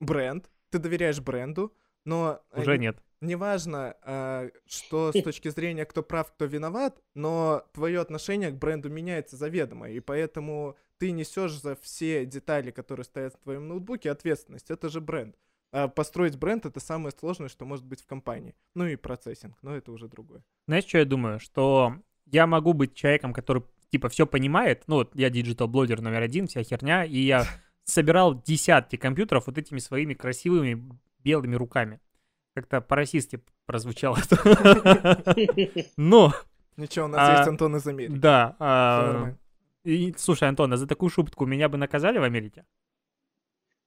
бренд, 0.00 0.50
ты 0.70 0.78
доверяешь 0.78 1.20
бренду, 1.20 1.74
но 2.04 2.40
э, 2.52 2.60
Уже 2.60 2.78
нет. 2.78 2.98
неважно, 3.20 3.96
э, 4.02 4.50
что 4.66 5.12
с 5.12 5.22
точки 5.22 5.48
зрения 5.48 5.84
кто 5.84 6.02
прав, 6.02 6.32
кто 6.32 6.44
виноват, 6.44 7.00
но 7.14 7.64
твое 7.72 8.00
отношение 8.00 8.50
к 8.50 8.58
бренду 8.58 8.88
меняется 8.88 9.36
заведомо, 9.36 9.90
и 9.90 10.00
поэтому 10.00 10.76
ты 10.98 11.10
несешь 11.10 11.60
за 11.60 11.76
все 11.76 12.24
детали, 12.24 12.70
которые 12.70 13.04
стоят 13.04 13.34
в 13.34 13.38
твоем 13.38 13.68
ноутбуке, 13.68 14.10
ответственность. 14.10 14.70
Это 14.70 14.88
же 14.88 15.00
бренд. 15.00 15.36
А 15.72 15.88
построить 15.88 16.38
бренд 16.38 16.64
это 16.64 16.80
самое 16.80 17.14
сложное, 17.18 17.48
что 17.48 17.66
может 17.66 17.84
быть 17.84 18.00
в 18.02 18.06
компании. 18.06 18.54
Ну 18.74 18.86
и 18.86 18.96
процессинг, 18.96 19.56
но 19.62 19.76
это 19.76 19.92
уже 19.92 20.08
другое. 20.08 20.42
Знаешь, 20.66 20.84
что 20.84 20.98
я 20.98 21.04
думаю? 21.04 21.40
Что 21.40 21.96
я 22.26 22.46
могу 22.46 22.72
быть 22.72 22.94
человеком, 22.94 23.32
который, 23.32 23.62
типа, 23.90 24.08
все 24.08 24.26
понимает. 24.26 24.84
Ну, 24.86 24.96
вот 24.96 25.14
я 25.14 25.28
диджитал-блогер 25.28 26.00
номер 26.00 26.22
один, 26.22 26.46
вся 26.46 26.62
херня, 26.62 27.04
и 27.04 27.18
я 27.18 27.44
собирал 27.86 28.40
десятки 28.42 28.96
компьютеров 28.96 29.46
вот 29.46 29.56
этими 29.58 29.78
своими 29.78 30.14
красивыми 30.14 30.98
белыми 31.20 31.54
руками. 31.56 32.00
Как-то 32.54 32.80
по-российски 32.80 33.40
прозвучало. 33.66 34.18
Но, 35.96 36.32
Ничего, 36.76 37.06
у 37.06 37.08
нас 37.08 37.20
А, 37.28 37.36
есть 37.38 37.48
Антон 37.48 37.76
из 37.76 37.86
Америки. 37.86 38.12
да. 38.18 38.56
А, 38.58 39.34
Слушай, 40.16 40.48
Антон, 40.48 40.72
а 40.72 40.76
за 40.76 40.86
такую 40.86 41.10
шутку 41.10 41.46
меня 41.46 41.68
бы 41.68 41.78
наказали 41.78 42.18
в 42.18 42.22
Америке? 42.22 42.66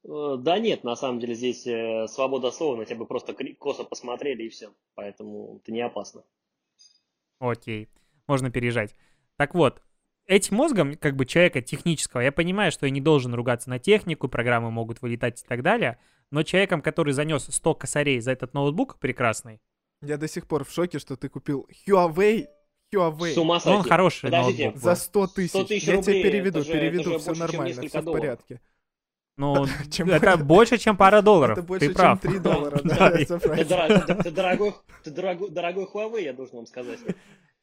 Э, 0.05 0.37
Да 0.39 0.57
нет, 0.59 0.83
на 0.83 0.95
самом 0.95 1.19
деле 1.19 1.35
здесь 1.35 1.67
э, 1.67 2.07
свобода 2.07 2.51
слова, 2.51 2.77
на 2.77 2.85
тебя 2.85 2.99
бы 2.99 3.05
просто 3.05 3.33
косо 3.57 3.83
посмотрели 3.83 4.43
и 4.43 4.49
все. 4.49 4.73
Поэтому 4.95 5.59
это 5.61 5.71
не 5.71 5.81
опасно. 5.81 6.23
Окей, 7.39 7.89
можно 8.27 8.49
переезжать. 8.49 8.95
Так 9.37 9.55
вот, 9.55 9.81
этим 10.29 10.55
мозгом, 10.55 10.95
как 10.95 11.15
бы 11.15 11.25
человека 11.25 11.61
технического, 11.61 12.21
я 12.21 12.31
понимаю, 12.31 12.71
что 12.71 12.85
я 12.85 12.91
не 12.91 13.01
должен 13.01 13.33
ругаться 13.33 13.69
на 13.69 13.79
технику, 13.79 14.29
программы 14.29 14.71
могут 14.71 15.01
вылетать 15.01 15.41
и 15.41 15.45
так 15.47 15.61
далее, 15.63 15.97
но 16.31 16.43
человеком, 16.43 16.81
который 16.81 17.13
занес 17.13 17.47
100 17.49 17.75
косарей 17.75 18.19
за 18.21 18.31
этот 18.31 18.53
ноутбук 18.53 18.99
прекрасный, 18.99 19.59
Я 20.01 20.17
до 20.17 20.27
сих 20.27 20.47
пор 20.47 20.63
в 20.63 20.71
шоке, 20.71 20.99
что 20.99 21.15
ты 21.17 21.27
купил 21.27 21.67
Huawei. 21.87 22.45
Huawei. 22.93 23.33
С 23.33 23.37
ума 23.37 23.59
ну, 23.65 23.71
он 23.71 23.77
сойти. 23.77 23.89
хороший 23.89 24.21
Подождите, 24.25 24.63
ноутбук. 24.65 24.83
За 24.83 24.89
был. 24.91 24.95
100 24.97 25.27
тысяч. 25.27 25.49
100 25.49 25.63
тысяч 25.65 25.87
Я 25.87 25.95
рублей, 25.95 26.21
тебе 26.21 26.31
переведу, 26.31 26.63
же- 26.63 26.71
переведу, 26.71 27.17
все 27.19 27.25
больше, 27.27 27.41
нормально, 27.41 27.81
все 27.87 28.01
в 28.01 28.05
порядке. 28.05 28.61
Ну, 29.37 29.65
Чем 29.91 30.09
это 30.09 30.37
больше, 30.37 30.77
чем 30.77 30.97
пара 30.97 31.21
долларов. 31.31 31.57
Это 31.57 31.67
больше, 31.67 31.87
Ты 31.89 31.93
прав. 31.93 32.21
чем 32.21 32.31
3 32.31 32.39
доллара, 32.39 32.77
Ты, 32.77 32.89
дорогой 35.11 35.85
Huawei, 35.85 36.23
я 36.23 36.33
должен 36.33 36.55
вам 36.57 36.65
сказать. 36.65 36.99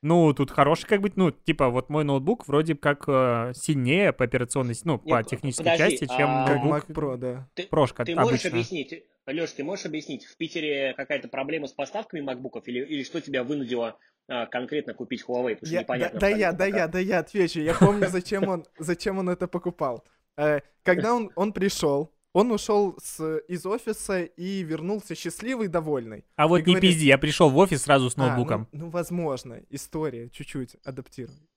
Ну, 0.03 0.33
тут 0.35 0.51
хороший, 0.51 0.87
как 0.87 1.01
бы, 1.01 1.11
ну, 1.17 1.31
типа, 1.31 1.69
вот 1.71 1.89
мой 1.89 2.05
ноутбук 2.05 2.47
вроде 2.47 2.75
как 2.75 3.05
э, 3.09 3.53
сильнее 3.55 4.13
по 4.13 4.25
операционной, 4.25 4.75
ну, 4.85 4.99
по 4.99 5.17
Нет, 5.17 5.27
технической 5.27 5.65
подожди, 5.73 5.99
части, 5.99 6.07
чем 6.17 6.29
а- 6.29 6.47
Как 6.47 6.63
ноутбук 6.63 6.91
Mac 6.91 6.95
Pro, 6.95 7.17
да. 7.17 7.49
Ты, 7.55 7.67
прошка 7.67 8.05
ты 8.05 8.15
можешь 8.15 8.41
обычно. 8.43 8.51
объяснить, 8.51 9.05
Леш, 9.27 9.51
ты 9.53 9.65
можешь 9.65 9.87
объяснить, 9.87 10.25
в 10.27 10.37
Питере 10.37 10.95
какая-то 10.97 11.29
проблема 11.29 11.67
с 11.67 11.73
поставками 11.73 12.21
макбуков 12.21 12.69
или, 12.69 12.85
или 12.85 13.03
что 13.03 13.21
тебя 13.21 13.43
вынудило 13.43 13.99
а, 14.29 14.47
конкретно 14.47 14.93
купить 14.95 15.25
Huawei? 15.27 15.55
Потому 15.57 15.67
что 15.67 15.67
Я- 15.67 15.79
да, 15.79 15.81
непонятно 15.83 16.21
да 16.21 16.29
я, 16.29 16.35
абсолютно 16.51 16.59
да 16.59 16.79
я, 16.79 16.89
да 16.89 16.99
я 17.01 17.19
отвечу. 17.21 17.61
Я 17.61 17.75
помню, 17.75 18.09
зачем 18.09 18.49
он, 18.49 18.65
зачем 18.79 19.19
он 19.19 19.29
это 19.31 19.49
покупал. 19.49 20.05
Э, 20.37 20.61
Когда 20.85 21.15
он, 21.15 21.31
он 21.35 21.53
пришел, 21.53 22.13
он 22.39 22.53
ушел 22.53 22.99
с, 23.03 23.39
из 23.49 23.65
офиса 23.67 24.23
и 24.23 24.63
вернулся 24.63 25.15
счастливый, 25.15 25.69
довольный. 25.69 26.25
А 26.37 26.47
вот 26.49 26.57
и 26.59 26.61
не 26.61 26.65
говорит- 26.67 26.83
пизди, 26.83 27.07
я 27.07 27.19
пришел 27.19 27.49
в 27.51 27.57
офис 27.57 27.83
сразу 27.83 28.11
с 28.11 28.15
А, 28.17 28.21
ну- 28.21 28.27
ноутбуком. 28.27 28.69
ну, 28.73 28.91
возможно, 28.91 29.63
история 29.71 30.29
чуть-чуть 30.29 30.77
адаптируем. 30.85 31.49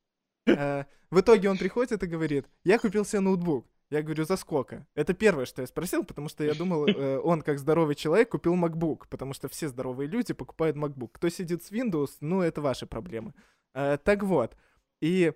Э, 0.48 0.86
В 1.12 1.20
итоге 1.20 1.50
он 1.50 1.58
приходит 1.58 2.04
и 2.04 2.08
говорит, 2.08 2.46
я 2.64 2.78
купил 2.80 3.04
себе 3.06 3.20
ноутбук. 3.22 3.66
Я 3.92 4.02
говорю, 4.04 4.24
за 4.24 4.38
сколько? 4.38 4.86
Это 4.96 5.14
первое, 5.14 5.46
что 5.46 5.62
я 5.64 5.68
спросил, 5.68 6.04
потому 6.06 6.30
что 6.30 6.44
я 6.44 6.54
думал, 6.54 6.86
э, 6.88 7.18
он 7.24 7.42
как 7.42 7.58
здоровый 7.60 7.96
человек 7.96 8.30
купил 8.30 8.54
MacBook, 8.56 9.08
потому 9.10 9.34
что 9.34 9.48
все 9.48 9.68
здоровые 9.68 10.08
люди 10.08 10.34
покупают 10.34 10.78
MacBook. 10.78 11.10
Кто 11.14 11.30
сидит 11.30 11.64
с 11.64 11.72
Windows, 11.72 12.12
ну, 12.22 12.42
это 12.42 12.62
ваши 12.62 12.86
проблемы. 12.86 13.34
Э, 13.74 13.98
Так 14.04 14.24
вот, 14.24 14.56
и 15.02 15.34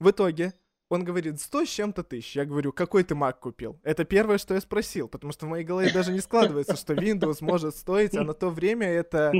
в 0.00 0.10
итоге 0.10 0.52
он 0.90 1.04
говорит, 1.04 1.40
100 1.40 1.64
с 1.64 1.68
чем-то 1.68 2.02
тысяч. 2.02 2.36
Я 2.36 2.44
говорю, 2.44 2.72
какой 2.72 3.04
ты 3.04 3.14
Mac 3.14 3.38
купил? 3.40 3.80
Это 3.84 4.04
первое, 4.04 4.38
что 4.38 4.54
я 4.54 4.60
спросил, 4.60 5.08
потому 5.08 5.32
что 5.32 5.46
в 5.46 5.48
моей 5.48 5.64
голове 5.64 5.92
даже 5.92 6.12
не 6.12 6.20
складывается, 6.20 6.76
что 6.76 6.94
Windows 6.94 7.38
может 7.40 7.76
стоить, 7.76 8.14
а 8.16 8.24
на 8.24 8.34
то 8.34 8.50
время 8.50 8.88
это, 8.88 9.32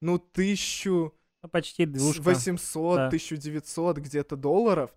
ну, 0.00 0.18
тысячу... 0.18 1.14
Ну, 1.42 1.48
почти 1.48 1.86
двушка. 1.86 2.22
800, 2.22 2.96
да. 2.96 3.06
1900 3.06 3.98
где-то 3.98 4.36
долларов. 4.36 4.92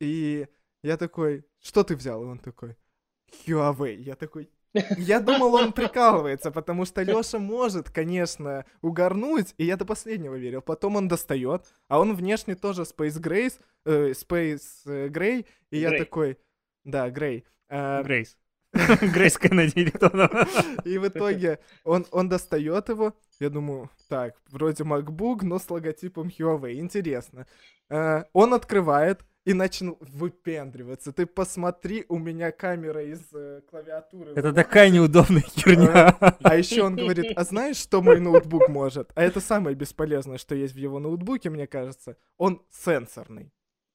И 0.00 0.46
я 0.82 0.96
такой, 0.98 1.44
что 1.60 1.82
ты 1.82 1.96
взял? 1.96 2.22
И 2.22 2.26
он 2.26 2.38
такой, 2.38 2.76
Huawei. 3.46 3.96
Я 3.96 4.16
такой, 4.16 4.50
я 4.74 5.20
думал, 5.20 5.54
он 5.54 5.72
прикалывается, 5.72 6.50
потому 6.50 6.84
что 6.84 7.02
Леша 7.02 7.38
может, 7.38 7.90
конечно, 7.90 8.64
угорнуть, 8.82 9.54
и 9.58 9.64
я 9.64 9.76
до 9.76 9.84
последнего 9.84 10.34
верил. 10.34 10.62
Потом 10.62 10.96
он 10.96 11.08
достает, 11.08 11.64
а 11.88 12.00
он 12.00 12.14
внешне 12.14 12.54
тоже 12.54 12.82
Space 12.82 13.20
Grace, 13.20 13.60
э, 13.84 14.12
Space 14.12 14.62
э, 14.86 15.08
Gray, 15.08 15.46
и 15.70 15.78
я 15.78 15.90
Грей. 15.90 15.98
такой, 15.98 16.38
да, 16.84 17.10
Грей. 17.10 17.44
А, 17.68 18.02
Грейс. 18.02 18.36
Грейс 18.72 19.38
Кеннеди 19.38 19.78
или 19.78 19.90
кто 19.90 20.10
там. 20.10 20.30
и 20.84 20.98
в 20.98 21.08
итоге 21.08 21.58
он, 21.84 22.06
он 22.10 22.28
достает 22.28 22.90
его. 22.90 23.14
Я 23.40 23.48
думаю, 23.50 23.90
так, 24.08 24.34
вроде 24.50 24.84
MacBook, 24.84 25.38
но 25.42 25.58
с 25.58 25.70
логотипом 25.70 26.28
Huawei. 26.28 26.74
Интересно. 26.74 27.46
Э, 27.88 28.24
он 28.32 28.52
открывает 28.52 29.24
и 29.48 29.54
начал 29.54 29.96
выпендриваться. 30.00 31.10
Ты 31.10 31.24
посмотри, 31.24 32.04
у 32.10 32.18
меня 32.18 32.52
камера 32.52 33.02
из 33.02 33.22
э, 33.32 33.62
клавиатуры. 33.70 34.32
Это 34.36 34.52
такая 34.52 34.90
неудобная 34.90 35.40
херня. 35.40 36.14
А 36.42 36.54
еще 36.54 36.82
он 36.82 36.96
говорит, 36.96 37.32
а 37.34 37.44
знаешь, 37.44 37.78
что 37.78 38.02
мой 38.02 38.20
ноутбук 38.20 38.68
может? 38.68 39.10
А 39.14 39.22
это 39.22 39.40
самое 39.40 39.74
бесполезное, 39.74 40.36
что 40.36 40.54
есть 40.54 40.74
в 40.74 40.76
его 40.76 40.98
ноутбуке, 40.98 41.48
мне 41.48 41.66
кажется. 41.66 42.18
Он 42.36 42.60
сенсорный. 42.70 43.50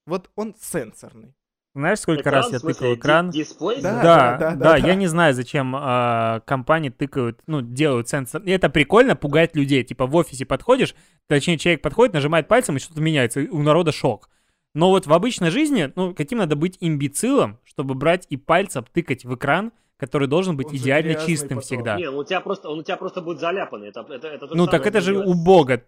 Вот 0.08 0.32
он 0.36 0.56
сенсорный. 0.60 1.36
Знаешь, 1.76 2.00
сколько 2.00 2.22
Экран, 2.22 2.34
раз 2.34 2.52
я 2.52 2.60
смысле, 2.60 2.74
тыкал 2.74 2.96
экран? 2.96 3.30
Дисплей? 3.30 3.82
Да, 3.82 4.02
Да, 4.02 4.38
да, 4.38 4.56
да, 4.56 4.56
да, 4.56 4.78
я 4.78 4.96
не 4.96 5.06
знаю, 5.06 5.36
зачем 5.36 5.76
а, 5.76 6.40
компании 6.48 6.90
тыкают, 6.90 7.42
ну, 7.46 7.62
делают 7.62 8.10
сенсор. 8.10 8.42
И 8.42 8.50
это 8.50 8.70
прикольно, 8.70 9.16
пугает 9.16 9.56
людей. 9.56 9.84
Типа 9.84 10.08
в 10.08 10.16
офисе 10.16 10.48
подходишь, 10.48 10.96
точнее, 11.28 11.60
человек 11.60 11.84
подходит, 11.84 12.16
нажимает 12.16 12.48
пальцем, 12.48 12.78
и 12.78 12.80
что-то 12.80 13.02
меняется, 13.02 13.42
и 13.42 13.48
у 13.48 13.62
народа 13.62 13.92
шок. 13.92 14.30
Но 14.74 14.90
вот 14.90 15.06
в 15.06 15.14
обычной 15.14 15.52
жизни, 15.52 15.92
ну, 15.96 16.16
каким 16.16 16.40
надо 16.40 16.56
быть 16.56 16.78
имбецилом, 16.80 17.60
чтобы 17.64 17.94
брать 17.94 18.26
и 18.30 18.38
пальцем 18.38 18.86
тыкать 18.92 19.24
в 19.24 19.36
экран, 19.36 19.72
который 19.98 20.28
должен 20.28 20.58
быть 20.58 20.68
Он 20.68 20.76
идеально 20.76 21.14
чистым 21.26 21.50
потом. 21.60 21.62
всегда. 21.62 21.98
Не, 21.98 22.08
он 22.10 22.16
у 22.16 22.24
тебя 22.24 22.42
просто, 22.42 22.70
он 22.70 22.80
у 22.80 22.84
тебя 22.84 22.98
просто 22.98 23.22
будет 23.22 23.40
заляпанный. 23.40 23.90
Это, 23.90 24.02
это, 24.10 24.28
это 24.28 24.48
то 24.48 24.56
Ну, 24.56 24.68
так 24.68 24.86
это 24.88 25.00
же 25.02 25.12
делать- 25.14 25.28
убого. 25.28 25.82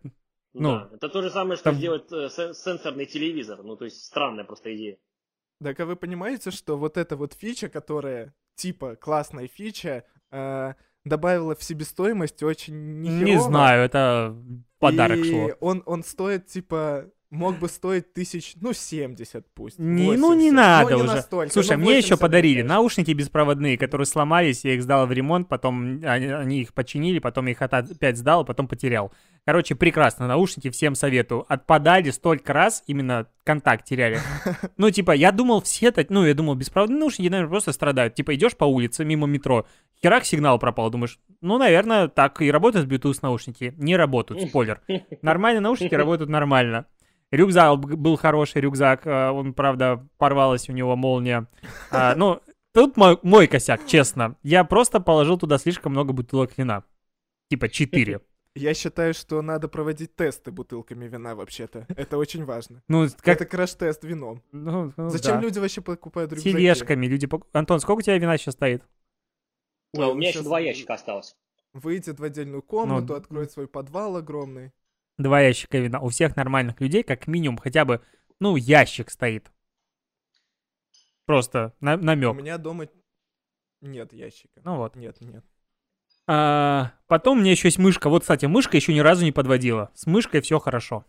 ну, 0.53 0.71
Да, 0.71 0.89
это 0.93 1.09
то 1.09 1.21
же 1.21 1.29
самое, 1.31 1.55
что 1.55 1.65
там- 1.65 1.75
сделать 1.75 2.11
э, 2.11 2.29
сен- 2.29 2.53
сенсорный 2.53 3.05
телевизор. 3.07 3.63
Ну, 3.63 3.75
то 3.75 3.85
есть 3.85 4.03
странная 4.05 4.45
просто 4.45 4.73
идея. 4.75 4.97
Так 5.63 5.79
а 5.79 5.85
вы 5.85 5.95
понимаете, 5.95 6.51
что 6.51 6.77
вот 6.77 6.97
эта 6.97 7.15
вот 7.15 7.33
фича, 7.33 7.69
которая 7.69 8.33
типа 8.55 8.95
классная 8.95 9.47
фича, 9.47 10.03
э, 10.31 10.73
добавила 11.03 11.55
в 11.55 11.63
себестоимость 11.63 12.43
очень 12.43 13.01
Не 13.01 13.09
нехерово. 13.09 13.41
знаю, 13.49 13.83
это 13.83 14.35
подарок 14.79 15.17
и 15.17 15.23
шло. 15.31 15.51
он, 15.59 15.81
он 15.85 16.03
стоит, 16.03 16.45
типа, 16.47 17.09
мог 17.31 17.57
бы 17.59 17.67
стоить 17.67 18.13
тысяч, 18.13 18.53
ну, 18.61 18.71
70 18.73 19.45
пусть. 19.53 19.77
Не, 19.79 20.15
ну 20.15 20.33
не 20.33 20.51
80. 20.51 20.53
надо 20.53 20.89
Ну, 20.91 20.97
не 20.97 21.03
уже. 21.03 21.13
настолько, 21.15 21.53
Слушай, 21.53 21.77
ну, 21.77 21.83
мне 21.83 21.91
еще 21.97 22.15
80, 22.15 22.19
подарили 22.19 22.55
конечно. 22.61 22.75
наушники 22.75 23.11
беспроводные, 23.11 23.77
которые 23.77 24.05
сломались, 24.05 24.63
я 24.63 24.73
их 24.73 24.83
сдал 24.83 25.05
в 25.07 25.11
ремонт, 25.11 25.49
потом 25.49 26.01
они, 26.05 26.27
они 26.27 26.61
их 26.61 26.73
починили, 26.73 27.19
потом 27.19 27.45
я 27.47 27.51
их 27.51 27.61
от- 27.61 27.73
опять 27.73 28.17
сдал, 28.17 28.45
потом 28.45 28.67
потерял. 28.67 29.11
Короче, 29.45 29.75
прекрасно, 29.75 30.27
наушники 30.27 30.69
всем 30.71 30.95
советую. 30.95 31.45
Отпадали 31.51 32.09
столько 32.09 32.51
раз, 32.53 32.83
именно 32.87 33.27
контакт 33.43 33.85
теряли. 33.85 34.19
Ну, 34.77 34.89
типа, 34.91 35.11
я 35.11 35.31
думал, 35.31 35.61
все 35.61 35.91
так, 35.91 36.09
ну, 36.09 36.25
я 36.25 36.33
думал, 36.33 36.55
беспроводные 36.55 36.99
наушники, 36.99 37.29
наверное, 37.29 37.49
просто 37.49 37.71
страдают. 37.73 38.15
Типа, 38.15 38.33
идешь 38.35 38.55
по 38.57 38.65
улице, 38.65 39.05
мимо 39.05 39.27
метро, 39.27 39.65
херак 40.01 40.25
сигнал 40.25 40.57
пропал, 40.59 40.89
думаешь, 40.89 41.19
ну, 41.41 41.57
наверное, 41.57 42.07
так 42.07 42.41
и 42.41 42.49
работают 42.51 42.87
Bluetooth 42.89 43.19
наушники. 43.21 43.73
Не 43.77 43.95
работают, 43.97 44.41
спойлер. 44.49 44.81
Нормальные 45.21 45.61
наушники 45.61 45.93
работают 45.93 46.29
нормально. 46.29 46.85
Рюкзак 47.35 47.79
был 47.79 48.17
хороший 48.17 48.61
рюкзак, 48.61 49.01
а, 49.05 49.31
он, 49.31 49.53
правда, 49.53 50.07
порвалась 50.17 50.69
у 50.69 50.71
него 50.71 50.95
молния. 50.95 51.47
А, 51.91 52.15
ну, 52.15 52.41
тут 52.73 52.97
мой, 52.97 53.19
мой 53.23 53.47
косяк, 53.47 53.85
честно. 53.85 54.35
Я 54.43 54.63
просто 54.63 54.99
положил 54.99 55.37
туда 55.37 55.57
слишком 55.57 55.91
много 55.91 56.13
бутылок 56.13 56.57
вина. 56.57 56.83
Типа 57.49 57.69
4. 57.69 58.21
Я 58.55 58.73
считаю, 58.73 59.13
что 59.13 59.41
надо 59.41 59.67
проводить 59.67 60.15
тесты 60.15 60.49
бутылками 60.49 61.05
вина, 61.07 61.35
вообще-то. 61.35 61.85
Это 61.89 62.17
очень 62.17 62.45
важно. 62.45 62.81
Ну, 62.87 63.05
как... 63.17 63.41
Это 63.41 63.45
краш-тест 63.45 64.03
вином. 64.05 64.41
ну, 64.53 64.93
ну, 64.95 65.09
Зачем 65.09 65.35
да. 65.35 65.41
люди 65.41 65.59
вообще 65.59 65.81
покупают 65.81 66.31
рюкзаки? 66.31 66.53
Тележками 66.53 67.05
люди... 67.05 67.25
пок- 67.25 67.47
Антон, 67.51 67.81
сколько 67.81 67.99
у 67.99 68.01
тебя 68.01 68.17
вина 68.17 68.37
сейчас 68.37 68.53
стоит? 68.53 68.81
Ой, 69.93 70.05
у 70.07 70.13
меня 70.15 70.29
еще 70.29 70.39
щас 70.39 70.45
два 70.45 70.59
ящика 70.61 70.93
осталось. 70.93 71.35
Выйдет 71.73 72.21
в 72.21 72.23
отдельную 72.23 72.61
комнату, 72.61 73.07
Ну, 73.09 73.15
откроет 73.15 73.51
свой 73.51 73.67
подвал 73.67 74.15
огромный. 74.15 74.71
Два 75.17 75.41
ящика 75.41 75.77
вина. 75.77 75.99
У 76.01 76.09
всех 76.09 76.35
нормальных 76.35 76.81
людей 76.81 77.03
как 77.03 77.27
минимум 77.27 77.57
хотя 77.57 77.85
бы, 77.85 78.01
ну, 78.39 78.55
ящик 78.55 79.09
стоит. 79.09 79.51
Просто 81.25 81.73
на- 81.79 81.95
У 81.95 81.97
намек. 81.97 82.35
меня 82.35 82.57
дома 82.57 82.87
нет 83.81 84.13
ящика. 84.13 84.61
Ну 84.63 84.77
вот. 84.77 84.95
Нет, 84.95 85.19
нет. 85.21 85.43
А, 86.27 86.93
потом 87.07 87.37
у 87.37 87.41
меня 87.41 87.51
еще 87.51 87.67
есть 87.67 87.77
мышка. 87.77 88.09
Вот, 88.09 88.21
кстати, 88.21 88.45
мышка 88.45 88.75
еще 88.77 88.93
ни 88.93 88.99
разу 88.99 89.23
не 89.23 89.31
подводила. 89.31 89.91
С 89.93 90.05
мышкой 90.05 90.41
все 90.41 90.59
хорошо. 90.59 91.05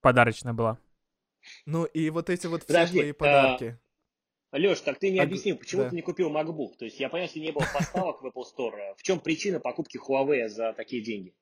Подарочная 0.00 0.52
была. 0.52 0.78
Ну 1.66 1.84
и 1.84 2.10
вот 2.10 2.30
эти 2.30 2.46
вот 2.46 2.60
все 2.62 2.68
Подожди, 2.68 2.98
твои 2.98 3.10
а, 3.10 3.14
подарки. 3.14 3.78
Леш, 4.52 4.80
так 4.80 4.98
ты 4.98 5.10
мне 5.10 5.20
А, 5.20 5.24
объясни, 5.24 5.52
почему 5.52 5.82
да. 5.84 5.90
ты 5.90 5.96
не 5.96 6.02
купил 6.02 6.30
MacBook? 6.30 6.76
То 6.78 6.84
есть 6.84 6.98
я 6.98 7.08
понимаю, 7.08 7.28
что 7.28 7.38
не 7.40 7.52
было 7.52 7.64
поставок 7.72 8.20
в 8.22 8.26
Apple 8.26 8.44
Store. 8.44 8.94
В 8.96 9.02
чем 9.02 9.20
причина 9.20 9.60
покупки 9.60 9.98
Huawei 9.98 10.48
за 10.48 10.72
такие 10.72 11.02
деньги? 11.02 11.34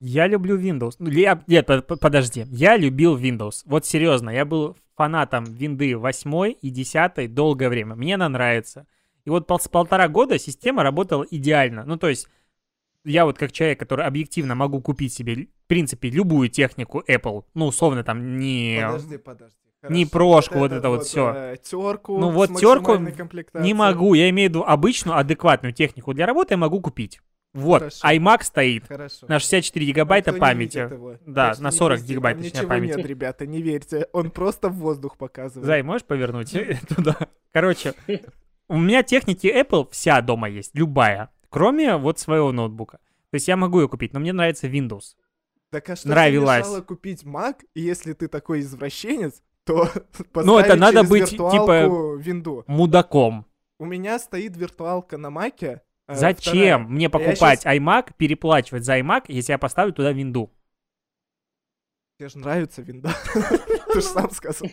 Я 0.00 0.26
люблю 0.26 0.58
Windows. 0.58 0.96
Ну, 0.98 1.08
я, 1.10 1.42
нет, 1.46 1.66
по- 1.66 1.80
по- 1.80 1.96
подожди. 1.96 2.44
Я 2.50 2.76
любил 2.76 3.16
Windows. 3.16 3.62
Вот 3.64 3.86
серьезно, 3.86 4.30
я 4.30 4.44
был 4.44 4.76
фанатом 4.94 5.44
винды 5.44 5.96
8 5.96 6.54
и 6.60 6.70
10 6.70 7.32
долгое 7.32 7.68
время. 7.68 7.94
Мне 7.94 8.14
она 8.16 8.28
нравится. 8.28 8.86
И 9.24 9.30
вот 9.30 9.46
пол- 9.46 9.58
с 9.58 9.68
полтора 9.68 10.08
года 10.08 10.38
система 10.38 10.82
работала 10.82 11.24
идеально. 11.30 11.84
Ну, 11.84 11.96
то 11.96 12.08
есть, 12.08 12.28
я 13.04 13.24
вот 13.24 13.38
как 13.38 13.52
человек, 13.52 13.78
который 13.78 14.04
объективно 14.04 14.54
могу 14.54 14.80
купить 14.80 15.12
себе, 15.12 15.34
в 15.64 15.66
принципе, 15.66 16.10
любую 16.10 16.48
технику 16.50 17.02
Apple, 17.08 17.44
ну, 17.54 17.66
условно, 17.66 18.04
там, 18.04 18.38
не... 18.38 18.80
Подожди, 18.86 19.16
подожди. 19.16 19.56
не 19.88 20.04
Хорошо, 20.04 20.10
прошку, 20.10 20.58
вот 20.58 20.72
это 20.72 20.88
вот 20.90 21.04
всё. 21.04 21.32
э, 21.34 21.56
Терку. 21.62 22.18
Ну 22.18 22.30
вот 22.30 22.50
комплектацией. 23.12 23.64
Не 23.66 23.74
могу, 23.74 24.14
я 24.14 24.28
имею 24.30 24.48
в 24.48 24.50
виду 24.50 24.64
обычную, 24.64 25.16
адекватную 25.18 25.72
технику 25.72 26.12
для 26.12 26.26
работы 26.26 26.54
я 26.54 26.58
могу 26.58 26.80
купить. 26.80 27.20
Вот, 27.54 27.78
Хорошо. 27.78 28.06
iMac 28.08 28.42
стоит 28.44 28.86
Хорошо. 28.86 29.26
на 29.28 29.38
64 29.38 29.86
гигабайта 29.86 30.32
не 30.32 30.38
памяти. 30.38 30.90
Да, 31.26 31.54
что 31.54 31.62
на 31.62 31.68
не 31.70 31.76
40 31.76 31.98
пизди, 31.98 32.12
гигабайт, 32.12 32.36
точнее, 32.36 32.50
ничего 32.50 32.68
памяти. 32.68 32.96
нет, 32.98 33.06
ребята, 33.06 33.46
не 33.46 33.62
верьте. 33.62 34.08
Он 34.12 34.30
просто 34.30 34.68
в 34.68 34.74
воздух 34.74 35.16
показывает. 35.16 35.64
Зай, 35.66 35.82
можешь 35.82 36.04
повернуть 36.06 36.54
туда? 36.94 37.16
Короче, 37.52 37.94
у 38.68 38.76
меня 38.78 39.02
техники 39.02 39.46
Apple 39.46 39.88
вся 39.90 40.20
дома 40.20 40.50
есть, 40.50 40.72
любая, 40.74 41.30
кроме 41.48 41.96
вот 41.96 42.18
своего 42.18 42.52
ноутбука. 42.52 42.98
То 43.30 43.34
есть 43.34 43.48
я 43.48 43.56
могу 43.56 43.80
ее 43.80 43.88
купить, 43.88 44.12
но 44.12 44.20
мне 44.20 44.32
нравится 44.32 44.66
Windows. 44.66 45.16
Так 45.70 45.90
а 45.90 45.96
что 45.96 46.08
нравилось. 46.08 46.68
тебе 46.68 46.82
купить 46.82 47.24
Mac, 47.24 47.56
если 47.74 48.12
ты 48.12 48.28
такой 48.28 48.60
извращенец, 48.60 49.42
то 49.64 49.88
Ну, 50.34 50.58
это 50.58 50.76
надо 50.76 51.02
быть, 51.02 51.32
виртуалку 51.32 52.16
винду. 52.16 52.64
Мудаком. 52.66 53.46
У 53.78 53.84
меня 53.84 54.18
стоит 54.18 54.56
виртуалка 54.56 55.18
на 55.18 55.30
Маке. 55.30 55.82
Э, 56.08 56.14
Зачем 56.14 56.52
вторая. 56.52 56.78
мне 56.78 57.04
Я 57.04 57.10
покупать 57.10 57.64
iMac, 57.66 58.12
переплачивать 58.16 58.84
за 58.84 58.98
iMac, 58.98 59.24
если 59.28 59.52
я 59.52 59.58
поставлю 59.58 59.92
туда 59.92 60.12
винду? 60.12 60.50
Тебе 62.18 62.30
же 62.30 62.38
нравится 62.38 62.80
винда. 62.80 63.10
Ты 63.92 64.00
же 64.00 64.06
сам 64.06 64.30
сказал. 64.30 64.70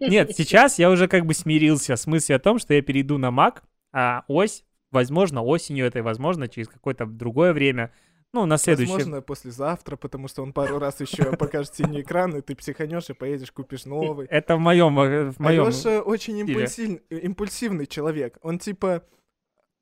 Нет, 0.00 0.36
сейчас 0.36 0.78
я 0.78 0.90
уже 0.90 1.08
как 1.08 1.24
бы 1.24 1.32
смирился 1.32 1.96
с 1.96 2.06
мыслью 2.06 2.36
о 2.36 2.40
том, 2.40 2.58
что 2.58 2.74
я 2.74 2.82
перейду 2.82 3.16
на 3.16 3.28
Mac, 3.28 3.62
а 3.92 4.24
ось, 4.28 4.64
возможно, 4.90 5.42
осенью 5.42 5.86
это, 5.86 6.00
и 6.00 6.02
возможно, 6.02 6.46
через 6.46 6.68
какое-то 6.68 7.06
другое 7.06 7.54
время, 7.54 7.90
ну, 8.34 8.44
на 8.44 8.58
следующее... 8.58 8.96
Возможно, 8.96 9.22
послезавтра, 9.22 9.96
потому 9.96 10.28
что 10.28 10.42
он 10.42 10.52
пару 10.52 10.78
раз 10.78 11.00
еще 11.00 11.36
покажет 11.38 11.74
синий 11.74 12.02
экран, 12.02 12.36
и 12.36 12.42
ты 12.42 12.54
психанешь 12.54 13.08
и 13.08 13.14
поедешь, 13.14 13.52
купишь 13.52 13.86
новый. 13.86 14.26
Это 14.26 14.56
в 14.56 14.58
моем, 14.58 14.94
в 14.96 15.38
моем... 15.38 15.68
Леша 15.68 16.02
очень 16.02 16.42
стиле. 16.42 16.64
импульсив- 16.64 17.00
импульсивный 17.08 17.86
человек. 17.86 18.38
Он 18.42 18.58
типа... 18.58 19.04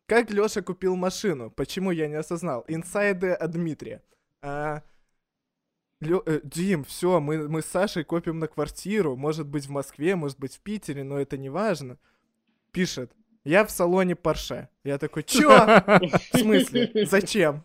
Как 0.06 0.30
Леша 0.30 0.62
купил 0.62 0.96
машину? 0.96 1.50
Почему 1.50 1.90
я 1.90 2.08
не 2.08 2.14
осознал? 2.16 2.64
Инсайды 2.68 3.30
от 3.30 3.50
Дмитрия. 3.52 4.02
А, 4.42 4.82
Лё- 6.00 6.22
э, 6.26 6.40
Дим, 6.42 6.82
все, 6.84 7.20
мы, 7.20 7.48
мы 7.48 7.62
с 7.62 7.66
Сашей 7.66 8.02
копим 8.04 8.38
на 8.40 8.48
квартиру. 8.48 9.16
Может 9.16 9.46
быть 9.46 9.66
в 9.66 9.70
Москве, 9.70 10.16
может 10.16 10.38
быть 10.38 10.56
в 10.56 10.60
Питере, 10.60 11.04
но 11.04 11.18
это 11.18 11.38
не 11.38 11.48
важно. 11.48 11.96
Пишет. 12.72 13.12
Я 13.44 13.64
в 13.64 13.70
салоне 13.70 14.16
Порше. 14.16 14.68
Я 14.84 14.98
такой, 14.98 15.22
чё? 15.22 15.48
В 16.32 16.38
смысле? 16.38 17.06
Зачем? 17.06 17.64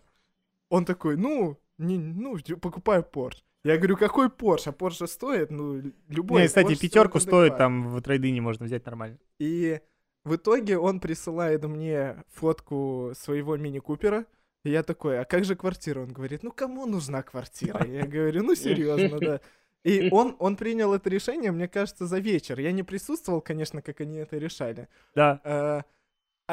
Он 0.68 0.84
такой, 0.84 1.16
ну, 1.16 1.58
не, 1.78 1.98
ну, 1.98 2.36
покупаю 2.60 3.02
Порш. 3.02 3.42
Я 3.64 3.76
говорю, 3.76 3.96
какой 3.96 4.30
Порш? 4.30 4.66
А 4.68 4.72
Порш 4.72 4.98
же 4.98 5.06
стоит, 5.08 5.50
ну, 5.50 5.82
любой. 6.08 6.42
Не, 6.42 6.46
кстати, 6.48 6.74
пятерку 6.78 7.18
стоит, 7.20 7.56
там 7.58 7.88
в 7.88 8.00
трейдине 8.02 8.40
можно 8.40 8.66
взять 8.66 8.86
нормально. 8.86 9.18
И 9.40 9.80
в 10.28 10.36
итоге 10.36 10.78
он 10.78 11.00
присылает 11.00 11.64
мне 11.64 12.22
фотку 12.28 13.12
своего 13.16 13.56
мини-купера. 13.56 14.26
И 14.64 14.70
я 14.70 14.82
такой, 14.82 15.20
а 15.20 15.24
как 15.24 15.44
же 15.44 15.56
квартира? 15.56 16.00
Он 16.00 16.12
говорит, 16.12 16.42
ну 16.42 16.52
кому 16.52 16.86
нужна 16.86 17.22
квартира? 17.22 17.84
Я 17.86 18.06
говорю, 18.06 18.42
ну 18.44 18.54
серьезно, 18.54 19.18
да. 19.18 19.40
И 19.84 20.08
он, 20.10 20.36
он 20.38 20.56
принял 20.56 20.92
это 20.92 21.08
решение, 21.08 21.52
мне 21.52 21.68
кажется, 21.68 22.06
за 22.06 22.18
вечер. 22.18 22.58
Я 22.58 22.72
не 22.72 22.82
присутствовал, 22.82 23.40
конечно, 23.40 23.80
как 23.80 24.00
они 24.00 24.18
это 24.18 24.36
решали. 24.36 24.88
Да. 25.14 25.40
Э, 25.44 25.82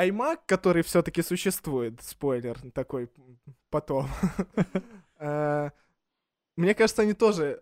iMac, 0.08 0.40
который 0.46 0.84
все-таки 0.84 1.22
существует, 1.22 2.02
спойлер 2.02 2.58
такой 2.72 3.10
потом. 3.70 4.08
э, 5.20 5.70
Мне 6.56 6.74
кажется, 6.74 7.02
они 7.02 7.14
тоже. 7.14 7.62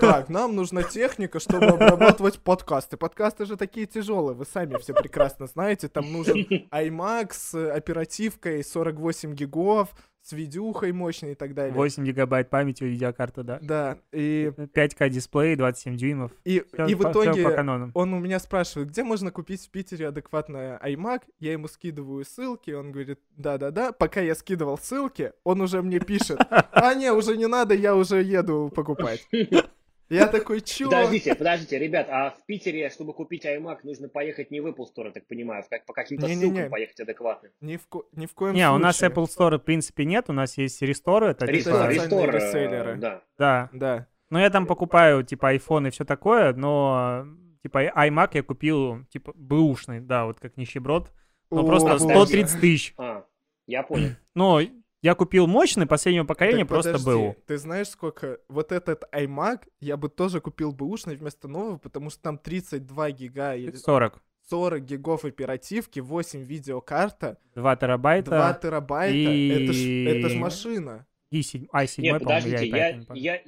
Так, 0.00 0.28
нам 0.28 0.54
нужна 0.54 0.82
техника, 0.82 1.40
чтобы 1.40 1.66
обрабатывать 1.66 2.38
подкасты. 2.38 2.96
Подкасты 2.96 3.46
же 3.46 3.56
такие 3.56 3.86
тяжелые, 3.86 4.34
вы 4.36 4.44
сами 4.44 4.76
все 4.78 4.94
прекрасно 4.94 5.46
знаете. 5.46 5.88
Там 5.88 6.12
нужен 6.12 6.46
iMac 6.70 7.28
с 7.32 7.54
оперативкой 7.72 8.62
48 8.64 9.34
гигов, 9.34 9.88
с 10.22 10.32
видюхой 10.32 10.92
мощной 10.92 11.32
и 11.32 11.34
так 11.34 11.54
далее. 11.54 11.72
8 11.74 12.04
гигабайт 12.04 12.50
памяти 12.50 12.84
у 12.84 12.86
видеокарты, 12.86 13.42
да. 13.42 13.58
Да, 13.62 13.98
и, 14.12 14.52
5К 14.54 15.08
дисплей, 15.08 15.56
27 15.56 15.96
дюймов. 15.96 16.30
и, 16.44 16.62
Всё 16.74 16.86
и 16.86 16.94
в 16.94 16.98
по- 17.02 17.10
итоге 17.10 17.42
по 17.42 17.50
канонам. 17.52 17.90
он 17.94 18.12
у 18.12 18.18
меня 18.20 18.38
спрашивает, 18.38 18.90
где 18.90 19.02
можно 19.02 19.30
купить 19.30 19.64
в 19.66 19.70
Питере 19.70 20.08
адекватный 20.08 20.76
iMac. 20.76 21.22
Я 21.38 21.52
ему 21.52 21.68
скидываю 21.68 22.24
ссылки, 22.26 22.70
он 22.70 22.92
говорит, 22.92 23.18
да-да-да. 23.36 23.92
Пока 23.92 24.20
я 24.20 24.34
скидывал 24.34 24.76
ссылки, 24.76 25.32
он 25.42 25.62
уже 25.62 25.80
мне 25.80 26.00
пишет, 26.00 26.38
а 26.50 26.92
не, 26.94 27.10
уже 27.12 27.38
не 27.38 27.46
надо, 27.46 27.74
я 27.74 27.96
уже 27.96 28.22
еду 28.22 28.70
покупать. 28.74 29.26
Я 30.10 30.26
такой, 30.26 30.60
чё? 30.60 30.86
Подождите, 30.86 31.34
подождите, 31.34 31.78
ребят, 31.78 32.08
а 32.10 32.30
в 32.30 32.44
Питере, 32.46 32.90
чтобы 32.90 33.12
купить 33.14 33.46
iMac, 33.46 33.78
нужно 33.84 34.08
поехать 34.08 34.50
не 34.50 34.60
в 34.60 34.66
Apple 34.66 34.84
Store, 34.94 35.06
я 35.06 35.10
так 35.12 35.26
понимаю, 35.26 35.62
как, 35.70 35.86
по 35.86 35.92
каким-то 35.92 36.26
Не-не-не. 36.26 36.46
ссылкам 36.52 36.70
поехать 36.70 37.00
адекватно. 37.00 37.48
Ни 37.60 37.76
в, 37.76 37.86
ко- 37.86 38.02
ни 38.12 38.26
в 38.26 38.34
коем 38.34 38.54
Не, 38.54 38.68
у 38.70 38.78
нас 38.78 38.96
случае. 38.98 39.16
Apple 39.16 39.26
Store 39.26 39.58
в 39.58 39.62
принципе 39.64 40.04
нет, 40.04 40.24
у 40.28 40.32
нас 40.32 40.58
есть 40.58 40.82
Restore, 40.82 41.28
это 41.30 41.46
Рестор, 41.46 41.88
типа- 41.90 42.02
Рестор, 42.02 42.34
э, 42.34 42.38
реселлеры. 42.38 42.96
да. 42.96 43.22
Да. 43.38 43.70
Да. 43.72 44.06
Но 44.30 44.40
я 44.40 44.50
там 44.50 44.66
покупаю, 44.66 45.22
типа, 45.24 45.54
iPhone 45.54 45.88
и 45.88 45.90
все 45.90 46.04
такое, 46.04 46.52
но, 46.54 47.26
типа, 47.62 47.84
iMac 47.86 48.30
я 48.34 48.42
купил, 48.42 49.04
типа, 49.06 49.32
бэушный, 49.36 50.00
да, 50.00 50.26
вот 50.26 50.38
как 50.40 50.56
нищеброд. 50.56 51.10
Но 51.50 51.62
О, 51.62 51.66
просто 51.66 51.88
боже. 51.98 52.04
130 52.26 52.60
тысяч. 52.60 52.94
А, 52.96 53.24
я 53.66 53.82
понял. 53.82 54.10
Но 54.34 54.60
я 55.02 55.14
купил 55.14 55.46
мощный 55.46 55.86
последнего 55.86 56.24
поколения, 56.24 56.60
Так 56.60 56.68
просто 56.68 56.92
подожди, 56.92 57.10
БУ. 57.10 57.36
Ты 57.46 57.56
знаешь, 57.58 57.88
сколько... 57.88 58.38
Вот 58.48 58.72
этот 58.72 59.04
iMac 59.12 59.62
я 59.80 59.96
бы 59.96 60.08
тоже 60.08 60.40
купил 60.40 60.72
бэушный 60.72 61.16
вместо 61.16 61.48
нового, 61.48 61.78
потому 61.78 62.10
что 62.10 62.20
там 62.22 62.38
32 62.38 63.10
гига 63.12 63.54
или 63.54 63.70
40. 63.72 64.22
40 64.48 64.84
гигов 64.84 65.24
оперативки, 65.24 66.00
8 66.00 66.42
видеокарта, 66.42 67.38
2 67.54 67.76
терабайта. 67.76 68.30
2 68.30 68.54
терабайта. 68.54 69.30
Это 69.30 69.72
ж, 69.72 69.76
и- 69.76 70.04
это 70.04 70.28
ж 70.28 70.34
машина. 70.34 71.06
И 71.30 71.42
7, 71.42 71.66
i7, 71.72 72.00
Нет, 72.02 72.22
по-моему, 72.22 72.24
подождите, 72.24 72.66
я, 72.66 72.90
i5, 72.90 72.98
не 72.98 73.04
помню. 73.04 73.22
я, 73.22 73.40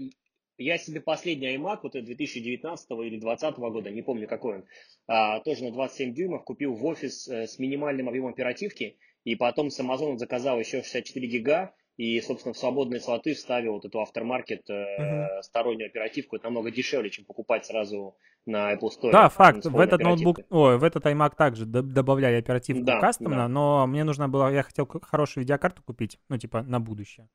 я 0.57 0.79
себе 0.79 1.01
последний 1.01 1.57
iMac, 1.57 1.81
вот 1.83 1.97
это 1.97 2.07
2019 2.07 2.91
или 2.93 3.19
2020 3.19 3.59
года, 3.59 3.91
не 3.91 4.03
помню 4.03 4.29
какой 4.29 4.57
он, 4.59 4.65
а, 5.09 5.41
тоже 5.41 5.65
на 5.65 5.73
27 5.73 6.15
дюймов 6.15 6.45
купил 6.45 6.75
в 6.75 6.85
офис 6.87 7.27
э, 7.27 7.49
с 7.49 7.59
минимальным 7.59 8.09
объемом 8.09 8.31
оперативки, 8.31 8.97
и 9.25 9.37
потом 9.37 9.71
с 9.71 9.81
Amazon 9.81 10.17
заказал 10.17 10.59
еще 10.59 10.83
64 10.83 11.27
гига, 11.27 11.75
и, 11.97 12.21
собственно, 12.21 12.55
в 12.55 12.59
свободные 12.59 13.01
слоты 13.01 13.35
вставил 13.35 13.75
вот 13.75 13.85
эту 13.85 14.01
автормаркет 14.01 14.69
э, 14.71 15.43
стороннюю 15.43 15.89
оперативку. 15.89 16.37
Это 16.37 16.47
намного 16.47 16.71
дешевле, 16.71 17.11
чем 17.11 17.27
покупать 17.27 17.67
сразу 17.67 18.17
на 18.47 18.73
Apple 18.73 18.89
Store. 18.89 19.13
Да, 19.13 19.29
факт. 19.29 19.65
В 19.65 19.79
этот 19.79 20.01
ноутбук, 20.01 20.39
ой, 20.51 20.79
в 20.79 20.85
этот 20.85 21.05
iMac 21.05 21.37
также 21.37 21.67
д- 21.67 21.83
добавляли 21.83 22.37
оперативку 22.37 22.85
Да, 22.85 22.99
кастомно, 22.99 23.37
да. 23.37 23.49
но 23.49 23.87
мне 23.87 24.05
нужно 24.05 24.29
было, 24.29 24.51
я 24.51 24.63
хотел 24.63 24.87
хорошую 25.03 25.43
видеокарту 25.43 25.83
купить, 25.83 26.19
ну, 26.29 26.39
типа, 26.39 26.63
на 26.63 26.81
будущее. 26.81 27.29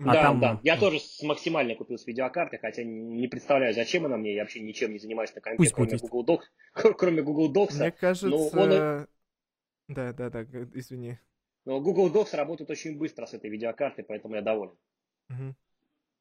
А 0.00 0.12
да, 0.12 0.22
там, 0.22 0.40
да. 0.40 0.60
Я 0.62 0.76
ну. 0.76 0.80
тоже 0.80 1.00
с 1.00 1.22
максимальной 1.22 1.74
купил 1.74 1.98
с 1.98 2.06
видеокартой, 2.06 2.60
хотя 2.60 2.84
не 2.84 3.26
представляю, 3.26 3.74
зачем 3.74 4.06
она 4.06 4.16
мне. 4.16 4.34
Я 4.34 4.42
вообще 4.42 4.60
ничем 4.60 4.92
не 4.92 4.98
занимаюсь 4.98 5.34
на 5.34 5.40
Пусть 5.56 5.72
кроме 5.72 5.90
будет. 5.90 6.00
Google 6.02 6.24
Docs. 6.24 6.94
Кроме 6.98 7.22
Google 7.22 7.52
Docs. 7.52 7.78
Мне 7.78 7.90
кажется... 7.90 8.28
ну, 8.28 8.46
он 8.46 9.08
Да, 9.88 10.12
да, 10.12 10.30
да, 10.30 10.44
извини. 10.74 11.18
Но 11.68 11.82
Google 11.82 12.10
Docs 12.10 12.34
работает 12.34 12.70
очень 12.70 12.96
быстро 12.96 13.26
с 13.26 13.34
этой 13.34 13.50
видеокартой, 13.50 14.02
поэтому 14.02 14.36
я 14.36 14.40
доволен. 14.40 14.74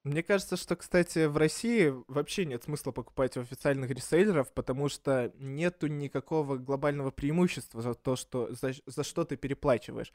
Мне 0.03 0.21
кажется, 0.21 0.57
что, 0.57 0.75
кстати, 0.75 1.25
в 1.25 1.37
России 1.37 1.93
вообще 2.09 2.45
нет 2.45 2.63
смысла 2.65 2.91
покупать 2.91 3.37
у 3.37 3.41
официальных 3.41 3.89
реселлеров, 3.91 4.51
потому 4.51 4.89
что 4.89 5.31
нету 5.37 5.87
никакого 5.87 6.57
глобального 6.57 7.11
преимущества 7.11 7.81
за 7.81 7.93
то, 7.93 8.17
что 8.17 8.53
за, 8.53 8.73
за 8.85 9.03
что 9.05 9.23
ты 9.23 9.37
переплачиваешь. 9.37 10.11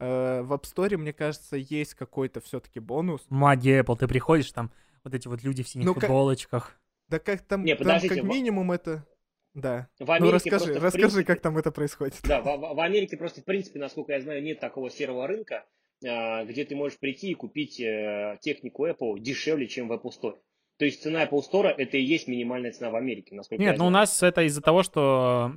Э, 0.00 0.42
в 0.42 0.52
App 0.52 0.62
Store, 0.62 0.96
мне 0.96 1.12
кажется, 1.12 1.56
есть 1.56 1.94
какой-то 1.94 2.40
все-таки 2.40 2.80
бонус. 2.80 3.24
Магия 3.28 3.82
Apple, 3.82 3.98
ты 3.98 4.08
приходишь, 4.08 4.50
там 4.50 4.72
вот 5.04 5.14
эти 5.14 5.28
вот 5.28 5.44
люди 5.44 5.62
в 5.62 5.68
синих 5.68 5.86
Ну, 5.86 5.94
как- 5.94 6.02
футболочках. 6.04 6.76
Да 7.08 7.20
как 7.20 7.42
там, 7.42 7.62
Не, 7.62 7.76
там 7.76 7.84
подождите, 7.86 8.16
как 8.16 8.24
минимум 8.24 8.72
это... 8.72 9.06
Да. 9.54 9.88
В 9.98 10.06
ну 10.06 10.12
Америке 10.14 10.34
расскажи, 10.50 10.64
просто, 10.64 10.80
расскажи, 10.80 11.06
принципе- 11.08 11.24
как 11.24 11.40
там 11.40 11.58
это 11.58 11.70
происходит. 11.70 12.14
Да, 12.24 12.40
в, 12.40 12.44
в- 12.74 12.80
Америке 12.80 13.16
просто, 13.16 13.42
в 13.42 13.44
принципе, 13.44 13.78
насколько 13.78 14.12
я 14.12 14.20
знаю, 14.20 14.42
нет 14.42 14.60
такого 14.60 14.90
серого 14.90 15.26
рынка, 15.26 15.66
а, 16.06 16.44
где 16.44 16.64
ты 16.64 16.74
можешь 16.74 16.98
прийти 16.98 17.30
и 17.30 17.34
купить 17.34 17.78
э, 17.80 18.38
технику 18.40 18.86
Apple 18.86 19.18
дешевле, 19.20 19.66
чем 19.68 19.88
в 19.88 19.92
Apple 19.92 20.10
Store. 20.10 20.36
То 20.78 20.84
есть 20.86 21.02
цена 21.02 21.24
Apple 21.24 21.42
Store 21.52 21.68
это 21.68 21.96
и 21.98 22.02
есть 22.02 22.28
минимальная 22.28 22.72
цена 22.72 22.90
в 22.90 22.96
Америке, 22.96 23.34
насколько 23.34 23.62
Нет, 23.62 23.72
я 23.74 23.78
ну 23.78 23.84
у 23.86 23.90
знаю. 23.90 24.02
нас 24.02 24.22
это 24.22 24.42
из-за 24.42 24.62
того, 24.62 24.82
что 24.82 25.52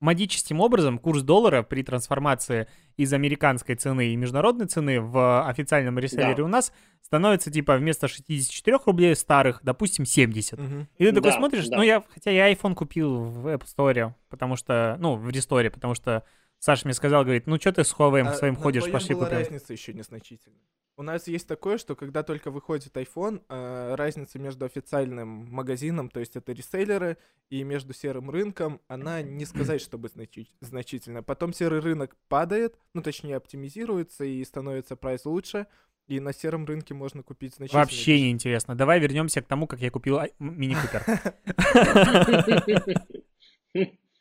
магическим 0.00 0.60
образом 0.60 0.98
курс 0.98 1.22
доллара 1.22 1.62
при 1.62 1.82
трансформации 1.82 2.68
из 2.96 3.12
американской 3.12 3.74
цены 3.76 4.08
и 4.08 4.16
международной 4.16 4.66
цены 4.66 5.00
в 5.00 5.46
официальном 5.48 5.98
реселлере 5.98 6.34
Да. 6.36 6.44
у 6.44 6.48
нас 6.48 6.72
становится 7.02 7.50
типа 7.50 7.76
вместо 7.76 8.08
64 8.08 8.78
рублей 8.84 9.14
старых, 9.16 9.60
допустим, 9.62 10.04
70. 10.04 10.58
Мгм. 10.58 10.88
И 10.98 11.04
ты 11.04 11.12
такой 11.12 11.30
Да, 11.30 11.36
смотришь, 11.36 11.66
да. 11.68 11.76
ну 11.78 11.82
я, 11.82 12.02
хотя 12.12 12.30
я 12.30 12.52
iPhone 12.52 12.74
купил 12.74 13.24
в 13.24 13.46
App 13.48 13.64
Store, 13.64 14.12
потому 14.28 14.56
что, 14.56 14.96
ну, 14.98 15.16
в 15.16 15.28
Ресторе, 15.30 15.70
потому 15.70 15.94
что 15.94 16.24
Саша 16.58 16.86
мне 16.86 16.94
сказал, 16.94 17.22
говорит, 17.24 17.46
ну 17.46 17.56
что 17.60 17.72
ты 17.72 17.84
с 17.84 17.92
Huawei 17.94 18.26
А 18.26 18.34
своим 18.34 18.56
ходишь, 18.56 18.90
пошли 18.90 19.14
купим. 19.14 19.30
разница 19.32 19.72
еще 19.72 19.92
незначительная. 19.92 20.60
У 20.98 21.02
нас 21.02 21.28
есть 21.28 21.46
такое, 21.46 21.76
что 21.76 21.94
когда 21.94 22.22
только 22.22 22.50
выходит 22.50 22.96
iPhone, 22.96 23.42
э, 23.50 23.94
разница 23.96 24.38
между 24.38 24.64
официальным 24.64 25.28
магазином, 25.52 26.08
то 26.08 26.20
есть 26.20 26.36
это 26.36 26.52
реселлеры, 26.52 27.18
и 27.50 27.62
между 27.64 27.92
серым 27.92 28.30
рынком, 28.30 28.80
она 28.88 29.20
не 29.20 29.44
сказать, 29.44 29.82
чтобы 29.82 30.08
значи- 30.08 30.48
значительно. 30.60 31.22
Потом 31.22 31.52
серый 31.52 31.80
рынок 31.80 32.16
падает, 32.28 32.78
ну 32.94 33.02
точнее 33.02 33.36
оптимизируется 33.36 34.24
и 34.24 34.42
становится 34.42 34.96
прайс 34.96 35.26
лучше, 35.26 35.66
и 36.06 36.18
на 36.18 36.32
сером 36.32 36.64
рынке 36.64 36.94
можно 36.94 37.22
купить 37.22 37.54
значительно 37.56 37.82
Вообще 37.82 37.96
дешевле. 37.98 38.22
не 38.22 38.30
интересно. 38.30 38.74
Давай 38.74 38.98
вернемся 38.98 39.42
к 39.42 39.46
тому, 39.46 39.66
как 39.66 39.80
я 39.80 39.90
купил 39.90 40.18
мини-купер. 40.38 41.04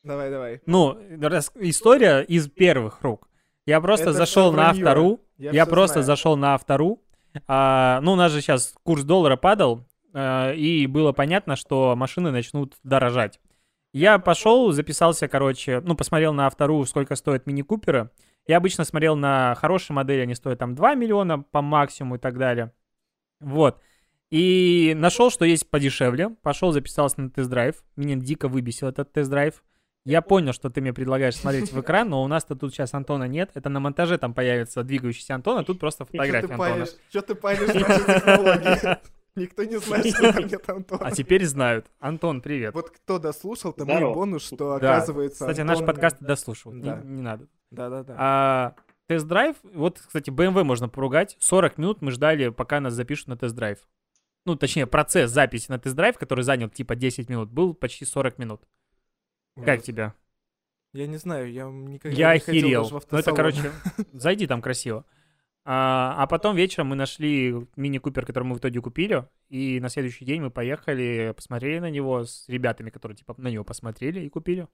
Давай, 0.03 0.29
давай. 0.29 0.61
Ну, 0.65 0.93
история 0.93 2.21
из 2.21 2.49
первых 2.49 3.01
рук. 3.01 3.29
Я 3.65 3.81
просто 3.81 4.09
Это 4.09 4.13
зашел 4.13 4.51
на 4.51 4.69
автору. 4.69 5.24
Я 5.37 5.51
Я 5.51 5.65
просто 5.65 5.95
знаю. 5.95 6.05
зашел 6.05 6.37
на 6.37 6.53
автору. 6.53 7.01
А, 7.47 7.99
ну, 8.01 8.13
у 8.13 8.15
нас 8.15 8.31
же 8.31 8.41
сейчас 8.41 8.73
курс 8.83 9.03
доллара 9.03 9.35
падал, 9.35 9.85
а, 10.13 10.53
и 10.53 10.87
было 10.87 11.11
понятно, 11.11 11.55
что 11.55 11.95
машины 11.95 12.31
начнут 12.31 12.75
дорожать. 12.83 13.39
Я 13.93 14.19
пошел, 14.19 14.71
записался, 14.71 15.27
короче, 15.27 15.81
ну, 15.81 15.95
посмотрел 15.95 16.33
на 16.33 16.47
автору, 16.47 16.85
сколько 16.85 17.15
стоят 17.15 17.45
мини-куперы. 17.45 18.09
Я 18.47 18.57
обычно 18.57 18.83
смотрел 18.83 19.15
на 19.15 19.55
хорошие 19.55 19.95
модели, 19.95 20.21
они 20.21 20.35
стоят 20.35 20.59
там 20.59 20.75
2 20.75 20.95
миллиона 20.95 21.39
по 21.39 21.61
максимуму 21.61 22.15
и 22.15 22.19
так 22.19 22.37
далее. 22.37 22.71
Вот. 23.39 23.81
И 24.31 24.93
нашел, 24.95 25.29
что 25.31 25.45
есть 25.45 25.69
подешевле. 25.69 26.29
Пошел, 26.41 26.71
записался 26.71 27.21
на 27.21 27.29
тест-драйв. 27.29 27.83
Меня 27.95 28.15
дико 28.15 28.47
выбесил 28.47 28.87
этот 28.87 29.11
тест-драйв. 29.13 29.63
Я 30.05 30.21
понял, 30.21 30.53
что 30.53 30.69
ты 30.69 30.81
мне 30.81 30.93
предлагаешь 30.93 31.35
смотреть 31.35 31.71
в 31.71 31.81
экран, 31.81 32.09
но 32.09 32.23
у 32.23 32.27
нас-то 32.27 32.55
тут 32.55 32.73
сейчас 32.73 32.93
Антона 32.93 33.23
нет. 33.27 33.49
Это 33.55 33.69
на 33.69 33.79
монтаже 33.79 34.19
там 34.19 34.35
появится 34.35 34.83
двигающийся 34.83 35.33
Антон, 35.33 35.57
а 35.57 35.63
тут 35.63 35.79
просто 35.79 36.05
фотография 36.05 36.53
Антона. 36.53 36.85
Чё 37.11 37.21
ты 37.21 37.33
палишь 37.33 37.73
наши 37.73 38.05
технологии? 38.05 38.97
Никто 39.35 39.63
не 39.63 39.77
знает, 39.79 40.07
что 40.07 40.31
там 40.31 40.45
нет 40.45 40.69
Антона. 40.69 41.07
А 41.07 41.11
теперь 41.11 41.45
знают. 41.45 41.87
Антон, 41.99 42.41
привет. 42.41 42.73
Вот 42.73 42.91
кто 42.91 43.19
дослушал, 43.19 43.73
то 43.73 43.85
мой 43.85 44.13
бонус, 44.13 44.45
что 44.45 44.75
оказывается 44.75 45.39
Кстати, 45.39 45.61
наш 45.61 45.79
подкаст 45.79 46.17
дослушивают. 46.19 46.83
Да. 46.83 47.01
Не, 47.03 47.21
надо. 47.21 47.47
Да-да-да. 47.71 48.15
А, 48.17 48.75
тест-драйв, 49.07 49.57
вот, 49.63 49.99
кстати, 49.99 50.29
BMW 50.29 50.63
можно 50.63 50.87
поругать. 50.87 51.35
40 51.39 51.77
минут 51.79 52.01
мы 52.01 52.11
ждали, 52.11 52.49
пока 52.49 52.79
нас 52.79 52.93
запишут 52.93 53.27
на 53.27 53.37
тест-драйв. 53.37 53.79
Ну, 54.45 54.55
точнее, 54.55 54.85
процесс 54.85 55.31
записи 55.31 55.69
на 55.69 55.79
тест-драйв, 55.79 56.17
который 56.17 56.43
занял 56.43 56.69
типа 56.69 56.95
10 56.95 57.27
минут, 57.27 57.49
был 57.49 57.73
почти 57.73 58.05
40 58.05 58.37
минут. 58.37 58.61
Как 59.63 59.81
тебе? 59.83 60.13
Я 60.93 61.07
не 61.07 61.17
знаю, 61.17 61.51
я 61.51 61.65
никогда 61.65 62.17
Я 62.17 62.33
не 62.33 62.39
ходил 62.39 62.61
охерел. 62.61 62.83
даже 62.83 62.99
в 62.99 63.11
Ну, 63.11 63.17
это, 63.17 63.33
короче, 63.33 63.71
зайди 64.13 64.47
там 64.47 64.61
красиво. 64.61 65.05
А, 65.65 66.15
а 66.17 66.27
потом 66.27 66.55
вечером 66.55 66.87
мы 66.87 66.95
нашли 66.95 67.53
мини-купер, 67.75 68.25
который 68.25 68.43
мы 68.43 68.55
в 68.55 68.59
итоге 68.59 68.81
купили, 68.81 69.27
и 69.49 69.79
на 69.79 69.89
следующий 69.89 70.23
день 70.23 70.41
мы 70.41 70.51
поехали, 70.51 71.33
посмотрели 71.35 71.79
на 71.79 71.89
него 71.89 72.23
с 72.23 72.47
ребятами, 72.47 72.91
которые 72.91 73.17
типа 73.17 73.33
на 73.37 73.47
него 73.49 73.63
посмотрели 73.63 74.21
и 74.21 74.29
купили. 74.29 74.67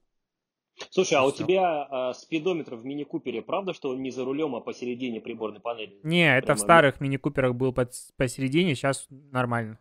Слушай, 0.89 1.15
а 1.15 1.23
у 1.23 1.31
тебя 1.31 1.87
а, 1.89 2.13
спидометр 2.13 2.75
в 2.75 2.85
мини-купере, 2.85 3.41
правда, 3.41 3.73
что 3.73 3.89
он 3.89 4.01
не 4.01 4.11
за 4.11 4.25
рулем, 4.25 4.55
а 4.55 4.61
посередине 4.61 5.21
приборной 5.21 5.59
панели? 5.59 5.99
Не, 6.03 6.37
это 6.37 6.53
в 6.53 6.57
Прямо 6.57 6.59
старых 6.59 7.01
мини-куперах 7.01 7.55
был 7.55 7.73
под- 7.73 7.93
посередине, 8.17 8.75
сейчас 8.75 9.07
нормально. 9.09 9.79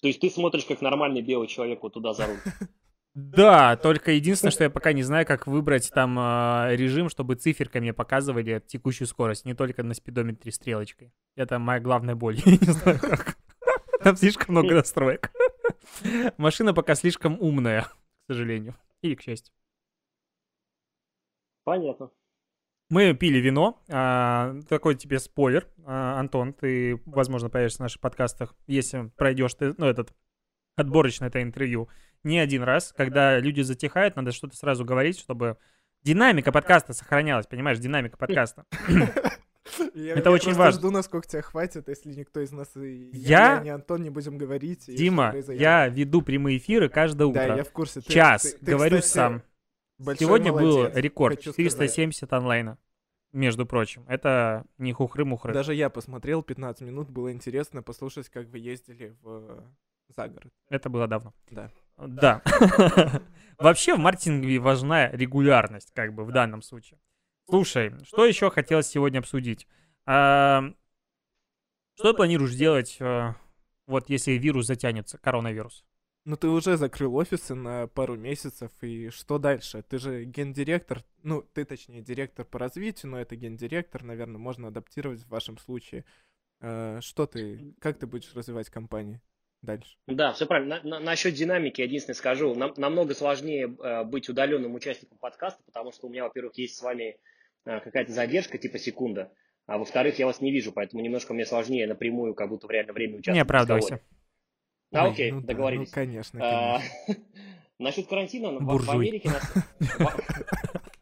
То 0.00 0.08
есть 0.08 0.20
ты 0.20 0.30
смотришь, 0.30 0.64
как 0.64 0.80
нормальный 0.80 1.22
белый 1.22 1.48
человек 1.48 1.82
вот 1.82 1.94
туда 1.94 2.12
за 2.12 2.26
руль. 2.26 2.38
Да, 3.16 3.78
только 3.78 4.10
единственное, 4.10 4.52
что 4.52 4.64
я 4.64 4.68
пока 4.68 4.92
не 4.92 5.02
знаю, 5.02 5.24
как 5.24 5.46
выбрать 5.46 5.90
там 5.90 6.18
а, 6.18 6.68
режим, 6.72 7.08
чтобы 7.08 7.34
циферками 7.36 7.90
показывали 7.92 8.62
текущую 8.66 9.08
скорость, 9.08 9.46
не 9.46 9.54
только 9.54 9.82
на 9.82 9.94
спидометре 9.94 10.52
стрелочкой. 10.52 11.14
Это 11.34 11.58
моя 11.58 11.80
главная 11.80 12.14
боль. 12.14 12.36
Я 12.44 12.58
не 12.58 12.72
знаю 12.72 13.00
как. 13.00 13.38
Там 14.04 14.16
слишком 14.16 14.54
много 14.54 14.74
настроек. 14.74 15.32
Машина 16.36 16.74
пока 16.74 16.94
слишком 16.94 17.40
умная, 17.40 17.84
к 17.84 18.32
сожалению. 18.32 18.76
И 19.00 19.16
к 19.16 19.22
счастью. 19.22 19.54
Понятно. 21.64 22.10
Мы 22.90 23.14
пили 23.14 23.38
вино. 23.38 23.82
а, 23.88 24.56
такой 24.68 24.94
тебе 24.94 25.20
спойлер. 25.20 25.66
А, 25.86 26.20
Антон, 26.20 26.52
ты, 26.52 27.00
возможно, 27.06 27.48
появишься 27.48 27.78
в 27.78 27.80
наших 27.80 28.02
подкастах, 28.02 28.54
если 28.66 29.10
пройдешь 29.16 29.54
ты, 29.54 29.74
ну, 29.78 29.86
этот 29.86 30.12
отборочное 30.86 31.28
это 31.28 31.42
интервью 31.42 31.88
не 32.22 32.38
один 32.38 32.62
раз. 32.62 32.92
Когда 32.96 33.38
люди 33.38 33.62
затихают, 33.62 34.16
надо 34.16 34.32
что-то 34.32 34.56
сразу 34.56 34.84
говорить, 34.84 35.18
чтобы 35.18 35.56
динамика 36.02 36.52
подкаста 36.52 36.92
сохранялась, 36.92 37.46
понимаешь, 37.46 37.78
динамика 37.78 38.16
подкаста. 38.16 38.64
Я- 39.94 40.12
Это 40.14 40.30
я 40.30 40.34
очень 40.34 40.54
важно. 40.54 40.78
жду, 40.78 40.90
насколько 40.92 41.26
тебя 41.26 41.42
хватит, 41.42 41.88
если 41.88 42.12
никто 42.14 42.40
из 42.40 42.52
нас, 42.52 42.76
и 42.76 43.10
Я- 43.12 43.56
я, 43.56 43.60
ни 43.64 43.68
Антон 43.68 44.00
не 44.02 44.10
будем 44.10 44.38
говорить. 44.38 44.84
Дима, 44.86 45.34
я 45.48 45.88
веду 45.88 46.22
прямые 46.22 46.58
эфиры 46.58 46.88
каждое 46.88 47.24
Да, 47.32 47.42
утро. 47.42 47.56
я 47.56 47.64
в 47.64 47.72
курсе. 47.72 48.00
Ты- 48.00 48.12
Час, 48.12 48.42
ты- 48.42 48.58
ты, 48.64 48.64
говорю 48.72 48.98
кстати, 49.00 49.12
сам. 49.12 49.42
Сегодня 50.18 50.52
был 50.52 50.86
рекорд, 50.94 51.36
хочу 51.36 51.52
сказать. 51.52 51.72
470 51.72 52.32
онлайна, 52.32 52.78
между 53.32 53.66
прочим. 53.66 54.04
Это 54.06 54.64
не 54.78 54.92
хухры-мухры. 54.92 55.52
Даже 55.52 55.74
я 55.74 55.90
посмотрел 55.90 56.44
15 56.44 56.86
минут, 56.86 57.10
было 57.10 57.32
интересно 57.32 57.82
послушать, 57.82 58.28
как 58.28 58.46
вы 58.46 58.58
ездили 58.60 59.16
в 59.20 59.64
за 60.08 60.28
город. 60.28 60.52
Это 60.68 60.88
было 60.88 61.06
давно. 61.06 61.34
Да. 61.50 61.70
Да. 61.96 62.42
Вообще 63.58 63.94
в 63.94 63.98
маркетинге 63.98 64.58
важна 64.58 65.10
регулярность, 65.10 65.92
как 65.94 66.14
бы 66.14 66.24
в 66.24 66.32
данном 66.32 66.62
случае. 66.62 67.00
Слушай, 67.48 67.94
что 68.04 68.26
еще 68.26 68.50
хотелось 68.50 68.86
сегодня 68.88 69.20
обсудить? 69.20 69.66
А, 70.04 70.62
Что 71.94 72.12
ты 72.12 72.16
планируешь 72.16 72.54
делать, 72.54 72.96
э, 73.00 73.34
вот 73.86 74.10
если 74.10 74.32
вирус 74.32 74.66
затянется, 74.66 75.16
коронавирус? 75.18 75.84
Ну 76.24 76.36
ты 76.36 76.48
уже 76.48 76.76
закрыл 76.76 77.14
офисы 77.14 77.54
на 77.54 77.86
пару 77.86 78.16
месяцев, 78.16 78.72
и 78.82 79.10
что 79.10 79.38
дальше? 79.38 79.82
Ты 79.82 79.98
же 79.98 80.24
гендиректор, 80.24 81.04
ну 81.22 81.42
ты 81.42 81.64
точнее 81.64 82.02
директор 82.02 82.44
по 82.44 82.58
развитию, 82.58 83.12
но 83.12 83.20
это 83.20 83.36
гендиректор, 83.36 84.02
наверное, 84.02 84.38
можно 84.38 84.68
адаптировать 84.68 85.22
в 85.22 85.28
вашем 85.28 85.56
случае. 85.56 86.04
Э, 86.60 86.98
Что 87.00 87.26
ты, 87.26 87.74
как 87.80 87.98
ты 87.98 88.06
будешь 88.06 88.34
развивать 88.34 88.70
компанию 88.70 89.20
дальше? 89.62 89.96
Да, 90.06 90.32
все 90.32 90.46
правильно. 90.46 90.80
На- 90.82 90.98
на- 90.98 91.00
насчет 91.00 91.34
динамики 91.34 91.80
единственное 91.80 92.14
скажу. 92.16 92.54
Нам, 92.54 92.72
намного 92.76 93.14
сложнее 93.14 93.74
э, 93.82 94.04
быть 94.04 94.28
удаленным 94.28 94.74
участником 94.74 95.18
подкаста, 95.18 95.62
потому 95.66 95.92
что 95.92 96.06
у 96.06 96.10
меня, 96.10 96.24
во-первых, 96.24 96.56
есть 96.58 96.76
с 96.76 96.82
вами 96.82 97.18
э, 97.64 97.80
какая-то 97.80 98.12
задержка, 98.12 98.58
типа 98.58 98.78
секунда. 98.78 99.32
А 99.66 99.78
во-вторых, 99.78 100.18
я 100.18 100.26
вас 100.26 100.40
не 100.40 100.52
вижу, 100.52 100.70
поэтому 100.72 101.02
немножко 101.02 101.34
мне 101.34 101.44
сложнее 101.44 101.86
напрямую, 101.88 102.34
как 102.34 102.48
будто 102.48 102.66
в 102.68 102.70
реальном 102.70 102.94
времени 102.94 103.16
участвовать 103.16 103.34
Не 103.36 103.40
оправдывайся. 103.42 104.00
А, 104.92 105.04
Ой, 105.06 105.10
окей, 105.10 105.32
ну 105.32 105.40
да, 105.40 105.46
договорились. 105.48 105.88
Ну, 105.88 105.94
конечно, 105.94 106.40
А, 106.42 106.80
конечно. 107.06 107.24
Насчет 107.80 108.06
карантина, 108.06 108.52
в- 108.52 108.58
в 108.62 108.64
Буржуй. 108.64 108.94
Америке 108.94 109.28
нас- 109.30 109.52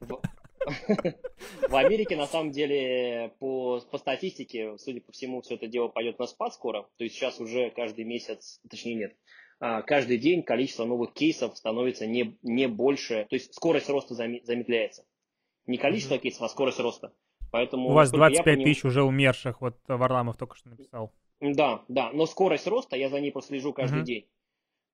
в- 1.68 1.76
Америке, 1.76 2.16
на 2.16 2.26
самом 2.26 2.50
деле, 2.50 3.32
по, 3.38 3.80
по 3.90 3.98
статистике, 3.98 4.76
судя 4.78 5.00
по 5.00 5.12
всему, 5.12 5.40
все 5.42 5.54
это 5.56 5.66
дело 5.66 5.88
пойдет 5.88 6.18
на 6.18 6.26
спад 6.26 6.54
скоро. 6.54 6.88
То 6.96 7.04
есть 7.04 7.16
сейчас 7.16 7.40
уже 7.40 7.70
каждый 7.70 8.04
месяц, 8.04 8.60
точнее 8.68 8.94
нет, 8.94 9.16
а, 9.60 9.82
каждый 9.82 10.18
день 10.18 10.42
количество 10.42 10.84
новых 10.84 11.12
кейсов 11.14 11.56
становится 11.56 12.06
не, 12.06 12.36
не 12.42 12.68
больше, 12.68 13.26
то 13.28 13.36
есть 13.36 13.54
скорость 13.54 13.88
роста 13.88 14.14
заме- 14.14 14.44
замедляется. 14.44 15.04
Не 15.66 15.78
количество 15.78 16.18
кейсов, 16.18 16.42
а 16.42 16.48
скорость 16.48 16.80
роста. 16.80 17.12
Поэтому, 17.50 17.88
У 17.90 17.92
вас 17.92 18.10
насколько 18.12 18.24
я 18.34 18.42
25 18.42 18.56
поним- 18.58 18.64
тысяч 18.64 18.84
уже 18.84 19.02
умерших, 19.02 19.60
вот 19.60 19.76
Варламов 19.86 20.36
только 20.36 20.56
что 20.56 20.68
написал. 20.70 21.12
Да, 21.40 21.84
да, 21.88 22.10
но 22.12 22.26
скорость 22.26 22.66
роста, 22.66 22.96
я 22.96 23.08
за 23.08 23.20
ней 23.20 23.30
просто 23.30 23.50
слежу 23.50 23.72
каждый 23.72 23.96
Мгм. 23.98 24.04
день, 24.04 24.26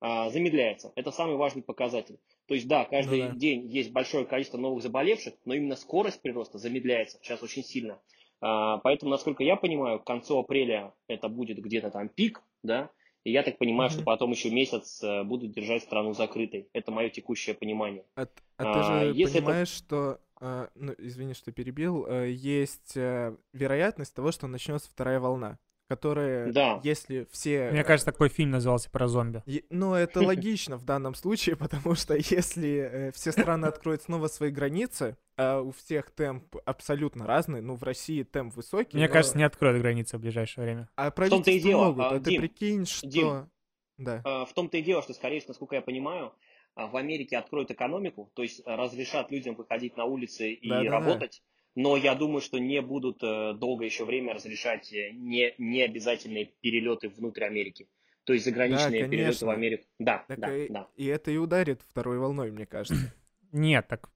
замедляется. 0.01 0.91
Это 0.95 1.11
самый 1.11 1.35
важный 1.35 1.61
показатель. 1.61 2.17
То 2.47 2.55
есть, 2.55 2.67
да, 2.67 2.85
каждый 2.85 3.21
Ну 3.23 3.29
да. 3.29 3.35
день 3.35 3.67
есть 3.67 3.91
большое 3.91 4.25
количество 4.25 4.57
новых 4.57 4.81
заболевших, 4.83 5.35
но 5.45 5.53
именно 5.53 5.75
скорость 5.75 6.21
прироста 6.21 6.57
замедляется 6.57 7.19
сейчас 7.21 7.43
очень 7.43 7.63
сильно. 7.63 7.99
А, 8.41 8.77
Поэтому, 8.79 9.11
насколько 9.11 9.43
я 9.43 9.55
понимаю, 9.55 9.99
к 9.99 10.03
концу 10.05 10.39
апреля 10.39 10.93
это 11.07 11.29
будет 11.29 11.59
где-то 11.59 11.91
там 11.91 12.09
пик, 12.09 12.41
да, 12.63 12.89
и 13.23 13.31
я 13.31 13.43
так 13.43 13.59
понимаю, 13.59 13.89
Мгм. 13.91 13.97
что 13.97 14.03
потом 14.03 14.31
еще 14.31 14.49
месяц 14.49 15.03
э, 15.03 15.23
будут 15.23 15.51
держать 15.51 15.83
страну 15.83 16.13
закрытой. 16.13 16.67
Это 16.73 16.89
мое 16.91 17.09
текущее 17.09 17.53
понимание. 17.53 18.03
А, 18.15 18.23
а 18.23 18.27
а, 18.57 18.73
ты 18.73 18.83
же 18.83 19.13
если 19.19 19.37
это- 19.37 19.45
понимаешь, 19.45 19.67
что, 19.69 20.19
э, 20.41 20.67
ну, 20.73 20.95
извини, 20.97 21.35
что 21.35 21.51
перебил, 21.51 22.07
э, 22.07 22.31
есть 22.31 22.97
э, 22.97 23.37
вероятность 23.53 24.15
того, 24.15 24.31
что 24.31 24.47
начнется 24.47 24.89
вторая 24.89 25.19
волна, 25.19 25.59
которая, 25.95 26.53
Да. 26.53 26.79
если 26.85 27.27
все... 27.31 27.69
Мне 27.71 27.83
кажется, 27.83 28.09
такой 28.09 28.29
фильм 28.29 28.51
назывался 28.51 28.89
про 28.89 29.09
зомби. 29.09 29.43
Е- 29.45 29.63
Ну, 29.69 29.93
это 29.93 30.21
логично 30.25 30.77
в 30.77 30.85
данном 30.85 31.15
случае, 31.15 31.55
потому 31.57 31.95
что 31.95 32.15
если 32.15 32.89
э, 32.91 33.11
все 33.11 33.33
страны 33.33 33.65
откроют 33.65 34.03
снова 34.03 34.27
свои 34.27 34.51
границы, 34.51 35.17
а 35.35 35.59
у 35.59 35.71
всех 35.71 36.11
темп 36.11 36.55
абсолютно 36.65 37.27
разный, 37.27 37.61
ну, 37.61 37.75
в 37.75 37.83
России 37.83 38.23
темп 38.23 38.55
высокий, 38.55 38.95
Мне 38.95 39.07
но- 39.07 39.13
кажется, 39.13 39.37
не 39.37 39.43
откроют 39.43 39.81
границы 39.81 40.17
в 40.17 40.21
ближайшее 40.21 40.63
время. 40.63 40.89
а 40.95 41.11
том-то 41.11 41.25
и 41.25 41.29
правительства 41.29 41.69
дело, 41.69 41.85
могут, 41.87 42.03
а, 42.05 42.09
а, 42.15 42.19
ты 42.21 42.29
Дим, 42.31 42.41
прикинь, 42.41 42.85
что... 42.85 43.07
Дим. 43.07 43.49
Да. 43.97 44.21
Э, 44.23 44.45
В 44.49 44.53
том-то 44.53 44.77
и 44.77 44.81
дело, 44.81 45.01
что, 45.01 45.13
скорее 45.13 45.39
всего, 45.39 45.49
насколько 45.51 45.75
я 45.75 45.81
понимаю, 45.81 46.31
а, 46.75 46.87
в 46.87 46.95
Америке 46.95 47.37
откроют 47.37 47.69
экономику, 47.69 48.31
то 48.33 48.43
есть 48.43 48.61
э, 48.65 48.75
разрешат 48.75 49.29
людям 49.29 49.55
выходить 49.55 49.97
на 49.97 50.05
улицы 50.05 50.53
и 50.53 50.69
Да-да-да. 50.69 50.89
работать, 50.99 51.43
но 51.75 51.97
я 51.97 52.15
думаю, 52.15 52.41
что 52.41 52.59
не 52.59 52.81
будут 52.81 53.23
э, 53.23 53.53
долго 53.53 53.85
еще 53.85 54.05
время 54.05 54.33
разрешать 54.33 54.91
э, 54.93 55.11
не, 55.13 55.53
не 55.57 55.81
обязательные 55.81 56.45
перелеты 56.61 57.09
внутрь 57.09 57.45
Америки. 57.45 57.87
То 58.23 58.33
есть 58.33 58.45
заграничные 58.45 59.03
Да, 59.03 59.09
перелеты 59.09 59.45
в. 59.45 59.49
Америку. 59.49 59.83
Да, 59.99 60.25
Так 60.27 60.39
да, 60.39 60.55
и, 60.55 60.69
да. 60.69 60.87
и 60.95 61.05
это 61.07 61.31
и 61.31 61.37
ударит 61.37 61.81
второй 61.89 62.19
волной, 62.19 62.51
мне 62.51 62.65
кажется. 62.65 63.13
Нет, 63.51 63.87
так, 63.87 64.09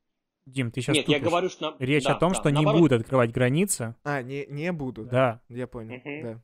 Дим, 0.45 0.71
ты 0.71 0.81
сейчас 0.81 0.95
Нет, 0.95 1.07
я 1.07 1.19
говорю, 1.19 1.49
что... 1.49 1.75
Речь 1.79 2.03
да, 2.03 2.15
о 2.15 2.19
том, 2.19 2.33
да, 2.33 2.39
что 2.39 2.49
не 2.49 2.55
наоборот, 2.55 2.81
будут 2.81 3.01
открывать 3.01 3.31
границы. 3.31 3.95
А, 4.03 4.21
не, 4.21 4.45
не 4.47 4.71
буду. 4.71 5.05
Да. 5.05 5.41
Я 5.49 5.65
понял, 5.67 5.95
Мгм. 5.95 6.21
да. 6.21 6.43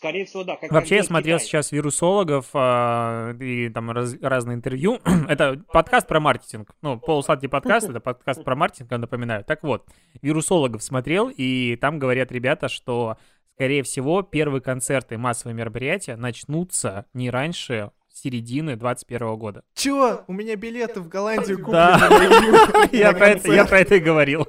Скорее 0.00 0.24
всего, 0.24 0.44
да. 0.44 0.56
Как 0.56 0.72
Вообще, 0.72 0.96
я 0.96 1.02
смотрел 1.02 1.36
Китай. 1.36 1.46
сейчас 1.46 1.72
вирусологов 1.72 2.46
а, 2.54 3.34
и 3.38 3.68
там 3.68 3.90
раз- 3.90 4.16
разные 4.22 4.54
интервью. 4.54 4.98
это 5.28 5.62
подкаст 5.74 6.08
про 6.08 6.20
маркетинг. 6.20 6.70
Ну, 6.80 6.98
полусладкий 6.98 7.50
подкаст, 7.50 7.90
это 7.90 8.00
подкаст 8.00 8.42
про 8.42 8.56
маркетинг, 8.56 8.90
я 8.92 8.96
напоминаю. 8.96 9.44
Так 9.44 9.62
вот, 9.62 9.86
вирусологов 10.22 10.82
смотрел, 10.82 11.28
и 11.28 11.76
там 11.76 11.98
говорят 11.98 12.32
ребята, 12.32 12.70
что, 12.70 13.18
скорее 13.56 13.82
всего, 13.82 14.22
первые 14.22 14.62
концерты, 14.62 15.18
массовые 15.18 15.54
мероприятия 15.54 16.16
начнутся 16.16 17.04
не 17.12 17.28
раньше 17.28 17.90
середины 18.10 18.76
21 18.76 19.36
года. 19.36 19.64
Чё? 19.74 20.24
У 20.26 20.32
меня 20.32 20.56
билеты 20.56 21.02
в 21.02 21.08
Голландию 21.08 21.58
куплены. 21.58 21.98
Да. 21.98 22.88
Я 22.92 23.12
на 23.12 23.18
про 23.18 23.28
это, 23.28 23.48
я 23.48 23.66
концерт. 23.66 23.68
про 23.68 23.80
это 23.80 23.94
и 23.96 24.00
говорил. 24.00 24.48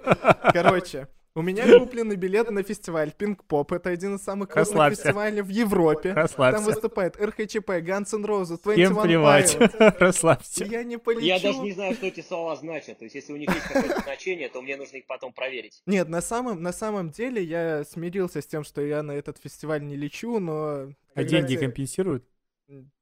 Короче, 0.54 1.10
у 1.34 1.42
меня 1.42 1.80
куплены 1.80 2.14
билеты 2.16 2.52
на 2.52 2.64
фестиваль 2.64 3.14
Pop. 3.18 3.76
Это 3.76 3.90
один 3.90 4.16
из 4.16 4.24
самых 4.24 4.50
крупных 4.50 4.68
Расслабься. 4.68 5.04
фестивалей 5.04 5.42
в 5.42 5.50
Европе. 5.50 6.10
Там 6.10 6.18
Расслабься. 6.18 6.64
выступает 6.64 7.16
РХЧП, 7.16 7.70
Guns 7.70 8.14
N' 8.14 8.26
Roses, 8.26 8.60
21 8.62 8.74
Всем 8.74 9.02
плевать. 9.02 9.58
Расслабься. 10.00 10.66
Я 10.66 10.84
не 10.84 10.98
полечу. 10.98 11.26
Я 11.26 11.40
даже 11.40 11.60
не 11.60 11.72
знаю, 11.72 11.94
что 11.94 12.08
эти 12.08 12.22
слова 12.22 12.56
значат. 12.56 13.00
То 13.00 13.06
есть, 13.06 13.16
если 13.16 13.34
у 13.34 13.38
них 13.38 13.50
есть 13.50 13.66
какое-то 13.68 14.02
значение, 14.02 14.50
то 14.50 14.62
мне 14.62 14.76
нужно 14.76 14.98
их 14.98 15.08
потом 15.08 15.32
проверить. 15.32 15.82
Нет, 15.86 16.10
на 16.10 16.22
самом, 16.22 16.62
на 16.62 16.74
самом 16.74 17.12
деле 17.12 17.44
я 17.44 17.84
смирился 17.86 18.42
с 18.42 18.48
тем, 18.48 18.64
что 18.64 18.82
я 18.82 19.02
на 19.02 19.14
этот 19.14 19.38
фестиваль 19.38 19.84
не 19.86 19.96
лечу, 19.96 20.40
но... 20.40 20.54
А 20.54 20.94
когда 21.16 21.30
деньги 21.30 21.56
компенсируют? 21.56 22.26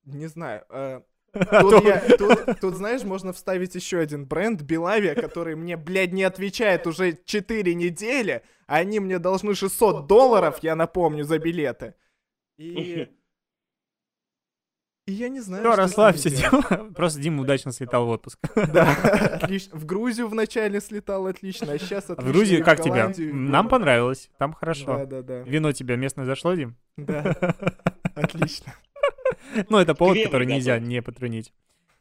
Не 0.05 0.27
знаю. 0.27 0.63
А, 1.33 1.61
Тут, 1.61 1.83
я- 1.83 1.99
тут- 2.17 2.59
тут, 2.59 2.75
знаешь, 2.75 3.03
можно 3.03 3.33
вставить 3.33 3.75
еще 3.75 3.99
один 3.99 4.25
бренд, 4.25 4.61
Белавия, 4.61 5.15
который 5.15 5.55
мне, 5.55 5.77
блядь, 5.77 6.13
не 6.13 6.23
отвечает 6.23 6.87
уже 6.87 7.17
4 7.25 7.75
недели, 7.75 8.43
а 8.67 8.77
они 8.77 8.99
мне 8.99 9.19
должны 9.19 9.55
600 9.55 10.07
долларов, 10.07 10.59
я 10.61 10.75
напомню, 10.75 11.23
за 11.23 11.39
билеты. 11.39 11.95
И... 12.57 13.07
И 15.07 15.11
я 15.11 15.27
не 15.29 15.39
знаю, 15.39 15.63
Все, 15.63 15.75
расслабься. 15.75 16.29
Дима. 16.29 16.91
Просто 16.93 17.19
Дима 17.19 17.41
удачно 17.41 17.71
слетал 17.71 18.05
в 18.05 18.09
отпуск. 18.09 18.37
Да, 18.55 18.91
отлично. 19.41 19.75
В 19.75 19.83
Грузию 19.85 20.27
вначале 20.27 20.79
слетал 20.79 21.25
отлично, 21.25 21.71
а 21.73 21.79
сейчас 21.79 22.09
В 22.09 22.15
Грузию 22.31 22.63
как 22.63 22.79
тебе? 22.79 23.07
Нам 23.33 23.69
понравилось. 23.69 24.29
Там 24.37 24.53
хорошо. 24.53 24.97
Да-да-да. 24.99 25.39
Вино 25.41 25.71
тебе 25.71 25.97
местное 25.97 26.25
зашло, 26.25 26.53
Дим? 26.53 26.75
Да, 26.95 27.35
отлично. 28.13 28.75
Ну, 29.69 29.77
это 29.77 29.95
повод, 29.95 30.21
который 30.23 30.47
нельзя 30.47 30.79
не 30.79 31.01
потрунить. 31.01 31.53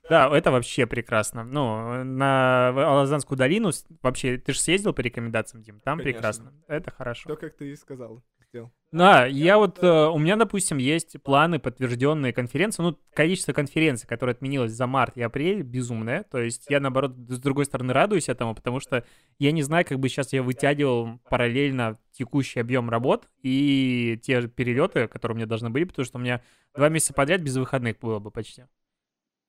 Да, 0.08 0.34
это 0.36 0.50
вообще 0.50 0.86
прекрасно. 0.86 1.44
Ну, 1.44 2.04
на 2.04 2.68
Алазанскую 2.68 3.36
долину 3.38 3.70
вообще, 4.02 4.38
ты 4.38 4.52
же 4.52 4.60
съездил 4.60 4.92
по 4.92 5.00
рекомендациям, 5.00 5.62
Дим? 5.62 5.80
Там 5.80 5.98
Конечно. 5.98 6.18
прекрасно. 6.18 6.52
Это 6.66 6.90
хорошо. 6.90 7.28
То, 7.28 7.36
как 7.36 7.56
ты 7.56 7.70
и 7.70 7.76
сказал, 7.76 8.22
сделал. 8.48 8.72
Да, 8.90 9.26
я 9.26 9.58
вот, 9.58 9.82
э, 9.82 10.06
у 10.06 10.18
меня, 10.18 10.36
допустим, 10.36 10.78
есть 10.78 11.22
планы, 11.22 11.58
подтвержденные 11.58 12.32
конференции. 12.32 12.82
Ну, 12.82 12.98
количество 13.12 13.52
конференций, 13.52 14.08
которое 14.08 14.32
отменилось 14.32 14.72
за 14.72 14.86
март 14.86 15.16
и 15.16 15.22
апрель, 15.22 15.62
безумное. 15.62 16.22
То 16.24 16.38
есть 16.38 16.66
я, 16.70 16.80
наоборот, 16.80 17.14
с 17.28 17.38
другой 17.38 17.66
стороны 17.66 17.92
радуюсь 17.92 18.30
этому, 18.30 18.54
потому 18.54 18.80
что 18.80 19.04
я 19.38 19.52
не 19.52 19.62
знаю, 19.62 19.84
как 19.86 19.98
бы 19.98 20.08
сейчас 20.08 20.32
я 20.32 20.42
вытягивал 20.42 21.20
параллельно 21.28 21.98
текущий 22.12 22.60
объем 22.60 22.88
работ 22.88 23.28
и 23.42 24.18
те 24.22 24.40
же 24.40 24.48
перелеты, 24.48 25.06
которые 25.06 25.34
у 25.34 25.36
меня 25.36 25.46
должны 25.46 25.68
были, 25.68 25.84
потому 25.84 26.06
что 26.06 26.18
у 26.18 26.20
меня 26.20 26.42
два 26.74 26.88
месяца 26.88 27.12
подряд 27.12 27.42
без 27.42 27.56
выходных 27.56 27.98
было 27.98 28.18
бы 28.18 28.30
почти. 28.30 28.64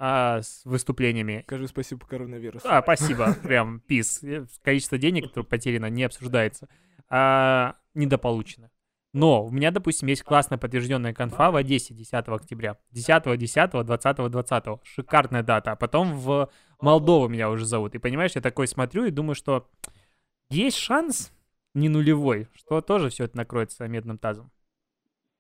А 0.02 0.42
с 0.42 0.62
выступлениями. 0.64 1.44
Скажи 1.46 1.68
спасибо 1.68 2.06
коронавирусу. 2.08 2.66
А, 2.70 2.82
спасибо, 2.82 3.34
прям 3.44 3.82
пис. 3.82 4.24
Э, 4.24 4.46
Количество 4.64 4.98
денег, 4.98 5.28
которое 5.28 5.46
потеряно, 5.46 5.88
не 5.88 6.04
обсуждается. 6.04 6.70
А, 7.10 7.76
недополучено. 7.94 8.72
Но 9.12 9.44
у 9.46 9.52
меня, 9.52 9.72
допустим, 9.72 10.08
есть 10.08 10.24
классная 10.24 10.58
подтвержденная 10.58 11.14
конфа 11.14 11.52
в 11.52 11.56
Одессе 11.56 11.94
10 11.94 12.14
октября. 12.14 12.78
10, 12.92 13.38
10, 13.38 13.72
20, 13.86 14.32
20. 14.32 14.64
Шикарная 14.84 15.44
дата. 15.44 15.72
А 15.72 15.76
потом 15.76 16.14
в 16.14 16.50
Молдову 16.80 17.28
меня 17.28 17.50
уже 17.50 17.66
зовут. 17.66 17.96
И 17.96 17.98
понимаешь, 17.98 18.32
я 18.36 18.42
такой 18.42 18.68
смотрю 18.68 19.06
и 19.06 19.12
думаю, 19.12 19.36
что 19.36 19.68
есть 20.50 20.78
шанс 20.78 21.34
не 21.74 21.90
нулевой, 21.90 22.48
что 22.54 22.82
тоже 22.82 23.10
все 23.10 23.26
это 23.26 23.36
накроется 23.36 23.88
медным 23.88 24.18
тазом. 24.18 24.52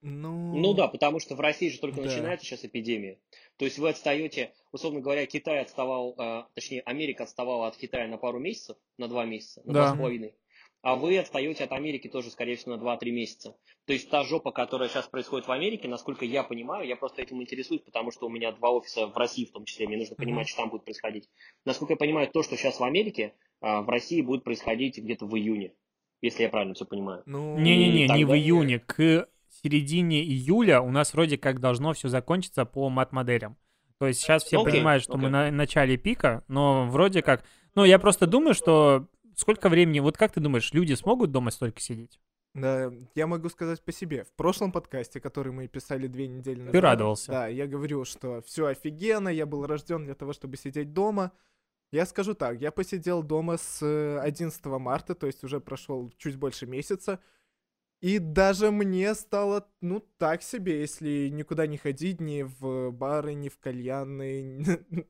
Ну, 0.02 0.56
Ну 0.56 0.74
да, 0.74 0.88
потому 0.88 1.20
что 1.20 1.36
в 1.36 1.40
России 1.42 1.70
же 1.70 1.80
только 1.80 1.98
Да. 1.98 2.04
начинается 2.04 2.46
сейчас 2.46 2.64
эпидемия. 2.64 3.20
То 3.58 3.66
есть 3.66 3.78
вы 3.78 3.90
отстаете, 3.90 4.54
условно 4.72 5.02
говоря, 5.02 5.26
Китай 5.26 5.60
отставал, 5.60 6.16
э, 6.18 6.44
точнее, 6.56 6.82
Америка 6.82 7.24
отставала 7.24 7.68
от 7.68 7.78
Китая 7.78 8.08
на 8.08 8.18
пару 8.18 8.40
месяцев, 8.40 8.78
на 8.98 9.08
два 9.08 9.26
месяца, 9.26 9.62
на 9.66 9.74
Да. 9.74 9.80
два 9.80 9.94
с 9.96 9.98
половиной. 9.98 10.34
А 10.82 10.96
вы 10.96 11.18
отстаете 11.18 11.66
от 11.66 11.74
Америки 11.74 12.08
тоже, 12.08 12.32
скорее 12.32 12.56
всего, 12.56 12.76
на 12.78 12.80
2-3 12.82 13.12
месяца. 13.12 13.58
То 13.86 13.92
есть 13.92 14.10
та 14.10 14.24
жопа, 14.24 14.52
которая 14.52 14.88
сейчас 14.88 15.08
происходит 15.08 15.46
в 15.46 15.52
Америке, 15.52 15.90
насколько 15.90 16.24
я 16.24 16.42
понимаю, 16.42 16.88
я 16.88 16.96
просто 16.96 17.22
этим 17.22 17.42
интересуюсь, 17.42 17.82
потому 17.82 18.12
что 18.12 18.28
у 18.28 18.30
меня 18.30 18.54
два 18.54 18.70
офиса 18.72 19.08
в 19.08 19.18
России 19.18 19.44
в 19.44 19.52
том 19.52 19.66
числе, 19.66 19.88
мне 19.88 19.98
нужно 19.98 20.16
понимать, 20.16 20.48
что 20.48 20.62
там 20.62 20.70
будет 20.70 20.86
происходить. 20.86 21.28
Насколько 21.66 21.94
я 21.94 21.98
понимаю, 21.98 22.30
то, 22.32 22.44
что 22.44 22.56
сейчас 22.56 22.80
в 22.80 22.84
Америке, 22.86 23.34
а, 23.60 23.82
в 23.82 23.90
России 23.90 24.22
будет 24.22 24.46
происходить 24.46 24.98
где-то 24.98 25.26
в 25.26 25.36
июне, 25.36 25.74
если 26.22 26.44
я 26.44 26.50
правильно 26.50 26.76
все 26.76 26.86
понимаю. 26.86 27.24
ну... 27.26 27.58
Не-не-не, 27.58 28.08
не 28.08 28.24
в 28.24 28.34
июне. 28.34 28.80
К 28.80 29.28
середине 29.62 30.24
июля 30.24 30.82
у 30.82 30.92
нас 30.92 31.14
вроде 31.14 31.38
как 31.38 31.60
должно 31.60 31.94
все 31.94 32.10
закончиться 32.10 32.66
по 32.66 32.90
мат-моделям. 32.90 33.58
То 33.98 34.08
есть 34.08 34.22
сейчас 34.22 34.44
все 34.44 34.62
Окей, 34.62 34.74
понимают, 34.74 35.04
что 35.04 35.18
мы 35.18 35.28
окей. 35.28 35.32
на 35.32 35.52
начале 35.52 35.98
пика, 35.98 36.44
но 36.48 36.88
вроде 36.88 37.22
как... 37.22 37.44
Ну, 37.76 37.84
я 37.84 38.00
просто 38.00 38.28
думаю, 38.28 38.54
что 38.54 39.08
сколько 39.36 39.70
времени... 39.70 40.00
Вот 40.00 40.18
как 40.18 40.32
ты 40.32 40.40
думаешь, 40.40 40.72
люди 40.74 40.94
смогут 40.94 41.32
дома 41.32 41.52
столько 41.52 41.82
сидеть? 41.82 42.20
Да, 42.56 42.92
я 43.16 43.28
могу 43.28 43.50
сказать 43.50 43.84
по 43.84 43.92
себе. 43.92 44.24
В 44.24 44.32
прошлом 44.34 44.72
подкасте, 44.72 45.20
который 45.20 45.52
мы 45.52 45.68
писали 45.68 46.08
две 46.08 46.28
недели 46.28 46.60
назад... 46.60 46.82
радовался. 46.82 47.32
Да, 47.32 47.48
я 47.48 47.68
говорю, 47.68 48.06
что 48.06 48.42
все 48.42 48.68
офигенно, 48.68 49.30
я 49.30 49.46
был 49.46 49.66
рожден 49.66 50.06
для 50.06 50.16
того, 50.16 50.34
чтобы 50.34 50.58
сидеть 50.58 50.94
дома. 50.94 51.32
Я 51.92 52.06
скажу 52.06 52.36
так, 52.36 52.60
я 52.62 52.72
посидел 52.72 53.24
дома 53.24 53.58
с 53.58 53.82
э, 53.82 54.20
11 54.20 54.64
марта, 54.66 55.16
то 55.16 55.28
есть 55.28 55.44
уже 55.44 55.60
прошел 55.60 56.12
чуть 56.18 56.38
больше 56.38 56.68
месяца. 56.68 57.20
И 58.02 58.18
даже 58.20 58.72
мне 58.72 59.14
стало, 59.14 59.68
ну, 59.82 60.00
так 60.18 60.42
себе, 60.42 60.80
если 60.80 61.28
никуда 61.30 61.68
не 61.68 61.78
ходить, 61.78 62.22
ни 62.22 62.44
в 62.44 62.92
бары, 62.92 63.34
ни 63.34 63.50
в 63.50 63.58
кальянные. 63.60 64.86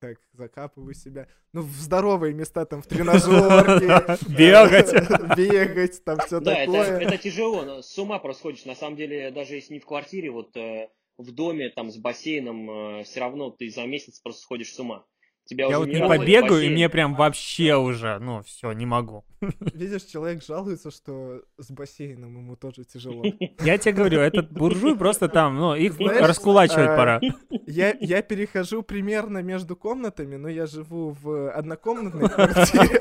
Так, 0.00 0.18
закапываю 0.32 0.94
себя. 0.94 1.28
Ну, 1.52 1.62
в 1.62 1.70
здоровые 1.74 2.34
места, 2.34 2.64
там, 2.64 2.82
в 2.82 2.88
тренажерке. 2.88 4.18
Бегать. 4.36 4.92
Бегать, 5.36 6.04
там 6.04 6.18
все 6.26 6.40
Да, 6.40 6.58
это, 6.58 6.72
такое. 6.72 7.18
тяжело, 7.18 7.62
но 7.62 7.82
с 7.82 7.96
ума 8.00 8.18
просто 8.18 8.40
сходишь. 8.40 8.64
На 8.64 8.74
самом 8.74 8.96
деле, 8.96 9.30
даже 9.30 9.54
если 9.54 9.74
не 9.74 9.78
в 9.78 9.86
квартире, 9.86 10.32
вот 10.32 10.56
э, 10.56 10.88
в 11.18 11.30
доме, 11.30 11.68
там, 11.70 11.92
с 11.92 11.98
бассейном, 11.98 13.04
все 13.04 13.20
равно 13.20 13.50
ты 13.52 13.70
за 13.70 13.86
месяц 13.86 14.18
просто 14.18 14.42
сходишь 14.42 14.74
с 14.74 14.80
ума. 14.80 15.06
Тебя 15.52 15.68
Я 15.68 15.78
вот 15.78 15.88
не 15.88 16.06
побегаю, 16.06 16.62
и 16.62 16.70
мне 16.70 16.88
прям 16.88 17.14
вообще 17.14 17.76
уже, 17.76 18.18
ну, 18.18 18.42
все, 18.42 18.72
не 18.72 18.86
могу. 18.86 19.24
Видишь, 19.74 20.04
человек 20.04 20.42
жалуется, 20.44 20.90
что 20.90 21.42
с 21.58 21.70
бассейном 21.70 22.36
ему 22.36 22.56
тоже 22.56 22.84
тяжело. 22.84 23.22
Я 23.60 23.78
тебе 23.78 23.92
говорю, 23.92 24.20
этот 24.20 24.50
буржуй 24.50 24.96
просто 24.96 25.28
там, 25.28 25.56
ну, 25.56 25.74
их 25.74 25.94
Знаешь, 25.94 26.26
раскулачивать 26.26 26.88
а, 26.88 26.96
пора. 26.96 27.20
Я, 27.66 27.94
я 28.00 28.22
перехожу 28.22 28.82
примерно 28.82 29.42
между 29.42 29.76
комнатами, 29.76 30.36
но 30.36 30.48
я 30.48 30.66
живу 30.66 31.16
в 31.22 31.50
однокомнатной 31.50 32.28
квартире. 32.28 32.98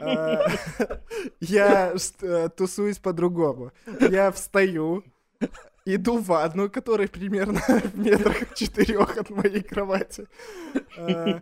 А, 0.00 0.46
Я 1.40 1.94
э, 2.22 2.48
тусуюсь 2.56 2.98
по-другому. 2.98 3.72
Я 4.00 4.30
встаю, 4.30 5.04
иду 5.86 6.18
в 6.18 6.26
ванну, 6.26 6.68
которая 6.68 7.08
примерно 7.08 7.60
в 7.68 7.98
метрах 7.98 8.54
четырех 8.54 9.16
от 9.16 9.30
моей 9.30 9.62
кровати. 9.62 10.26
А, 10.98 11.40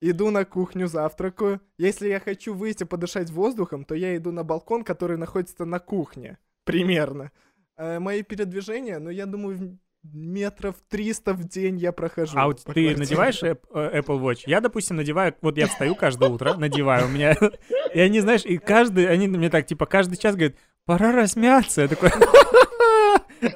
Иду 0.00 0.30
на 0.30 0.44
кухню, 0.44 0.86
завтракаю. 0.86 1.60
Если 1.76 2.08
я 2.08 2.20
хочу 2.20 2.54
выйти 2.54 2.84
подышать 2.84 3.30
воздухом, 3.30 3.84
то 3.84 3.94
я 3.96 4.16
иду 4.16 4.30
на 4.30 4.44
балкон, 4.44 4.84
который 4.84 5.16
находится 5.16 5.64
на 5.64 5.80
кухне. 5.80 6.38
Примерно. 6.64 7.32
А 7.76 7.98
мои 7.98 8.22
передвижения, 8.22 9.00
ну, 9.00 9.10
я 9.10 9.26
думаю, 9.26 9.78
метров 10.04 10.76
300 10.88 11.32
в 11.34 11.44
день 11.48 11.78
я 11.78 11.90
прохожу. 11.90 12.38
А 12.38 12.46
вот 12.46 12.58
ты 12.58 12.64
квартире. 12.64 12.96
надеваешь 12.96 13.42
э, 13.42 13.56
Apple 13.72 14.20
Watch? 14.20 14.42
Я, 14.46 14.60
допустим, 14.60 14.96
надеваю, 14.96 15.34
вот 15.42 15.58
я 15.58 15.66
встаю 15.66 15.96
каждое 15.96 16.30
утро, 16.30 16.54
надеваю, 16.54 17.06
у 17.06 17.08
меня, 17.10 17.36
и 17.94 17.98
они, 18.00 18.20
знаешь, 18.20 18.44
и 18.44 18.58
каждый, 18.58 19.08
они 19.08 19.26
мне 19.26 19.50
так, 19.50 19.66
типа, 19.66 19.86
каждый 19.86 20.16
час 20.16 20.36
говорят, 20.36 20.56
пора 20.84 21.10
размяться. 21.12 21.82
Я 21.82 21.88
такой, 21.88 22.10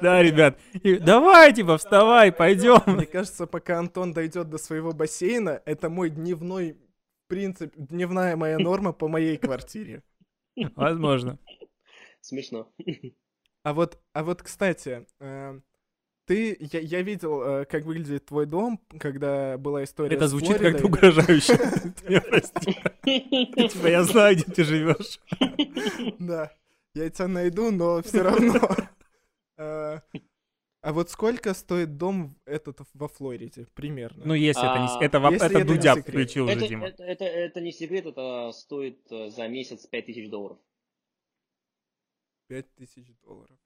да, 0.01 0.21
ребят, 0.21 0.59
и 0.83 0.97
давай, 0.97 1.53
типа, 1.53 1.77
вставай, 1.77 2.31
пойдем. 2.31 2.81
Мне 2.85 3.05
кажется, 3.05 3.47
пока 3.47 3.79
Антон 3.79 4.13
дойдет 4.13 4.49
до 4.49 4.57
своего 4.57 4.93
бассейна, 4.93 5.61
это 5.65 5.89
мой 5.89 6.09
дневной 6.09 6.77
принцип, 7.27 7.73
дневная 7.75 8.35
моя 8.35 8.59
норма 8.59 8.93
по 8.93 9.07
моей 9.07 9.37
квартире. 9.37 10.03
Возможно. 10.75 11.39
Смешно. 12.21 12.71
А 13.63 13.73
вот, 13.73 13.97
а 14.13 14.23
вот, 14.23 14.41
кстати, 14.41 15.07
э, 15.19 15.59
ты, 16.25 16.57
я, 16.59 16.79
я 16.79 17.01
видел, 17.01 17.41
э, 17.41 17.65
как 17.65 17.83
выглядит 17.83 18.25
твой 18.25 18.45
дом, 18.45 18.79
когда 18.99 19.57
была 19.57 19.83
история 19.83 20.15
Это 20.15 20.27
звучит 20.27 20.57
как-то 20.57 20.85
угрожающе. 20.85 21.57
Ты 21.57 22.09
меня 22.09 22.21
прости. 22.21 22.73
Типа, 23.69 23.87
я 23.87 24.03
знаю, 24.03 24.35
где 24.35 24.45
ты 24.45 24.63
живешь. 24.63 25.19
Да, 26.19 26.51
я 26.93 27.09
тебя 27.09 27.27
найду, 27.27 27.71
но 27.71 28.01
все 28.01 28.21
равно. 28.21 28.59
Э, 29.63 29.99
А 30.81 30.91
вот 30.91 31.09
сколько 31.09 31.53
стоит 31.53 31.97
дом 31.97 32.35
этот 32.45 32.79
во 32.93 33.07
Флориде, 33.07 33.67
примерно? 33.73 34.25
Ну, 34.25 34.33
если 34.33 34.69
это 34.69 34.79
не... 34.81 34.87
с- 34.89 34.97
А, 34.97 35.03
Это, 35.05 35.17
если 35.31 35.35
это 35.35 35.45
это 35.45 35.57
не 35.59 35.63
Дудя 35.77 35.95
включил 35.95 36.45
уже, 36.45 36.53
Это, 36.57 36.67
Дима. 36.67 36.87
это, 36.87 37.03
это, 37.03 37.23
это 37.23 37.61
не 37.61 37.71
секрет, 37.71 38.05
это 38.05 38.51
стоит 38.51 38.99
э, 39.11 39.29
за 39.29 39.47
месяц 39.47 39.85
5000 39.87 40.29
долларов. 40.29 40.57
Пять 42.47 42.73
тысяч 42.75 43.07
долларов. 43.23 43.57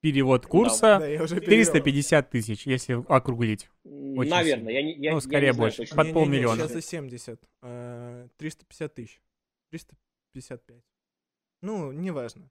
Перевод 0.00 0.42
Да, 0.42 0.48
курса 0.48 0.98
перевел. 1.00 1.26
350 1.26 2.30
тысяч, 2.30 2.66
если 2.68 3.04
округлить. 3.08 3.68
Очень 3.84 4.30
Наверное, 4.30 4.72
я, 4.72 4.82
не- 4.82 4.94
я, 4.94 5.10
Ну, 5.10 5.16
я 5.16 5.20
скорее 5.20 5.50
не 5.52 5.58
больше. 5.58 5.86
Под 5.88 5.96
Не-не-не, 5.96 6.12
полмиллиона. 6.14 6.56
Сейчас 6.62 6.72
за 6.72 6.82
70. 6.82 7.42
э, 7.62 8.28
350 8.36 8.94
тысяч. 8.94 9.20
355. 9.70 10.84
Ну, 11.62 11.90
неважно, 11.90 12.42
да. 12.44 12.50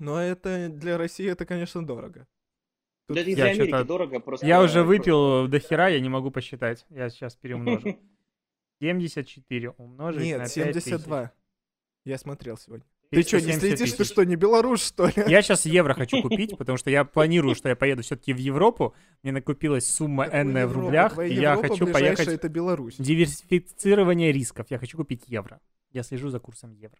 Но 0.00 0.20
это 0.20 0.68
для 0.70 0.96
России 0.96 1.30
это, 1.30 1.44
конечно, 1.44 1.86
дорого. 1.86 2.26
Тут 3.06 3.16
Да 3.16 3.20
это 3.20 3.34
для 3.34 3.44
Америки 3.44 3.86
дорого, 3.86 4.18
просто... 4.18 4.46
Я 4.46 4.62
уже 4.62 4.82
выпил 4.82 5.46
до 5.46 5.60
хера, 5.60 5.88
я 5.88 6.00
не 6.00 6.08
могу 6.08 6.30
посчитать. 6.30 6.86
Я 6.88 7.10
сейчас 7.10 7.36
перемножу. 7.36 7.98
74 8.80 9.70
умножить 9.70 10.20
на 10.20 10.24
Нет, 10.24 10.38
5 10.38 10.50
72. 10.50 11.32
Я 12.06 12.18
смотрел 12.18 12.56
сегодня. 12.56 12.86
Ты 13.10 13.22
что, 13.22 13.40
не 13.40 13.58
370 13.58 13.60
следишь? 13.60 13.90
Ты 13.90 13.96
тысяч. 13.98 14.12
что, 14.12 14.24
не 14.24 14.36
белорус, 14.36 14.86
что 14.86 15.06
ли? 15.06 15.12
Я 15.26 15.42
сейчас 15.42 15.66
евро 15.66 15.92
хочу 15.92 16.22
купить, 16.22 16.56
потому 16.56 16.78
что 16.78 16.88
я 16.90 17.04
планирую, 17.04 17.54
что 17.54 17.68
я 17.68 17.76
поеду 17.76 18.02
все-таки 18.02 18.32
в 18.32 18.38
Европу. 18.38 18.94
Мне 19.22 19.32
накопилась 19.32 19.86
сумма 19.86 20.26
энная 20.32 20.66
в 20.66 20.72
рублях, 20.72 21.12
Твоя 21.12 21.30
и 21.30 21.34
я 21.34 21.56
хочу 21.56 21.86
поехать... 21.92 22.28
это 22.28 22.48
Беларусь. 22.48 22.96
Диверсифицирование 22.96 24.32
рисков. 24.32 24.68
Я 24.70 24.78
хочу 24.78 24.96
купить 24.96 25.24
евро. 25.26 25.60
Я 25.92 26.04
слежу 26.04 26.30
за 26.30 26.38
курсом 26.38 26.72
евро. 26.72 26.98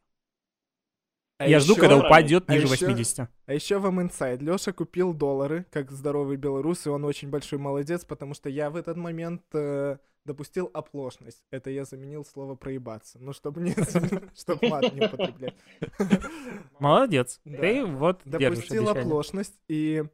А 1.41 1.49
я 1.49 1.59
жду, 1.59 1.75
когда 1.75 1.97
упадет 1.97 2.45
а 2.49 2.53
ниже 2.53 2.67
ещё- 2.67 2.87
80. 2.87 3.31
А 3.47 3.55
еще 3.55 3.79
вам 3.79 4.03
инсайд. 4.03 4.43
Леша 4.43 4.73
купил 4.73 5.15
доллары, 5.15 5.65
как 5.71 5.91
здоровый 5.91 6.37
белорус, 6.37 6.87
и 6.87 6.91
он 6.91 7.03
очень 7.07 7.31
большой 7.31 7.59
молодец, 7.59 8.05
потому 8.05 8.35
что 8.35 8.51
я 8.51 8.69
в 8.69 8.77
этот 8.77 8.99
момент 8.99 9.43
э, 9.55 9.97
допустил 10.27 10.71
оплошность. 10.75 11.43
Это 11.51 11.71
я 11.71 11.87
заменил 11.87 12.27
слово 12.27 12.57
проебаться. 12.57 13.19
Ну, 13.19 13.33
чтобы 13.33 13.63
не, 13.63 13.73
чтобы 14.39 14.69
мат 14.69 14.93
не 14.95 15.07
употреблять. 15.07 15.55
Молодец. 16.79 17.41
Ты 17.45 17.87
вот 17.87 18.21
Допустил 18.27 18.91
оплошность, 18.91 19.59
и 19.67 20.05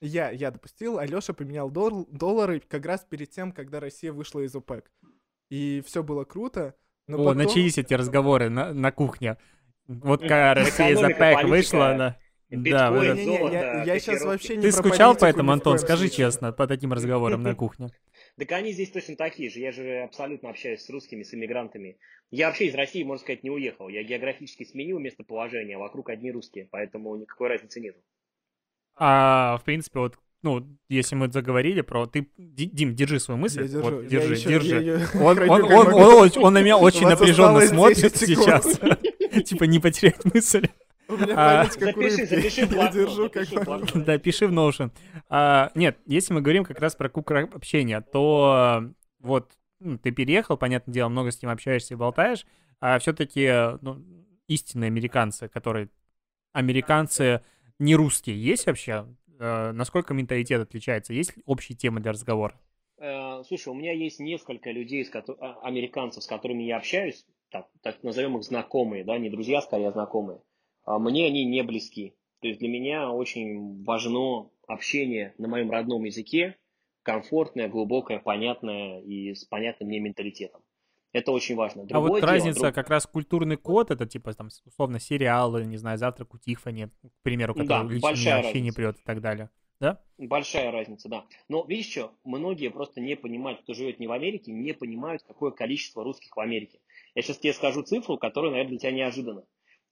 я, 0.00 0.30
я 0.30 0.52
допустил, 0.52 0.98
а 0.98 1.04
Леша 1.06 1.32
поменял 1.32 1.68
дол- 1.68 2.06
доллары 2.12 2.60
как 2.60 2.86
раз 2.86 3.04
перед 3.08 3.30
тем, 3.30 3.50
когда 3.50 3.80
Россия 3.80 4.12
вышла 4.12 4.38
из 4.40 4.54
ОПЕК. 4.54 4.88
И 5.50 5.82
все 5.84 6.04
было 6.04 6.22
круто. 6.22 6.76
Но 7.08 7.16
О, 7.16 7.24
потом- 7.24 7.38
начались 7.38 7.76
эти 7.76 7.92
разговоры 7.94 8.48
на, 8.50 8.72
на 8.72 8.92
кухне. 8.92 9.36
Вот 10.02 10.20
когда 10.20 10.54
Россия 10.54 10.96
ОПЕК 10.96 11.18
политика, 11.18 11.46
вышла, 11.46 11.88
она... 11.90 12.18
Да, 12.50 12.90
вот 12.90 13.02
Не-не-не, 13.04 13.24
золото, 13.38 13.54
я, 13.54 13.82
я 13.84 13.98
сейчас 13.98 14.22
вообще 14.24 14.56
не 14.56 14.62
Ты 14.62 14.72
скучал 14.72 15.12
политику 15.14 15.20
по 15.20 15.24
этому, 15.24 15.42
ни 15.44 15.48
в 15.48 15.52
Антон? 15.52 15.78
Скажи 15.78 16.08
случае. 16.08 16.16
честно, 16.26 16.52
по 16.52 16.66
таким 16.66 16.92
разговорам 16.92 17.42
на 17.42 17.54
кухне. 17.56 17.88
Так 18.38 18.52
они 18.52 18.72
здесь 18.72 18.90
точно 18.90 19.16
такие 19.16 19.48
же. 19.48 19.58
Я 19.60 19.72
же 19.72 20.02
абсолютно 20.02 20.50
общаюсь 20.50 20.82
с 20.82 20.90
русскими, 20.90 21.22
с 21.22 21.32
иммигрантами. 21.32 21.96
Я 22.30 22.48
вообще 22.48 22.66
из 22.66 22.74
России, 22.74 23.02
можно 23.04 23.22
сказать, 23.22 23.42
не 23.42 23.50
уехал. 23.50 23.88
Я 23.88 24.02
географически 24.02 24.64
сменил 24.64 24.98
местоположение, 24.98 25.76
а 25.76 25.80
вокруг 25.80 26.10
одни 26.10 26.30
русские, 26.30 26.68
поэтому 26.70 27.16
никакой 27.16 27.48
разницы 27.48 27.80
нет. 27.80 27.96
А, 28.96 29.56
в 29.56 29.64
принципе, 29.64 29.98
вот, 30.00 30.18
ну, 30.42 30.66
если 30.90 31.14
мы 31.14 31.30
заговорили 31.32 31.80
про... 31.80 32.06
Ты, 32.06 32.28
Ди- 32.36 32.66
Дим, 32.66 32.94
держи 32.94 33.18
свою 33.20 33.38
мысль. 33.40 33.62
Я 33.62 33.68
держу, 33.68 33.82
Вот, 33.82 34.02
я 34.02 34.08
держи, 34.08 34.34
ещё- 34.34 34.48
держи. 34.50 34.68
я 34.68 34.78
её 34.80 34.98
Он, 35.22 35.38
он, 35.50 35.62
он, 35.72 35.94
он 35.94 36.26
оч- 36.26 36.38
он 36.38 36.52
на 36.52 36.60
меня 36.62 36.76
очень 36.76 37.06
напряженно 37.06 37.60
смотрит 37.62 37.96
10 38.12 38.16
секунд. 38.18 38.64
сейчас. 38.64 38.80
Типа 39.44 39.64
не 39.64 39.78
потерять 39.78 40.24
мысль. 40.24 40.68
У 41.08 41.16
меня 41.16 41.34
А, 41.36 41.64
память 41.64 41.76
как 41.76 41.96
у 41.96 42.02
Запиши, 42.02 42.26
запиши 42.26 42.60
Я 42.74 42.88
держу 42.88 43.28
как. 43.28 44.04
Да, 44.04 44.18
пиши 44.18 44.46
в 44.46 44.52
Notion. 44.52 44.90
А, 45.28 45.70
нет, 45.74 45.98
если 46.06 46.32
мы 46.32 46.40
говорим 46.40 46.64
как 46.64 46.80
раз 46.80 46.94
про 46.94 47.08
круг 47.08 47.30
общения, 47.30 48.00
то 48.00 48.82
э, 48.82 48.92
вот 49.20 49.52
ну, 49.80 49.98
ты 49.98 50.10
переехал, 50.10 50.56
понятное 50.56 50.92
дело, 50.92 51.08
много 51.08 51.30
с 51.30 51.42
ним 51.42 51.50
общаешься 51.50 51.94
и 51.94 51.96
болтаешь, 51.96 52.46
а 52.80 52.98
все-таки 52.98 53.50
ну, 53.80 54.02
истинные 54.46 54.88
американцы, 54.88 55.48
которые 55.48 55.88
американцы 56.52 57.42
не 57.78 57.94
русские, 57.96 58.42
есть 58.42 58.66
вообще? 58.66 59.06
Э, 59.38 59.72
насколько 59.72 60.14
менталитет 60.14 60.60
отличается? 60.60 61.12
Есть 61.12 61.34
общие 61.46 61.76
темы 61.76 62.00
для 62.00 62.12
разговора? 62.12 62.58
Э, 62.98 63.42
Слушай, 63.46 63.68
у 63.70 63.74
меня 63.74 63.92
есть 63.92 64.20
несколько 64.20 64.70
людей, 64.70 65.04
с 65.04 65.10
кото- 65.10 65.36
а, 65.40 65.58
американцев, 65.62 66.22
с 66.22 66.26
которыми 66.26 66.62
я 66.62 66.76
общаюсь, 66.76 67.26
так, 67.52 67.68
так 67.82 68.02
назовем 68.02 68.36
их 68.38 68.42
знакомые, 68.44 69.04
да, 69.04 69.18
не 69.18 69.30
друзья, 69.30 69.60
скорее, 69.60 69.88
а 69.88 69.92
знакомые. 69.92 70.40
А 70.84 70.98
Мне 70.98 71.26
они 71.26 71.44
не 71.44 71.62
близки. 71.62 72.14
То 72.40 72.48
есть 72.48 72.58
для 72.58 72.68
меня 72.68 73.10
очень 73.12 73.84
важно 73.84 74.50
общение 74.66 75.34
на 75.38 75.46
моем 75.48 75.70
родном 75.70 76.02
языке, 76.04 76.56
комфортное, 77.02 77.68
глубокое, 77.68 78.18
понятное 78.18 79.00
и 79.00 79.34
с 79.34 79.44
понятным 79.44 79.88
мне 79.88 80.00
менталитетом. 80.00 80.62
Это 81.12 81.30
очень 81.30 81.56
важно. 81.56 81.82
а 81.82 81.86
Другое 81.86 82.10
вот 82.10 82.20
дело, 82.20 82.32
разница 82.32 82.60
друг- 82.60 82.74
как 82.74 82.88
раз 82.88 83.06
культурный 83.06 83.56
код, 83.56 83.90
это 83.90 84.06
типа 84.06 84.32
там 84.32 84.48
условно 84.64 84.98
сериалы, 84.98 85.64
не 85.66 85.76
знаю, 85.76 85.98
завтрак 85.98 86.34
у 86.34 86.38
Тиффани, 86.38 86.86
к 86.86 87.22
примеру, 87.22 87.54
Да, 87.54 87.62
который 87.62 87.94
лично 87.94 88.08
большая 88.08 88.42
вообще 88.42 88.60
не 88.62 88.72
прет 88.72 88.98
и 88.98 89.02
так 89.04 89.20
далее. 89.20 89.50
Да? 89.78 90.00
Большая 90.16 90.70
разница, 90.70 91.08
да. 91.08 91.26
Но 91.48 91.64
видишь 91.64 91.90
что, 91.90 92.12
многие 92.24 92.70
просто 92.70 93.00
не 93.00 93.16
понимают, 93.16 93.62
кто 93.62 93.74
живет 93.74 93.98
не 93.98 94.06
в 94.06 94.12
Америке, 94.12 94.52
не 94.52 94.72
понимают, 94.72 95.22
какое 95.24 95.50
количество 95.50 96.04
русских 96.04 96.34
в 96.36 96.40
Америке. 96.40 96.80
Я 97.14 97.22
сейчас 97.22 97.38
тебе 97.38 97.52
скажу 97.52 97.82
цифру, 97.82 98.18
которая, 98.18 98.52
наверное, 98.52 98.70
для 98.70 98.78
тебя 98.78 98.92
неожиданна. 98.92 99.44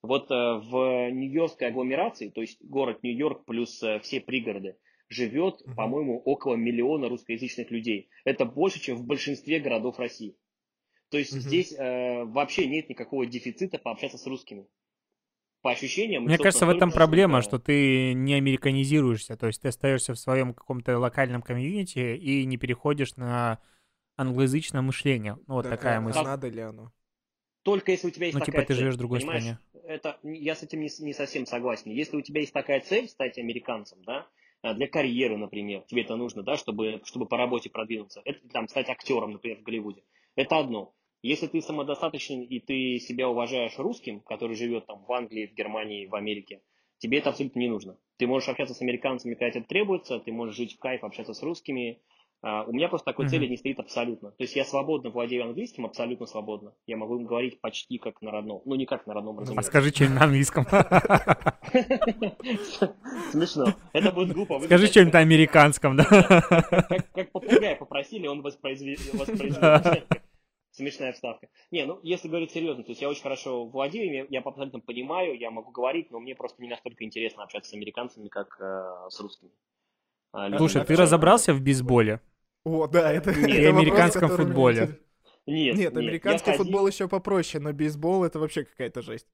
Вот 0.02 0.30
э, 0.30 0.34
в 0.34 1.10
Нью-Йоркской 1.10 1.68
агломерации, 1.68 2.30
то 2.30 2.40
есть 2.40 2.58
город 2.62 3.02
Нью-Йорк 3.02 3.44
плюс 3.44 3.82
э, 3.82 4.00
все 4.00 4.20
пригороды, 4.20 4.76
живет, 5.08 5.60
Мгм. 5.66 5.74
по-моему, 5.74 6.18
около 6.20 6.54
миллиона 6.54 7.08
русскоязычных 7.08 7.70
людей. 7.70 8.08
Это 8.24 8.46
больше, 8.46 8.80
чем 8.80 8.96
в 8.96 9.04
большинстве 9.04 9.60
городов 9.60 9.98
России. 9.98 10.36
То 11.10 11.18
есть 11.18 11.32
Мгм. 11.32 11.40
здесь 11.42 11.72
э, 11.76 12.24
вообще 12.24 12.66
нет 12.66 12.88
никакого 12.88 13.26
дефицита 13.26 13.78
пообщаться 13.78 14.16
с 14.16 14.26
русскими. 14.26 14.66
По 15.60 15.72
ощущениям... 15.72 16.24
Мне 16.24 16.38
кажется, 16.38 16.64
в 16.64 16.70
этом 16.70 16.90
проблема, 16.90 17.42
что- 17.42 17.58
ты 17.58 18.14
не 18.14 18.34
американизируешься, 18.34 19.36
то 19.36 19.46
есть 19.48 19.60
ты 19.60 19.68
остаешься 19.68 20.14
в 20.14 20.18
своем 20.18 20.54
каком-то 20.54 20.98
локальном 20.98 21.42
комьюнити 21.42 22.16
и 22.16 22.46
не 22.46 22.56
переходишь 22.56 23.16
на 23.16 23.58
англоязычное 24.16 24.80
мышление. 24.80 25.36
Ну, 25.46 25.54
вот 25.54 25.64
Так, 25.64 25.72
такая 25.72 25.98
а 25.98 26.00
мысль. 26.00 26.22
Надо 26.22 26.48
ли 26.48 26.60
оно? 26.60 26.92
Только 27.62 27.92
если 27.92 28.08
у 28.08 28.10
тебя 28.10 28.26
есть 28.26 28.38
Ну, 28.38 28.44
такая 28.44 28.62
типа, 28.62 28.68
ты 28.68 28.74
цель, 28.74 28.82
живешь 28.82 28.94
в 28.94 28.98
другой 28.98 29.20
понимаешь? 29.20 29.42
стране. 29.42 29.58
Это, 29.84 30.18
я 30.22 30.54
с 30.54 30.62
этим 30.62 30.80
не, 30.80 30.88
не 31.00 31.12
совсем 31.12 31.46
согласен. 31.46 31.90
Если 31.90 32.16
у 32.16 32.22
тебя 32.22 32.40
есть 32.40 32.52
такая 32.52 32.80
цель 32.80 33.08
стать 33.08 33.38
американцем, 33.38 33.98
да, 34.04 34.26
а, 34.62 34.74
для 34.74 34.88
карьеры, 34.88 35.36
например, 35.36 35.82
тебе 35.86 36.02
это 36.02 36.16
нужно, 36.16 36.42
да, 36.42 36.56
чтобы, 36.56 37.00
чтобы 37.04 37.26
по 37.26 37.36
работе 37.36 37.70
продвинуться, 37.70 38.22
это 38.24 38.48
там 38.48 38.68
стать 38.68 38.88
актером, 38.88 39.32
например, 39.32 39.58
в 39.58 39.62
Голливуде, 39.62 40.02
это 40.36 40.58
одно. 40.58 40.94
Если 41.22 41.48
ты 41.48 41.60
самодостаточен 41.60 42.40
и 42.42 42.60
ты 42.60 42.98
себя 42.98 43.28
уважаешь 43.28 43.78
русским, 43.78 44.20
который 44.20 44.56
живет 44.56 44.86
там 44.86 45.04
в 45.04 45.12
Англии, 45.12 45.46
в 45.46 45.54
Германии, 45.54 46.06
в 46.06 46.14
Америке, 46.14 46.62
тебе 46.98 47.18
это 47.18 47.30
абсолютно 47.30 47.58
не 47.58 47.68
нужно. 47.68 47.98
Ты 48.16 48.26
можешь 48.26 48.48
общаться 48.48 48.74
с 48.74 48.80
американцами, 48.80 49.34
когда 49.34 49.48
это 49.48 49.60
требуется, 49.62 50.18
ты 50.18 50.32
можешь 50.32 50.56
жить 50.56 50.76
в 50.76 50.78
кайф, 50.78 51.04
общаться 51.04 51.34
с 51.34 51.42
русскими. 51.42 52.00
А, 52.42 52.64
у 52.64 52.72
меня 52.72 52.88
просто 52.88 53.04
такой 53.04 53.28
цели 53.28 53.46
не 53.46 53.58
стоит 53.58 53.78
абсолютно. 53.80 54.30
То 54.30 54.42
есть 54.42 54.56
я 54.56 54.64
свободно 54.64 55.10
владею 55.10 55.44
английским, 55.44 55.84
абсолютно 55.84 56.24
свободно. 56.24 56.72
Я 56.86 56.96
могу 56.96 57.18
им 57.18 57.26
говорить 57.26 57.60
почти 57.60 57.98
как 57.98 58.22
на 58.22 58.30
родном. 58.30 58.62
Ну, 58.64 58.76
не 58.76 58.86
как 58.86 59.06
на 59.06 59.12
родном, 59.12 59.38
А 59.38 59.40
разумеется. 59.42 59.70
скажи 59.70 59.90
что-нибудь 59.90 60.18
на 60.18 60.24
английском. 60.24 60.64
Смешно. 63.30 63.74
Это 63.92 64.10
будет 64.12 64.32
глупо. 64.32 64.58
Вы 64.58 64.64
Скажи 64.66 64.86
что-нибудь 64.86 65.12
на 65.12 65.18
американском, 65.18 65.96
да? 65.96 66.04
Как, 66.04 67.30
попугая 67.30 67.76
попросили, 67.76 68.26
он 68.26 68.40
воспроизвел. 68.40 68.96
Смешная 70.72 71.12
вставка. 71.12 71.48
Не, 71.70 71.84
ну, 71.84 72.00
если 72.02 72.28
говорить 72.28 72.52
серьезно, 72.52 72.84
то 72.84 72.90
есть 72.90 73.02
я 73.02 73.10
очень 73.10 73.22
хорошо 73.22 73.66
владею, 73.66 74.26
я 74.30 74.40
абсолютно 74.40 74.80
понимаю, 74.80 75.36
я 75.38 75.50
могу 75.50 75.72
говорить, 75.72 76.10
но 76.10 76.20
мне 76.20 76.34
просто 76.34 76.62
не 76.62 76.68
настолько 76.68 77.04
интересно 77.04 77.42
общаться 77.42 77.72
с 77.72 77.74
американцами, 77.74 78.28
как 78.28 78.56
э, 78.60 79.08
с 79.10 79.20
русскими. 79.20 79.50
А. 80.32 80.56
Слушай, 80.56 80.84
ты 80.84 80.96
разобрался 80.96 81.52
в 81.52 81.60
бейсболе? 81.60 82.20
О, 82.64 82.86
да, 82.86 83.12
это... 83.12 83.30
Нет. 83.32 83.38
это 83.44 83.48
И 83.50 83.66
вопрос, 83.66 83.80
американском 83.82 84.24
меня 84.28 84.36
футболе. 84.36 84.76
интересует. 84.76 85.06
Нет, 85.46 85.76
Нет, 85.78 85.96
американский 85.96 86.50
ходил- 86.50 86.64
футбол 86.64 86.86
еще 86.86 87.08
попроще, 87.08 87.62
но 87.62 87.72
бейсбол 87.72 88.24
это 88.24 88.38
вообще 88.38 88.64
какая-то 88.64 89.02
жесть. 89.02 89.26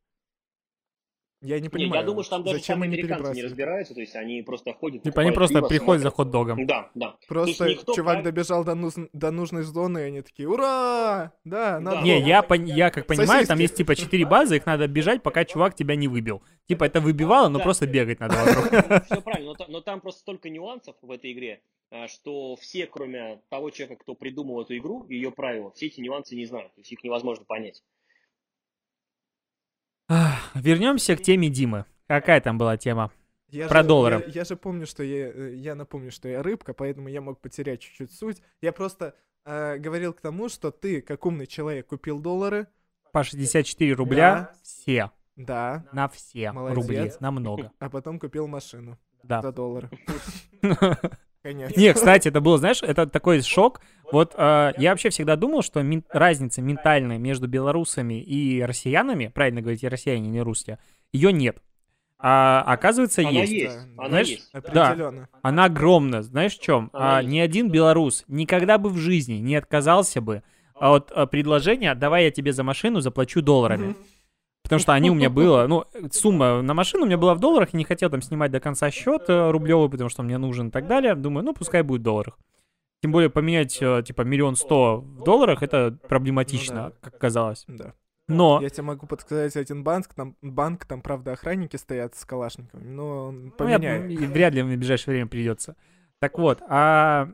Я 1.42 1.56
не 1.56 1.64
Не, 1.64 1.68
понимаю, 1.68 2.00
я 2.00 2.06
думаю, 2.06 2.24
что 2.24 2.36
там 2.36 2.44
даже 2.44 2.56
зачем 2.58 2.76
сами 2.80 2.86
они 2.86 2.94
американцы 3.02 3.34
не 3.34 3.42
разбираются, 3.42 3.92
то 3.92 4.00
есть 4.00 4.16
они 4.16 4.40
просто 4.42 4.72
ходят... 4.72 5.02
Типа 5.02 5.20
они 5.20 5.32
просто 5.32 5.58
пиво, 5.58 5.68
приходят 5.68 6.02
за 6.02 6.10
смотрят. 6.10 6.32
хот-догом. 6.32 6.66
Да, 6.66 6.90
да. 6.94 7.10
То 7.10 7.18
Просто 7.28 7.68
никто 7.68 7.92
чувак 7.94 8.14
прав- 8.16 8.24
добежал 8.24 8.64
до, 8.64 8.72
нуж- 8.74 9.08
до 9.12 9.30
нужной 9.30 9.62
зоны, 9.64 9.98
и 9.98 10.02
они 10.04 10.22
такие, 10.22 10.48
ура! 10.48 11.32
Да, 11.44 11.78
надо... 11.78 11.98
Да. 11.98 12.02
Не, 12.02 12.18
было». 12.20 12.26
я, 12.26 12.40
пон- 12.40 12.64
я 12.64 12.90
как 12.90 13.06
понимаю, 13.06 13.46
там 13.46 13.58
Сосиски. 13.58 13.62
есть 13.62 13.74
типа 13.76 13.94
4 13.96 14.24
базы, 14.24 14.56
их 14.56 14.64
надо 14.66 14.88
бежать, 14.88 15.22
пока 15.22 15.44
чувак 15.44 15.74
тебя 15.74 15.94
не 15.94 16.08
выбил. 16.08 16.42
Типа 16.68 16.84
это 16.84 17.00
выбивало, 17.02 17.48
но 17.50 17.58
Да. 17.58 17.64
просто 17.64 17.86
бегать 17.86 18.18
надо 18.18 18.34
вокруг. 18.36 19.04
Все 19.04 19.20
правильно, 19.20 19.48
но, 19.50 19.54
та- 19.54 19.66
но 19.68 19.80
там 19.82 20.00
просто 20.00 20.20
столько 20.20 20.48
нюансов 20.48 20.96
в 21.02 21.10
этой 21.10 21.32
игре, 21.32 21.60
что 22.09 22.57
все, 22.57 22.87
кроме 22.87 23.41
того 23.49 23.70
человека, 23.70 24.03
кто 24.03 24.14
придумал 24.14 24.62
эту 24.62 24.76
игру 24.76 25.05
и 25.05 25.14
ее 25.14 25.30
правила, 25.30 25.70
все 25.72 25.87
эти 25.87 26.01
нюансы 26.01 26.34
не 26.37 26.47
знают, 26.47 26.74
то 26.74 26.80
есть 26.80 26.93
их 26.93 27.03
невозможно 27.05 27.45
понять. 27.45 27.82
Вернемся 30.55 31.16
к 31.16 31.22
теме 31.22 31.49
Димы. 31.49 31.84
Какая 32.07 32.41
там 32.41 32.59
была 32.59 32.76
тема? 32.76 33.11
Я 33.49 33.68
Про 33.68 33.82
же, 33.82 33.89
доллары. 33.89 34.24
Я, 34.26 34.41
я 34.41 34.45
же 34.45 34.57
помню, 34.57 34.87
что 34.87 35.03
я, 35.03 35.28
я 35.49 35.74
напомню, 35.74 36.11
что 36.11 36.28
я 36.28 36.43
рыбка, 36.43 36.74
поэтому 36.74 37.09
я 37.09 37.20
мог 37.20 37.41
потерять 37.41 37.80
чуть-чуть 37.80 38.12
суть. 38.12 38.43
Я 38.61 38.72
просто 38.72 39.14
э, 39.45 39.78
говорил 39.78 40.12
к 40.12 40.20
тому, 40.20 40.49
что 40.49 40.70
ты, 40.70 41.01
как 41.01 41.24
умный 41.26 41.47
человек, 41.47 41.87
купил 41.87 42.20
доллары. 42.20 42.66
По 43.12 43.22
64 43.24 43.93
рубля 43.95 44.34
Да. 44.53 44.55
все. 44.62 45.11
Да. 45.37 45.87
На 45.93 46.09
все 46.09 46.51
Молодец. 46.53 46.76
рубли. 46.76 47.12
На 47.20 47.30
много. 47.30 47.72
А 47.78 47.89
потом 47.91 48.18
купил 48.18 48.47
машину 48.49 48.99
Да. 49.22 49.43
за 49.43 49.53
доллары. 49.53 49.91
Конечно. 51.47 51.80
Не, 51.80 51.92
кстати, 51.92 52.26
это 52.28 52.40
было, 52.40 52.59
знаешь, 52.59 52.82
это 52.82 53.07
такой 53.07 53.40
шок. 53.42 53.80
Вот 54.11 54.34
э, 54.36 54.72
я 54.78 54.90
вообще 54.90 55.11
всегда 55.11 55.36
думал, 55.36 55.62
что 55.62 55.80
мин- 55.80 56.03
разница 56.11 56.61
ментальная 56.61 57.18
между 57.18 57.47
белорусами 57.47 58.20
и 58.20 58.61
россиянами, 58.62 59.28
правильно 59.28 59.61
говорить, 59.61 59.84
и 59.84 59.88
россияне, 59.88 60.28
не 60.28 60.40
русские, 60.40 60.78
ее 61.12 61.32
нет. 61.32 61.62
А 62.18 62.62
оказывается, 62.66 63.20
Она 63.20 63.30
есть. 63.30 63.53
есть, 63.53 63.76
Да. 63.76 64.01
она 64.03 64.09
Знаешь, 64.09 64.28
есть. 64.28 64.49
Определенно. 64.53 65.28
Она 65.42 65.64
огромна. 65.66 66.22
Знаешь 66.22 66.57
в 66.57 66.61
чем? 66.62 66.90
Она 66.92 67.18
А, 67.18 67.20
есть. 67.22 67.32
ни 67.32 67.38
один 67.38 67.70
белорус 67.70 68.24
никогда 68.26 68.78
бы 68.78 68.88
в 68.90 68.97
жизни 68.97 69.34
не 69.34 69.55
отказался 69.55 70.20
бы 70.20 70.42
от 70.74 71.12
а, 71.12 71.26
предложения 71.26 71.94
«давай 71.94 72.24
я 72.24 72.30
тебе 72.32 72.53
за 72.53 72.64
машину 72.64 73.01
заплачу 73.01 73.40
долларами». 73.40 73.86
Мгм. 73.88 73.97
Потому 74.66 74.80
что 74.80 74.92
они 74.94 75.10
у 75.10 75.14
меня 75.14 75.30
было, 75.30 75.66
ну, 75.68 75.84
сумма 76.10 76.60
на 76.60 76.74
машину 76.74 77.04
у 77.04 77.06
меня 77.06 77.16
была 77.18 77.34
в 77.34 77.38
долларах, 77.40 77.72
и 77.72 77.76
не 77.76 77.84
хотел 77.84 78.10
там 78.10 78.20
снимать 78.20 78.50
до 78.50 78.58
конца 78.60 78.90
счет 78.90 79.22
э, 79.28 79.50
рублевый, 79.50 79.88
потому 79.88 80.10
что 80.10 80.22
мне 80.22 80.38
нужен 80.38 80.68
и 80.68 80.70
так 80.70 80.86
далее. 80.88 81.14
Думаю, 81.14 81.44
ну, 81.44 81.54
пускай 81.54 81.82
будет 81.82 82.00
в 82.00 82.04
долларах. 82.04 82.38
Тем 83.02 83.12
более 83.12 83.30
поменять, 83.30 83.78
э, 83.80 84.02
типа, 84.04 84.22
миллион 84.22 84.56
сто 84.56 84.96
в 85.00 85.22
долларах, 85.22 85.62
это 85.62 85.96
проблематично, 86.08 86.82
Ну 86.84 86.88
да. 86.90 86.94
как 87.00 87.18
казалось. 87.18 87.64
Да. 87.68 87.92
Но, 88.28 88.58
Я 88.60 88.70
тебе 88.70 88.82
могу 88.82 89.06
подсказать 89.06 89.54
один 89.56 89.84
банк, 89.84 90.08
там, 90.14 90.34
банк, 90.42 90.84
там, 90.84 91.00
правда, 91.00 91.32
охранники 91.32 91.76
стоят 91.76 92.16
с 92.16 92.24
калашниками, 92.24 92.82
но 92.84 93.26
он 93.26 93.52
ну, 93.58 93.68
я- 93.68 93.78
поменяет. 93.78 94.18
вряд 94.30 94.54
ли 94.54 94.62
в 94.62 94.66
ближайшее 94.66 95.12
время 95.14 95.28
придется. 95.28 95.76
Так 96.18 96.38
вот, 96.38 96.60
а 96.68 97.28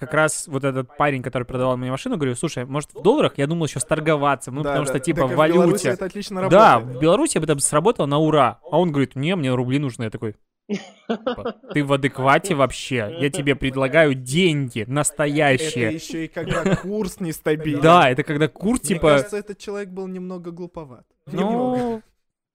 как 0.00 0.12
раз 0.14 0.48
вот 0.48 0.64
этот 0.64 0.96
парень, 0.96 1.22
который 1.22 1.44
продавал 1.44 1.76
мне 1.76 1.90
машину, 1.90 2.16
говорю, 2.16 2.34
слушай, 2.34 2.64
может 2.64 2.92
в 2.92 3.02
долларах? 3.02 3.34
Я 3.36 3.46
думал 3.46 3.66
еще 3.66 3.78
сторговаться, 3.78 4.50
ну, 4.50 4.62
Да, 4.62 4.70
потому 4.70 4.86
да. 4.86 4.92
что, 4.92 5.00
типа, 5.00 5.20
Так 5.20 5.30
и 5.30 5.34
в 5.34 5.36
Беларуси 5.36 5.56
валюте. 5.58 5.88
это 5.90 6.04
отлично 6.06 6.48
Да, 6.48 6.74
работает. 6.74 6.96
в 6.96 7.00
Беларуси 7.00 7.38
бы 7.38 7.44
это 7.44 7.58
сработало 7.60 8.06
на 8.06 8.18
ура. 8.18 8.58
А 8.70 8.78
он 8.80 8.90
говорит, 8.90 9.14
не, 9.14 9.36
мне 9.36 9.54
рубли 9.54 9.78
нужны. 9.78 10.04
Я 10.04 10.10
такой, 10.10 10.34
типа, 10.68 11.56
ты 11.72 11.84
в 11.84 11.92
адеквате 11.92 12.54
вообще? 12.54 13.16
Я 13.20 13.30
тебе 13.30 13.54
предлагаю 13.54 14.14
деньги 14.14 14.80
Это 14.82 14.90
настоящие. 14.92 15.92
еще 15.92 16.24
и 16.24 16.28
когда 16.28 16.76
курс 16.76 17.20
нестабильный. 17.20 17.82
Да, 17.82 18.08
это 18.10 18.22
когда 18.22 18.48
курс, 18.48 18.80
Мне 18.80 18.88
типа, 18.88 19.08
кажется, 19.08 19.36
этот 19.36 19.58
человек 19.58 19.90
был 19.90 20.06
немного 20.06 20.50
глуповат. 20.50 21.04
Ну... 21.30 22.02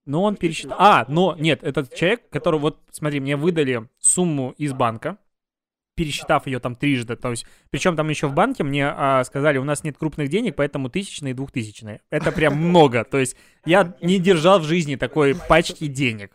Но 0.08 0.22
он 0.22 0.36
пересчитал... 0.36 0.78
А, 0.80 1.06
но 1.08 1.36
нет, 1.39 1.64
этот 1.64 1.91
человек, 1.96 2.30
который 2.30 2.60
вот, 2.60 2.80
смотри, 2.91 3.20
мне 3.20 3.36
выдали 3.36 3.89
сумму 4.00 4.54
из 4.56 4.72
банка, 4.72 5.18
пересчитав 5.96 6.46
ее 6.46 6.60
там 6.60 6.76
трижды, 6.76 7.16
то 7.16 7.32
есть, 7.32 7.46
причем 7.70 7.96
там 7.96 8.10
еще 8.10 8.28
в 8.28 8.34
банке 8.34 8.64
мне 8.64 8.88
а, 8.88 9.24
сказали, 9.24 9.58
у 9.58 9.64
нас 9.64 9.84
нет 9.84 9.98
крупных 9.98 10.30
денег, 10.30 10.56
поэтому 10.56 10.89
тысячные 10.89 11.32
и 11.32 11.34
двухтысячные. 11.34 12.02
Это 12.10 12.32
прям 12.32 12.56
много, 12.58 13.04
то 13.04 13.18
есть 13.18 13.36
я 13.66 13.96
не 14.02 14.20
держал 14.20 14.60
в 14.60 14.66
жизни 14.66 14.96
такой 14.96 15.36
пачки 15.36 15.88
денег. 15.88 16.34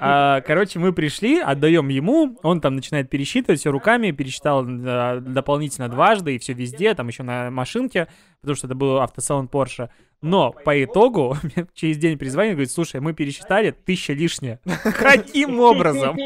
А, 0.00 0.40
короче, 0.42 0.78
мы 0.78 0.92
пришли, 0.92 1.38
отдаем 1.40 1.88
ему, 1.88 2.38
он 2.42 2.60
там 2.60 2.76
начинает 2.76 3.10
пересчитывать 3.10 3.60
все 3.60 3.70
руками, 3.70 4.10
пересчитал 4.10 4.64
дополнительно 4.64 5.88
дважды 5.88 6.34
и 6.34 6.38
все 6.38 6.52
везде, 6.52 6.94
там 6.94 7.08
еще 7.08 7.22
на 7.22 7.50
машинке, 7.50 8.08
потому 8.40 8.56
что 8.56 8.66
это 8.66 8.74
был 8.74 8.98
автосалон 9.00 9.46
Porsche. 9.46 9.90
Но 10.20 10.52
по 10.52 10.82
итогу 10.84 11.36
через 11.74 11.98
день 11.98 12.16
перезвонит, 12.16 12.52
говорит, 12.52 12.70
слушай, 12.70 13.00
мы 13.00 13.12
пересчитали 13.12 13.72
тысяча 13.72 14.12
лишняя. 14.12 14.60
Каким 14.84 15.58
образом? 15.60 16.16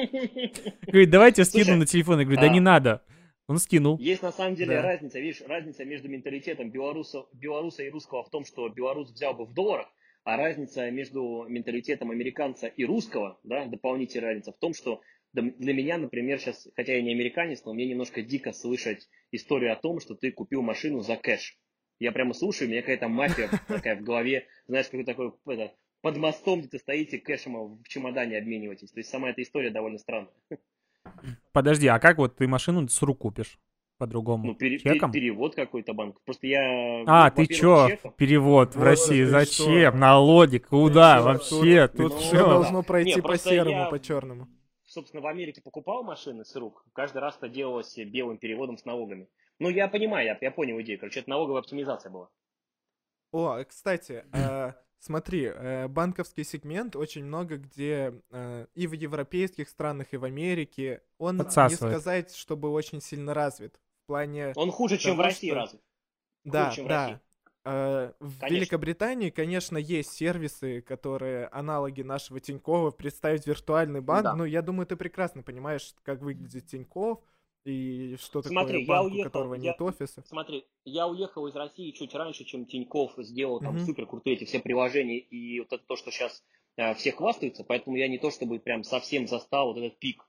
Говорит, 0.87 1.11
давайте 1.11 1.45
скину 1.45 1.77
на 1.77 1.87
телефон. 1.87 2.19
Я 2.19 2.25
говорю, 2.25 2.41
да 2.41 2.47
а- 2.47 2.53
не 2.53 2.61
надо. 2.61 3.03
Он 3.49 3.59
скинул. 3.59 3.97
Есть 3.99 4.23
на 4.23 4.33
самом 4.33 4.57
деле 4.57 4.75
Да. 4.77 4.83
разница, 4.83 5.21
видишь, 5.21 5.41
разница 5.47 5.85
между 5.85 6.09
менталитетом 6.09 6.71
белоруса, 6.71 7.23
белоруса 7.33 7.85
и 7.85 7.91
русского 7.91 8.25
в 8.25 8.31
том, 8.31 8.45
что 8.45 8.69
белорус 8.69 9.13
взял 9.13 9.35
бы 9.35 9.47
в 9.47 9.55
долларах, 9.55 9.87
а 10.27 10.37
разница 10.37 10.91
между 10.91 11.47
менталитетом 11.49 12.11
американца 12.11 12.67
и 12.67 12.85
русского, 12.85 13.39
да, 13.45 13.65
дополнительная 13.67 14.31
разница 14.31 14.53
в 14.53 14.59
том, 14.59 14.75
что 14.75 15.01
для 15.33 15.73
меня, 15.73 15.99
например, 15.99 16.41
сейчас, 16.41 16.67
хотя 16.75 16.95
я 16.95 17.03
не 17.03 17.13
американец, 17.13 17.65
но 17.65 17.73
мне 17.73 17.87
немножко 17.87 18.23
дико 18.23 18.53
слышать 18.53 19.09
историю 19.31 19.73
о 19.73 19.77
том, 19.77 20.01
что 20.01 20.17
ты 20.17 20.33
купил 20.33 20.63
машину 20.63 21.01
за 21.01 21.17
кэш. 21.17 21.57
Я 22.01 22.11
прямо 22.11 22.35
слушаю, 22.35 22.67
у 22.67 22.73
меня 22.73 22.81
какая-то 22.81 23.07
мафия 23.07 23.49
такая 23.69 23.95
в 23.95 24.03
голове, 24.03 24.49
знаешь, 24.67 24.87
какой 24.87 25.05
такой 25.05 25.33
это, 25.47 25.73
под 26.01 26.17
мостом 26.17 26.59
где-то 26.59 26.79
стоите, 26.79 27.19
кэшем 27.19 27.77
в 27.77 27.89
чемодане 27.89 28.39
обмениваетесь. 28.39 28.91
То 28.91 28.99
есть 28.99 29.11
сама 29.11 29.31
эта 29.31 29.43
история 29.43 29.71
довольно 29.71 29.99
странная. 29.99 30.35
Подожди, 31.53 31.87
а 31.87 32.01
как 32.01 32.19
вот 32.19 32.37
ты 32.37 32.49
машину 32.49 32.89
с 32.89 33.01
рук 33.01 33.19
купишь? 33.19 33.61
По-другому? 33.99 34.49
Ну, 34.49 34.55
пере- 34.55 34.79
Чеком? 34.79 35.11
перевод 35.11 35.55
какой-то 35.55 35.95
банк. 35.95 36.21
Просто 36.25 36.47
я... 36.47 37.03
А, 37.07 37.25
ну, 37.25 37.31
ты 37.31 37.43
во-первых, 37.43 37.49
чё? 37.57 37.89
чеком. 37.89 38.13
Перевод 38.17 38.75
в 38.77 38.83
России 38.83 39.25
ты 39.25 39.31
зачем? 39.31 39.91
что? 39.93 39.99
Налоги? 39.99 40.59
Куда? 40.59 41.19
Ты 41.19 41.23
Вообще? 41.25 41.89
Тут, 41.89 41.97
Ты 41.97 42.03
тут 42.03 42.13
Ну, 42.13 42.19
все 42.19 42.47
должно 42.47 42.83
пройти 42.83 43.21
по 43.23 43.29
просто 43.29 43.49
серому, 43.51 43.71
я- 43.71 43.87
по 43.87 43.99
черному. 43.99 44.49
собственно, 44.85 45.23
в 45.23 45.27
Америке 45.27 45.63
покупал 45.63 46.05
машины 46.05 46.45
с 46.45 46.55
рук, 46.57 46.85
каждый 46.93 47.19
раз 47.19 47.37
это 47.39 47.49
делалось 47.49 47.97
белым 47.97 48.37
переводом 48.39 48.77
с 48.77 48.85
налогами. 48.85 49.29
Ну, 49.59 49.71
я 49.71 49.89
понимаю, 49.89 50.27
я, 50.27 50.39
я 50.41 50.51
понял 50.51 50.79
идею. 50.83 50.99
Короче, 50.99 51.21
это 51.21 51.31
налоговая 51.31 51.61
оптимизация 51.61 52.11
была. 52.11 52.29
О, 53.33 53.63
кстати, 53.65 54.25
э, 54.33 54.73
смотри, 54.99 55.47
э, 55.47 55.89
банковский 55.89 56.45
сегмент 56.45 56.97
очень 56.97 57.25
много 57.25 57.57
где 57.57 58.15
э, 58.31 58.67
и 58.75 58.87
в 58.87 58.93
европейских 58.93 59.69
странах, 59.71 60.09
и 60.13 60.17
в 60.19 60.25
Америке, 60.25 61.01
он 61.19 61.39
не 61.39 61.71
сказать, 61.77 62.35
чтобы 62.35 62.71
очень 62.71 63.01
сильно 63.01 63.33
развит. 63.33 63.81
Плане, 64.11 64.53
Он 64.57 64.71
хуже, 64.71 64.99
чем 64.99 65.17
в 65.17 65.21
России 65.21 65.49
что- 65.49 65.57
разве? 65.57 65.81
да, 66.45 66.71
в 66.71 66.87
да. 66.87 67.05
России. 67.07 67.21
Э, 67.65 68.13
в 68.21 68.39
Конечно. 68.39 68.55
Великобритании, 68.55 69.31
конечно, 69.31 69.77
есть 69.77 70.13
сервисы, 70.13 70.81
которые 70.83 71.49
аналоги 71.49 72.03
нашего 72.03 72.39
Тинькова, 72.39 72.93
представить 72.93 73.45
виртуальный 73.49 74.01
банк. 74.01 74.23
Да. 74.23 74.37
Ну, 74.37 74.45
я 74.45 74.63
думаю, 74.63 74.87
ты 74.87 74.95
прекрасно 74.95 75.43
понимаешь, 75.43 75.93
как 76.05 76.23
выглядит 76.23 76.67
Тиньков 76.67 77.19
и 77.65 78.17
что 78.21 78.41
Смотри, 78.43 78.79
такое 78.79 78.81
я 78.83 78.87
банк, 78.87 79.11
у 79.11 79.15
уехал, 79.15 79.31
которого 79.31 79.55
я- 79.55 79.61
нет 79.61 79.81
офиса. 79.83 80.23
Смотри, 80.25 80.65
я 80.85 81.09
уехал 81.09 81.49
из 81.49 81.57
России 81.57 81.91
чуть 81.91 82.15
раньше, 82.15 82.45
чем 82.45 82.67
Тиньков 82.67 83.15
сделал 83.19 83.59
там 83.59 83.75
Мгм. 83.75 83.85
супер 83.87 84.07
крутые 84.07 84.37
эти 84.37 84.45
все 84.45 84.61
приложения 84.61 85.19
и 85.19 85.59
вот 85.59 85.73
это 85.73 85.83
то, 85.85 85.97
что 85.97 86.13
сейчас 86.13 86.45
все 86.97 87.11
хвастаются, 87.11 87.65
поэтому 87.65 87.97
я 87.97 88.07
не 88.07 88.19
то 88.19 88.31
чтобы 88.31 88.61
прям 88.61 88.85
совсем 88.85 89.27
застал 89.27 89.73
вот 89.73 89.79
этот 89.83 89.99
пик. 89.99 90.26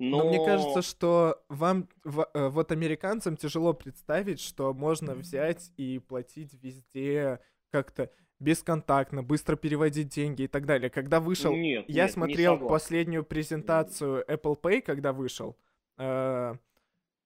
Но, 0.00 0.22
Но 0.22 0.28
мне 0.28 0.42
кажется, 0.42 0.80
что 0.80 1.44
вам, 1.50 1.86
э, 2.04 2.48
вот 2.48 2.72
американцам 2.72 3.36
тяжело 3.36 3.74
представить, 3.74 4.40
что 4.40 4.72
можно 4.72 5.14
взять 5.14 5.70
и 5.76 5.98
платить 5.98 6.54
везде 6.54 7.38
как-то 7.70 8.10
бесконтактно, 8.38 9.22
быстро 9.22 9.56
переводить 9.56 10.08
деньги 10.08 10.42
и 10.44 10.46
так 10.48 10.64
далее. 10.64 10.88
Когда 10.88 11.20
вышел, 11.20 11.52
Нет, 11.52 11.84
я 11.86 12.04
нет, 12.04 12.08
не 12.08 12.12
смотрел 12.14 12.54
согласен. 12.54 12.72
последнюю 12.72 13.24
презентацию 13.24 14.24
Apple 14.26 14.58
Pay, 14.58 14.80
когда 14.80 15.12
вышел, 15.12 15.58
э, 15.98 16.54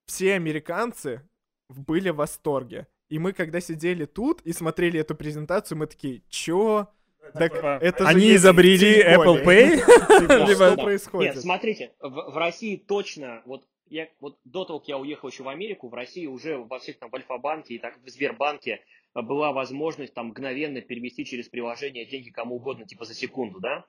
все 0.06 0.34
американцы 0.34 1.22
были 1.68 2.10
в 2.10 2.16
восторге. 2.16 2.88
И 3.08 3.20
мы, 3.20 3.32
когда 3.32 3.60
сидели 3.60 4.04
тут 4.04 4.40
и 4.42 4.52
смотрели 4.52 4.98
эту 4.98 5.14
презентацию, 5.14 5.78
мы 5.78 5.86
такие, 5.86 6.22
чё? 6.28 6.88
Так 7.32 7.54
Типа, 7.54 7.78
это 7.80 8.06
Они 8.06 8.34
изобрели 8.34 9.02
Тинькове». 9.02 9.14
Apple 9.14 9.44
Pay? 9.44 10.54
Что 10.54 10.76
происходит? 10.76 11.34
Нет, 11.34 11.42
смотрите, 11.42 11.92
в, 12.00 12.36
России 12.36 12.76
точно, 12.76 13.42
вот 13.46 13.64
я 13.88 14.08
вот 14.20 14.38
до 14.44 14.64
того, 14.64 14.80
как 14.80 14.88
я 14.88 14.98
уехал 14.98 15.28
еще 15.28 15.42
в 15.42 15.48
Америку, 15.48 15.88
в 15.88 15.94
России 15.94 16.26
уже 16.26 16.58
во 16.58 16.78
всех 16.78 16.98
там 16.98 17.10
в 17.10 17.14
Альфа-банке 17.14 17.74
и 17.74 17.78
так 17.78 17.98
в 18.02 18.08
Сбербанке 18.08 18.80
была 19.14 19.52
возможность 19.52 20.14
там 20.14 20.28
мгновенно 20.28 20.80
перевести 20.80 21.24
через 21.24 21.48
приложение 21.48 22.04
деньги 22.04 22.30
кому 22.30 22.56
угодно, 22.56 22.86
типа 22.86 23.04
за 23.04 23.14
секунду, 23.14 23.60
да? 23.60 23.84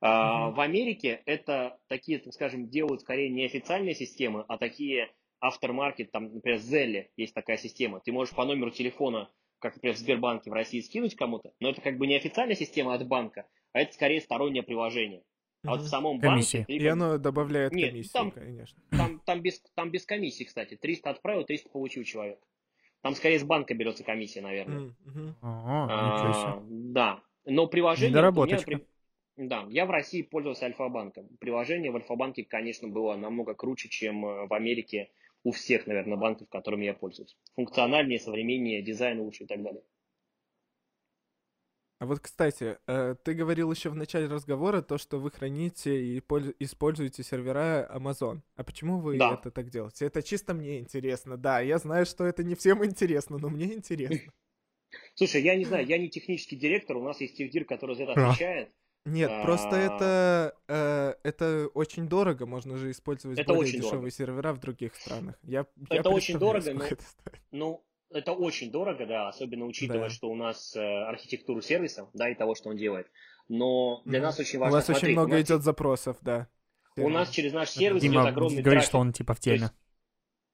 А. 0.00 0.50
В 0.50 0.60
Америке 0.60 1.22
это 1.26 1.78
такие, 1.88 2.18
так 2.18 2.32
скажем, 2.32 2.68
делают 2.68 3.02
скорее 3.02 3.28
не 3.28 3.44
официальные 3.44 3.94
системы, 3.94 4.44
а 4.48 4.56
такие 4.56 5.10
автормаркет, 5.40 6.10
там, 6.12 6.32
например, 6.32 6.58
Зелли 6.58 7.10
есть 7.16 7.34
такая 7.34 7.56
система. 7.56 8.00
Ты 8.00 8.12
можешь 8.12 8.34
по 8.34 8.44
номеру 8.44 8.70
телефона, 8.70 9.30
как, 9.60 9.74
например, 9.76 9.94
в 9.94 9.98
Сбербанке 9.98 10.50
в 10.50 10.52
России 10.52 10.80
скинуть 10.80 11.14
кому-то, 11.14 11.52
но 11.60 11.70
это 11.70 11.80
как 11.80 11.96
бы 11.98 12.06
не 12.06 12.16
официальная 12.16 12.56
система 12.56 12.94
от 12.94 13.06
банка, 13.06 13.46
а 13.72 13.80
это 13.80 13.92
скорее 13.94 14.20
стороннее 14.20 14.62
приложение. 14.62 15.22
А 15.64 15.72
вот 15.72 15.80
в 15.82 15.88
самом 15.88 16.18
Комиссия. 16.20 16.58
банке... 16.60 16.72
ты 16.72 16.76
И 16.78 16.80
как- 16.82 16.92
оно 16.92 17.18
добавляет 17.18 17.72
Нет, 17.72 17.90
комиссию, 17.90 18.12
там- 18.14 18.30
конечно. 18.30 18.82
Там, 18.90 19.20
там, 19.26 19.40
без, 19.42 19.60
там 19.74 19.90
без 19.90 20.06
комиссии, 20.06 20.44
кстати. 20.44 20.76
300 20.76 21.10
отправил, 21.10 21.44
300 21.44 21.68
получил 21.68 22.02
человек. 22.04 22.38
Там 23.02 23.14
скорее 23.14 23.38
с 23.38 23.44
банка 23.44 23.74
берется 23.74 24.02
комиссия, 24.02 24.40
наверное. 24.40 24.94
Мгм. 25.04 25.36
Ага. 25.42 25.86
А, 25.92 26.62
Да. 26.68 27.20
Но 27.44 27.66
приложение... 27.66 28.08
Недоработочка. 28.10 28.68
у 28.68 28.70
меня 28.72 28.80
при- 29.36 29.46
Да, 29.48 29.66
я 29.70 29.84
в 29.86 29.90
России 29.90 30.22
пользовался 30.22 30.64
Альфа-банком. 30.66 31.28
Приложение 31.40 31.90
в 31.90 31.96
Альфа-банке, 31.96 32.44
конечно, 32.44 32.88
было 32.88 33.16
намного 33.16 33.54
круче, 33.54 33.88
чем 33.90 34.24
э, 34.24 34.46
в 34.46 34.54
Америке 34.54 35.10
у 35.44 35.52
всех, 35.52 35.86
наверное, 35.86 36.16
банков, 36.16 36.48
которыми 36.48 36.84
я 36.84 36.94
пользуюсь. 36.94 37.36
Функциональнее, 37.54 38.18
современнее, 38.20 38.82
дизайн 38.82 39.20
лучше 39.20 39.44
и 39.44 39.46
так 39.46 39.62
далее. 39.62 39.82
А 41.98 42.06
вот, 42.06 42.20
кстати, 42.20 42.78
э, 42.86 43.14
ты 43.22 43.34
говорил 43.34 43.70
еще 43.70 43.90
в 43.90 43.94
начале 43.94 44.26
разговора 44.26 44.80
то, 44.80 44.96
что 44.96 45.18
вы 45.20 45.30
храните 45.30 46.02
и 46.02 46.20
поль- 46.20 46.54
используете 46.58 47.22
сервера 47.22 47.86
Amazon. 47.94 48.40
А 48.56 48.64
почему 48.64 49.00
вы 49.00 49.18
Да. 49.18 49.34
это 49.34 49.50
так 49.50 49.68
делаете? 49.68 50.06
Это 50.06 50.22
чисто 50.22 50.54
мне 50.54 50.78
интересно. 50.78 51.36
Да, 51.36 51.60
я 51.60 51.76
знаю, 51.76 52.06
что 52.06 52.24
это 52.24 52.42
не 52.42 52.54
всем 52.54 52.82
интересно, 52.82 53.36
но 53.36 53.50
мне 53.50 53.74
интересно. 53.74 54.16
Слушай, 55.14 55.42
я 55.42 55.56
не 55.56 55.66
знаю, 55.66 55.86
я 55.86 55.98
не 55.98 56.08
технический 56.08 56.56
директор, 56.56 56.96
у 56.96 57.02
нас 57.02 57.20
есть 57.20 57.36
техдир, 57.36 57.66
который 57.66 57.96
за 57.96 58.04
это 58.04 58.12
отвечает. 58.12 58.72
Нет, 59.06 59.30
просто 59.42 59.70
А. 59.76 59.78
это 59.78 60.54
э, 60.68 61.14
это 61.28 61.68
очень 61.74 62.06
дорого. 62.08 62.44
Можно 62.46 62.76
же 62.76 62.90
использовать 62.90 63.38
Это 63.38 63.48
более 63.54 63.62
очень 63.64 63.78
дешевые 63.78 63.92
дорого. 63.92 64.10
сервера 64.10 64.52
в 64.52 64.60
других 64.60 64.94
странах. 64.94 65.38
Я, 65.42 65.66
я 65.90 65.96
Это 65.98 66.10
очень 66.10 66.34
представляю, 66.34 66.62
дорого, 66.62 66.78
но- 66.78 66.84
это 66.86 67.02
стоит. 67.02 67.40
Ну, 67.50 67.84
это 68.10 68.32
очень 68.32 68.70
дорого, 68.70 69.06
да, 69.06 69.28
особенно 69.28 69.64
учитывая, 69.64 70.08
Да. 70.08 70.10
что 70.10 70.28
у 70.28 70.34
нас 70.34 70.76
э, 70.76 70.80
архитектуру 70.80 71.62
сервиса, 71.62 72.10
да, 72.12 72.28
и 72.28 72.34
того, 72.34 72.54
что 72.54 72.68
он 72.68 72.76
делает. 72.76 73.10
Но 73.48 74.02
для 74.04 74.18
Мгм. 74.18 74.26
нас 74.26 74.38
очень 74.38 74.58
У 74.58 74.62
важно 74.62 74.76
вас 74.76 74.84
очень 74.88 74.98
смотреть, 74.98 75.16
много 75.16 75.30
у 75.30 75.32
нас, 75.32 75.42
идет 75.42 75.62
запросов, 75.62 76.16
да. 76.20 76.48
у 76.96 77.08
нас 77.08 77.30
через 77.30 77.52
наш 77.54 77.70
сервис 77.70 78.02
Дима 78.02 78.22
идет 78.22 78.26
огромный 78.32 78.62
говорит, 78.62 78.80
трафик. 78.82 78.88
что 78.88 78.98
он 78.98 79.12
типа 79.12 79.34
в 79.34 79.40
То 79.40 79.50
есть, 79.50 79.62
теме. 79.64 79.72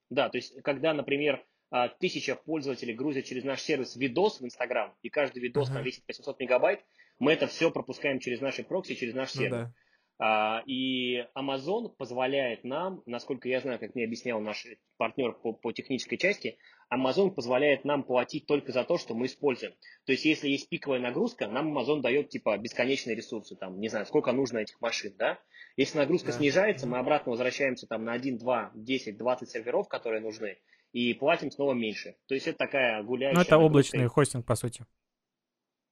Да, 0.08 0.28
то 0.28 0.38
есть, 0.38 0.62
когда, 0.62 0.94
например, 0.94 1.44
а, 1.70 1.88
тысяча 1.88 2.36
пользователей 2.36 2.94
грузят 2.94 3.24
через 3.24 3.42
наш 3.42 3.60
сервис 3.60 3.96
видос 3.96 4.40
в 4.40 4.44
Инстаграм, 4.44 4.94
и 5.02 5.08
каждый 5.08 5.40
видос 5.42 5.66
Ага. 5.68 5.78
там 5.78 5.84
весит 5.84 6.04
800 6.06 6.38
мегабайт, 6.38 6.84
мы 7.18 7.32
это 7.32 7.46
все 7.46 7.70
пропускаем 7.70 8.18
через 8.20 8.40
наши 8.40 8.62
прокси, 8.64 8.94
через 8.94 9.14
наш 9.14 9.34
Ну 9.34 9.40
сервис. 9.40 9.50
да. 9.58 9.72
А, 10.18 10.62
И 10.66 11.26
Amazon 11.36 11.90
позволяет 11.96 12.64
нам, 12.64 13.02
насколько 13.06 13.48
я 13.48 13.60
знаю, 13.60 13.78
как 13.78 13.94
мне 13.94 14.04
объяснял 14.04 14.40
наш 14.40 14.66
партнер 14.96 15.32
по, 15.32 15.52
по 15.52 15.72
технической 15.72 16.16
части, 16.16 16.56
Amazon 16.90 17.32
позволяет 17.32 17.84
нам 17.84 18.02
платить 18.02 18.46
только 18.46 18.72
за 18.72 18.84
то, 18.84 18.96
что 18.96 19.14
мы 19.14 19.26
используем. 19.26 19.74
То 20.06 20.12
есть, 20.12 20.24
если 20.24 20.48
есть 20.48 20.68
пиковая 20.70 21.00
нагрузка, 21.00 21.48
нам 21.48 21.76
Amazon 21.76 22.00
дает 22.00 22.30
типа 22.30 22.56
бесконечные 22.56 23.14
ресурсы, 23.16 23.56
там, 23.56 23.78
не 23.78 23.88
знаю, 23.88 24.06
сколько 24.06 24.32
нужно 24.32 24.58
этих 24.58 24.80
машин, 24.80 25.12
да? 25.18 25.38
Если 25.76 25.98
нагрузка 25.98 26.28
Да. 26.28 26.38
снижается, 26.38 26.86
мы 26.86 26.98
обратно 26.98 27.32
возвращаемся 27.32 27.86
там 27.86 28.04
на 28.04 28.12
1, 28.12 28.38
2, 28.38 28.70
10, 28.74 29.18
20 29.18 29.50
серверов, 29.50 29.88
которые 29.88 30.22
нужны, 30.22 30.56
и 30.92 31.12
платим 31.12 31.50
снова 31.50 31.74
меньше. 31.74 32.16
То 32.26 32.34
есть 32.34 32.46
это 32.46 32.56
такая 32.56 33.02
гуляющая 33.02 33.36
Ну, 33.38 33.42
это 33.44 33.58
облачный 33.58 34.06
хостинг, 34.06 34.46
по 34.46 34.54
сути. 34.54 34.86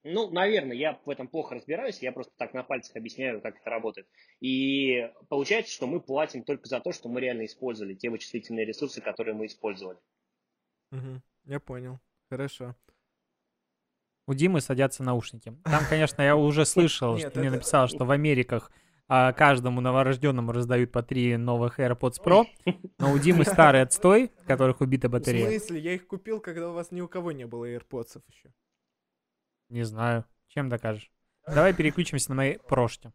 Ну, 0.05 0.31
наверное, 0.31 0.77
я 0.77 1.01
в 1.05 1.09
этом 1.09 1.29
плохо 1.29 1.55
разбираюсь, 1.55 2.01
я 2.01 2.13
просто 2.13 2.33
так 2.37 2.53
на 2.53 2.63
пальцах 2.63 2.95
объясняю, 2.97 3.41
как 3.41 3.59
это 3.59 3.71
работает. 3.71 4.07
И 4.39 5.11
получается, 5.31 5.73
что 5.73 5.87
мы 5.87 5.99
платим 5.99 6.45
только 6.45 6.69
за 6.69 6.81
то, 6.81 6.93
что 6.93 7.09
мы 7.09 7.23
реально 7.23 7.47
использовали 7.47 7.95
те 7.95 8.11
вычислительные 8.11 8.67
ресурсы, 8.67 9.01
которые 9.01 9.35
мы 9.35 9.47
использовали. 9.47 9.99
Мгм. 10.91 11.23
Я 11.47 11.59
понял. 11.59 12.01
Хорошо. 12.29 12.77
У 14.27 14.35
Димы 14.35 14.61
садятся 14.61 15.03
наушники. 15.03 15.55
Там, 15.65 15.85
конечно, 15.89 16.21
я 16.21 16.37
уже 16.37 16.67
слышал, 16.67 17.17
что 17.19 17.39
мне 17.39 17.51
написал, 17.51 17.89
что 17.89 18.05
в 18.05 18.11
Америках 18.11 18.71
а, 19.09 19.33
каждому 19.33 19.81
новорожденному 19.81 20.53
раздают 20.53 20.93
по 20.93 21.03
три 21.03 21.37
новых 21.37 21.79
AirPods 21.81 22.23
Pro, 22.23 22.45
но 22.99 23.13
у 23.13 23.19
Димы 23.19 23.45
старый 23.45 23.83
отстой, 23.83 24.33
в 24.43 24.47
которых 24.47 24.81
убита 24.81 25.09
В 25.09 25.13
батарея. 25.13 25.49
смысле? 25.49 25.81
Я 25.81 25.95
их 25.95 26.07
купил, 26.07 26.41
когда 26.41 26.71
у 26.71 26.73
вас 26.75 26.91
ни 26.91 27.01
у 27.01 27.09
кого 27.09 27.33
не 27.33 27.47
было 27.47 27.67
AirPods 27.67 28.23
еще. 28.29 28.51
Не 29.75 29.83
знаю. 29.83 30.25
Чем 30.47 30.69
докажешь? 30.69 31.11
Давай 31.49 31.75
переключимся 31.75 32.31
на 32.31 32.37
мои 32.37 32.59
прошки. 32.59 33.13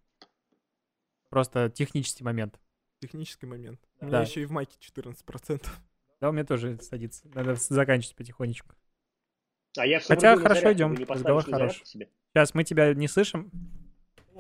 Просто 1.30 1.69
технический 1.69 2.26
момент. 2.26 2.60
Технический 2.99 3.45
момент. 3.45 3.80
У 3.95 3.99
Да. 4.02 4.07
меня 4.07 4.22
еще 4.23 4.41
и 4.41 4.45
в 4.45 4.52
майке 4.52 4.76
14%. 4.77 5.65
Да, 6.19 6.27
у 6.30 6.34
меня 6.34 6.44
тоже 6.44 6.77
садится. 6.81 7.30
Надо 7.30 7.56
заканчивать 7.56 8.18
потихонечку. 8.18 8.76
А 9.77 9.86
я 9.86 9.99
все 9.99 10.10
Хотя 10.10 10.36
хорошо 10.36 10.73
идем, 10.73 10.95
разговор 10.95 11.45
хороший. 11.45 11.86
Себе. 11.86 12.10
Сейчас 12.34 12.53
мы 12.53 12.65
тебя 12.65 12.94
не 12.94 13.07
слышим. 13.07 13.49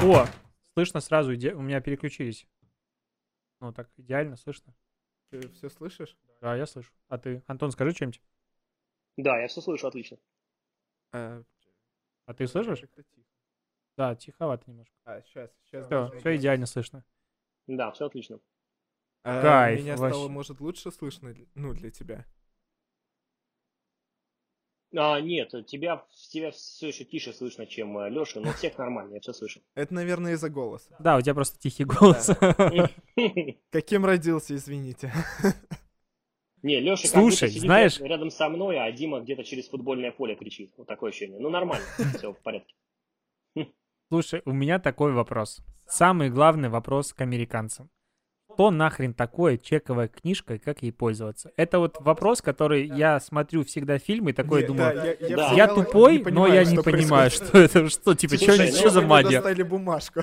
О, 0.01 0.25
слышно 0.73 0.99
сразу. 0.99 1.33
иде- 1.33 1.53
У 1.53 1.61
меня 1.61 1.79
переключились. 1.79 2.45
Ну, 3.61 3.71
так 3.71 3.89
идеально 3.95 4.35
слышно. 4.35 4.75
Ты 5.29 5.47
все 5.53 5.69
слышишь? 5.69 6.17
Да, 6.41 6.53
я 6.57 6.65
слышу. 6.65 6.91
А 7.07 7.17
ты, 7.17 7.43
Антон, 7.47 7.71
скажи 7.71 7.91
что-нибудь. 7.91 8.21
Да, 9.15 9.39
я 9.39 9.47
все 9.47 9.61
слышу 9.61 9.87
отлично. 9.87 10.17
А, 11.13 11.43
А 12.29 12.33
ты 12.35 12.45
слышишь? 12.45 12.81
тихо. 12.81 13.03
Да, 13.97 14.13
тиховато 14.13 14.69
немножко. 14.69 14.93
А, 15.03 15.19
сейчас, 15.23 15.49
сейчас. 15.65 15.87
Все, 15.87 16.11
все 16.19 16.35
идеально 16.35 16.67
слышно. 16.67 17.03
Да, 17.65 17.89
все 17.89 18.05
отлично. 18.05 18.39
Кайф, 19.23 19.79
Меня 19.79 19.97
вообще. 19.97 20.13
стало, 20.13 20.27
может, 20.27 20.59
лучше 20.61 20.91
слышно, 20.91 21.33
ну, 21.55 21.73
для 21.73 21.89
тебя. 21.89 22.27
А, 24.95 25.19
нет, 25.19 25.49
тебя, 25.65 26.05
тебя 26.29 26.51
все 26.51 26.89
еще 26.89 27.03
тише 27.03 27.33
слышно, 27.33 27.65
чем 27.65 27.99
Леша, 28.09 28.41
но 28.41 28.53
всех 28.53 28.77
нормально, 28.77 29.15
я 29.15 29.21
все 29.21 29.33
слышу. 29.33 29.61
Это, 29.73 29.91
наверное, 29.95 30.33
из-за 30.33 30.51
голоса. 30.51 30.95
Да, 30.99 31.17
у 31.17 31.21
тебя 31.21 31.33
просто 31.33 31.57
тихий 31.57 31.85
голос. 31.85 32.29
Каким 33.71 34.05
родился, 34.05 34.55
извините. 34.55 35.11
Не, 36.61 36.79
Леша 36.81 37.07
Слушай, 37.07 37.49
сидит 37.49 37.61
знаешь- 37.63 37.99
рядом 37.99 38.29
со 38.29 38.49
мной, 38.49 38.77
а 38.79 38.91
Дима 38.91 39.21
где-то 39.21 39.43
через 39.43 39.69
футбольное 39.69 40.11
поле 40.11 40.35
кричит. 40.35 40.71
Вот 40.77 40.87
такое 40.87 41.11
ощущение. 41.11 41.39
Ну, 41.39 41.49
нормально, 41.49 41.85
все 42.17 42.33
в 42.33 42.37
порядке. 42.39 42.73
Слушай, 44.09 44.41
у 44.45 44.51
меня 44.51 44.79
такой 44.79 45.13
вопрос. 45.13 45.59
Самый 45.87 46.29
главный 46.29 46.69
вопрос 46.69 47.13
к 47.13 47.21
американцам. 47.21 47.89
Что 48.51 48.71
нахрен 48.71 49.13
такое 49.13 49.57
чековая 49.57 50.07
книжка 50.09 50.55
и 50.55 50.57
как 50.57 50.81
ей 50.81 50.91
пользоваться? 50.91 51.51
Это 51.55 51.79
вот 51.79 51.95
вопрос, 52.01 52.41
который 52.41 52.85
я 52.87 53.19
смотрю 53.19 53.63
всегда 53.63 53.99
фильмы 53.99 54.31
и 54.31 54.33
такой 54.33 54.61
Не, 54.61 54.67
думаю, 54.67 54.95
да, 54.95 55.05
я, 55.05 55.13
я 55.29 55.35
Да. 55.37 55.51
я 55.53 55.67
тупой, 55.67 56.19
но 56.29 56.47
я 56.47 56.65
не 56.65 56.73
что 56.73 56.83
понимаю, 56.83 57.29
что 57.31 57.57
это, 57.57 57.87
что, 57.87 58.15
типа, 58.15 58.35
что, 58.35 58.45
Слушай, 58.47 58.71
что 58.73 58.85
ну, 58.85 58.89
за 58.89 59.01
Вы 59.01 59.07
магия? 59.07 59.37
достали 59.37 59.63
бумажку. 59.63 60.21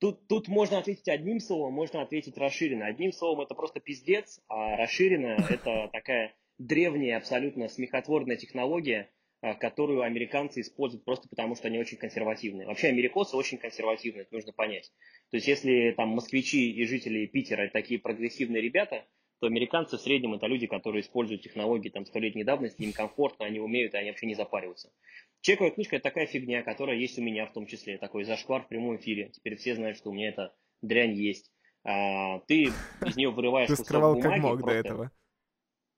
Тут, 0.00 0.28
тут 0.28 0.46
можно 0.48 0.78
ответить 0.78 1.08
одним 1.08 1.40
словом, 1.40 1.74
можно 1.74 2.02
ответить 2.02 2.38
расширенно. 2.38 2.86
Одним 2.86 3.12
словом 3.12 3.40
это 3.40 3.54
просто 3.54 3.80
пиздец, 3.80 4.40
а 4.48 4.76
расширенно 4.76 5.44
это 5.50 5.90
такая 5.92 6.34
древняя, 6.58 7.16
абсолютно 7.16 7.68
смехотворная 7.68 8.36
технология, 8.36 9.10
а, 9.40 9.54
которую 9.54 10.02
американцы 10.02 10.60
используют 10.60 11.04
просто 11.04 11.28
потому, 11.28 11.56
что 11.56 11.66
они 11.66 11.78
очень 11.78 11.96
консервативные. 11.96 12.66
Вообще 12.66 12.88
америкосы 12.88 13.36
очень 13.36 13.58
консервативные, 13.58 14.22
это 14.22 14.34
нужно 14.34 14.52
понять. 14.52 14.92
То 15.30 15.36
есть 15.36 15.48
если 15.48 15.92
там 15.96 16.10
москвичи 16.10 16.70
и 16.70 16.84
жители 16.84 17.26
Питера 17.26 17.68
такие 17.68 17.98
прогрессивные 17.98 18.62
ребята, 18.62 19.04
то 19.40 19.46
американцы 19.46 19.96
в 19.96 20.00
среднем 20.00 20.34
это 20.34 20.46
люди, 20.46 20.66
которые 20.66 21.02
используют 21.02 21.42
технологии 21.42 21.88
там 21.88 22.04
столетней 22.06 22.44
давности, 22.44 22.82
им 22.82 22.92
комфортно, 22.92 23.46
они 23.46 23.60
умеют, 23.60 23.94
и 23.94 23.96
они 23.96 24.10
вообще 24.10 24.26
не 24.26 24.34
запариваются. 24.34 24.92
Чековая 25.40 25.70
книжка 25.70 25.96
это 25.96 26.04
такая 26.04 26.26
фигня, 26.26 26.62
которая 26.62 26.96
есть 26.96 27.18
у 27.18 27.22
меня 27.22 27.46
в 27.46 27.52
том 27.52 27.66
числе, 27.66 27.98
такой 27.98 28.24
зашквар 28.24 28.62
в 28.62 28.68
прямом 28.68 28.96
эфире. 28.96 29.30
Теперь 29.30 29.56
все 29.56 29.74
знают, 29.74 29.96
что 29.96 30.10
у 30.10 30.12
меня 30.12 30.28
эта 30.28 30.54
дрянь 30.82 31.12
есть. 31.12 31.52
А, 31.84 32.40
ты 32.40 32.64
из 33.06 33.16
нее 33.16 33.30
вырываешь 33.30 33.68
Ты 33.68 33.74
кусок 33.74 33.86
скрывал 33.86 34.14
бумаги. 34.14 34.34
как 34.34 34.42
мог 34.42 34.62
до 34.64 34.70
этого. 34.72 35.10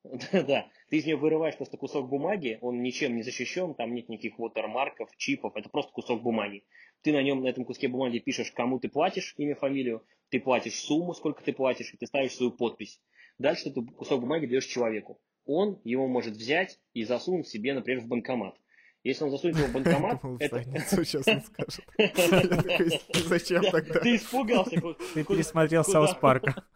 Да, 0.32 0.66
ты 0.88 0.96
из 0.96 1.04
нее 1.04 1.16
вырываешь 1.16 1.56
просто 1.56 1.76
кусок 1.76 2.08
бумаги, 2.08 2.58
он 2.62 2.82
ничем 2.82 3.16
не 3.16 3.22
защищен, 3.22 3.74
там 3.74 3.94
нет 3.94 4.08
никаких 4.08 4.38
watermarkов, 4.38 5.08
чипов, 5.18 5.56
это 5.56 5.68
просто 5.68 5.92
кусок 5.92 6.22
бумаги. 6.22 6.64
Ты 7.02 7.12
на 7.12 7.22
нем, 7.22 7.42
на 7.42 7.48
этом 7.48 7.64
куске 7.66 7.88
бумаги 7.88 8.18
пишешь, 8.18 8.50
кому 8.52 8.78
ты 8.78 8.88
платишь, 8.88 9.34
имя, 9.36 9.54
фамилию, 9.54 10.02
ты 10.30 10.40
платишь 10.40 10.80
сумму, 10.80 11.12
сколько 11.12 11.42
ты 11.42 11.52
платишь, 11.52 11.92
и 11.92 11.98
ты 11.98 12.06
ставишь 12.06 12.32
свою 12.32 12.52
подпись. 12.52 13.00
Дальше 13.38 13.70
ты 13.70 13.82
кусок 13.82 14.20
бумаги 14.20 14.46
даешь 14.46 14.66
человеку. 14.66 15.20
Он 15.44 15.80
его 15.84 16.06
может 16.06 16.34
взять 16.34 16.78
и 16.94 17.04
засунуть 17.04 17.48
себе, 17.48 17.74
например, 17.74 18.02
в 18.02 18.06
банкомат. 18.06 18.56
Если 19.02 19.24
он 19.24 19.30
засунет 19.30 19.56
его 19.56 19.66
в 19.68 19.72
банкомат, 19.72 20.20
это... 20.40 20.62
сейчас 21.04 21.26
он 21.26 21.40
скажет. 21.42 21.84
Зачем 23.26 23.62
Да, 23.62 23.70
тогда? 23.70 24.00
Ты 24.00 24.16
испугался. 24.16 24.80
Ты 25.14 25.24
пересмотрел 25.24 25.84
Саус 25.84 26.14
Парка. 26.14 26.64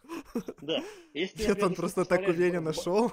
Да. 0.61 0.81
Нет, 1.13 1.61
он 1.63 1.75
просто 1.75 2.03
так 2.05 2.27
уверенно 2.27 2.71
в- 2.71 2.75
шел. 2.75 3.11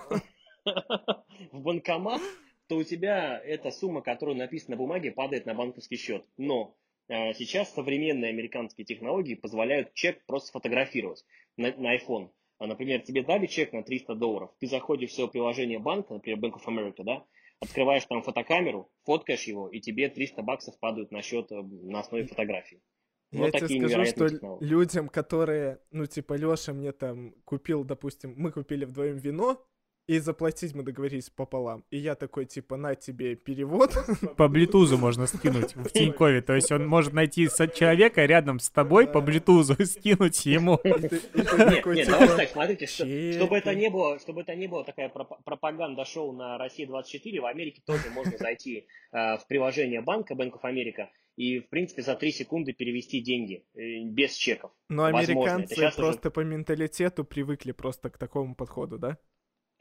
в 0.65 1.61
банкомат, 1.61 2.21
то 2.69 2.77
у 2.77 2.85
тебя 2.85 3.39
эта 3.45 3.71
сумма, 3.71 4.03
которая 4.03 4.37
написана 4.37 4.77
на 4.77 4.83
бумаге, 4.83 5.11
падает 5.11 5.47
на 5.47 5.55
банковский 5.55 5.97
счет. 5.97 6.25
Но 6.37 6.77
э, 7.09 7.35
сейчас 7.35 7.73
современные 7.75 8.31
американские 8.31 8.85
технологии 8.85 9.35
позволяют 9.35 9.95
чек 9.95 10.25
просто 10.27 10.49
сфотографировать 10.49 11.25
на, 11.57 11.73
на 11.77 11.97
iPhone. 11.97 12.31
А, 12.59 12.67
например, 12.67 13.01
тебе 13.03 13.23
дали 13.23 13.47
чек 13.47 13.73
на 13.73 13.83
300 13.83 14.15
долларов, 14.15 14.51
ты 14.61 14.69
заходишь 14.69 15.11
в 15.11 15.15
свое 15.15 15.29
приложение 15.29 15.79
банка, 15.81 16.15
например, 16.15 16.39
Bank 16.39 16.55
of 16.55 16.65
America, 16.67 17.03
да, 17.05 17.25
открываешь 17.63 18.05
там 18.07 18.23
фотокамеру, 18.23 18.91
фоткаешь 19.05 19.45
его, 19.45 19.69
и 19.69 19.81
тебе 19.81 20.09
300 20.09 20.43
баксов 20.43 20.79
падают 20.81 21.13
на 21.13 21.23
счет 21.23 21.51
э, 21.53 21.63
на 21.63 22.01
основе 22.01 22.27
фотографии. 22.27 22.83
Я 23.31 23.41
Вот 23.41 23.53
тебе 23.53 23.89
скажу, 23.89 24.05
что 24.05 24.29
технологии. 24.29 24.67
людям, 24.67 25.09
которые, 25.09 25.81
ну, 25.91 26.07
типа, 26.07 26.35
Леша 26.35 26.73
мне 26.73 26.93
там 26.93 27.33
купил, 27.45 27.85
допустим, 27.85 28.35
мы 28.37 28.51
купили 28.51 28.85
вдвоем 28.85 29.17
вино, 29.17 29.65
и 30.07 30.19
заплатить 30.19 30.75
мы 30.75 30.83
договорились 30.83 31.31
пополам. 31.31 31.85
И 31.91 31.99
я 31.99 32.15
такой, 32.15 32.47
типа, 32.47 32.77
на 32.77 32.95
тебе 32.95 33.37
перевод. 33.37 33.95
По 34.37 34.49
блютузу 34.49 34.99
можно 34.99 35.27
скинуть 35.27 35.77
в 35.77 35.91
Тинькове. 35.91 36.43
То 36.43 36.55
есть 36.55 36.73
он 36.73 36.87
может 36.87 37.13
найти 37.13 37.49
человека 37.49 38.25
рядом 38.25 38.59
с 38.59 38.71
тобой 38.71 39.07
по 39.07 39.21
блютузу 39.21 39.75
и 39.79 39.85
скинуть 39.85 40.45
ему. 40.47 40.81
Нет, 40.85 41.03
нет, 41.35 41.85
типа, 41.85 41.95
давайте 41.95 42.37
так, 42.37 42.49
смотрите, 42.49 42.87
чтобы 42.87 43.57
это 43.57 43.75
не 43.75 43.91
было, 43.91 44.19
чтобы 44.19 44.43
это 44.43 44.55
не 44.55 44.67
было 44.67 44.85
такая 44.85 45.09
пропа- 45.09 45.39
пропаганда-шоу 45.45 46.33
на 46.33 46.59
России 46.59 46.85
24, 46.85 47.41
в 47.41 47.47
Америке 47.47 47.83
тоже 47.85 48.11
можно 48.11 48.37
зайти 48.39 48.87
э, 49.13 49.37
в 49.37 49.47
приложение 49.49 50.01
банка 50.01 50.35
Bank 50.35 50.53
of 50.53 50.63
America 50.65 51.09
и, 51.37 51.61
в 51.61 51.69
принципе, 51.69 52.03
за 52.03 52.15
3 52.15 52.33
секунды 52.33 52.73
перевести 52.73 53.21
деньги 53.21 53.65
э, 53.75 54.05
без 54.05 54.35
чеков. 54.35 54.73
Но 54.89 55.05
американцы 55.05 55.91
просто 55.97 56.31
по 56.31 56.41
менталитету 56.41 57.25
привыкли 57.25 57.73
просто 57.73 58.11
к 58.11 58.19
такому 58.19 58.55
подходу, 58.55 58.99
да? 58.99 59.19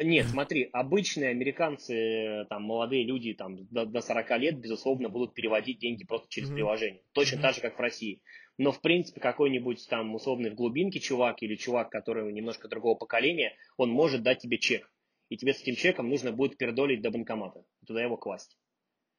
Нет, 0.03 0.27
смотри, 0.29 0.69
обычные 0.73 1.29
американцы, 1.29 2.45
там, 2.49 2.63
молодые 2.63 3.03
люди, 3.03 3.33
там, 3.33 3.65
до, 3.67 3.85
до 3.85 4.01
40 4.01 4.37
лет, 4.37 4.59
безусловно, 4.59 5.09
будут 5.09 5.33
переводить 5.33 5.79
деньги 5.79 6.03
просто 6.03 6.27
через 6.29 6.49
Мгм. 6.49 6.55
приложение. 6.57 7.01
Точно 7.13 7.37
Мгм. 7.37 7.41
так 7.43 7.55
же, 7.55 7.61
как 7.61 7.77
в 7.77 7.81
России. 7.81 8.21
Но, 8.57 8.71
в 8.71 8.81
принципе, 8.81 9.19
какой-нибудь 9.21 9.87
там 9.89 10.13
условный 10.15 10.49
в 10.51 10.55
глубинке 10.55 10.99
чувак 10.99 11.41
или 11.41 11.55
чувак, 11.55 11.89
который 11.89 12.31
немножко 12.31 12.67
другого 12.67 12.95
поколения, 12.95 13.53
он 13.77 13.89
может 13.89 14.23
дать 14.23 14.39
тебе 14.39 14.57
чек. 14.57 14.91
И 15.29 15.37
тебе 15.37 15.53
с 15.53 15.61
этим 15.61 15.75
чеком 15.75 16.09
нужно 16.09 16.31
будет 16.31 16.57
пердолить 16.57 17.01
до 17.01 17.09
банкомата. 17.09 17.63
Туда 17.87 18.01
его 18.03 18.17
класть. 18.17 18.57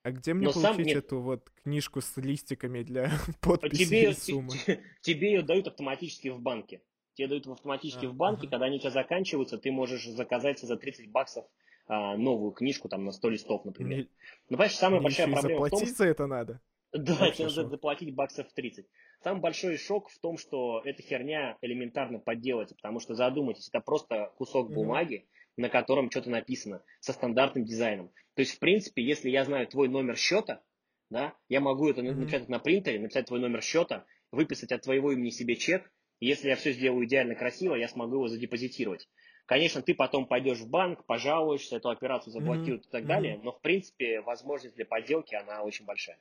А 0.04 0.10
где 0.10 0.34
мне 0.34 0.46
Но 0.46 0.52
сам 0.52 0.76
получить 0.76 0.94
нет. 0.94 1.04
эту 1.04 1.20
вот 1.20 1.50
книжку 1.62 2.00
с 2.00 2.16
листиками 2.16 2.82
для 2.82 3.10
подписи 3.40 3.84
Тебе, 3.84 4.12
суммы? 4.14 4.54
тебе 5.00 5.32
ее 5.32 5.42
дают 5.42 5.68
автоматически 5.68 6.28
в 6.28 6.40
банке. 6.40 6.82
Тебе 7.14 7.28
дают 7.28 7.46
автоматически 7.46 8.06
А, 8.06 8.08
в 8.08 8.14
банке, 8.14 8.48
когда 8.48 8.66
они 8.66 8.76
у 8.76 8.78
тебя 8.78 8.90
заканчиваются, 8.90 9.58
ты 9.58 9.70
можешь 9.70 10.06
заказать 10.06 10.60
за 10.60 10.76
30 10.76 11.10
баксов 11.10 11.46
а, 11.86 12.16
новую 12.16 12.52
книжку, 12.52 12.88
там, 12.88 13.04
на 13.04 13.12
100 13.12 13.28
листов, 13.30 13.64
например. 13.64 13.98
Мне, 13.98 14.06
Ну, 14.48 14.56
понимаешь, 14.56 14.74
самая 14.76 15.00
мне 15.00 15.04
большая 15.04 15.26
проблема 15.28 15.66
в 15.66 15.70
том, 15.70 15.80
заплатить 15.80 15.96
за 15.96 16.06
это 16.06 16.26
надо? 16.26 16.60
Да, 16.92 17.14
Вообще 17.16 17.34
тебе 17.38 17.48
надо 17.48 17.62
шок. 17.62 17.70
заплатить 17.70 18.14
баксов 18.14 18.52
30. 18.52 18.86
Самый 19.22 19.40
большой 19.40 19.76
шок 19.76 20.08
в 20.10 20.18
том, 20.18 20.36
что 20.36 20.82
эта 20.84 21.02
херня 21.02 21.56
элементарно 21.62 22.18
подделать, 22.18 22.74
потому 22.76 22.98
что 23.00 23.14
задумайтесь, 23.14 23.68
это 23.68 23.80
просто 23.80 24.32
кусок 24.36 24.70
бумаги, 24.72 25.26
на 25.56 25.68
котором 25.68 26.10
что-то 26.10 26.30
написано, 26.30 26.82
со 27.00 27.12
стандартным 27.12 27.64
дизайном. 27.64 28.08
То 28.34 28.40
есть, 28.40 28.56
в 28.56 28.58
принципе, 28.58 29.02
если 29.02 29.30
я 29.30 29.44
знаю 29.44 29.66
твой 29.68 29.88
номер 29.88 30.16
счета, 30.16 30.62
да, 31.10 31.34
я 31.48 31.60
могу 31.60 31.88
это 31.88 32.02
на- 32.02 32.12
Мгм. 32.12 32.20
написать 32.20 32.48
на 32.48 32.58
принтере, 32.58 32.98
написать 32.98 33.26
твой 33.26 33.40
номер 33.40 33.62
счета, 33.62 34.06
выписать 34.30 34.72
от 34.72 34.82
твоего 34.82 35.12
имени 35.12 35.30
себе 35.30 35.56
чек, 35.56 35.90
если 36.26 36.48
я 36.48 36.56
все 36.56 36.72
сделаю 36.72 37.04
идеально 37.06 37.34
красиво, 37.34 37.74
я 37.74 37.88
смогу 37.88 38.14
его 38.14 38.28
задепозитировать. 38.28 39.08
Конечно, 39.46 39.82
ты 39.82 39.94
потом 39.94 40.26
пойдешь 40.26 40.60
в 40.60 40.70
банк, 40.70 41.04
пожалуешься, 41.04 41.76
эту 41.76 41.90
операцию 41.90 42.32
заблокируют 42.32 42.86
и 42.86 42.90
так 42.90 43.06
далее, 43.06 43.40
но, 43.42 43.52
в 43.52 43.60
принципе, 43.60 44.20
возможность 44.20 44.76
для 44.76 44.86
подделки, 44.86 45.34
она 45.34 45.62
очень 45.62 45.84
большая. 45.84 46.18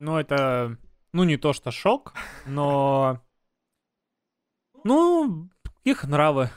Ну, 0.00 0.18
это, 0.18 0.76
ну, 1.12 1.24
не 1.24 1.36
то 1.36 1.52
что 1.52 1.70
шок, 1.70 2.14
но... 2.44 3.22
Ну, 4.82 5.48
их 5.84 6.04
нравы. 6.04 6.50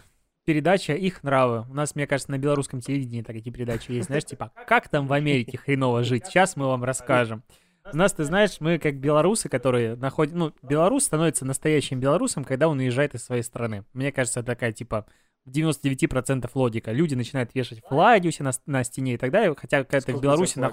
Передача 0.43 0.93
«Их 0.93 1.23
нравы». 1.23 1.65
У 1.69 1.73
нас, 1.73 1.93
мне 1.93 2.07
кажется, 2.07 2.31
на 2.31 2.37
белорусском 2.37 2.79
телевидении 2.79 3.21
такие 3.21 3.53
передачи 3.53 3.91
есть. 3.91 4.07
Знаешь, 4.07 4.25
типа, 4.25 4.51
как 4.65 4.87
там 4.89 5.05
в 5.05 5.13
Америке 5.13 5.57
хреново 5.57 6.03
жить? 6.03 6.25
Сейчас 6.25 6.55
мы 6.55 6.67
вам 6.67 6.83
расскажем. 6.85 7.43
У 7.93 7.97
нас, 7.97 8.13
ты 8.13 8.23
знаешь, 8.23 8.57
мы 8.59 8.79
как 8.79 8.95
белорусы, 8.95 9.49
которые 9.49 9.95
находят... 9.95 10.33
Ну, 10.35 10.53
белорус 10.61 11.05
становится 11.05 11.45
настоящим 11.45 11.99
белорусом, 11.99 12.43
когда 12.43 12.67
он 12.67 12.79
уезжает 12.79 13.15
из 13.15 13.23
своей 13.23 13.43
страны. 13.43 13.85
Мне 13.93 14.11
кажется, 14.11 14.43
такая, 14.43 14.71
типа, 14.71 15.05
в 15.45 15.51
99% 15.51 16.49
логика. 16.53 16.91
Люди 16.91 17.15
начинают 17.15 17.55
вешать 17.55 17.81
флаги 17.87 18.27
у 18.27 18.31
себя 18.31 18.45
на, 18.45 18.51
на 18.65 18.83
стене 18.83 19.13
и 19.13 19.17
так 19.17 19.31
далее. 19.31 19.55
Хотя, 19.57 19.83
когда 19.83 19.97
ты 19.97 20.01
Сколько 20.01 20.15
в 20.15 20.17
у 20.17 20.21
тебя 20.21 20.29
Беларуси 20.29 20.53
флагов? 20.53 20.69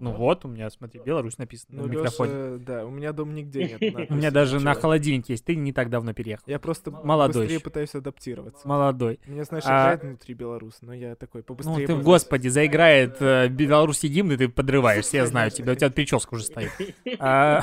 Ну 0.00 0.12
вот, 0.12 0.44
у 0.44 0.48
меня, 0.48 0.68
смотри, 0.70 1.00
Беларусь 1.04 1.38
написано 1.38 1.82
Ну, 1.82 1.86
на 1.86 1.90
микрофоне. 1.90 2.32
Лёша, 2.32 2.58
да, 2.64 2.84
у 2.86 2.90
меня 2.90 3.12
дома 3.12 3.32
нигде 3.32 3.64
нет 3.78 4.10
У 4.10 4.14
меня 4.14 4.30
даже 4.30 4.60
на 4.60 4.74
холодильнике 4.74 5.34
есть. 5.34 5.44
Ты 5.44 5.54
не 5.56 5.72
так 5.72 5.90
давно 5.90 6.12
переехал. 6.12 6.44
Я 6.46 6.58
просто 6.58 6.90
Молодой 6.90 7.42
быстрее 7.44 7.60
пытаюсь 7.60 7.94
адаптироваться. 7.94 8.66
Молодой. 8.66 9.20
Меня, 9.26 9.44
знаешь, 9.44 9.64
А- 9.66 9.82
играет 9.84 10.02
внутри 10.02 10.34
белорус, 10.34 10.78
но 10.80 10.92
я 10.92 11.14
такой 11.14 11.40
Ну 11.42 11.44
побыстрее. 11.54 11.86
ты, 11.86 11.94
бы- 11.96 12.02
господи, 12.02 12.48
заиграет 12.48 13.16
э, 13.20 13.48
Беларуси 13.48 14.06
гимн, 14.06 14.32
и 14.32 14.36
ты 14.36 14.48
подрываешься, 14.48 15.16
я 15.18 15.26
знаю 15.26 15.50
тебя. 15.50 15.72
У 15.72 15.76
тебя 15.76 15.90
прическа 15.90 16.34
уже 16.34 16.44
стоит. 16.44 16.70
А, 17.18 17.62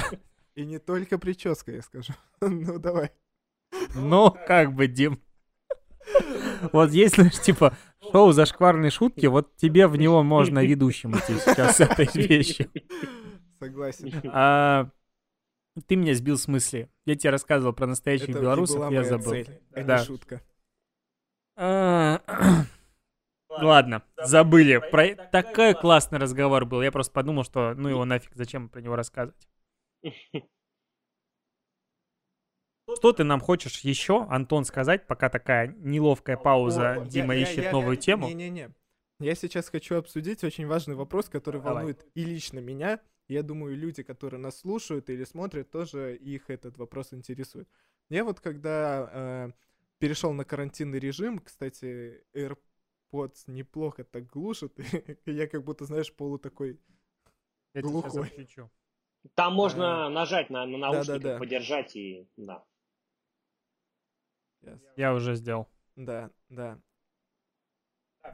И 0.55 0.65
не 0.65 0.79
только 0.79 1.17
прическа, 1.17 1.71
я 1.71 1.81
скажу. 1.81 2.13
Ну, 2.41 2.79
давай. 2.79 3.11
ну, 3.95 4.35
как 4.47 4.73
бы, 4.73 4.87
Дим. 4.87 5.19
Вот 6.71 6.91
есть, 6.91 7.15
знаешь, 7.15 7.39
типа, 7.39 7.75
шоу 8.11 8.31
«Зашкварные 8.31 8.91
шутки», 8.91 9.25
вот 9.27 9.55
тебе 9.55 9.87
в 9.87 9.95
него 9.95 10.23
можно 10.23 10.59
ведущим 10.65 11.11
идти 11.17 11.33
сейчас 11.39 11.77
с 11.77 11.79
этой 11.81 12.07
вещью. 12.13 12.69
Согласен. 13.59 14.11
А, 14.33 14.89
ты 15.87 15.95
меня 15.95 16.13
сбил 16.13 16.37
с 16.37 16.47
мысли. 16.47 16.89
Я 17.05 17.15
тебе 17.15 17.31
рассказывал 17.31 17.73
про 17.73 17.87
настоящих 17.87 18.29
Это 18.29 18.39
белорусов, 18.39 18.91
я 18.91 19.03
забыл. 19.03 19.31
цель, 19.31 19.59
а 19.73 19.79
не 19.79 19.85
Да. 19.85 19.97
шутка. 19.99 20.41
А, 21.57 22.21
Ладно, 23.49 24.03
забыли. 24.23 24.81
Про... 24.91 25.15
Такой 25.15 25.73
классный 25.73 26.19
разговор 26.19 26.65
был. 26.65 26.81
Я 26.81 26.91
просто 26.91 27.11
подумал, 27.11 27.43
что 27.43 27.73
ну 27.73 27.89
его 27.89 28.05
нафиг, 28.05 28.31
зачем 28.35 28.69
про 28.69 28.79
него 28.79 28.95
рассказывать. 28.95 29.47
Что 32.95 33.13
ты 33.13 33.23
нам 33.23 33.39
хочешь 33.39 33.79
еще, 33.81 34.25
Антон, 34.29 34.65
сказать, 34.65 35.07
пока 35.07 35.29
такая 35.29 35.67
неловкая 35.77 36.37
пауза, 36.37 37.01
О, 37.01 37.05
Дима 37.05 37.33
я- 37.35 37.41
я- 37.41 37.45
ищет 37.51 37.63
я- 37.65 37.71
новую 37.71 37.97
тему? 37.97 38.27
Не-не-не. 38.27 38.71
Я 39.19 39.35
сейчас 39.35 39.69
хочу 39.69 39.95
обсудить 39.95 40.43
очень 40.43 40.65
важный 40.65 40.95
вопрос, 40.95 41.27
который 41.27 41.59
Давай. 41.61 41.73
волнует 41.75 42.05
и 42.15 42.23
лично 42.23 42.59
меня. 42.59 43.01
Я 43.27 43.43
думаю, 43.43 43.75
люди, 43.75 44.01
которые 44.01 44.39
нас 44.39 44.59
слушают 44.59 45.09
или 45.09 45.23
смотрят, 45.25 45.69
тоже 45.69 46.15
их 46.15 46.49
этот 46.49 46.77
вопрос 46.77 47.13
интересует. 47.13 47.67
Я 48.09 48.23
вот 48.23 48.39
когда 48.39 49.09
э, 49.11 49.51
перешел 49.99 50.33
на 50.33 50.45
карантинный 50.45 50.99
режим, 50.99 51.39
кстати, 51.39 52.23
AirPods 52.33 53.43
неплохо 53.47 54.03
так 54.03 54.25
глушат, 54.27 54.73
я 55.25 55.47
как 55.47 55.63
будто, 55.63 55.85
знаешь, 55.85 56.11
полу 56.13 56.37
такой 56.39 56.79
Я 57.73 57.81
глухой. 57.81 58.47
Там 59.35 59.53
можно 59.53 60.09
нажать 60.09 60.49
на, 60.49 60.65
на 60.65 60.77
наушники, 60.77 61.37
подержать 61.37 61.95
и 61.95 62.25
да. 62.37 62.63
Yes. 64.61 64.79
Я 64.95 65.13
уже 65.13 65.35
сделал. 65.35 65.67
Да, 65.95 66.29
да. 66.49 66.79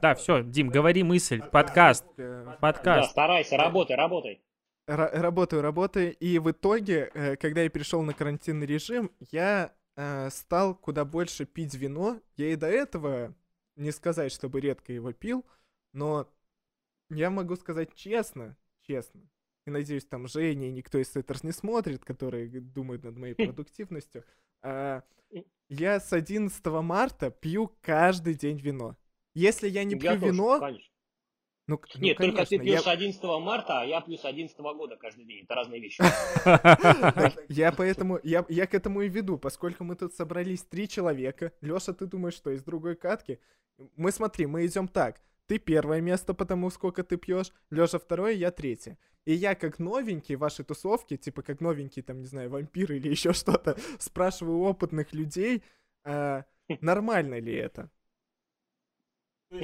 Да, 0.02 0.14
все, 0.14 0.42
Дим, 0.42 0.68
говори 0.68 1.02
мысль, 1.02 1.40
подкаст, 1.42 2.04
Э, 2.16 2.44
Да, 2.44 2.52
подкаст. 2.60 3.10
старайся, 3.12 3.56
работай, 3.56 3.96
работай. 3.96 4.42
Ра- 4.88 5.10
работаю, 5.20 5.62
работаю. 5.62 6.14
И 6.16 6.38
в 6.38 6.50
итоге, 6.50 7.10
э, 7.14 7.36
когда 7.36 7.62
я 7.62 7.68
перешел 7.68 8.02
на 8.02 8.12
карантинный 8.12 8.66
режим, 8.66 9.10
я 9.30 9.72
э, 9.96 10.28
стал 10.30 10.74
куда 10.74 11.04
больше 11.04 11.46
пить 11.46 11.74
вино. 11.74 12.20
Я 12.36 12.52
и 12.52 12.56
до 12.56 12.66
этого, 12.66 13.34
не 13.76 13.90
сказать, 13.92 14.30
чтобы 14.32 14.60
редко 14.60 14.92
его 14.92 15.12
пил, 15.12 15.46
но 15.92 16.28
я 17.08 17.30
могу 17.30 17.56
сказать 17.56 17.94
честно, 17.94 18.56
честно, 18.82 19.22
и 19.66 19.70
надеюсь, 19.70 20.04
там 20.04 20.28
Женя 20.28 20.68
и 20.68 20.72
никто 20.72 20.98
из 20.98 21.10
Сеттерс 21.12 21.42
не 21.44 21.52
смотрит, 21.52 22.04
которые 22.04 22.48
думают 22.60 23.04
над 23.04 23.16
моей 23.16 23.34
продуктивностью. 23.54 24.24
а, 24.62 25.02
Я 25.68 25.98
с 26.00 26.12
11 26.12 26.64
марта 26.82 27.30
пью 27.30 27.72
каждый 27.82 28.34
день 28.34 28.58
вино. 28.58 28.96
Если 29.34 29.68
я 29.68 29.84
не 29.84 29.94
Я 29.94 30.00
пью 30.00 30.20
тоже, 30.20 30.26
вино, 30.32 30.60
конечно. 30.60 30.90
ну, 31.66 31.80
ну, 31.94 32.00
Нет, 32.00 32.16
только 32.16 32.44
ты 32.46 32.56
конечно, 32.58 32.70
я- 32.70 32.76
пьешь 32.78 32.86
11 32.86 33.22
марта, 33.40 33.80
а 33.80 33.84
я 33.84 34.00
пью 34.00 34.16
с 34.16 34.24
11 34.24 34.58
года 34.74 34.96
каждый 34.96 35.24
день. 35.24 35.42
Это 35.42 35.54
разные 35.56 35.80
вещи. 35.80 36.00
Я 37.48 37.72
поэтому, 37.72 38.20
я, 38.22 38.44
я 38.48 38.66
к 38.66 38.74
этому 38.74 39.02
и 39.02 39.08
веду, 39.08 39.38
поскольку 39.38 39.82
мы 39.84 39.96
тут 39.96 40.14
собрались 40.14 40.62
три 40.62 40.88
человека. 40.88 41.52
Леша, 41.60 41.92
ты 41.92 42.06
думаешь, 42.06 42.34
что 42.34 42.50
из 42.50 42.62
другой 42.62 42.94
катки? 42.94 43.40
Мы 43.96 44.12
смотри, 44.12 44.46
мы 44.46 44.64
идем 44.66 44.88
так. 44.88 45.20
Ты 45.46 45.58
первое 45.58 46.00
место, 46.00 46.34
потому 46.34 46.70
сколько 46.70 47.04
ты 47.04 47.16
пьешь. 47.16 47.52
Леша 47.70 47.98
второе, 47.98 48.32
я 48.32 48.50
третье. 48.50 48.98
И 49.24 49.32
я 49.32 49.54
как 49.54 49.78
новенький 49.78 50.36
в 50.36 50.40
вашей 50.40 50.64
тусовке, 50.64 51.16
типа 51.16 51.42
как 51.42 51.60
новенький, 51.60 52.02
там, 52.02 52.20
не 52.20 52.26
знаю, 52.26 52.50
вампир 52.50 52.92
или 52.92 53.08
еще 53.16 53.32
что-то, 53.32 53.76
спрашиваю 53.98 54.58
у 54.58 54.64
опытных 54.64 55.12
людей, 55.12 55.62
а, 56.04 56.44
нормально 56.80 57.40
ли 57.40 57.54
это? 57.54 57.90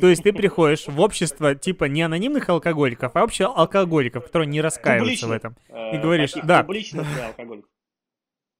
То 0.00 0.06
есть 0.06 0.22
ты 0.22 0.32
приходишь 0.32 0.86
в 0.86 1.00
общество 1.00 1.56
типа 1.56 1.84
не 1.86 2.02
анонимных 2.02 2.48
алкоголиков, 2.48 3.16
а 3.16 3.20
вообще 3.20 3.46
алкоголиков, 3.46 4.26
которые 4.26 4.48
не 4.48 4.60
раскаиваются 4.60 5.26
в 5.26 5.32
этом. 5.32 5.56
Э, 5.68 6.00
говоришь, 6.00 6.32
таких 6.32 6.46
да. 6.46 6.60
Алкоголиков. 6.60 7.70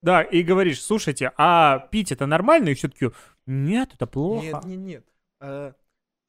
Да, 0.03 0.23
и 0.23 0.43
говоришь, 0.43 0.82
слушайте, 0.82 1.32
а 1.36 1.78
пить 1.78 2.11
это 2.11 2.27
нормально? 2.27 2.70
И 2.70 2.74
все 2.74 2.89
таки 2.89 3.11
нет, 3.47 3.90
это 3.94 4.09
плохо. 4.09 4.44
Нет, 4.44 4.65
нет, 4.65 4.78
нет. 4.78 5.07
А, 5.39 5.74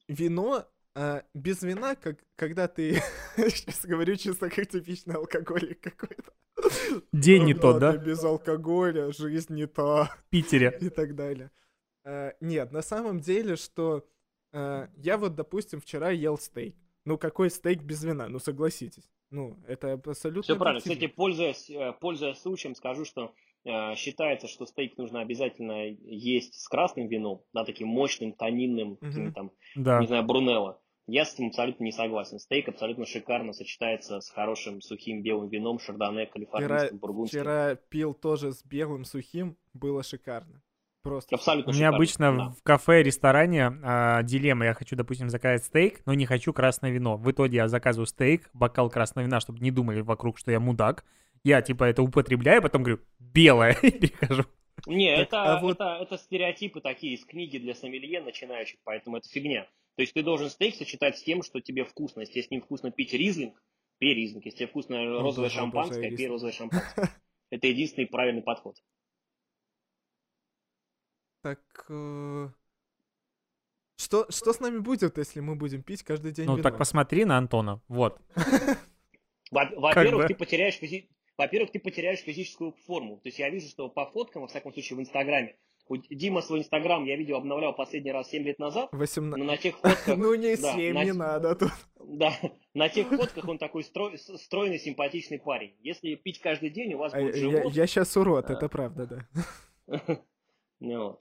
вино 0.06 0.64
а, 0.94 1.22
без 1.34 1.62
вина, 1.62 1.94
как 1.96 2.18
когда 2.36 2.68
ты, 2.68 3.00
сейчас 3.36 3.84
говорю 3.84 4.16
чисто 4.16 4.48
как 4.50 4.66
типичный 4.68 5.14
алкоголик 5.16 5.80
какой-то. 5.80 6.32
День 7.12 7.44
не 7.44 7.54
тот, 7.54 7.78
да? 7.80 7.96
Без 7.96 8.22
алкоголя 8.24 9.12
жизнь 9.12 9.54
не 9.54 9.66
та. 9.66 10.04
В 10.04 10.24
Питере. 10.30 10.76
И 10.80 10.88
так 10.88 11.14
далее. 11.14 11.50
А, 12.04 12.32
нет, 12.40 12.72
на 12.72 12.82
самом 12.82 13.20
деле, 13.20 13.56
что 13.56 14.06
а, 14.52 14.88
я 14.96 15.18
вот, 15.18 15.34
допустим, 15.34 15.80
вчера 15.80 16.10
ел 16.10 16.38
стейк. 16.38 16.76
Ну, 17.04 17.18
какой 17.18 17.50
стейк 17.50 17.82
без 17.82 18.02
вина? 18.02 18.28
Ну, 18.28 18.38
согласитесь. 18.38 19.10
Ну, 19.30 19.58
это 19.66 19.92
абсолютно... 19.94 20.42
Все 20.42 20.56
правильно. 20.56 20.80
Кстати, 20.80 21.06
пользуясь, 21.08 21.68
э, 21.68 21.92
пользуясь 22.00 22.38
случаем, 22.38 22.74
скажу, 22.74 23.04
что 23.04 23.34
э, 23.64 23.94
считается, 23.96 24.46
что 24.46 24.64
стейк 24.64 24.96
нужно 24.96 25.20
обязательно 25.20 25.88
есть 25.88 26.54
с 26.54 26.68
красным 26.68 27.08
вином, 27.08 27.42
да, 27.52 27.64
таким 27.64 27.88
мощным, 27.88 28.32
тонинным, 28.32 28.96
Мгм. 29.00 29.32
там, 29.34 29.50
Да. 29.74 30.00
не 30.00 30.06
знаю, 30.06 30.22
брунелло. 30.24 30.80
Я 31.06 31.24
с 31.26 31.34
этим 31.34 31.48
абсолютно 31.48 31.84
не 31.84 31.92
согласен. 31.92 32.38
Стейк 32.38 32.68
абсолютно 32.68 33.04
шикарно 33.04 33.52
сочетается 33.52 34.20
с 34.20 34.30
хорошим 34.30 34.80
сухим 34.80 35.22
белым 35.22 35.48
вином, 35.48 35.78
шардоне, 35.78 36.26
Вчера, 36.26 36.32
калифорнийским, 36.32 36.98
бургундским. 36.98 37.40
вчера 37.40 37.74
пил 37.74 38.14
тоже 38.14 38.52
с 38.52 38.64
белым 38.64 39.04
сухим, 39.04 39.56
было 39.74 40.02
шикарно. 40.02 40.62
Просто. 41.02 41.34
Абсолютно 41.36 41.72
У 41.72 41.74
меня 41.74 41.88
шикарно, 41.88 41.96
обычно 41.96 42.36
да. 42.36 42.48
в 42.58 42.62
кафе, 42.62 43.02
ресторане 43.02 43.72
а, 43.82 44.22
дилемма. 44.22 44.64
Я 44.64 44.72
хочу, 44.72 44.96
допустим, 44.96 45.28
заказать 45.28 45.64
стейк, 45.64 46.00
но 46.06 46.14
не 46.14 46.24
хочу 46.24 46.54
красное 46.54 46.90
вино. 46.90 47.18
В 47.18 47.30
итоге 47.30 47.56
я 47.58 47.68
заказываю 47.68 48.06
стейк, 48.06 48.48
бокал 48.54 48.88
красного 48.88 49.26
вина, 49.26 49.40
чтобы 49.40 49.58
не 49.60 49.70
думали 49.70 50.00
вокруг, 50.00 50.38
что 50.38 50.50
я 50.50 50.60
мудак. 50.60 51.04
Я, 51.42 51.60
типа, 51.60 51.84
это 51.84 52.02
употребляю, 52.02 52.62
потом 52.62 52.82
говорю, 52.82 53.02
белое, 53.18 53.76
и 53.82 53.90
перехожу. 53.90 54.44
Не, 54.86 55.14
Так, 55.16 55.26
это, 55.26 55.42
а 55.42 55.60
вот- 55.60 55.74
это, 55.74 55.98
это 56.00 56.16
стереотипы 56.16 56.80
такие 56.80 57.14
из 57.14 57.24
книги 57.26 57.58
для 57.58 57.74
сомелье 57.74 58.22
начинающих, 58.22 58.78
поэтому 58.84 59.18
это 59.18 59.28
фигня. 59.28 59.66
То 59.96 60.02
есть 60.02 60.12
ты 60.12 60.22
должен 60.22 60.50
стейк 60.50 60.74
сочетать 60.74 61.18
с 61.18 61.22
тем, 61.22 61.42
что 61.42 61.60
тебе 61.60 61.84
вкусно. 61.84 62.20
Если 62.20 62.40
с 62.40 62.50
ним 62.50 62.62
вкусно 62.62 62.90
пить 62.90 63.12
ризлинг, 63.12 63.62
пей 63.98 64.14
ризлинг. 64.14 64.44
Если 64.44 64.58
тебе 64.58 64.68
вкусно 64.68 65.04
розовое 65.04 65.48
боже, 65.48 65.54
шампанское, 65.56 66.16
пей 66.16 66.26
розовое 66.28 66.52
шампанское. 66.58 67.10
Это 67.50 67.66
единственный 67.68 68.06
правильный 68.06 68.42
подход. 68.42 68.76
Так... 71.42 71.60
э, 71.88 72.48
Что, 73.98 74.30
что 74.30 74.52
с 74.52 74.60
нами 74.60 74.78
будет, 74.78 75.18
если 75.18 75.40
мы 75.40 75.54
будем 75.54 75.82
пить 75.82 76.02
каждый 76.02 76.32
день 76.32 76.46
Ну, 76.46 76.54
вино? 76.54 76.62
так 76.62 76.78
посмотри 76.78 77.24
на 77.24 77.38
Антона. 77.38 77.80
Вот. 77.88 78.20
Во- 79.50 79.70
Во-первых, 79.76 80.26
ты 80.26 80.34
потеряешь 80.34 80.78
физи- 80.80 81.08
Во-первых, 81.36 81.70
ты 81.70 81.78
потеряешь 81.78 82.20
физическую 82.20 82.72
форму. 82.86 83.18
То 83.20 83.28
есть 83.28 83.38
я 83.38 83.50
вижу, 83.50 83.68
что 83.68 83.88
по 83.88 84.06
фоткам, 84.10 84.42
во 84.42 84.48
всяком 84.48 84.72
случае, 84.72 84.96
в 84.96 85.00
Инстаграме, 85.00 85.56
Дима 86.10 86.40
свой 86.40 86.60
Инстаграм, 86.60 87.04
я 87.04 87.16
видел, 87.16 87.36
обновлял 87.36 87.74
последний 87.74 88.10
раз 88.12 88.28
7 88.30 88.42
лет 88.44 88.58
назад, 88.58 88.88
18... 88.92 89.38
но 89.38 89.44
на 89.52 89.56
тех 89.58 89.76
фотках... 89.76 90.06
Ну 90.16 90.34
не 90.34 90.56
да, 90.56 90.72
7, 90.74 90.94
на- 90.94 91.04
не 91.04 91.12
надо 91.12 91.54
тут. 91.54 91.70
Да, 92.02 92.32
на 92.74 92.88
тех 92.88 93.08
фотках 93.10 93.46
он 93.48 93.58
такой 93.58 93.84
стройный, 93.84 94.78
симпатичный 94.78 95.38
парень. 95.38 95.74
Если 95.80 96.14
пить 96.14 96.40
каждый 96.40 96.70
день, 96.70 96.94
у 96.94 96.98
вас 96.98 97.12
А 97.14 97.20
будет 97.20 97.36
я, 97.36 97.40
живот. 97.40 97.72
я 97.74 97.86
сейчас 97.86 98.16
урод, 98.16 98.50
это 98.50 98.68
правда, 98.68 99.06
да. 99.06 100.00
Ну 100.80 101.02
вот. 101.04 101.20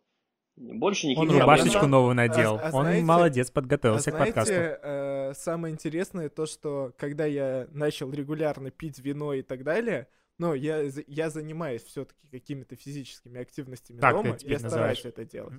Больше 0.56 1.08
никаких 1.08 1.32
Он 1.32 1.40
рубашечку 1.42 1.86
а- 1.86 1.88
новую 1.88 2.14
надел. 2.16 2.60
а 2.62 2.66
Он 2.74 2.84
знаете- 2.84 3.04
молодец, 3.06 3.50
А 3.50 3.54
подготовился 3.54 4.12
к 4.12 4.18
подкасту. 4.20 4.54
э, 4.54 5.34
самое 5.36 5.74
интересное 5.74 6.30
то, 6.30 6.46
что 6.46 6.94
когда 6.98 7.26
я 7.26 7.68
начал 7.72 8.12
регулярно 8.12 8.70
пить 8.70 9.00
вино 9.00 9.34
и 9.34 9.42
так 9.42 9.64
далее, 9.64 10.08
ну, 10.44 10.54
я, 10.54 10.84
я 11.08 11.30
занимаюсь 11.30 11.84
все-таки 11.84 12.28
какими-то 12.32 12.76
физическими 12.76 13.40
активностями 13.40 14.00
Так 14.00 14.14
дома, 14.16 14.38
я 14.42 14.60
стараюсь 14.60 15.06
это 15.06 15.24
делать. 15.26 15.54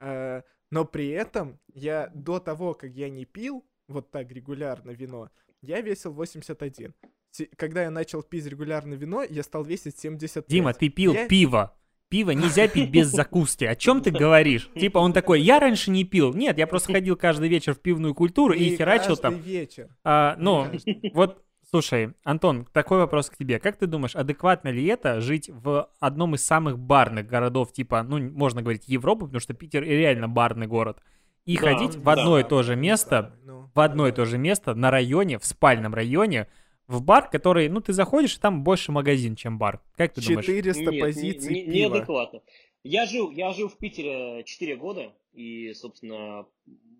Э, 0.00 0.42
но 0.70 0.84
при 0.84 1.08
этом 1.10 1.58
я 1.74 2.10
до 2.14 2.40
того, 2.40 2.74
как 2.74 2.90
я 2.94 3.08
не 3.10 3.24
пил 3.24 3.64
вот 3.88 4.10
так 4.10 4.30
регулярно 4.32 4.90
вино, 4.90 5.30
я 5.62 5.80
весил 5.80 6.12
81. 6.12 6.94
Се- 7.30 7.46
Когда 7.56 7.82
я 7.82 7.90
начал 7.90 8.22
пить 8.22 8.46
регулярно 8.46 8.94
вино, 8.94 9.22
я 9.22 9.42
стал 9.42 9.62
весить 9.64 9.98
75. 9.98 10.48
Дима, 10.50 10.72
ты 10.72 10.88
пил 10.88 11.14
Я- 11.14 11.28
пиво. 11.28 11.74
Пиво 12.10 12.30
нельзя 12.32 12.68
пить 12.68 12.90
без 12.90 13.08
закуски. 13.08 13.64
О 13.64 13.76
чем 13.76 14.00
ты 14.02 14.10
говоришь? 14.10 14.70
Типа 14.74 14.98
он 14.98 15.12
такой, 15.12 15.42
я 15.42 15.60
раньше 15.60 15.90
не 15.90 16.04
пил. 16.04 16.32
Нет, 16.34 16.58
я 16.58 16.66
просто 16.66 16.92
ходил 16.92 17.16
каждый 17.16 17.48
вечер 17.50 17.74
в 17.74 17.80
пивную 17.80 18.14
культуру 18.14 18.54
и 18.54 18.70
Не 18.70 18.76
херачил 18.76 19.08
каждый 19.16 19.22
там. 19.22 19.34
вечер. 19.36 19.88
А, 20.04 20.34
ну, 20.38 20.64
каждый. 20.64 21.10
вот, 21.14 21.44
слушай, 21.70 22.12
Антон, 22.24 22.66
такой 22.72 22.98
вопрос 22.98 23.30
к 23.30 23.36
тебе. 23.36 23.58
Как 23.58 23.76
ты 23.76 23.86
думаешь, 23.86 24.16
адекватно 24.16 24.68
ли 24.68 24.84
это 24.86 25.20
жить 25.20 25.48
в 25.50 25.90
одном 26.00 26.34
из 26.34 26.44
самых 26.44 26.78
барных 26.78 27.26
городов, 27.26 27.72
типа, 27.72 28.02
ну, 28.02 28.18
можно 28.30 28.62
говорить 28.62 28.84
Европы, 28.88 29.26
потому 29.26 29.40
что 29.40 29.54
Питер 29.54 29.82
реально 29.84 30.28
барный 30.28 30.66
город, 30.66 30.98
и 31.44 31.56
Да, 31.56 31.62
ходить 31.62 31.96
в 31.96 32.02
да. 32.02 32.12
одно 32.12 32.38
и 32.38 32.44
то 32.44 32.62
же 32.62 32.76
место, 32.76 33.34
Ну, 33.44 33.70
в 33.74 33.80
одно 33.80 34.08
и 34.08 34.12
то 34.12 34.24
же 34.24 34.38
место, 34.38 34.74
на 34.74 34.90
районе, 34.90 35.38
в 35.38 35.44
спальном 35.44 35.94
районе, 35.94 36.48
в 36.86 37.02
бар, 37.02 37.28
который, 37.28 37.68
ну, 37.68 37.80
ты 37.80 37.92
заходишь, 37.92 38.36
и 38.36 38.40
там 38.40 38.64
больше 38.64 38.92
магазин, 38.92 39.36
чем 39.36 39.58
бар. 39.58 39.80
Как 39.96 40.14
ты 40.14 40.22
думаешь? 40.26 40.46
400 40.46 40.80
Нет, 40.84 40.92
не- 40.92 41.00
позиций 41.00 41.54
не- 41.54 41.64
пива. 41.64 41.94
неадекватно. 41.94 42.40
Я 42.82 43.04
жил, 43.06 43.30
я 43.30 43.52
жил 43.52 43.68
в 43.68 43.76
Питере 43.76 44.42
4 44.44 44.76
года, 44.76 45.12
и, 45.34 45.72
собственно, 45.74 46.46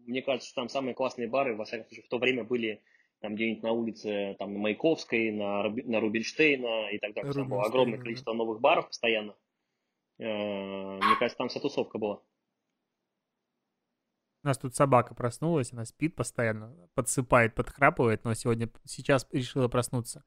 мне 0.06 0.20
кажется, 0.22 0.48
что 0.48 0.56
там 0.56 0.68
самые 0.68 0.94
классные 0.94 1.28
бары, 1.28 1.56
во 1.56 1.64
всяком 1.64 1.86
случае, 1.86 2.04
в 2.04 2.08
то 2.08 2.18
время 2.18 2.44
были 2.44 2.82
там 3.20 3.34
где-нибудь 3.34 3.62
на 3.62 3.72
улице, 3.72 4.36
там, 4.38 4.52
на 4.52 4.58
Маяковской, 4.58 5.30
на, 5.32 5.62
Руби- 5.62 5.82
на 5.84 6.00
Рубинштейна 6.00 6.90
и 6.90 6.98
так 6.98 7.14
далее. 7.14 7.32
Там 7.32 7.48
было 7.48 7.64
огромное 7.64 7.98
количество 7.98 8.32
новых 8.32 8.60
баров 8.60 8.86
постоянно. 8.88 9.34
Э, 10.18 10.98
Мне 10.98 11.16
кажется, 11.18 11.38
там 11.38 11.48
вся 11.48 11.60
тусовка 11.60 11.98
была. 11.98 12.22
У 14.44 14.46
нас 14.46 14.56
тут 14.58 14.74
собака 14.74 15.14
проснулась, 15.14 15.72
она 15.72 15.84
спит 15.84 16.14
постоянно, 16.14 16.74
подсыпает, 16.94 17.54
подхрапывает, 17.54 18.24
но 18.24 18.34
сегодня, 18.34 18.70
сейчас 18.84 19.26
решила 19.32 19.68
проснуться. 19.68 20.24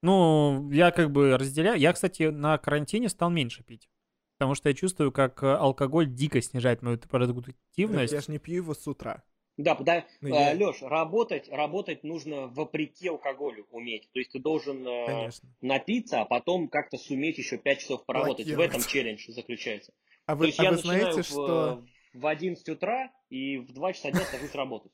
Ну, 0.00 0.70
я 0.70 0.92
как 0.92 1.10
бы 1.10 1.36
разделяю. 1.36 1.78
Я, 1.78 1.92
кстати, 1.92 2.24
на 2.24 2.56
карантине 2.58 3.08
стал 3.08 3.30
меньше 3.30 3.64
пить. 3.64 3.90
Потому 4.38 4.54
что 4.54 4.68
я 4.68 4.74
чувствую, 4.76 5.10
как 5.10 5.42
э, 5.42 5.52
алкоголь 5.52 6.06
дико 6.06 6.40
снижает 6.40 6.82
мою 6.82 6.96
Так 6.98 7.10
продуктивность. 7.10 8.12
я 8.12 8.20
же 8.20 8.30
не 8.30 8.38
пью 8.38 8.56
его 8.62 8.74
с 8.74 8.86
утра. 8.86 9.24
Да, 9.58 9.74
да, 9.74 10.06
Ну, 10.20 10.28
я- 10.28 10.52
Леш, 10.54 10.82
работать, 10.82 11.48
работать 11.50 12.04
нужно 12.04 12.46
вопреки 12.46 13.08
алкоголю 13.08 13.66
уметь. 13.72 14.08
То 14.12 14.20
есть 14.20 14.30
ты 14.30 14.38
должен 14.38 14.86
э, 14.86 15.06
Конечно. 15.06 15.48
напиться, 15.60 16.20
а 16.20 16.24
потом 16.24 16.68
как-то 16.68 16.96
суметь 16.96 17.38
еще 17.38 17.58
5 17.58 17.80
часов 17.80 18.06
поработать. 18.06 18.46
В 18.46 18.60
этом 18.60 18.80
челлендж 18.80 19.24
заключается. 19.28 19.92
А 20.26 20.32
То 20.32 20.38
вы, 20.38 20.46
есть 20.46 20.60
а 20.60 20.62
я 20.62 20.70
вы 20.70 20.76
знаете, 20.76 21.22
в, 21.22 21.26
что... 21.26 21.84
в 22.14 22.26
11 22.26 22.68
утра 22.68 23.10
и 23.30 23.58
в 23.58 23.72
2 23.72 23.92
часа 23.94 24.12
дня 24.12 24.20
сажусь 24.20 24.54
работать. 24.54 24.92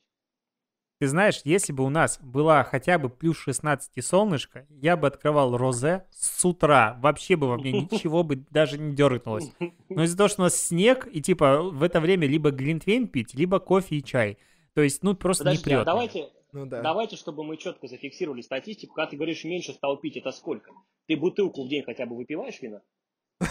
Ты 0.97 1.09
знаешь, 1.09 1.41
если 1.43 1.73
бы 1.73 1.83
у 1.83 1.89
нас 1.89 2.19
была 2.21 2.63
хотя 2.63 2.97
бы 2.97 3.09
плюс 3.09 3.37
16 3.37 3.91
и 3.95 4.01
солнышко, 4.01 4.65
я 4.69 4.95
бы 4.95 5.07
открывал 5.07 5.57
розе 5.57 6.05
с 6.09 6.43
утра. 6.45 6.97
Вообще 7.01 7.35
бы 7.35 7.47
во 7.47 7.57
мне 7.57 7.71
ничего 7.91 8.23
бы 8.23 8.37
даже 8.49 8.79
не 8.79 8.95
дернулось. 8.95 9.51
Но 9.89 10.03
из-за 10.03 10.17
того, 10.17 10.29
что 10.29 10.41
у 10.41 10.45
нас 10.45 10.55
снег, 10.59 11.07
и 11.11 11.21
типа 11.21 11.61
в 11.61 11.83
это 11.83 11.99
время 11.99 12.27
либо 12.27 12.49
глинтвейн 12.49 13.07
пить, 13.07 13.35
либо 13.35 13.59
кофе 13.59 13.97
и 13.97 14.03
чай. 14.03 14.37
То 14.75 14.81
есть, 14.81 15.01
ну, 15.03 15.15
просто 15.15 15.45
Подожди, 15.45 15.69
не 15.69 15.73
а 15.73 15.77
прет. 15.77 15.85
давайте, 15.85 16.29
Ну 16.51 16.65
да. 16.65 16.81
давайте, 16.81 17.15
чтобы 17.15 17.43
мы 17.43 17.57
четко 17.57 17.87
зафиксировали 17.87 18.41
статистику. 18.41 18.93
Когда 18.93 19.09
ты 19.09 19.15
говоришь 19.15 19.43
меньше 19.45 19.71
стал 19.73 19.97
пить, 19.97 20.17
это 20.17 20.31
сколько? 20.31 20.71
Ты 21.07 21.15
бутылку 21.15 21.65
в 21.65 21.69
день 21.69 21.83
хотя 21.83 22.05
бы 22.05 22.15
выпиваешь 22.17 22.61
вина? 22.61 22.81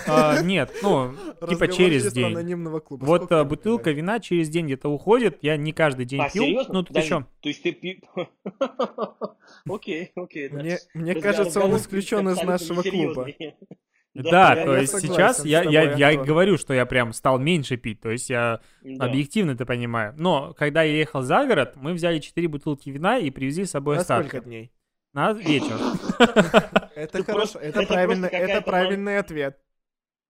А, 0.07 0.41
нет, 0.43 0.73
ну, 0.83 1.15
типа 1.47 1.69
через 1.69 2.11
день. 2.13 2.27
анонимного 2.27 2.81
клуба. 2.81 3.05
Вот 3.05 3.17
Сколько 3.23 3.41
а, 3.41 3.45
вы 3.45 3.51
бутылка 3.51 3.89
выпиваете? 3.91 4.01
вина 4.01 4.21
через 4.21 4.49
день 4.49 4.67
где-то 4.67 4.89
уходит. 4.89 5.39
Я 5.43 5.57
не 5.57 5.73
каждый 5.73 6.07
день 6.07 6.21
а, 6.21 6.31
пью. 6.31 6.43
серьезно? 6.45 6.75
Ну, 6.75 6.81
тут 6.83 6.89
Подожди, 6.89 7.07
еще. 7.15 7.27
То 7.41 7.49
есть 7.49 7.63
ты 7.63 7.73
пи... 7.73 8.03
Окей, 9.69 10.13
окей. 10.15 10.49
да. 10.49 10.57
Мне, 10.59 10.79
мне 10.95 11.15
кажется, 11.15 11.61
он 11.63 11.77
исключен 11.77 12.29
из 12.29 12.43
нашего 12.43 12.83
клуба. 12.83 13.29
Несерьезный. 14.15 14.31
Да, 14.31 14.55
я- 14.55 14.65
то 14.65 14.75
я 14.75 14.81
есть 14.81 15.01
сейчас 15.01 15.45
я, 15.45 15.63
я, 15.63 15.93
я 15.97 16.17
говорю, 16.23 16.57
что 16.57 16.73
я 16.75 16.87
прям 16.87 17.13
стал 17.13 17.39
меньше 17.39 17.77
пить. 17.77 18.01
То 18.01 18.11
есть 18.11 18.31
я 18.31 18.61
Да. 18.83 19.07
объективно 19.07 19.53
это 19.53 19.67
понимаю. 19.67 20.15
Но 20.17 20.55
когда 20.55 20.83
я 20.83 20.97
ехал 20.97 21.23
за 21.23 21.45
город, 21.47 21.75
мы 21.77 21.93
взяли 21.95 22.19
4 22.21 22.49
бутылки 22.49 22.91
вина 22.91 23.19
и 23.19 23.31
привезли 23.31 23.65
с 23.65 23.71
собой 23.73 23.97
На 23.97 24.01
остатки. 24.03 24.29
сколько 24.29 24.45
дней? 24.47 24.71
На 25.13 25.33
вечер. 25.33 25.77
Это 26.97 27.23
хорошо, 27.25 27.59
это, 27.61 27.87
правильный 28.63 29.19
ответ. 29.19 29.59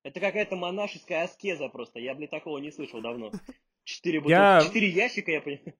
Это 0.02 0.20
какая-то 0.20 0.56
монашеская 0.56 1.24
аскеза 1.24 1.69
просто. 1.69 1.98
Я, 1.98 2.15
блин, 2.15 2.28
такого 2.28 2.59
не 2.59 2.70
слышал 2.70 3.01
давно. 3.01 3.31
Четыре 3.85 4.20
бутылки, 4.20 4.66
четыре 4.66 4.89
ящика, 4.89 5.31
я 5.31 5.40
понимаю. 5.40 5.74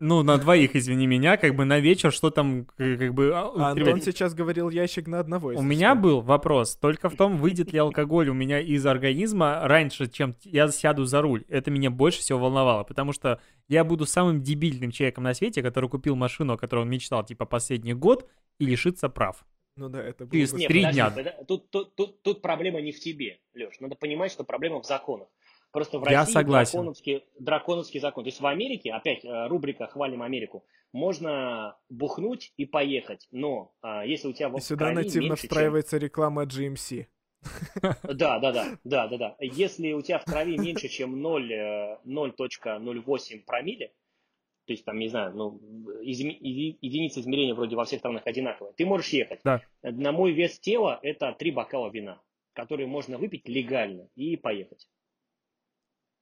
Ну, 0.00 0.22
на 0.22 0.36
двоих, 0.36 0.76
извини 0.76 1.06
меня, 1.06 1.38
как 1.38 1.54
бы 1.54 1.64
на 1.64 1.80
вечер, 1.80 2.12
что 2.12 2.30
там, 2.30 2.66
как 2.76 3.14
бы... 3.14 3.32
а, 3.34 3.74
ребят, 3.74 3.88
Антон 3.88 4.02
сейчас 4.02 4.34
говорил 4.34 4.68
ящик 4.68 5.06
на 5.06 5.18
одного. 5.18 5.48
У 5.48 5.62
меня 5.62 5.92
что. 5.92 6.02
был 6.02 6.20
вопрос 6.20 6.76
только 6.76 7.08
в 7.08 7.16
том, 7.16 7.38
выйдет 7.38 7.72
ли 7.72 7.78
алкоголь 7.78 8.28
у 8.28 8.34
меня 8.34 8.60
из 8.60 8.84
организма 8.84 9.60
раньше, 9.62 10.06
чем 10.08 10.36
я 10.42 10.68
сяду 10.68 11.06
за 11.06 11.22
руль. 11.22 11.44
Это 11.48 11.70
меня 11.70 11.90
больше 11.90 12.20
всего 12.20 12.38
волновало, 12.38 12.84
потому 12.84 13.12
что 13.12 13.40
я 13.66 13.82
буду 13.82 14.04
самым 14.04 14.42
дебильным 14.42 14.90
человеком 14.90 15.24
на 15.24 15.32
свете, 15.32 15.62
который 15.62 15.88
купил 15.88 16.16
машину, 16.16 16.52
о 16.54 16.58
которой 16.58 16.80
он 16.80 16.90
мечтал, 16.90 17.24
типа, 17.24 17.46
последний 17.46 17.94
год, 17.94 18.28
и 18.58 18.66
лишится 18.66 19.08
прав. 19.08 19.46
Ну 19.76 19.88
да, 19.88 20.02
это 20.02 20.26
было 20.26 20.32
Через 20.32 20.52
бы 20.52 20.58
три 20.58 20.84
дня. 20.84 21.10
Тут, 21.46 21.70
тут, 21.70 21.94
тут, 21.94 22.22
тут 22.22 22.42
проблема 22.42 22.80
не 22.80 22.92
в 22.92 23.00
тебе, 23.00 23.38
Леш. 23.54 23.80
Надо 23.80 23.94
понимать, 23.94 24.32
что 24.32 24.44
проблема 24.44 24.82
в 24.82 24.84
законах. 24.84 25.28
Просто 25.72 25.98
в 25.98 26.08
Я 26.08 26.20
России 26.20 26.32
согласен. 26.32 26.72
драконовский, 26.78 27.24
драконовский 27.38 28.00
закон. 28.00 28.24
То 28.24 28.28
есть 28.28 28.40
в 28.40 28.46
Америке, 28.46 28.92
опять 28.92 29.24
э, 29.24 29.46
рубрика 29.48 29.86
«Хвалим 29.86 30.22
Америку», 30.22 30.64
можно 30.92 31.76
бухнуть 31.90 32.54
и 32.56 32.64
поехать, 32.64 33.28
но 33.30 33.74
а, 33.82 34.06
если 34.06 34.28
у 34.28 34.32
тебя 34.32 34.48
в 34.48 34.58
сюда 34.60 34.90
нативно 34.92 35.26
меньше, 35.28 35.42
чем- 35.42 35.48
встраивается 35.50 35.98
реклама 35.98 36.44
GMC. 36.44 37.06
Да, 38.02 38.38
да, 38.38 38.52
да, 38.52 38.78
да, 38.84 39.06
да, 39.08 39.16
да. 39.18 39.36
Если 39.38 39.92
у 39.92 40.00
тебя 40.02 40.18
в 40.18 40.24
крови 40.24 40.56
меньше, 40.58 40.88
чем 40.88 41.20
0, 41.20 41.52
э, 41.52 41.98
0.08 42.04 43.44
промилле, 43.44 43.88
то 44.66 44.72
есть 44.72 44.84
там, 44.84 44.98
не 44.98 45.08
знаю, 45.08 45.34
ну, 45.36 45.60
изме- 46.02 46.38
еди- 46.40 46.78
единица 46.80 47.20
измерения 47.20 47.54
вроде 47.54 47.76
во 47.76 47.84
всех 47.84 48.00
странах 48.00 48.22
одинаковая, 48.26 48.72
ты 48.72 48.84
можешь 48.86 49.10
ехать. 49.10 49.40
Да. 49.44 49.60
На 49.82 50.12
мой 50.12 50.32
вес 50.32 50.58
тела 50.58 50.98
это 51.02 51.32
три 51.32 51.50
бокала 51.50 51.90
вина, 51.90 52.20
которые 52.54 52.86
можно 52.86 53.18
выпить 53.18 53.46
легально 53.48 54.08
и 54.16 54.36
поехать. 54.36 54.88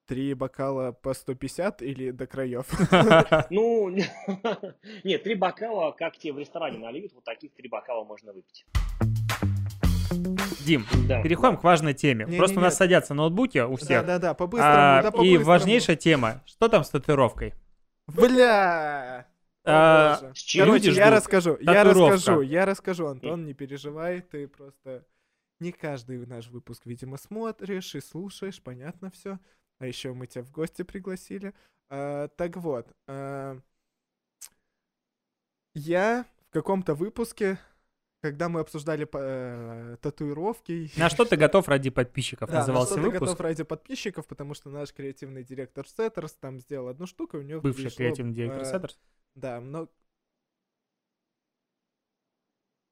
Три 0.06 0.34
бокала 0.34 0.92
по 0.92 1.14
150 1.14 1.82
или 1.82 2.12
до 2.12 2.26
краев? 2.28 2.66
Ну, 3.50 3.88
нет, 5.04 5.24
три 5.24 5.34
бокала, 5.34 5.90
как 5.90 6.16
тебе 6.16 6.32
в 6.34 6.38
ресторане 6.38 6.78
нальют, 6.78 7.12
вот 7.12 7.24
таких 7.24 7.52
три 7.54 7.68
бокала 7.68 8.04
можно 8.04 8.32
выпить. 8.32 8.64
Дим, 10.64 10.84
Да. 11.08 11.22
переходим 11.22 11.56
к 11.56 11.64
важной 11.64 11.94
теме. 11.94 12.24
Не-не-не. 12.24 12.38
Просто 12.38 12.58
у 12.58 12.62
нас 12.62 12.76
садятся 12.76 13.14
ноутбуки 13.14 13.58
у 13.58 13.74
всех. 13.76 14.02
Да-да-да, 14.02 14.34
по-быстрому, 14.34 14.72
А, 14.72 15.02
да 15.02 15.08
и 15.08 15.10
по-быстрому. 15.10 15.44
важнейшая 15.44 15.96
тема. 15.96 16.42
Что 16.46 16.68
там 16.68 16.84
с 16.84 16.90
татуировкой? 16.90 17.54
Бля! 18.06 19.26
А, 19.64 20.20
боже. 20.20 20.34
С 20.34 20.38
чем 20.38 20.66
Короче, 20.66 20.92
я 20.92 21.10
расскажу, 21.10 21.58
я 21.60 21.82
расскажу, 21.82 22.40
я 22.42 22.64
расскажу, 22.64 23.06
Антон, 23.06 23.44
не 23.44 23.54
переживай, 23.54 24.20
ты 24.20 24.46
просто 24.46 25.04
не 25.58 25.72
каждый 25.72 26.24
наш 26.26 26.46
выпуск, 26.46 26.82
видимо, 26.84 27.16
смотришь 27.16 27.96
и 27.96 28.00
слушаешь, 28.00 28.62
понятно 28.62 29.10
все. 29.10 29.40
А 29.78 29.86
еще 29.86 30.12
мы 30.12 30.26
тебя 30.26 30.42
в 30.42 30.50
гости 30.50 30.82
пригласили. 30.82 31.54
А, 31.88 32.28
так 32.28 32.56
вот, 32.56 32.88
а, 33.06 33.58
я 35.74 36.26
в 36.48 36.52
каком-то 36.52 36.94
выпуске, 36.94 37.58
когда 38.22 38.48
мы 38.48 38.60
обсуждали 38.60 39.06
э, 39.12 39.96
татуировки... 40.00 40.90
На 40.96 41.10
что 41.10 41.24
ты 41.26 41.36
готов 41.36 41.68
ради 41.68 41.90
подписчиков? 41.90 42.48
Да, 42.48 42.54
на 42.54 42.60
назывался 42.60 42.94
что 42.94 43.02
ты 43.02 43.10
выпуск. 43.10 43.20
готов 43.20 43.40
ради 43.40 43.62
подписчиков, 43.62 44.26
потому 44.26 44.54
что 44.54 44.70
наш 44.70 44.92
креативный 44.92 45.44
директор 45.44 45.86
Setters 45.86 46.32
там 46.32 46.58
сделал 46.58 46.88
одну 46.88 47.06
штуку, 47.06 47.38
у 47.38 47.42
него 47.42 47.60
Бывший 47.60 47.84
пришло, 47.84 47.98
креативный 47.98 48.32
директор 48.32 48.62
э, 48.62 48.64
Setters. 48.64 48.98
Да, 49.34 49.60
но... 49.60 49.88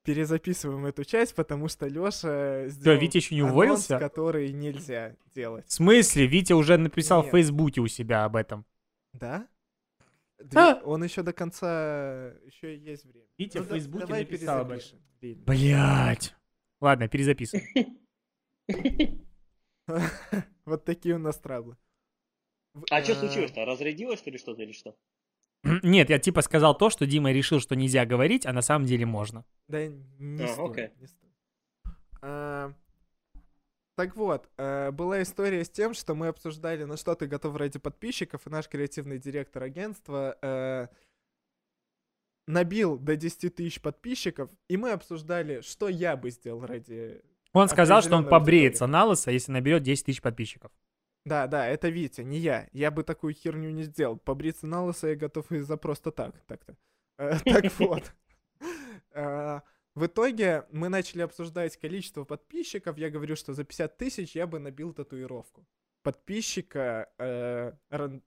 Перезаписываем 0.04 0.84
эту 0.86 1.02
часть, 1.04 1.34
потому 1.34 1.66
что 1.68 1.86
Лёша 1.88 2.66
сделал 2.68 3.00
Витя 3.00 3.16
еще 3.16 3.34
не 3.34 3.40
анонс, 3.40 3.54
уволился? 3.54 3.98
который 3.98 4.52
нельзя 4.52 5.16
делать. 5.34 5.66
В 5.66 5.72
смысле? 5.72 6.26
Витя 6.26 6.52
уже 6.52 6.76
написал 6.76 7.22
в 7.22 7.24
Нет. 7.26 7.32
Фейсбуке 7.32 7.80
у 7.80 7.86
себя 7.88 8.24
об 8.24 8.36
этом. 8.36 8.66
Да? 9.14 9.48
А! 10.38 10.44
Две- 10.44 10.82
Он 10.84 11.02
еще 11.02 11.22
до 11.22 11.32
конца... 11.32 12.32
Еще 12.44 12.76
есть 12.76 13.04
время. 13.06 13.26
Витя 13.38 13.58
в 13.58 13.66
да- 13.66 13.74
Фейсбуке 13.74 14.06
давай 14.06 14.20
написал 14.20 14.60
об 14.60 14.72
этом. 14.72 14.78
перезапишем. 14.78 15.00
Блин. 15.20 15.42
Блять. 15.46 16.34
Ладно, 16.80 17.08
перезаписывай. 17.08 17.64
Вот 20.66 20.84
такие 20.84 21.14
у 21.14 21.18
нас 21.18 21.38
траблы. 21.38 21.76
В- 22.72 22.84
А 22.90 23.02
что 23.02 23.12
э, 23.12 23.14
случилось-то? 23.16 23.64
Разрядилось 23.64 24.18
что 24.18 24.30
ли 24.30 24.38
что-то 24.38 24.62
или 24.62 24.72
что? 24.72 24.96
Нет, 25.82 26.10
я 26.10 26.18
типа 26.18 26.42
сказал 26.42 26.76
то, 26.76 26.90
что 26.90 27.06
Дима 27.06 27.32
решил, 27.32 27.60
что 27.60 27.74
нельзя 27.74 28.04
говорить, 28.04 28.46
а 28.46 28.52
на 28.52 28.62
самом 28.62 28.86
деле 28.86 29.06
можно. 29.06 29.44
Да 29.68 29.86
не 29.86 30.44
А, 30.44 30.48
стоит, 30.48 31.00
не 31.00 31.06
стоит. 31.06 31.32
А, 32.22 32.72
Так 33.96 34.16
вот, 34.16 34.48
э, 34.56 34.90
была 34.90 35.22
история 35.22 35.64
с 35.64 35.70
тем, 35.70 35.94
что 35.94 36.14
мы 36.14 36.26
обсуждали, 36.28 36.84
на 36.84 36.96
что 36.96 37.14
ты 37.14 37.26
готов 37.26 37.56
ради 37.56 37.78
подписчиков, 37.78 38.46
и 38.46 38.50
наш 38.50 38.68
креативный 38.68 39.18
директор 39.18 39.62
агентства 39.62 40.36
э, 40.42 40.88
набил 42.46 42.98
до 42.98 43.16
10 43.16 43.54
тысяч 43.54 43.80
подписчиков, 43.80 44.50
и 44.68 44.76
мы 44.76 44.90
обсуждали, 44.90 45.60
что 45.60 45.88
я 45.88 46.16
бы 46.16 46.30
сделал 46.30 46.66
ради... 46.66 47.22
Он 47.52 47.68
сказал, 47.68 48.02
что 48.02 48.16
он 48.16 48.28
побреется 48.28 48.86
на 48.86 49.04
лысо, 49.04 49.30
если 49.30 49.52
наберет 49.52 49.82
10 49.84 50.06
тысяч 50.06 50.20
подписчиков. 50.20 50.72
Да, 51.24 51.46
да, 51.46 51.66
это 51.66 51.88
Витя, 51.88 52.20
не 52.22 52.38
я. 52.38 52.68
Я 52.72 52.90
бы 52.90 53.02
такую 53.02 53.32
херню 53.34 53.70
не 53.70 53.84
сделал. 53.84 54.16
Побриться 54.18 54.66
на 54.66 54.84
лысо 54.84 55.08
я 55.08 55.16
готов 55.16 55.50
и 55.52 55.60
за 55.60 55.76
просто 55.76 56.10
так. 56.10 56.38
Так-то. 56.46 56.76
Э, 57.18 57.38
Так 57.44 57.72
вот. 57.78 58.12
Э, 59.12 59.60
В 59.94 60.06
итоге 60.06 60.66
мы 60.70 60.88
начали 60.88 61.22
обсуждать 61.22 61.76
количество 61.78 62.24
подписчиков. 62.24 62.98
Я 62.98 63.10
говорю, 63.10 63.36
что 63.36 63.54
за 63.54 63.64
50 63.64 63.96
тысяч 63.96 64.36
я 64.36 64.46
бы 64.46 64.58
набил 64.58 64.92
татуировку. 64.92 65.66
Подписчика 66.02 67.08
э, 67.18 67.72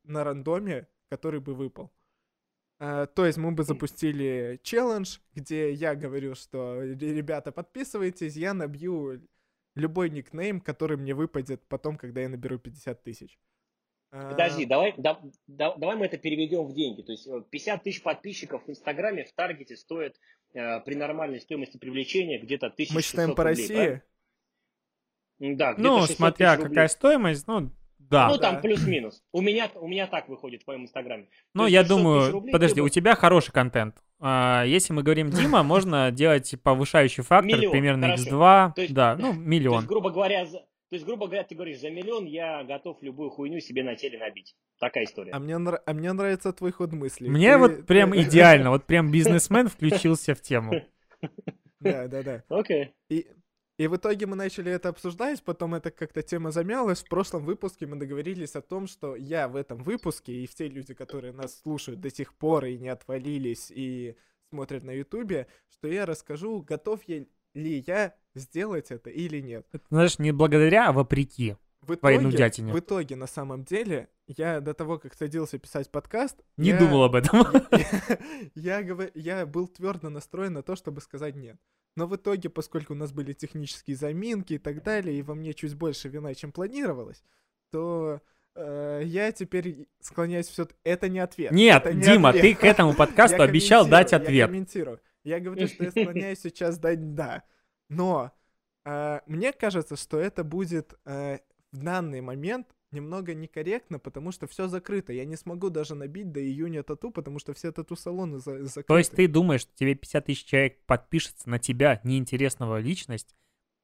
на 0.03 0.23
рандоме, 0.23 0.87
который 1.09 1.39
бы 1.39 1.53
выпал. 1.53 1.91
То 2.79 3.25
есть 3.25 3.39
мы 3.39 3.51
бы 3.53 3.63
запустили 3.63 4.59
челлендж, 4.63 5.17
где 5.33 5.71
я 5.71 5.95
говорю, 5.95 6.35
что 6.35 6.79
«Ре- 6.79 6.93
ребята, 6.95 7.51
подписывайтесь, 7.51 8.35
я 8.35 8.53
набью 8.53 9.19
любой 9.77 10.09
никнейм, 10.09 10.59
который 10.59 10.97
мне 10.97 11.13
выпадет 11.13 11.61
потом, 11.67 11.97
когда 11.97 12.21
я 12.21 12.29
наберу 12.29 12.57
50 12.59 13.03
тысяч. 13.03 13.37
А, 14.11 14.31
Подожди, 14.31 14.65
давай, 14.65 14.93
да- 14.97 15.19
да- 15.47 15.75
давай 15.75 15.97
мы 15.97 16.05
это 16.05 16.17
переведем 16.17 16.65
в 16.65 16.73
деньги. 16.73 17.01
То 17.01 17.11
есть 17.11 17.27
э, 17.27 17.43
50 17.49 17.83
тысяч 17.83 18.01
подписчиков 18.01 18.65
в 18.65 18.69
Инстаграме 18.69 19.25
в 19.25 19.33
Таргете 19.33 19.75
стоит 19.75 20.15
э, 20.53 20.79
при 20.81 20.95
нормальной 20.95 21.41
стоимости 21.41 21.77
привлечения 21.77 22.39
где-то 22.39 22.67
1600 22.67 22.95
Мы 22.95 23.01
считаем 23.01 23.35
по 23.35 23.43
рублей, 23.43 23.67
России. 23.67 24.01
Да, 25.39 25.73
где-то 25.73 25.81
Ну, 25.89 25.99
600 26.01 26.15
смотря 26.17 26.55
рублей. 26.55 26.69
какая 26.69 26.87
стоимость, 26.87 27.47
ну, 27.47 27.71
да. 27.99 28.29
Ну, 28.29 28.37
да. 28.37 28.51
там 28.51 28.61
плюс-минус. 28.61 29.21
У 29.33 29.41
меня, 29.41 29.69
у 29.75 29.87
меня 29.87 30.07
так 30.07 30.29
выходит 30.29 30.61
в 30.61 30.65
твоем 30.65 30.83
Инстаграме. 30.83 31.27
Ну, 31.53 31.67
я 31.67 31.81
600 31.81 31.83
тысяч 31.83 31.89
думаю, 31.89 32.31
рублей 32.31 32.51
подожди, 32.53 32.81
у 32.81 32.89
тебя 32.89 33.15
хороший 33.15 33.51
контент. 33.51 33.97
А, 34.19 34.63
если 34.65 34.93
мы 34.93 35.03
говорим 35.03 35.29
Дима, 35.29 35.61
можно 35.63 36.11
делать 36.11 36.53
повышающий 36.63 37.23
фактор 37.23 37.55
Миллион, 37.57 37.71
примерно 37.71 38.07
хорошо. 38.07 38.29
x2. 38.29 38.73
То 38.75 38.81
есть- 38.81 38.93
Да, 38.93 39.15
ну, 39.15 39.33
То 39.33 39.39
миллион. 39.39 39.75
есть, 39.77 39.87
грубо 39.87 40.09
говоря, 40.09 40.45
за, 40.45 40.57
то 40.59 40.65
есть, 40.95 41.05
грубо 41.05 41.27
говоря, 41.27 41.43
ты 41.43 41.53
говоришь, 41.53 41.79
за 41.79 41.89
миллион 41.89 42.25
я 42.25 42.63
готов 42.63 42.97
любую 43.01 43.29
хуйню 43.29 43.59
себе 43.59 43.83
на 43.83 43.95
теле 43.95 44.17
набить. 44.17 44.55
Такая 44.79 45.03
история. 45.03 45.31
А 45.33 45.39
мне, 45.39 45.55
а 45.55 45.93
мне 45.93 46.13
нравится 46.13 46.51
твой 46.53 46.71
ход 46.71 46.91
мысли. 46.93 47.27
Мне 47.27 47.53
Ты- 47.53 47.57
вот 47.59 47.85
прям 47.85 48.11
ты- 48.11 48.21
идеально, 48.23 48.69
вот 48.71 48.85
прям 48.85 49.11
бизнесмен 49.11 49.67
включился 49.69 50.33
в 50.33 50.41
тему. 50.41 50.81
Да, 51.79 52.07
да, 52.07 52.23
да. 52.23 52.43
Окей. 52.49 52.93
И, 53.77 53.85
в 53.87 53.95
итоге 53.95 54.25
мы 54.25 54.35
начали 54.35 54.71
это 54.71 54.89
обсуждать, 54.89 55.43
потом 55.43 55.75
это 55.75 55.91
как-то 55.91 56.23
тема 56.23 56.51
замялась. 56.51 57.03
В 57.03 57.09
прошлом 57.09 57.45
выпуске 57.45 57.85
мы 57.85 57.95
договорились 57.95 58.55
о 58.55 58.61
том, 58.61 58.87
что 58.87 59.15
я 59.15 59.47
в 59.47 59.55
этом 59.55 59.83
выпуске 59.83 60.33
и 60.33 60.47
все 60.47 60.67
люди, 60.67 60.95
которые 60.95 61.31
нас 61.31 61.59
слушают 61.61 62.01
до 62.01 62.09
сих 62.09 62.33
пор 62.33 62.65
и 62.65 62.77
не 62.77 62.89
отвалились 62.89 63.71
и 63.73 64.15
смотрят 64.49 64.83
на 64.83 64.91
ютубе, 64.91 65.47
что 65.69 65.87
я 65.87 66.07
расскажу, 66.07 66.61
готов 66.61 67.03
я 67.03 67.25
ли 67.53 67.83
я 67.85 68.15
сделать 68.35 68.91
это 68.91 69.09
или 69.09 69.41
нет. 69.41 69.67
Это, 69.71 69.83
Знаешь, 69.89 70.19
не 70.19 70.31
благодаря, 70.31 70.89
а 70.89 70.93
вопреки. 70.93 71.55
В 71.81 71.93
итоге, 71.93 72.27
в 72.27 72.79
итоге, 72.79 73.15
на 73.15 73.27
самом 73.27 73.63
деле, 73.63 74.09
я 74.27 74.59
до 74.59 74.73
того, 74.73 74.99
как 74.99 75.13
садился 75.13 75.57
писать 75.57 75.89
подкаст, 75.89 76.43
Не 76.57 76.69
я- 76.71 76.79
думал 76.79 77.03
об 77.03 77.15
этом. 77.15 77.39
я, 78.55 78.83
говор- 78.83 79.11
я 79.15 79.45
был 79.45 79.67
твердо 79.67 80.09
настроен 80.09 80.53
на 80.53 80.63
то, 80.63 80.75
чтобы 80.75 80.99
сказать 80.99 81.35
нет. 81.35 81.57
Но 81.97 82.05
в 82.05 82.15
итоге, 82.15 82.47
поскольку 82.49 82.93
у 82.93 82.95
нас 82.95 83.11
были 83.11 83.33
технические 83.33 83.97
заминки 83.97 84.53
и 84.53 84.57
так 84.59 84.83
далее, 84.83 85.17
и 85.17 85.23
во 85.23 85.33
мне 85.33 85.55
чуть 85.55 85.73
больше 85.73 86.09
вина, 86.09 86.35
чем 86.35 86.51
планировалось, 86.51 87.23
то 87.71 88.21
э, 88.53 89.01
я 89.03 89.31
теперь 89.31 89.87
склоняюсь 89.99 90.47
все... 90.47 90.67
Это 90.83 91.09
не 91.09 91.17
ответ. 91.17 91.51
Нет, 91.51 91.91
не 91.91 92.01
Дима, 92.03 92.29
ответ. 92.29 92.43
ты 92.43 92.53
к 92.53 92.63
этому 92.63 92.93
подкасту 92.93 93.41
обещал 93.41 93.87
дать 93.87 94.11
комментирую, 94.11 94.35
Я 94.35 94.45
ответ. 94.45 94.47
комментирую. 94.47 95.01
Я 95.23 95.39
говорю, 95.39 95.67
что 95.67 95.85
я 95.85 95.89
склоняюсь 95.89 96.39
сейчас 96.39 96.77
дать 96.77 97.15
«да». 97.15 97.43
Но 97.89 98.31
э, 98.85 99.21
мне 99.25 99.51
кажется, 99.51 99.95
что 99.95 100.19
это 100.19 100.43
будет 100.43 100.93
э, 101.03 101.39
в 101.71 101.83
данный 101.83 102.21
момент 102.21 102.67
немного 102.91 103.33
некорректно, 103.33 103.99
потому 103.99 104.31
что 104.31 104.47
все 104.47 104.67
закрыто. 104.67 105.13
Я 105.13 105.25
не 105.25 105.35
смогу 105.35 105.69
даже 105.69 105.95
набить 105.95 106.31
до 106.31 106.43
июня 106.43 106.83
тату, 106.83 107.11
потому 107.11 107.39
что 107.39 107.53
все 107.53 107.71
тату-салоны 107.71 108.39
за- 108.39 108.63
закрыты. 108.65 108.87
То 108.87 108.97
есть 108.97 109.11
ты 109.11 109.27
думаешь, 109.27 109.61
что 109.61 109.75
тебе 109.75 109.95
50 109.95 110.25
тысяч 110.25 110.45
человек 110.45 110.85
подпишется 110.85 111.49
на 111.49 111.59
тебя, 111.59 111.99
неинтересного 112.03 112.79
личность, 112.79 113.35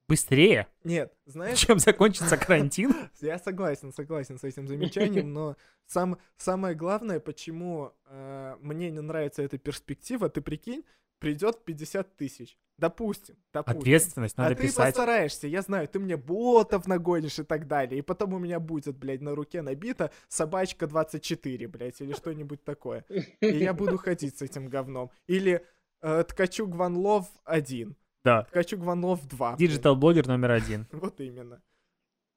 быстрее, 0.07 0.67
Нет, 0.83 1.13
знаешь, 1.25 1.59
чем 1.59 1.79
закончится 1.79 2.37
карантин? 2.37 2.93
я 3.21 3.39
согласен, 3.39 3.93
согласен 3.93 4.37
с 4.37 4.43
этим 4.43 4.67
замечанием, 4.67 5.31
но 5.31 5.55
сам, 5.85 6.17
самое 6.37 6.75
главное, 6.75 7.19
почему 7.19 7.93
э, 8.05 8.55
мне 8.61 8.91
не 8.91 9.01
нравится 9.01 9.41
эта 9.41 9.57
перспектива, 9.57 10.29
ты 10.29 10.41
прикинь, 10.41 10.83
придет 11.19 11.63
50 11.63 12.15
тысяч. 12.15 12.57
Допустим, 12.77 13.37
допустим. 13.53 13.79
Ответственность 13.79 14.37
надо 14.37 14.53
а 14.53 14.55
ты 14.55 14.63
писать. 14.63 14.87
постараешься, 14.87 15.47
я 15.47 15.61
знаю, 15.61 15.87
ты 15.87 15.99
мне 15.99 16.17
ботов 16.17 16.87
нагонишь 16.87 17.39
и 17.39 17.43
так 17.43 17.67
далее. 17.67 17.99
И 17.99 18.01
потом 18.01 18.33
у 18.33 18.39
меня 18.39 18.59
будет, 18.59 18.97
блядь, 18.97 19.21
на 19.21 19.35
руке 19.35 19.61
набита 19.61 20.11
собачка 20.27 20.87
24, 20.87 21.67
блядь, 21.67 22.01
или 22.01 22.13
что-нибудь 22.13 22.63
такое. 22.63 23.05
И 23.41 23.45
я 23.45 23.73
буду 23.73 23.97
ходить 23.97 24.37
с 24.39 24.41
этим 24.41 24.67
говном. 24.69 25.11
Или 25.27 25.65
э, 26.01 26.23
Ткачук 26.27 26.75
one 26.75 26.97
love 26.97 27.29
1, 27.45 27.95
Да. 28.23 28.43
Ткачук 28.45 28.79
one 28.79 29.05
love 29.05 29.23
2. 29.27 29.55
Диджитал 29.57 29.95
блогер 29.95 30.27
номер 30.27 30.51
один. 30.51 30.87
Вот 30.91 31.21
именно. 31.21 31.61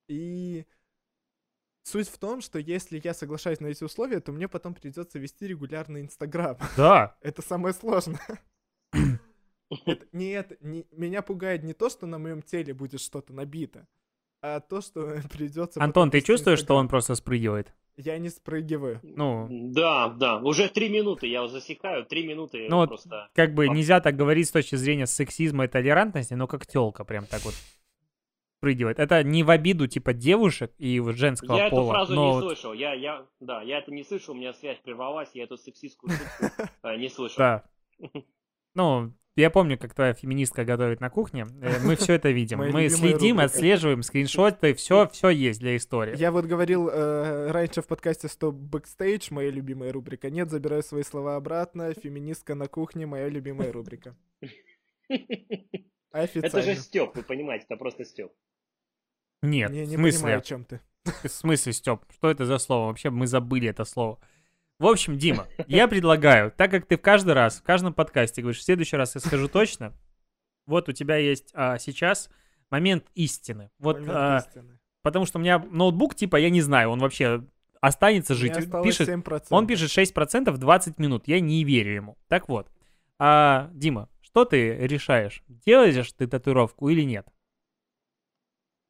И 0.09 0.67
Суть 1.83 2.09
в 2.09 2.19
том, 2.19 2.41
что 2.41 2.59
если 2.59 3.01
я 3.03 3.15
соглашаюсь 3.15 3.61
на 3.61 3.69
эти 3.69 3.85
условия, 3.85 4.19
то 4.19 4.33
мне 4.33 4.49
потом 4.49 4.75
придется 4.75 5.21
вести 5.21 5.47
регулярный 5.47 6.01
Инстаграм. 6.01 6.59
Да. 6.77 7.17
Это 7.23 7.43
самое 7.43 7.73
сложное. 7.73 8.41
Это- 9.87 10.07
не 10.13 10.31
это, 10.31 10.57
не- 10.61 10.87
меня 10.93 11.23
пугает 11.23 11.63
не 11.65 11.73
то, 11.75 11.89
что 11.89 12.07
на 12.07 12.19
моем 12.19 12.43
теле 12.43 12.75
будет 12.75 13.01
что-то 13.01 13.33
набито, 13.33 13.87
а 14.43 14.61
то, 14.61 14.81
что 14.81 15.17
придется... 15.33 15.83
Антон, 15.83 16.11
ты 16.11 16.21
чувствуешь, 16.21 16.59
что 16.61 16.75
он 16.77 16.89
просто 16.89 17.15
спрыгивает? 17.15 17.73
Я 17.97 18.19
не 18.19 18.29
спрыгиваю. 18.29 19.01
Ну, 19.03 19.47
Да, 19.51 20.09
да, 20.11 20.37
уже 20.39 20.69
три 20.69 20.91
минуты, 20.91 21.29
я 21.29 21.49
засекаю, 21.49 22.05
три 22.05 22.27
минуты 22.27 22.67
Ну 22.69 22.87
просто. 22.87 23.31
как 23.35 23.55
бы 23.55 23.69
нельзя 23.69 24.01
так 24.01 24.17
говорить 24.17 24.49
с 24.49 24.53
точки 24.53 24.77
зрения 24.77 25.07
сексизма 25.07 25.65
и 25.65 25.69
толерантности, 25.69 26.35
но 26.35 26.47
как 26.47 26.67
телка 26.67 27.05
прям 27.05 27.25
так 27.25 27.43
вот 27.47 27.55
спрыгивает. 28.59 28.99
Это 28.99 29.23
не 29.23 29.43
в 29.43 29.49
обиду 29.51 29.87
типа 29.87 30.13
девушек 30.13 30.73
и 30.77 31.01
вот 31.01 31.17
женского 31.17 31.57
Я 31.57 31.67
эту 31.69 31.77
пола, 31.77 31.93
фразу 31.93 32.15
но 32.15 32.27
не 32.27 32.33
вот- 32.35 32.45
слышал, 32.45 32.73
я, 32.75 32.93
я, 32.93 33.27
да, 33.41 33.63
я 33.63 33.79
это 33.79 33.91
не 33.91 34.05
слышал, 34.05 34.35
у 34.35 34.37
меня 34.37 34.53
связь 34.53 34.79
прервалась, 34.81 35.31
я 35.33 35.45
эту 35.45 35.57
сексистскую 35.57 36.13
шутку 36.13 36.63
э, 36.83 36.97
не 36.99 37.09
слышал. 37.11 37.39
Да. 37.39 37.65
Ну, 38.75 39.13
я 39.37 39.51
помню, 39.51 39.79
как 39.79 39.95
твоя 39.95 40.15
феминистка 40.15 40.65
готовит 40.65 41.01
на 41.01 41.11
кухне. 41.11 41.47
Э, 41.61 41.79
Мы 41.81 41.97
все 41.97 42.15
это 42.15 42.31
видим. 42.31 42.59
Мы 42.73 42.89
следим, 42.89 43.39
отслеживаем, 43.39 44.03
скриншоты, 44.03 44.75
все, 44.75 45.09
все 45.09 45.29
есть 45.31 45.61
для 45.61 45.77
истории. 45.77 46.17
Я 46.17 46.33
вот 46.33 46.47
говорил 46.47 46.89
э, 46.89 47.51
раньше 47.51 47.83
в 47.83 47.87
подкасте 47.87 48.29
«Стоп 48.29 48.55
Бэкстейдж», 48.55 49.29
моя 49.31 49.51
любимая 49.51 49.93
рубрика. 49.93 50.31
Нет, 50.31 50.51
забираю 50.51 50.83
свои 50.83 51.03
слова 51.03 51.37
обратно. 51.37 51.93
Феминистка 51.95 52.55
на 52.55 52.67
кухне, 52.67 53.07
моя 53.07 53.29
любимая 53.29 53.73
рубрика. 53.73 54.17
Это 56.13 56.63
же 56.63 56.75
стёб, 56.77 57.15
вы 57.15 57.23
понимаете, 57.23 57.67
это 57.69 57.77
просто 57.77 58.05
стёб. 58.05 58.33
Нет, 59.43 59.71
не, 59.71 59.85
в 59.85 59.89
не 59.89 59.97
смысле? 59.97 60.19
понимаю, 60.21 60.39
о 60.39 60.43
чем 60.43 60.65
ты. 60.65 60.81
В 61.05 61.29
смысле, 61.29 61.73
стёб? 61.73 62.01
Что 62.11 62.31
это 62.31 62.47
за 62.47 62.59
слово? 62.59 62.87
Вообще 62.89 63.11
мы 63.11 63.27
забыли 63.27 63.69
это 63.69 63.85
слово. 63.85 64.19
В 64.79 64.87
общем, 64.87 65.17
Дима, 65.17 65.47
я 65.67 65.89
предлагаю, 65.89 66.53
так 66.53 66.71
как 66.71 66.87
ты 66.87 66.97
в 66.97 67.01
каждый 67.01 67.33
раз, 67.33 67.59
в 67.59 67.63
каждом 67.63 67.95
подкасте 67.95 68.43
говоришь, 68.43 68.61
в 68.61 68.65
следующий 68.65 68.97
раз 68.97 69.15
я 69.15 69.21
скажу 69.21 69.49
точно, 69.49 69.95
вот 70.67 70.89
у 70.89 70.93
тебя 70.93 71.17
есть 71.17 71.51
а, 71.55 71.79
сейчас 71.79 72.29
момент 72.71 73.07
истины. 73.15 73.71
Вот, 73.79 74.01
Момент 74.01 74.17
а, 74.17 74.39
истины. 74.39 74.79
потому 75.03 75.25
что 75.25 75.39
у 75.39 75.41
меня 75.41 75.59
ноутбук, 75.59 76.15
типа, 76.15 76.37
я 76.37 76.51
не 76.51 76.61
знаю, 76.61 76.91
он 76.91 76.99
вообще 76.99 77.45
останется 77.81 78.35
жить. 78.35 78.55
Пишет, 78.83 79.09
7%. 79.09 79.47
он 79.51 79.67
пишет 79.67 79.91
6% 79.91 80.57
20 80.57 80.99
минут. 80.99 81.29
Я 81.29 81.41
не 81.41 81.65
верю 81.65 81.95
ему. 81.95 82.19
Так 82.29 82.49
вот, 82.49 82.71
а, 83.19 83.71
Дима, 83.73 84.09
что 84.21 84.45
ты 84.45 84.77
решаешь? 84.77 85.43
Делаешь 85.49 86.13
ты 86.13 86.27
татуировку 86.27 86.89
или 86.89 87.03
нет? 87.03 87.27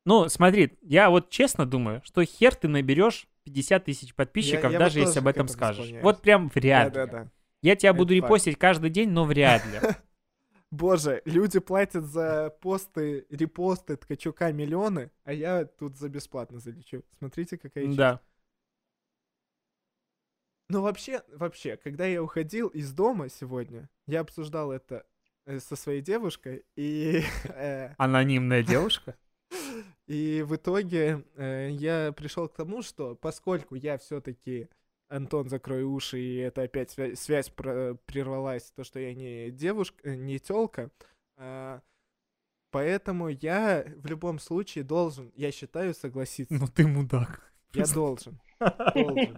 Ну, 0.04 0.28
смотри, 0.28 0.78
я 0.82 1.10
вот 1.10 1.30
честно 1.30 1.66
думаю, 1.66 2.00
что 2.04 2.24
хер 2.24 2.54
ты 2.54 2.68
наберешь 2.68 3.28
50 3.46 3.84
тысяч 3.84 4.14
подписчиков, 4.14 4.72
я 4.72 4.78
вот 4.78 4.78
даже 4.78 4.98
если 5.00 5.20
об 5.20 5.28
этом 5.28 5.46
скажешь. 5.48 5.84
склоняюсь. 5.84 6.04
Вот 6.04 6.20
прям 6.20 6.48
вряд 6.48 6.88
ли. 6.88 6.94
Да-да-да. 6.94 7.30
Я 7.62 7.76
тебя 7.76 7.90
Это 7.90 7.98
буду 7.98 8.14
факт. 8.14 8.24
репостить 8.24 8.58
каждый 8.58 8.90
день, 8.90 9.10
но 9.10 9.24
вряд 9.24 9.64
ли. 9.66 9.80
Боже, 10.72 11.22
люди 11.24 11.60
платят 11.60 12.04
за 12.04 12.50
посты, 12.60 13.24
репосты 13.30 13.96
Ткачука 13.96 14.52
миллионы, 14.52 15.10
а 15.24 15.32
я 15.32 15.64
тут 15.64 15.96
за 15.96 16.08
бесплатно 16.08 16.58
залечу. 16.58 17.04
Смотрите, 17.18 17.56
какая 17.56 17.86
честь. 17.86 17.96
Да. 17.96 18.20
Ну, 20.68 20.82
вообще, 20.82 21.22
вообще, 21.28 21.76
когда 21.76 22.06
я 22.06 22.20
уходил 22.20 22.66
из 22.68 22.92
дома 22.92 23.28
сегодня, 23.28 23.88
я 24.08 24.20
обсуждал 24.20 24.72
это 24.72 25.06
э, 25.44 25.60
со 25.60 25.76
своей 25.76 26.02
девушкой, 26.02 26.64
и, 26.74 27.22
э, 27.44 27.94
Анонимная 27.98 28.64
девушка. 28.64 29.14
И 30.06 30.42
в 30.46 30.54
итоге 30.56 31.24
э, 31.36 31.68
я 31.72 32.12
пришел 32.12 32.48
к 32.48 32.54
тому, 32.54 32.82
что 32.82 33.14
поскольку 33.16 33.74
я 33.74 33.98
все-таки 33.98 34.68
Антон, 35.08 35.48
закрой 35.48 35.82
уши, 35.84 36.18
и 36.18 36.36
это 36.36 36.62
опять 36.62 36.96
свя- 36.96 37.14
связь 37.14 37.48
про- 37.50 37.94
прервалась, 38.06 38.72
то, 38.72 38.84
что 38.84 38.98
я 38.98 39.14
не 39.14 39.50
девушка, 39.50 39.98
э, 40.02 40.14
не 40.16 40.38
телка, 40.38 40.90
поэтому 42.70 43.28
я 43.28 43.84
в 43.96 44.06
любом 44.06 44.38
случае 44.38 44.84
должен, 44.84 45.32
я 45.36 45.50
считаю, 45.52 45.94
согласиться. 45.94 46.54
Ну 46.54 46.66
ты 46.68 46.86
мудак. 46.86 47.42
Я 47.72 47.84
должен. 47.86 48.40
Должен. 48.94 49.36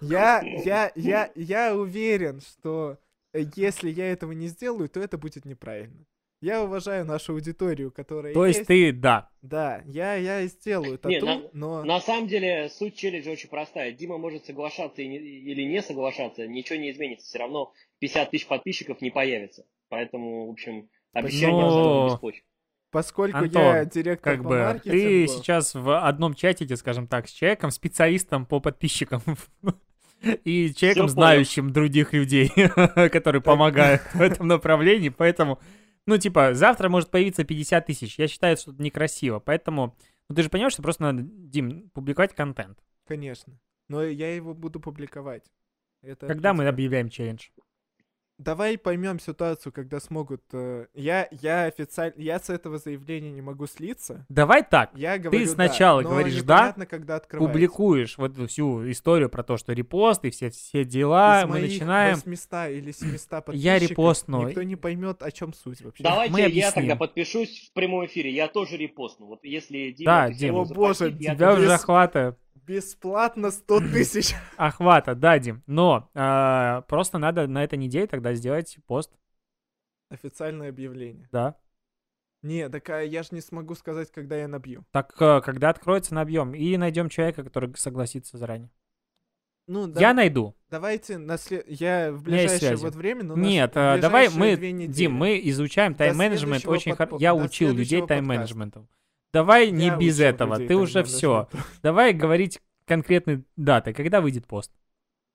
Я, 0.00 0.40
я, 0.42 0.90
я, 0.96 1.30
я 1.36 1.76
уверен, 1.76 2.40
что 2.40 2.98
э, 3.32 3.44
если 3.54 3.90
я 3.90 4.10
этого 4.10 4.32
не 4.32 4.48
сделаю, 4.48 4.88
то 4.88 4.98
это 5.00 5.18
будет 5.18 5.44
неправильно. 5.44 6.04
Я 6.40 6.62
уважаю 6.62 7.04
нашу 7.04 7.32
аудиторию, 7.32 7.90
которая 7.90 8.32
То 8.32 8.46
есть 8.46 8.66
ты, 8.66 8.92
да. 8.92 9.28
Да, 9.42 9.82
я, 9.86 10.14
я 10.14 10.46
сделаю 10.46 10.92
Не, 11.04 11.20
тату, 11.20 11.26
на- 11.26 11.42
но... 11.52 11.84
На 11.84 12.00
самом 12.00 12.28
деле, 12.28 12.68
суть 12.68 12.96
челленджа 12.96 13.30
очень 13.30 13.48
простая. 13.48 13.90
Дима 13.92 14.18
может 14.18 14.46
соглашаться 14.46 15.02
и 15.02 15.08
не- 15.08 15.18
или 15.18 15.62
не 15.62 15.82
соглашаться, 15.82 16.46
ничего 16.46 16.78
не 16.78 16.92
изменится. 16.92 17.26
Все 17.26 17.38
равно 17.38 17.72
50 17.98 18.30
тысяч 18.30 18.46
подписчиков 18.46 19.00
не 19.00 19.10
появится. 19.10 19.64
Поэтому, 19.88 20.46
в 20.46 20.50
общем, 20.50 20.88
обещание 21.12 21.60
Но- 21.60 22.08
без 22.08 22.18
почвы. 22.20 22.42
Поскольку 22.90 23.36
Антон, 23.36 23.62
я 23.62 23.84
директор 23.84 24.34
Как 24.36 24.42
по 24.42 24.48
бы 24.48 24.54
ты 24.54 24.62
маркетингу... 24.64 25.32
сейчас 25.32 25.74
в 25.74 26.06
одном 26.06 26.34
чатике, 26.34 26.74
скажем 26.76 27.06
так, 27.06 27.28
с 27.28 27.32
человеком, 27.32 27.70
специалистом 27.70 28.46
по 28.46 28.60
подписчикам. 28.60 29.20
И 30.44 30.72
человеком, 30.74 31.08
знающим 31.08 31.72
других 31.72 32.12
людей, 32.12 32.50
которые 33.10 33.42
помогают 33.42 34.02
в 34.14 34.20
этом 34.20 34.48
направлении. 34.48 35.10
Поэтому, 35.10 35.58
ну, 36.08 36.16
типа, 36.16 36.54
завтра 36.54 36.88
может 36.88 37.10
появиться 37.10 37.44
50 37.44 37.84
тысяч. 37.84 38.18
Я 38.18 38.28
считаю, 38.28 38.56
что 38.56 38.72
это 38.72 38.82
некрасиво. 38.82 39.40
Поэтому, 39.40 39.94
ну, 40.30 40.34
ты 40.34 40.42
же 40.42 40.48
понимаешь, 40.48 40.72
что 40.72 40.82
просто 40.82 41.02
надо, 41.02 41.22
Дим, 41.22 41.90
публиковать 41.90 42.34
контент. 42.34 42.78
Конечно. 43.06 43.60
Но 43.88 44.02
я 44.02 44.34
его 44.34 44.54
буду 44.54 44.80
публиковать. 44.80 45.44
Это 46.00 46.26
Когда 46.26 46.54
мы 46.54 46.66
объявляем 46.66 47.10
челлендж? 47.10 47.48
Давай 48.38 48.78
поймем 48.78 49.18
ситуацию, 49.18 49.72
когда 49.72 49.98
смогут... 49.98 50.42
э, 50.52 50.86
Я, 50.94 51.28
я 51.32 51.64
официально... 51.64 52.14
Я 52.16 52.38
с 52.38 52.48
этого 52.48 52.78
заявления 52.78 53.32
не 53.32 53.42
могу 53.42 53.66
слиться. 53.66 54.24
Давай 54.28 54.62
так. 54.62 54.90
Я 54.94 55.18
говорю 55.18 55.44
да, 55.44 55.50
сначала 55.52 56.02
но 56.02 56.10
говоришь 56.10 56.36
непонятно, 56.42 56.86
когда 56.86 57.16
открывается. 57.16 57.52
Публикуешь 57.52 58.16
вот 58.16 58.32
эту 58.32 58.46
всю 58.46 58.88
историю 58.90 59.28
про 59.28 59.42
то, 59.42 59.56
что 59.56 59.72
репост 59.72 60.24
и 60.24 60.30
все, 60.30 60.50
все 60.50 60.84
дела. 60.84 61.40
Из 61.40 61.46
Мы 61.46 61.50
моих 61.50 61.72
начинаем. 61.72 62.14
800 62.14 62.70
или 62.70 62.92
700 62.92 63.28
подписчиков 63.28 63.54
Я 63.54 63.78
репостну. 63.80 64.48
Никто 64.48 64.62
не 64.62 64.76
поймет, 64.76 65.22
о 65.22 65.32
чем 65.32 65.52
суть 65.52 65.80
вообще. 65.82 66.04
Давайте 66.04 66.32
мы 66.32 66.40
я 66.40 66.46
объясним. 66.46 66.72
тогда 66.74 66.96
подпишусь 66.96 67.68
в 67.68 67.72
прямом 67.72 68.06
эфире. 68.06 68.30
Я 68.30 68.46
тоже 68.46 68.76
репостну. 68.76 69.26
Вот 69.26 69.44
если 69.44 69.90
Дима 69.90 70.10
Да, 70.12 70.26
это 70.28 70.36
всем 70.36 70.48
Дим. 70.48 70.54
О, 70.56 70.64
боже, 70.64 71.16
я 71.18 71.34
Тебя 71.34 71.54
уже 71.54 71.72
охвата, 71.72 72.36
Бесплатно 72.64 73.50
100 73.50 73.80
тысяч. 73.92 74.34
охвата, 74.56 75.14
да, 75.14 75.38
Дим. 75.38 75.62
Но 75.66 76.10
а, 76.14 76.82
просто 76.82 77.18
надо 77.18 77.46
на 77.46 77.64
этой 77.64 77.78
неделе 77.78 78.06
тогда 78.06 78.34
сделать 78.34 78.78
пост, 78.86 79.12
Официальное 80.10 80.70
объявление. 80.70 81.28
да. 81.32 81.54
Не, 82.42 82.68
так 82.68 82.88
а 82.90 83.00
я 83.02 83.24
же 83.24 83.30
не 83.32 83.40
смогу 83.40 83.74
сказать, 83.74 84.12
когда 84.12 84.36
я 84.36 84.46
набью. 84.46 84.84
Так, 84.92 85.14
а, 85.20 85.40
когда 85.40 85.70
откроется, 85.70 86.14
набьем. 86.14 86.54
И 86.54 86.76
найдем 86.76 87.08
человека, 87.08 87.42
который 87.42 87.74
согласится 87.76 88.38
заранее. 88.38 88.70
Ну, 89.66 89.86
да- 89.86 90.00
Я 90.00 90.14
найду. 90.14 90.54
давайте 90.70 91.18
на 91.18 91.36
след- 91.36 91.66
я 91.68 92.10
в 92.10 92.22
ближайшее 92.22 92.76
вот 92.76 92.94
время, 92.94 93.24
но 93.24 93.36
Нет, 93.36 93.74
в 93.74 93.98
давай 94.00 94.30
мы. 94.30 94.56
Дим, 94.86 95.12
мы 95.12 95.38
изучаем 95.50 95.94
тайм-менеджмент 95.94 96.66
очень 96.66 96.94
хорошо. 96.94 97.18
Я 97.20 97.34
до 97.34 97.44
учил 97.44 97.72
людей 97.72 98.06
тайм-менеджменту. 98.06 98.88
Давай 99.32 99.70
не 99.70 99.90
без 99.96 100.20
этого. 100.20 100.56
Ты 100.58 100.76
уже 100.76 101.02
все. 101.04 101.48
Давай 101.82 102.12
говорить 102.12 102.60
конкретные 102.86 103.44
даты. 103.56 103.92
Когда 103.92 104.20
выйдет 104.20 104.46
пост? 104.46 104.72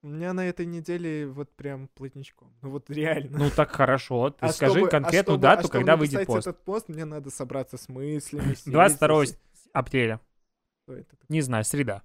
У 0.02 0.08
меня 0.08 0.34
на 0.34 0.46
этой 0.46 0.66
неделе 0.66 1.28
вот 1.28 1.50
прям 1.56 1.88
плотничком. 1.94 2.52
Ну 2.62 2.72
вот 2.72 2.90
реально. 2.90 3.38
Ну 3.38 3.50
так 3.50 3.72
хорошо. 3.72 4.30
Ты 4.40 4.48
А 4.48 4.52
скажи 4.52 4.74
чтобы- 4.74 4.88
а 4.88 4.92
конкретную 4.92 5.38
чтобы- 5.38 5.42
дату, 5.42 5.60
а 5.60 5.64
чтобы 5.64 5.72
когда 5.72 5.96
выйдет 5.96 6.26
пост. 6.26 6.48
этот 6.48 6.64
пост, 6.66 6.90
мне 6.90 7.06
надо 7.06 7.30
собраться 7.30 7.78
с 7.78 7.88
мыслями. 7.88 8.50
сесть 8.50 8.70
22 8.70 9.26
здесь. 9.28 9.40
апреля. 9.72 10.20
Не 11.30 11.40
знаю, 11.42 11.64
среда. 11.64 12.02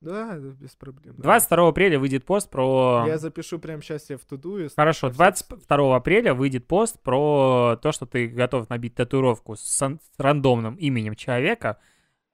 Да, 0.00 0.36
без 0.38 0.70
проблем. 0.76 1.14
да. 1.18 1.22
22 1.22 1.68
апреля 1.68 1.98
выйдет 1.98 2.24
пост 2.24 2.48
про... 2.48 3.04
Я 3.06 3.18
запишу 3.18 3.58
прямо 3.58 3.82
сейчас 3.82 4.06
себе 4.06 4.16
в 4.16 4.24
to-do. 4.24 4.58
Хорошо, 4.74 5.10
22 5.10 5.96
апреля 5.96 6.32
выйдет 6.32 6.66
пост 6.66 6.98
про 7.02 7.76
то, 7.82 7.92
что 7.92 8.06
ты 8.06 8.26
готов 8.26 8.70
набить 8.70 8.94
татуировку 8.94 9.56
с, 9.56 9.82
ан- 9.82 10.00
с 10.00 10.18
рандомным 10.18 10.76
именем 10.76 11.14
человека, 11.14 11.78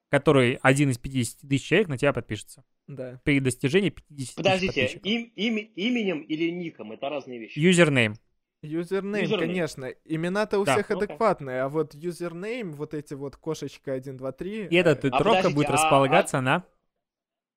который 0.09 0.59
один 0.61 0.91
из 0.91 0.97
50 0.97 1.41
тысяч 1.49 1.65
человек 1.67 1.89
на 1.89 1.97
тебя 1.97 2.13
подпишется. 2.13 2.63
Да. 2.87 3.19
При 3.25 3.41
достижении 3.41 3.89
50 3.89 4.15
тысяч 4.17 4.35
Подождите, 4.35 4.81
подписчиков. 4.83 5.05
им, 5.05 5.31
им- 5.35 5.71
именем 5.75 6.21
или 6.21 6.49
ником 6.49 6.93
это 6.93 7.09
разные 7.09 7.37
вещи. 7.39 7.59
Юзернейм. 7.59 8.15
Юзернейм, 8.61 9.29
конечно. 9.37 9.85
Имена-то 10.05 10.59
у 10.59 10.63
Да. 10.63 10.73
всех 10.75 10.89
адекватные, 10.91 11.63
а 11.63 11.69
вот 11.69 11.93
юзернейм, 11.95 12.71
вот 12.71 12.93
эти 12.93 13.13
вот 13.13 13.35
кошечка 13.35 13.91
1, 13.91 14.15
2, 14.15 14.31
3. 14.31 14.67
И 14.67 14.75
эта 14.77 14.91
э, 14.91 14.95
татуировка 14.95 15.23
подождите, 15.29 15.55
будет 15.55 15.69
а- 15.69 15.73
располагаться 15.73 16.39
на... 16.39 16.63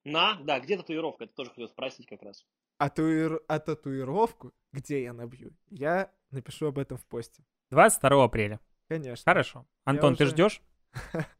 На, 0.04 0.34
да, 0.36 0.60
где 0.60 0.76
татуировка? 0.76 1.24
Это 1.24 1.34
тоже 1.34 1.50
хотел 1.50 1.68
спросить 1.68 2.06
как 2.06 2.22
раз. 2.22 2.44
а, 2.78 2.88
туир- 2.88 3.42
а 3.48 3.58
татуировку, 3.58 4.52
где 4.72 5.02
я 5.02 5.12
набью, 5.12 5.52
я 5.68 6.10
напишу 6.30 6.66
об 6.68 6.78
этом 6.78 6.96
в 6.96 7.04
посте. 7.06 7.44
22 7.70 8.24
апреля. 8.24 8.60
Конечно. 8.88 9.22
Хорошо. 9.24 9.66
Антон, 9.84 10.16
ты 10.16 10.24
уже- 10.24 10.32
ждешь? 10.32 10.62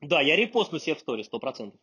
Да, 0.00 0.20
я 0.20 0.34
репостну 0.36 0.78
себе 0.80 0.96
в 0.96 0.98
сторе, 1.00 1.22
сто 1.24 1.38
процентов. 1.38 1.80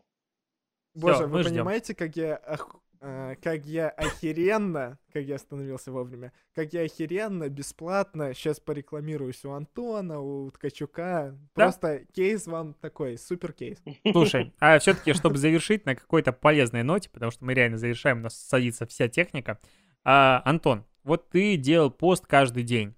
Боже, 0.93 1.23
мы 1.27 1.33
вы 1.35 1.43
ждем. 1.43 1.53
понимаете, 1.53 1.95
как 1.95 2.15
я, 2.17 2.35
ох- 2.45 2.81
э, 3.01 3.35
как 3.41 3.65
я 3.65 3.89
охеренно, 3.89 4.97
как 5.11 5.23
я 5.23 5.35
остановился 5.35 5.91
вовремя, 5.91 6.31
как 6.53 6.73
я 6.73 6.81
охеренно, 6.81 7.49
бесплатно 7.49 8.33
сейчас 8.33 8.59
порекламируюсь 8.59 9.43
у 9.45 9.51
Антона, 9.51 10.19
у 10.19 10.49
Ткачука. 10.51 11.37
Просто 11.53 12.05
кейс 12.13 12.47
вам 12.47 12.73
такой, 12.75 13.17
супер 13.17 13.53
кейс. 13.53 13.81
Слушай, 14.11 14.53
а 14.59 14.79
все-таки, 14.79 15.13
чтобы 15.13 15.37
завершить 15.37 15.85
на 15.85 15.95
какой-то 15.95 16.31
полезной 16.33 16.83
ноте, 16.83 17.09
потому 17.09 17.31
что 17.31 17.45
мы 17.45 17.53
реально 17.53 17.77
завершаем, 17.77 18.19
у 18.19 18.23
нас 18.23 18.35
садится 18.35 18.85
вся 18.85 19.07
техника. 19.07 19.59
А, 20.03 20.41
Антон, 20.45 20.85
вот 21.03 21.29
ты 21.29 21.57
делал 21.57 21.91
пост 21.91 22.25
каждый 22.25 22.63
день. 22.63 22.95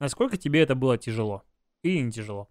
Насколько 0.00 0.36
тебе 0.36 0.60
это 0.60 0.74
было 0.74 0.98
тяжело? 0.98 1.42
Или 1.82 2.00
не 2.00 2.12
тяжело? 2.12 2.48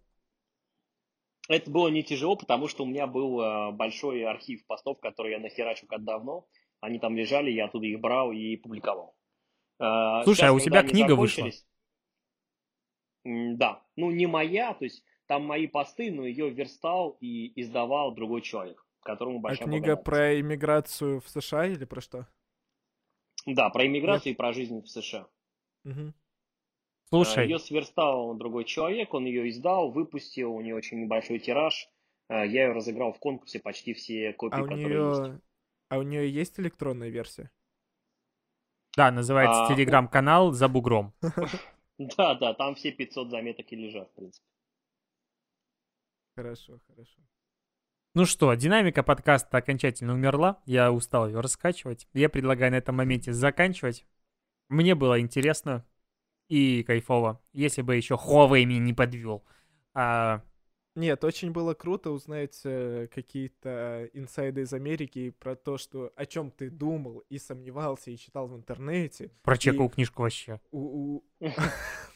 Это 1.50 1.70
было 1.70 1.90
не 1.90 2.04
тяжело, 2.04 2.36
потому 2.36 2.68
что 2.68 2.84
у 2.84 2.88
меня 2.88 3.06
был 3.06 3.42
э, 3.42 3.72
большой 3.72 4.24
архив 4.24 4.66
постов, 4.66 5.00
которые 5.00 5.34
я 5.34 5.40
нахерачил 5.40 5.88
как 5.88 6.04
давно. 6.04 6.48
Они 6.84 7.00
там 7.00 7.16
лежали, 7.16 7.50
я 7.50 7.66
оттуда 7.66 7.86
их 7.86 8.00
брал 8.02 8.34
и 8.34 8.58
публиковал. 8.58 9.16
Э, 9.80 10.24
Слушай, 10.26 10.40
сейчас, 10.40 10.50
а 10.50 10.54
у 10.54 10.60
тебя 10.60 10.84
книга 10.84 11.16
вышла? 11.16 11.50
Да, 13.24 13.82
ну 13.96 14.12
не 14.12 14.28
моя, 14.28 14.74
то 14.74 14.84
есть 14.84 15.04
там 15.28 15.46
мои 15.46 15.68
посты, 15.68 16.12
но 16.12 16.26
ее 16.26 16.50
верстал 16.50 17.16
и 17.22 17.60
издавал 17.62 18.14
другой 18.14 18.42
человек, 18.42 18.86
которому 19.02 19.38
А 19.38 19.42
большая 19.42 19.68
книга 19.70 19.96
благодарность. 19.96 20.06
про 20.06 20.40
иммиграцию 20.42 21.22
в 21.22 21.30
США 21.30 21.68
или 21.68 21.86
про 21.86 22.02
что? 22.02 22.28
Да, 23.46 23.70
про 23.70 23.86
иммиграцию 23.88 24.34
и 24.34 24.36
про 24.36 24.52
жизнь 24.52 24.82
в 24.82 24.90
США. 24.90 25.28
Мгм. 25.86 26.14
Слушай, 27.10 27.46
Ее 27.46 27.60
сверстал 27.60 28.34
другой 28.36 28.66
человек, 28.66 29.14
он 29.14 29.26
ее 29.26 29.50
издал, 29.50 29.92
выпустил, 29.92 30.54
у 30.54 30.62
нее 30.62 30.76
очень 30.76 31.02
небольшой 31.02 31.40
тираж. 31.40 31.88
Э, 32.30 32.46
Я 32.48 32.66
ее 32.68 32.72
разыграл 32.74 33.14
в 33.14 33.20
конкурсе 33.20 33.60
почти 33.60 33.94
все 33.94 34.34
копии, 34.34 34.56
А 34.56 34.64
у 34.64 34.68
которые 34.68 35.08
есть. 35.10 35.22
А 35.94 36.00
у 36.00 36.02
нее 36.02 36.28
есть 36.30 36.60
электронная 36.60 37.10
версия? 37.10 37.52
да, 38.98 39.12
называется 39.12 39.66
а, 39.66 39.68
телеграм-канал 39.68 40.52
«За 40.52 40.68
бугром». 40.68 41.14
Да, 42.00 42.34
да, 42.34 42.56
там 42.56 42.74
все 42.74 42.92
500 42.92 43.30
заметок 43.30 43.72
и 43.72 43.76
лежат, 43.76 44.10
в 44.10 44.16
принципе. 44.16 44.46
Хорошо, 46.36 46.80
хорошо. 46.88 47.22
Ну 48.16 48.26
что, 48.26 48.52
динамика 48.56 49.04
подкаста 49.04 49.58
окончательно 49.58 50.14
умерла. 50.14 50.60
Я 50.66 50.92
устал 50.92 51.28
ее 51.28 51.40
раскачивать. 51.40 52.08
Я 52.14 52.30
предлагаю 52.30 52.72
на 52.72 52.78
этом 52.78 52.96
моменте 52.96 53.32
заканчивать. 53.32 54.08
Мне 54.70 54.96
было 54.96 55.20
интересно 55.22 55.86
и 56.48 56.82
кайфово, 56.82 57.40
если 57.54 57.84
бы 57.84 57.96
еще 57.96 58.16
Huawei 58.16 58.66
меня 58.66 58.80
не 58.80 58.94
подвел. 58.94 59.46
А, 59.94 60.42
Нет, 60.96 61.24
очень 61.24 61.52
было 61.52 61.74
круто 61.74 62.12
узнать 62.12 62.62
э, 62.66 63.08
какие-то 63.08 64.10
инсайды 64.14 64.62
из 64.62 64.74
Америки 64.74 65.32
про 65.32 65.56
то, 65.56 65.78
что 65.80 66.12
о 66.16 66.26
чем 66.28 66.52
ты 66.52 66.70
думал 66.70 67.24
и 67.30 67.40
сомневался 67.40 68.12
и 68.12 68.18
читал 68.18 68.48
в 68.48 68.56
интернете. 68.56 69.32
прочекал 69.42 69.90
книжку 69.90 70.22
вообще. 70.22 70.60
У- 70.72 71.16
у- 71.18 71.24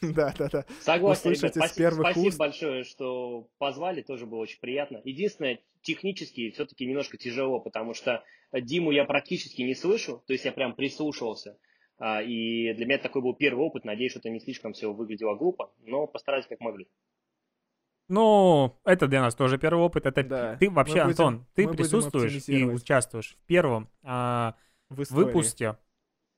Да, 0.00 0.32
да, 0.38 0.48
да. 0.48 0.64
Согласен, 0.80 1.30
ребят, 1.32 1.56
из 1.56 1.60
спасибо, 1.60 1.90
спасибо 1.90 2.36
большое, 2.36 2.84
что 2.84 3.48
позвали, 3.58 4.02
тоже 4.02 4.26
было 4.26 4.38
очень 4.38 4.60
приятно. 4.60 5.00
Единственное, 5.04 5.58
технически 5.82 6.50
все-таки 6.50 6.86
немножко 6.86 7.16
тяжело, 7.16 7.58
потому 7.60 7.94
что 7.94 8.22
Диму 8.52 8.92
я 8.92 9.04
практически 9.04 9.62
не 9.62 9.74
слышу, 9.74 10.22
то 10.26 10.32
есть 10.32 10.44
я 10.44 10.52
прям 10.52 10.74
прислушивался. 10.76 11.58
А, 11.98 12.22
И 12.22 12.72
для 12.74 12.86
меня 12.86 12.98
такой 12.98 13.22
был 13.22 13.34
первый 13.34 13.66
опыт, 13.66 13.84
надеюсь, 13.84 14.12
что 14.12 14.20
это 14.20 14.30
не 14.30 14.38
слишком 14.38 14.72
все 14.72 14.92
выглядело 14.92 15.34
глупо, 15.34 15.72
но 15.82 16.06
постарались 16.06 16.46
как 16.46 16.60
могли. 16.60 16.86
Ну, 18.08 18.78
это 18.84 19.06
для 19.06 19.20
нас 19.20 19.34
тоже 19.34 19.58
первый 19.58 19.80
опыт. 19.84 20.06
Это 20.06 20.22
Да. 20.24 20.56
ты 20.56 20.70
вообще, 20.70 21.04
Мы 21.04 21.10
будем- 21.10 21.10
Антон, 21.26 21.46
ты 21.54 21.68
присутствуешь 21.68 22.48
и 22.48 22.64
участвуешь 22.64 23.36
в 23.40 23.46
первом 23.46 23.88
а, 24.02 24.54
В 24.88 25.02
истории. 25.02 25.24
выпуске 25.26 25.76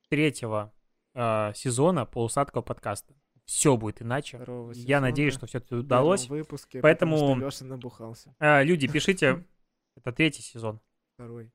третьего 0.09 0.73
а, 1.15 1.53
сезона 1.55 2.07
полусадкого 2.07 2.63
подкаста. 2.63 3.15
Все 3.45 3.77
будет 3.77 4.01
иначе. 4.03 4.37
Второго 4.37 4.73
Я 4.73 5.01
надеюсь, 5.01 5.35
что 5.35 5.47
все-таки 5.47 5.75
в 5.75 5.79
удалось. 5.81 6.29
выпуске, 6.29 6.81
Поэтому- 6.81 7.17
потому 7.17 7.37
что 7.37 7.41
Лёша 7.47 7.65
набухался. 7.65 8.35
А, 8.39 8.63
люди, 8.63 8.87
пишите. 8.87 9.45
Это 9.97 10.13
третий 10.13 10.43
сезон. 10.43 10.81
Второй. 11.15 11.51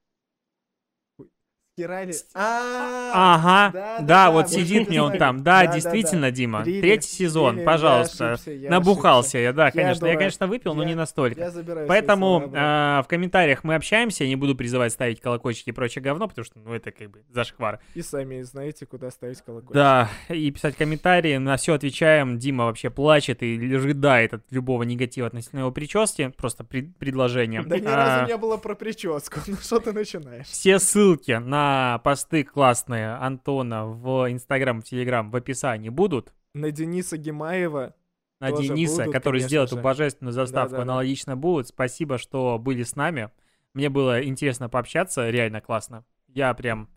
Стирали. 1.77 2.14
А, 2.34 3.11
Ага, 3.35 3.72
да, 3.73 3.97
да, 3.99 4.06
да, 4.06 4.31
вот 4.31 4.49
сидит 4.49 4.88
мне 4.88 5.02
он 5.02 5.18
там. 5.18 5.43
Да, 5.43 5.68
действительно, 5.68 6.31
Дима. 6.31 6.64
Третий 6.64 7.10
сезон, 7.10 7.65
пожалуйста. 7.65 8.38
Набухался 8.69 9.39
я, 9.39 9.52
да, 9.52 9.72
конечно. 9.72 10.06
Я, 10.06 10.15
конечно, 10.15 10.47
выпил, 10.47 10.73
но 10.73 10.85
не 10.85 10.95
настолько. 10.95 11.52
Поэтому 11.85 12.49
а, 12.56 13.02
в 13.03 13.10
комментариях 13.10 13.65
мы 13.65 13.76
общаемся, 13.76 14.23
я 14.23 14.30
не 14.30 14.38
буду 14.38 14.56
призывать 14.56 14.93
ставить 14.93 15.19
колокольчики 15.19 15.69
и 15.69 15.72
прочее 15.73 16.02
говно, 16.02 16.30
потому 16.30 16.45
что, 16.45 16.60
ну, 16.60 16.73
это 16.73 16.91
как 16.91 17.11
бы 17.11 17.23
зашквар. 17.34 17.81
И 17.93 18.02
сами 18.02 18.41
знаете, 18.43 18.85
куда 18.85 19.11
ставить 19.11 19.41
колокольчик. 19.41 19.73
Да, 19.73 20.10
и 20.30 20.49
писать 20.52 20.77
комментарии, 20.77 21.35
на 21.35 21.57
все 21.57 21.73
отвечаем. 21.73 22.39
Дима 22.39 22.65
вообще 22.68 22.89
плачет 22.89 23.43
и 23.43 23.57
рыдает 23.76 24.34
от 24.34 24.43
любого 24.49 24.84
негатива 24.84 25.27
относительно 25.27 25.60
его 25.61 25.72
прически, 25.72 26.30
просто 26.38 26.64
пред- 26.64 26.95
предложение. 26.95 27.64
Да 27.64 27.77
ни 27.80 27.85
А, 27.85 27.95
разу 27.95 28.31
не 28.31 28.38
было 28.38 28.56
про 28.56 28.76
прическу. 28.76 29.41
Ну 29.47 29.57
что 29.57 29.80
ты 29.80 29.91
начинаешь? 29.91 30.47
Все 30.47 30.80
ссылки 30.80 31.31
на 31.31 31.64
посты 32.03 32.43
классные 32.43 33.13
Антона 33.15 33.85
в 33.85 34.31
Инстаграм, 34.31 34.81
в 34.81 34.83
Телеграм 34.85 35.31
в 35.31 35.35
описании 35.35 35.89
будут. 35.89 36.33
На 36.53 36.71
Дениса 36.71 37.17
Гимаева. 37.17 37.95
На 38.39 38.49
Тоже 38.49 38.69
Дениса, 38.69 39.03
будут, 39.03 39.13
который 39.13 39.39
сделал 39.41 39.67
же. 39.67 39.75
эту 39.75 39.83
божественную 39.83 40.33
заставку, 40.33 40.71
Да-да-да. 40.71 40.91
аналогично 40.91 41.37
будут. 41.37 41.67
Спасибо, 41.67 42.17
что 42.17 42.57
были 42.59 42.83
с 42.83 42.95
нами. 42.95 43.31
Мне 43.73 43.89
было 43.89 44.23
интересно 44.23 44.69
пообщаться, 44.69 45.29
реально 45.29 45.61
классно. 45.61 46.05
Я 46.27 46.53
прям 46.53 46.89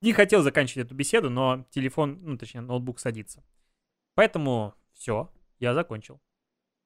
не 0.00 0.12
хотел 0.12 0.42
заканчивать 0.42 0.86
эту 0.86 0.94
беседу, 0.94 1.30
но 1.30 1.66
телефон, 1.70 2.18
ну 2.22 2.38
точнее 2.38 2.60
ноутбук 2.62 3.00
садится. 3.00 3.44
Поэтому 4.14 4.74
все, 4.94 5.30
я 5.58 5.74
закончил. 5.74 6.20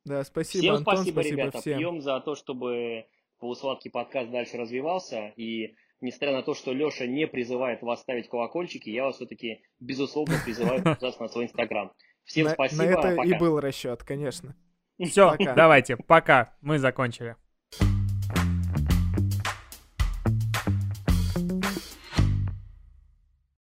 Да, 0.05 0.23
спасибо, 0.25 0.63
всем 0.63 0.75
Антон, 0.77 0.97
спасибо, 0.97 1.21
спасибо 1.21 1.41
ребята. 1.43 1.61
всем. 1.61 1.79
Пьем 1.79 2.01
за 2.01 2.21
то, 2.21 2.35
чтобы 2.35 3.07
полусладкий 3.39 3.91
подкаст 3.91 4.31
дальше 4.31 4.57
развивался. 4.57 5.33
И 5.37 5.77
несмотря 6.05 6.33
на 6.33 6.43
то, 6.43 6.55
что 6.55 6.73
Леша 6.73 7.07
не 7.07 7.27
призывает 7.27 7.83
вас 7.83 8.03
ставить 8.03 8.29
колокольчики, 8.29 8.91
я 8.91 9.05
вас 9.05 9.17
все-таки, 9.17 9.63
безусловно, 9.81 10.37
призываю 10.45 10.83
подписаться 10.83 11.23
на 11.23 11.29
свой 11.29 11.45
инстаграм. 11.45 11.93
Всем 12.25 12.45
на, 12.45 12.51
спасибо, 12.51 12.83
на 12.85 12.89
это 12.89 13.17
пока. 13.17 13.25
и 13.25 13.39
был 13.39 13.61
расчет, 13.61 14.03
конечно. 14.05 14.55
Все, 15.03 15.31
Пока. 15.37 15.55
давайте, 15.55 15.97
пока, 15.97 16.57
мы 16.61 16.79
закончили. 16.79 17.37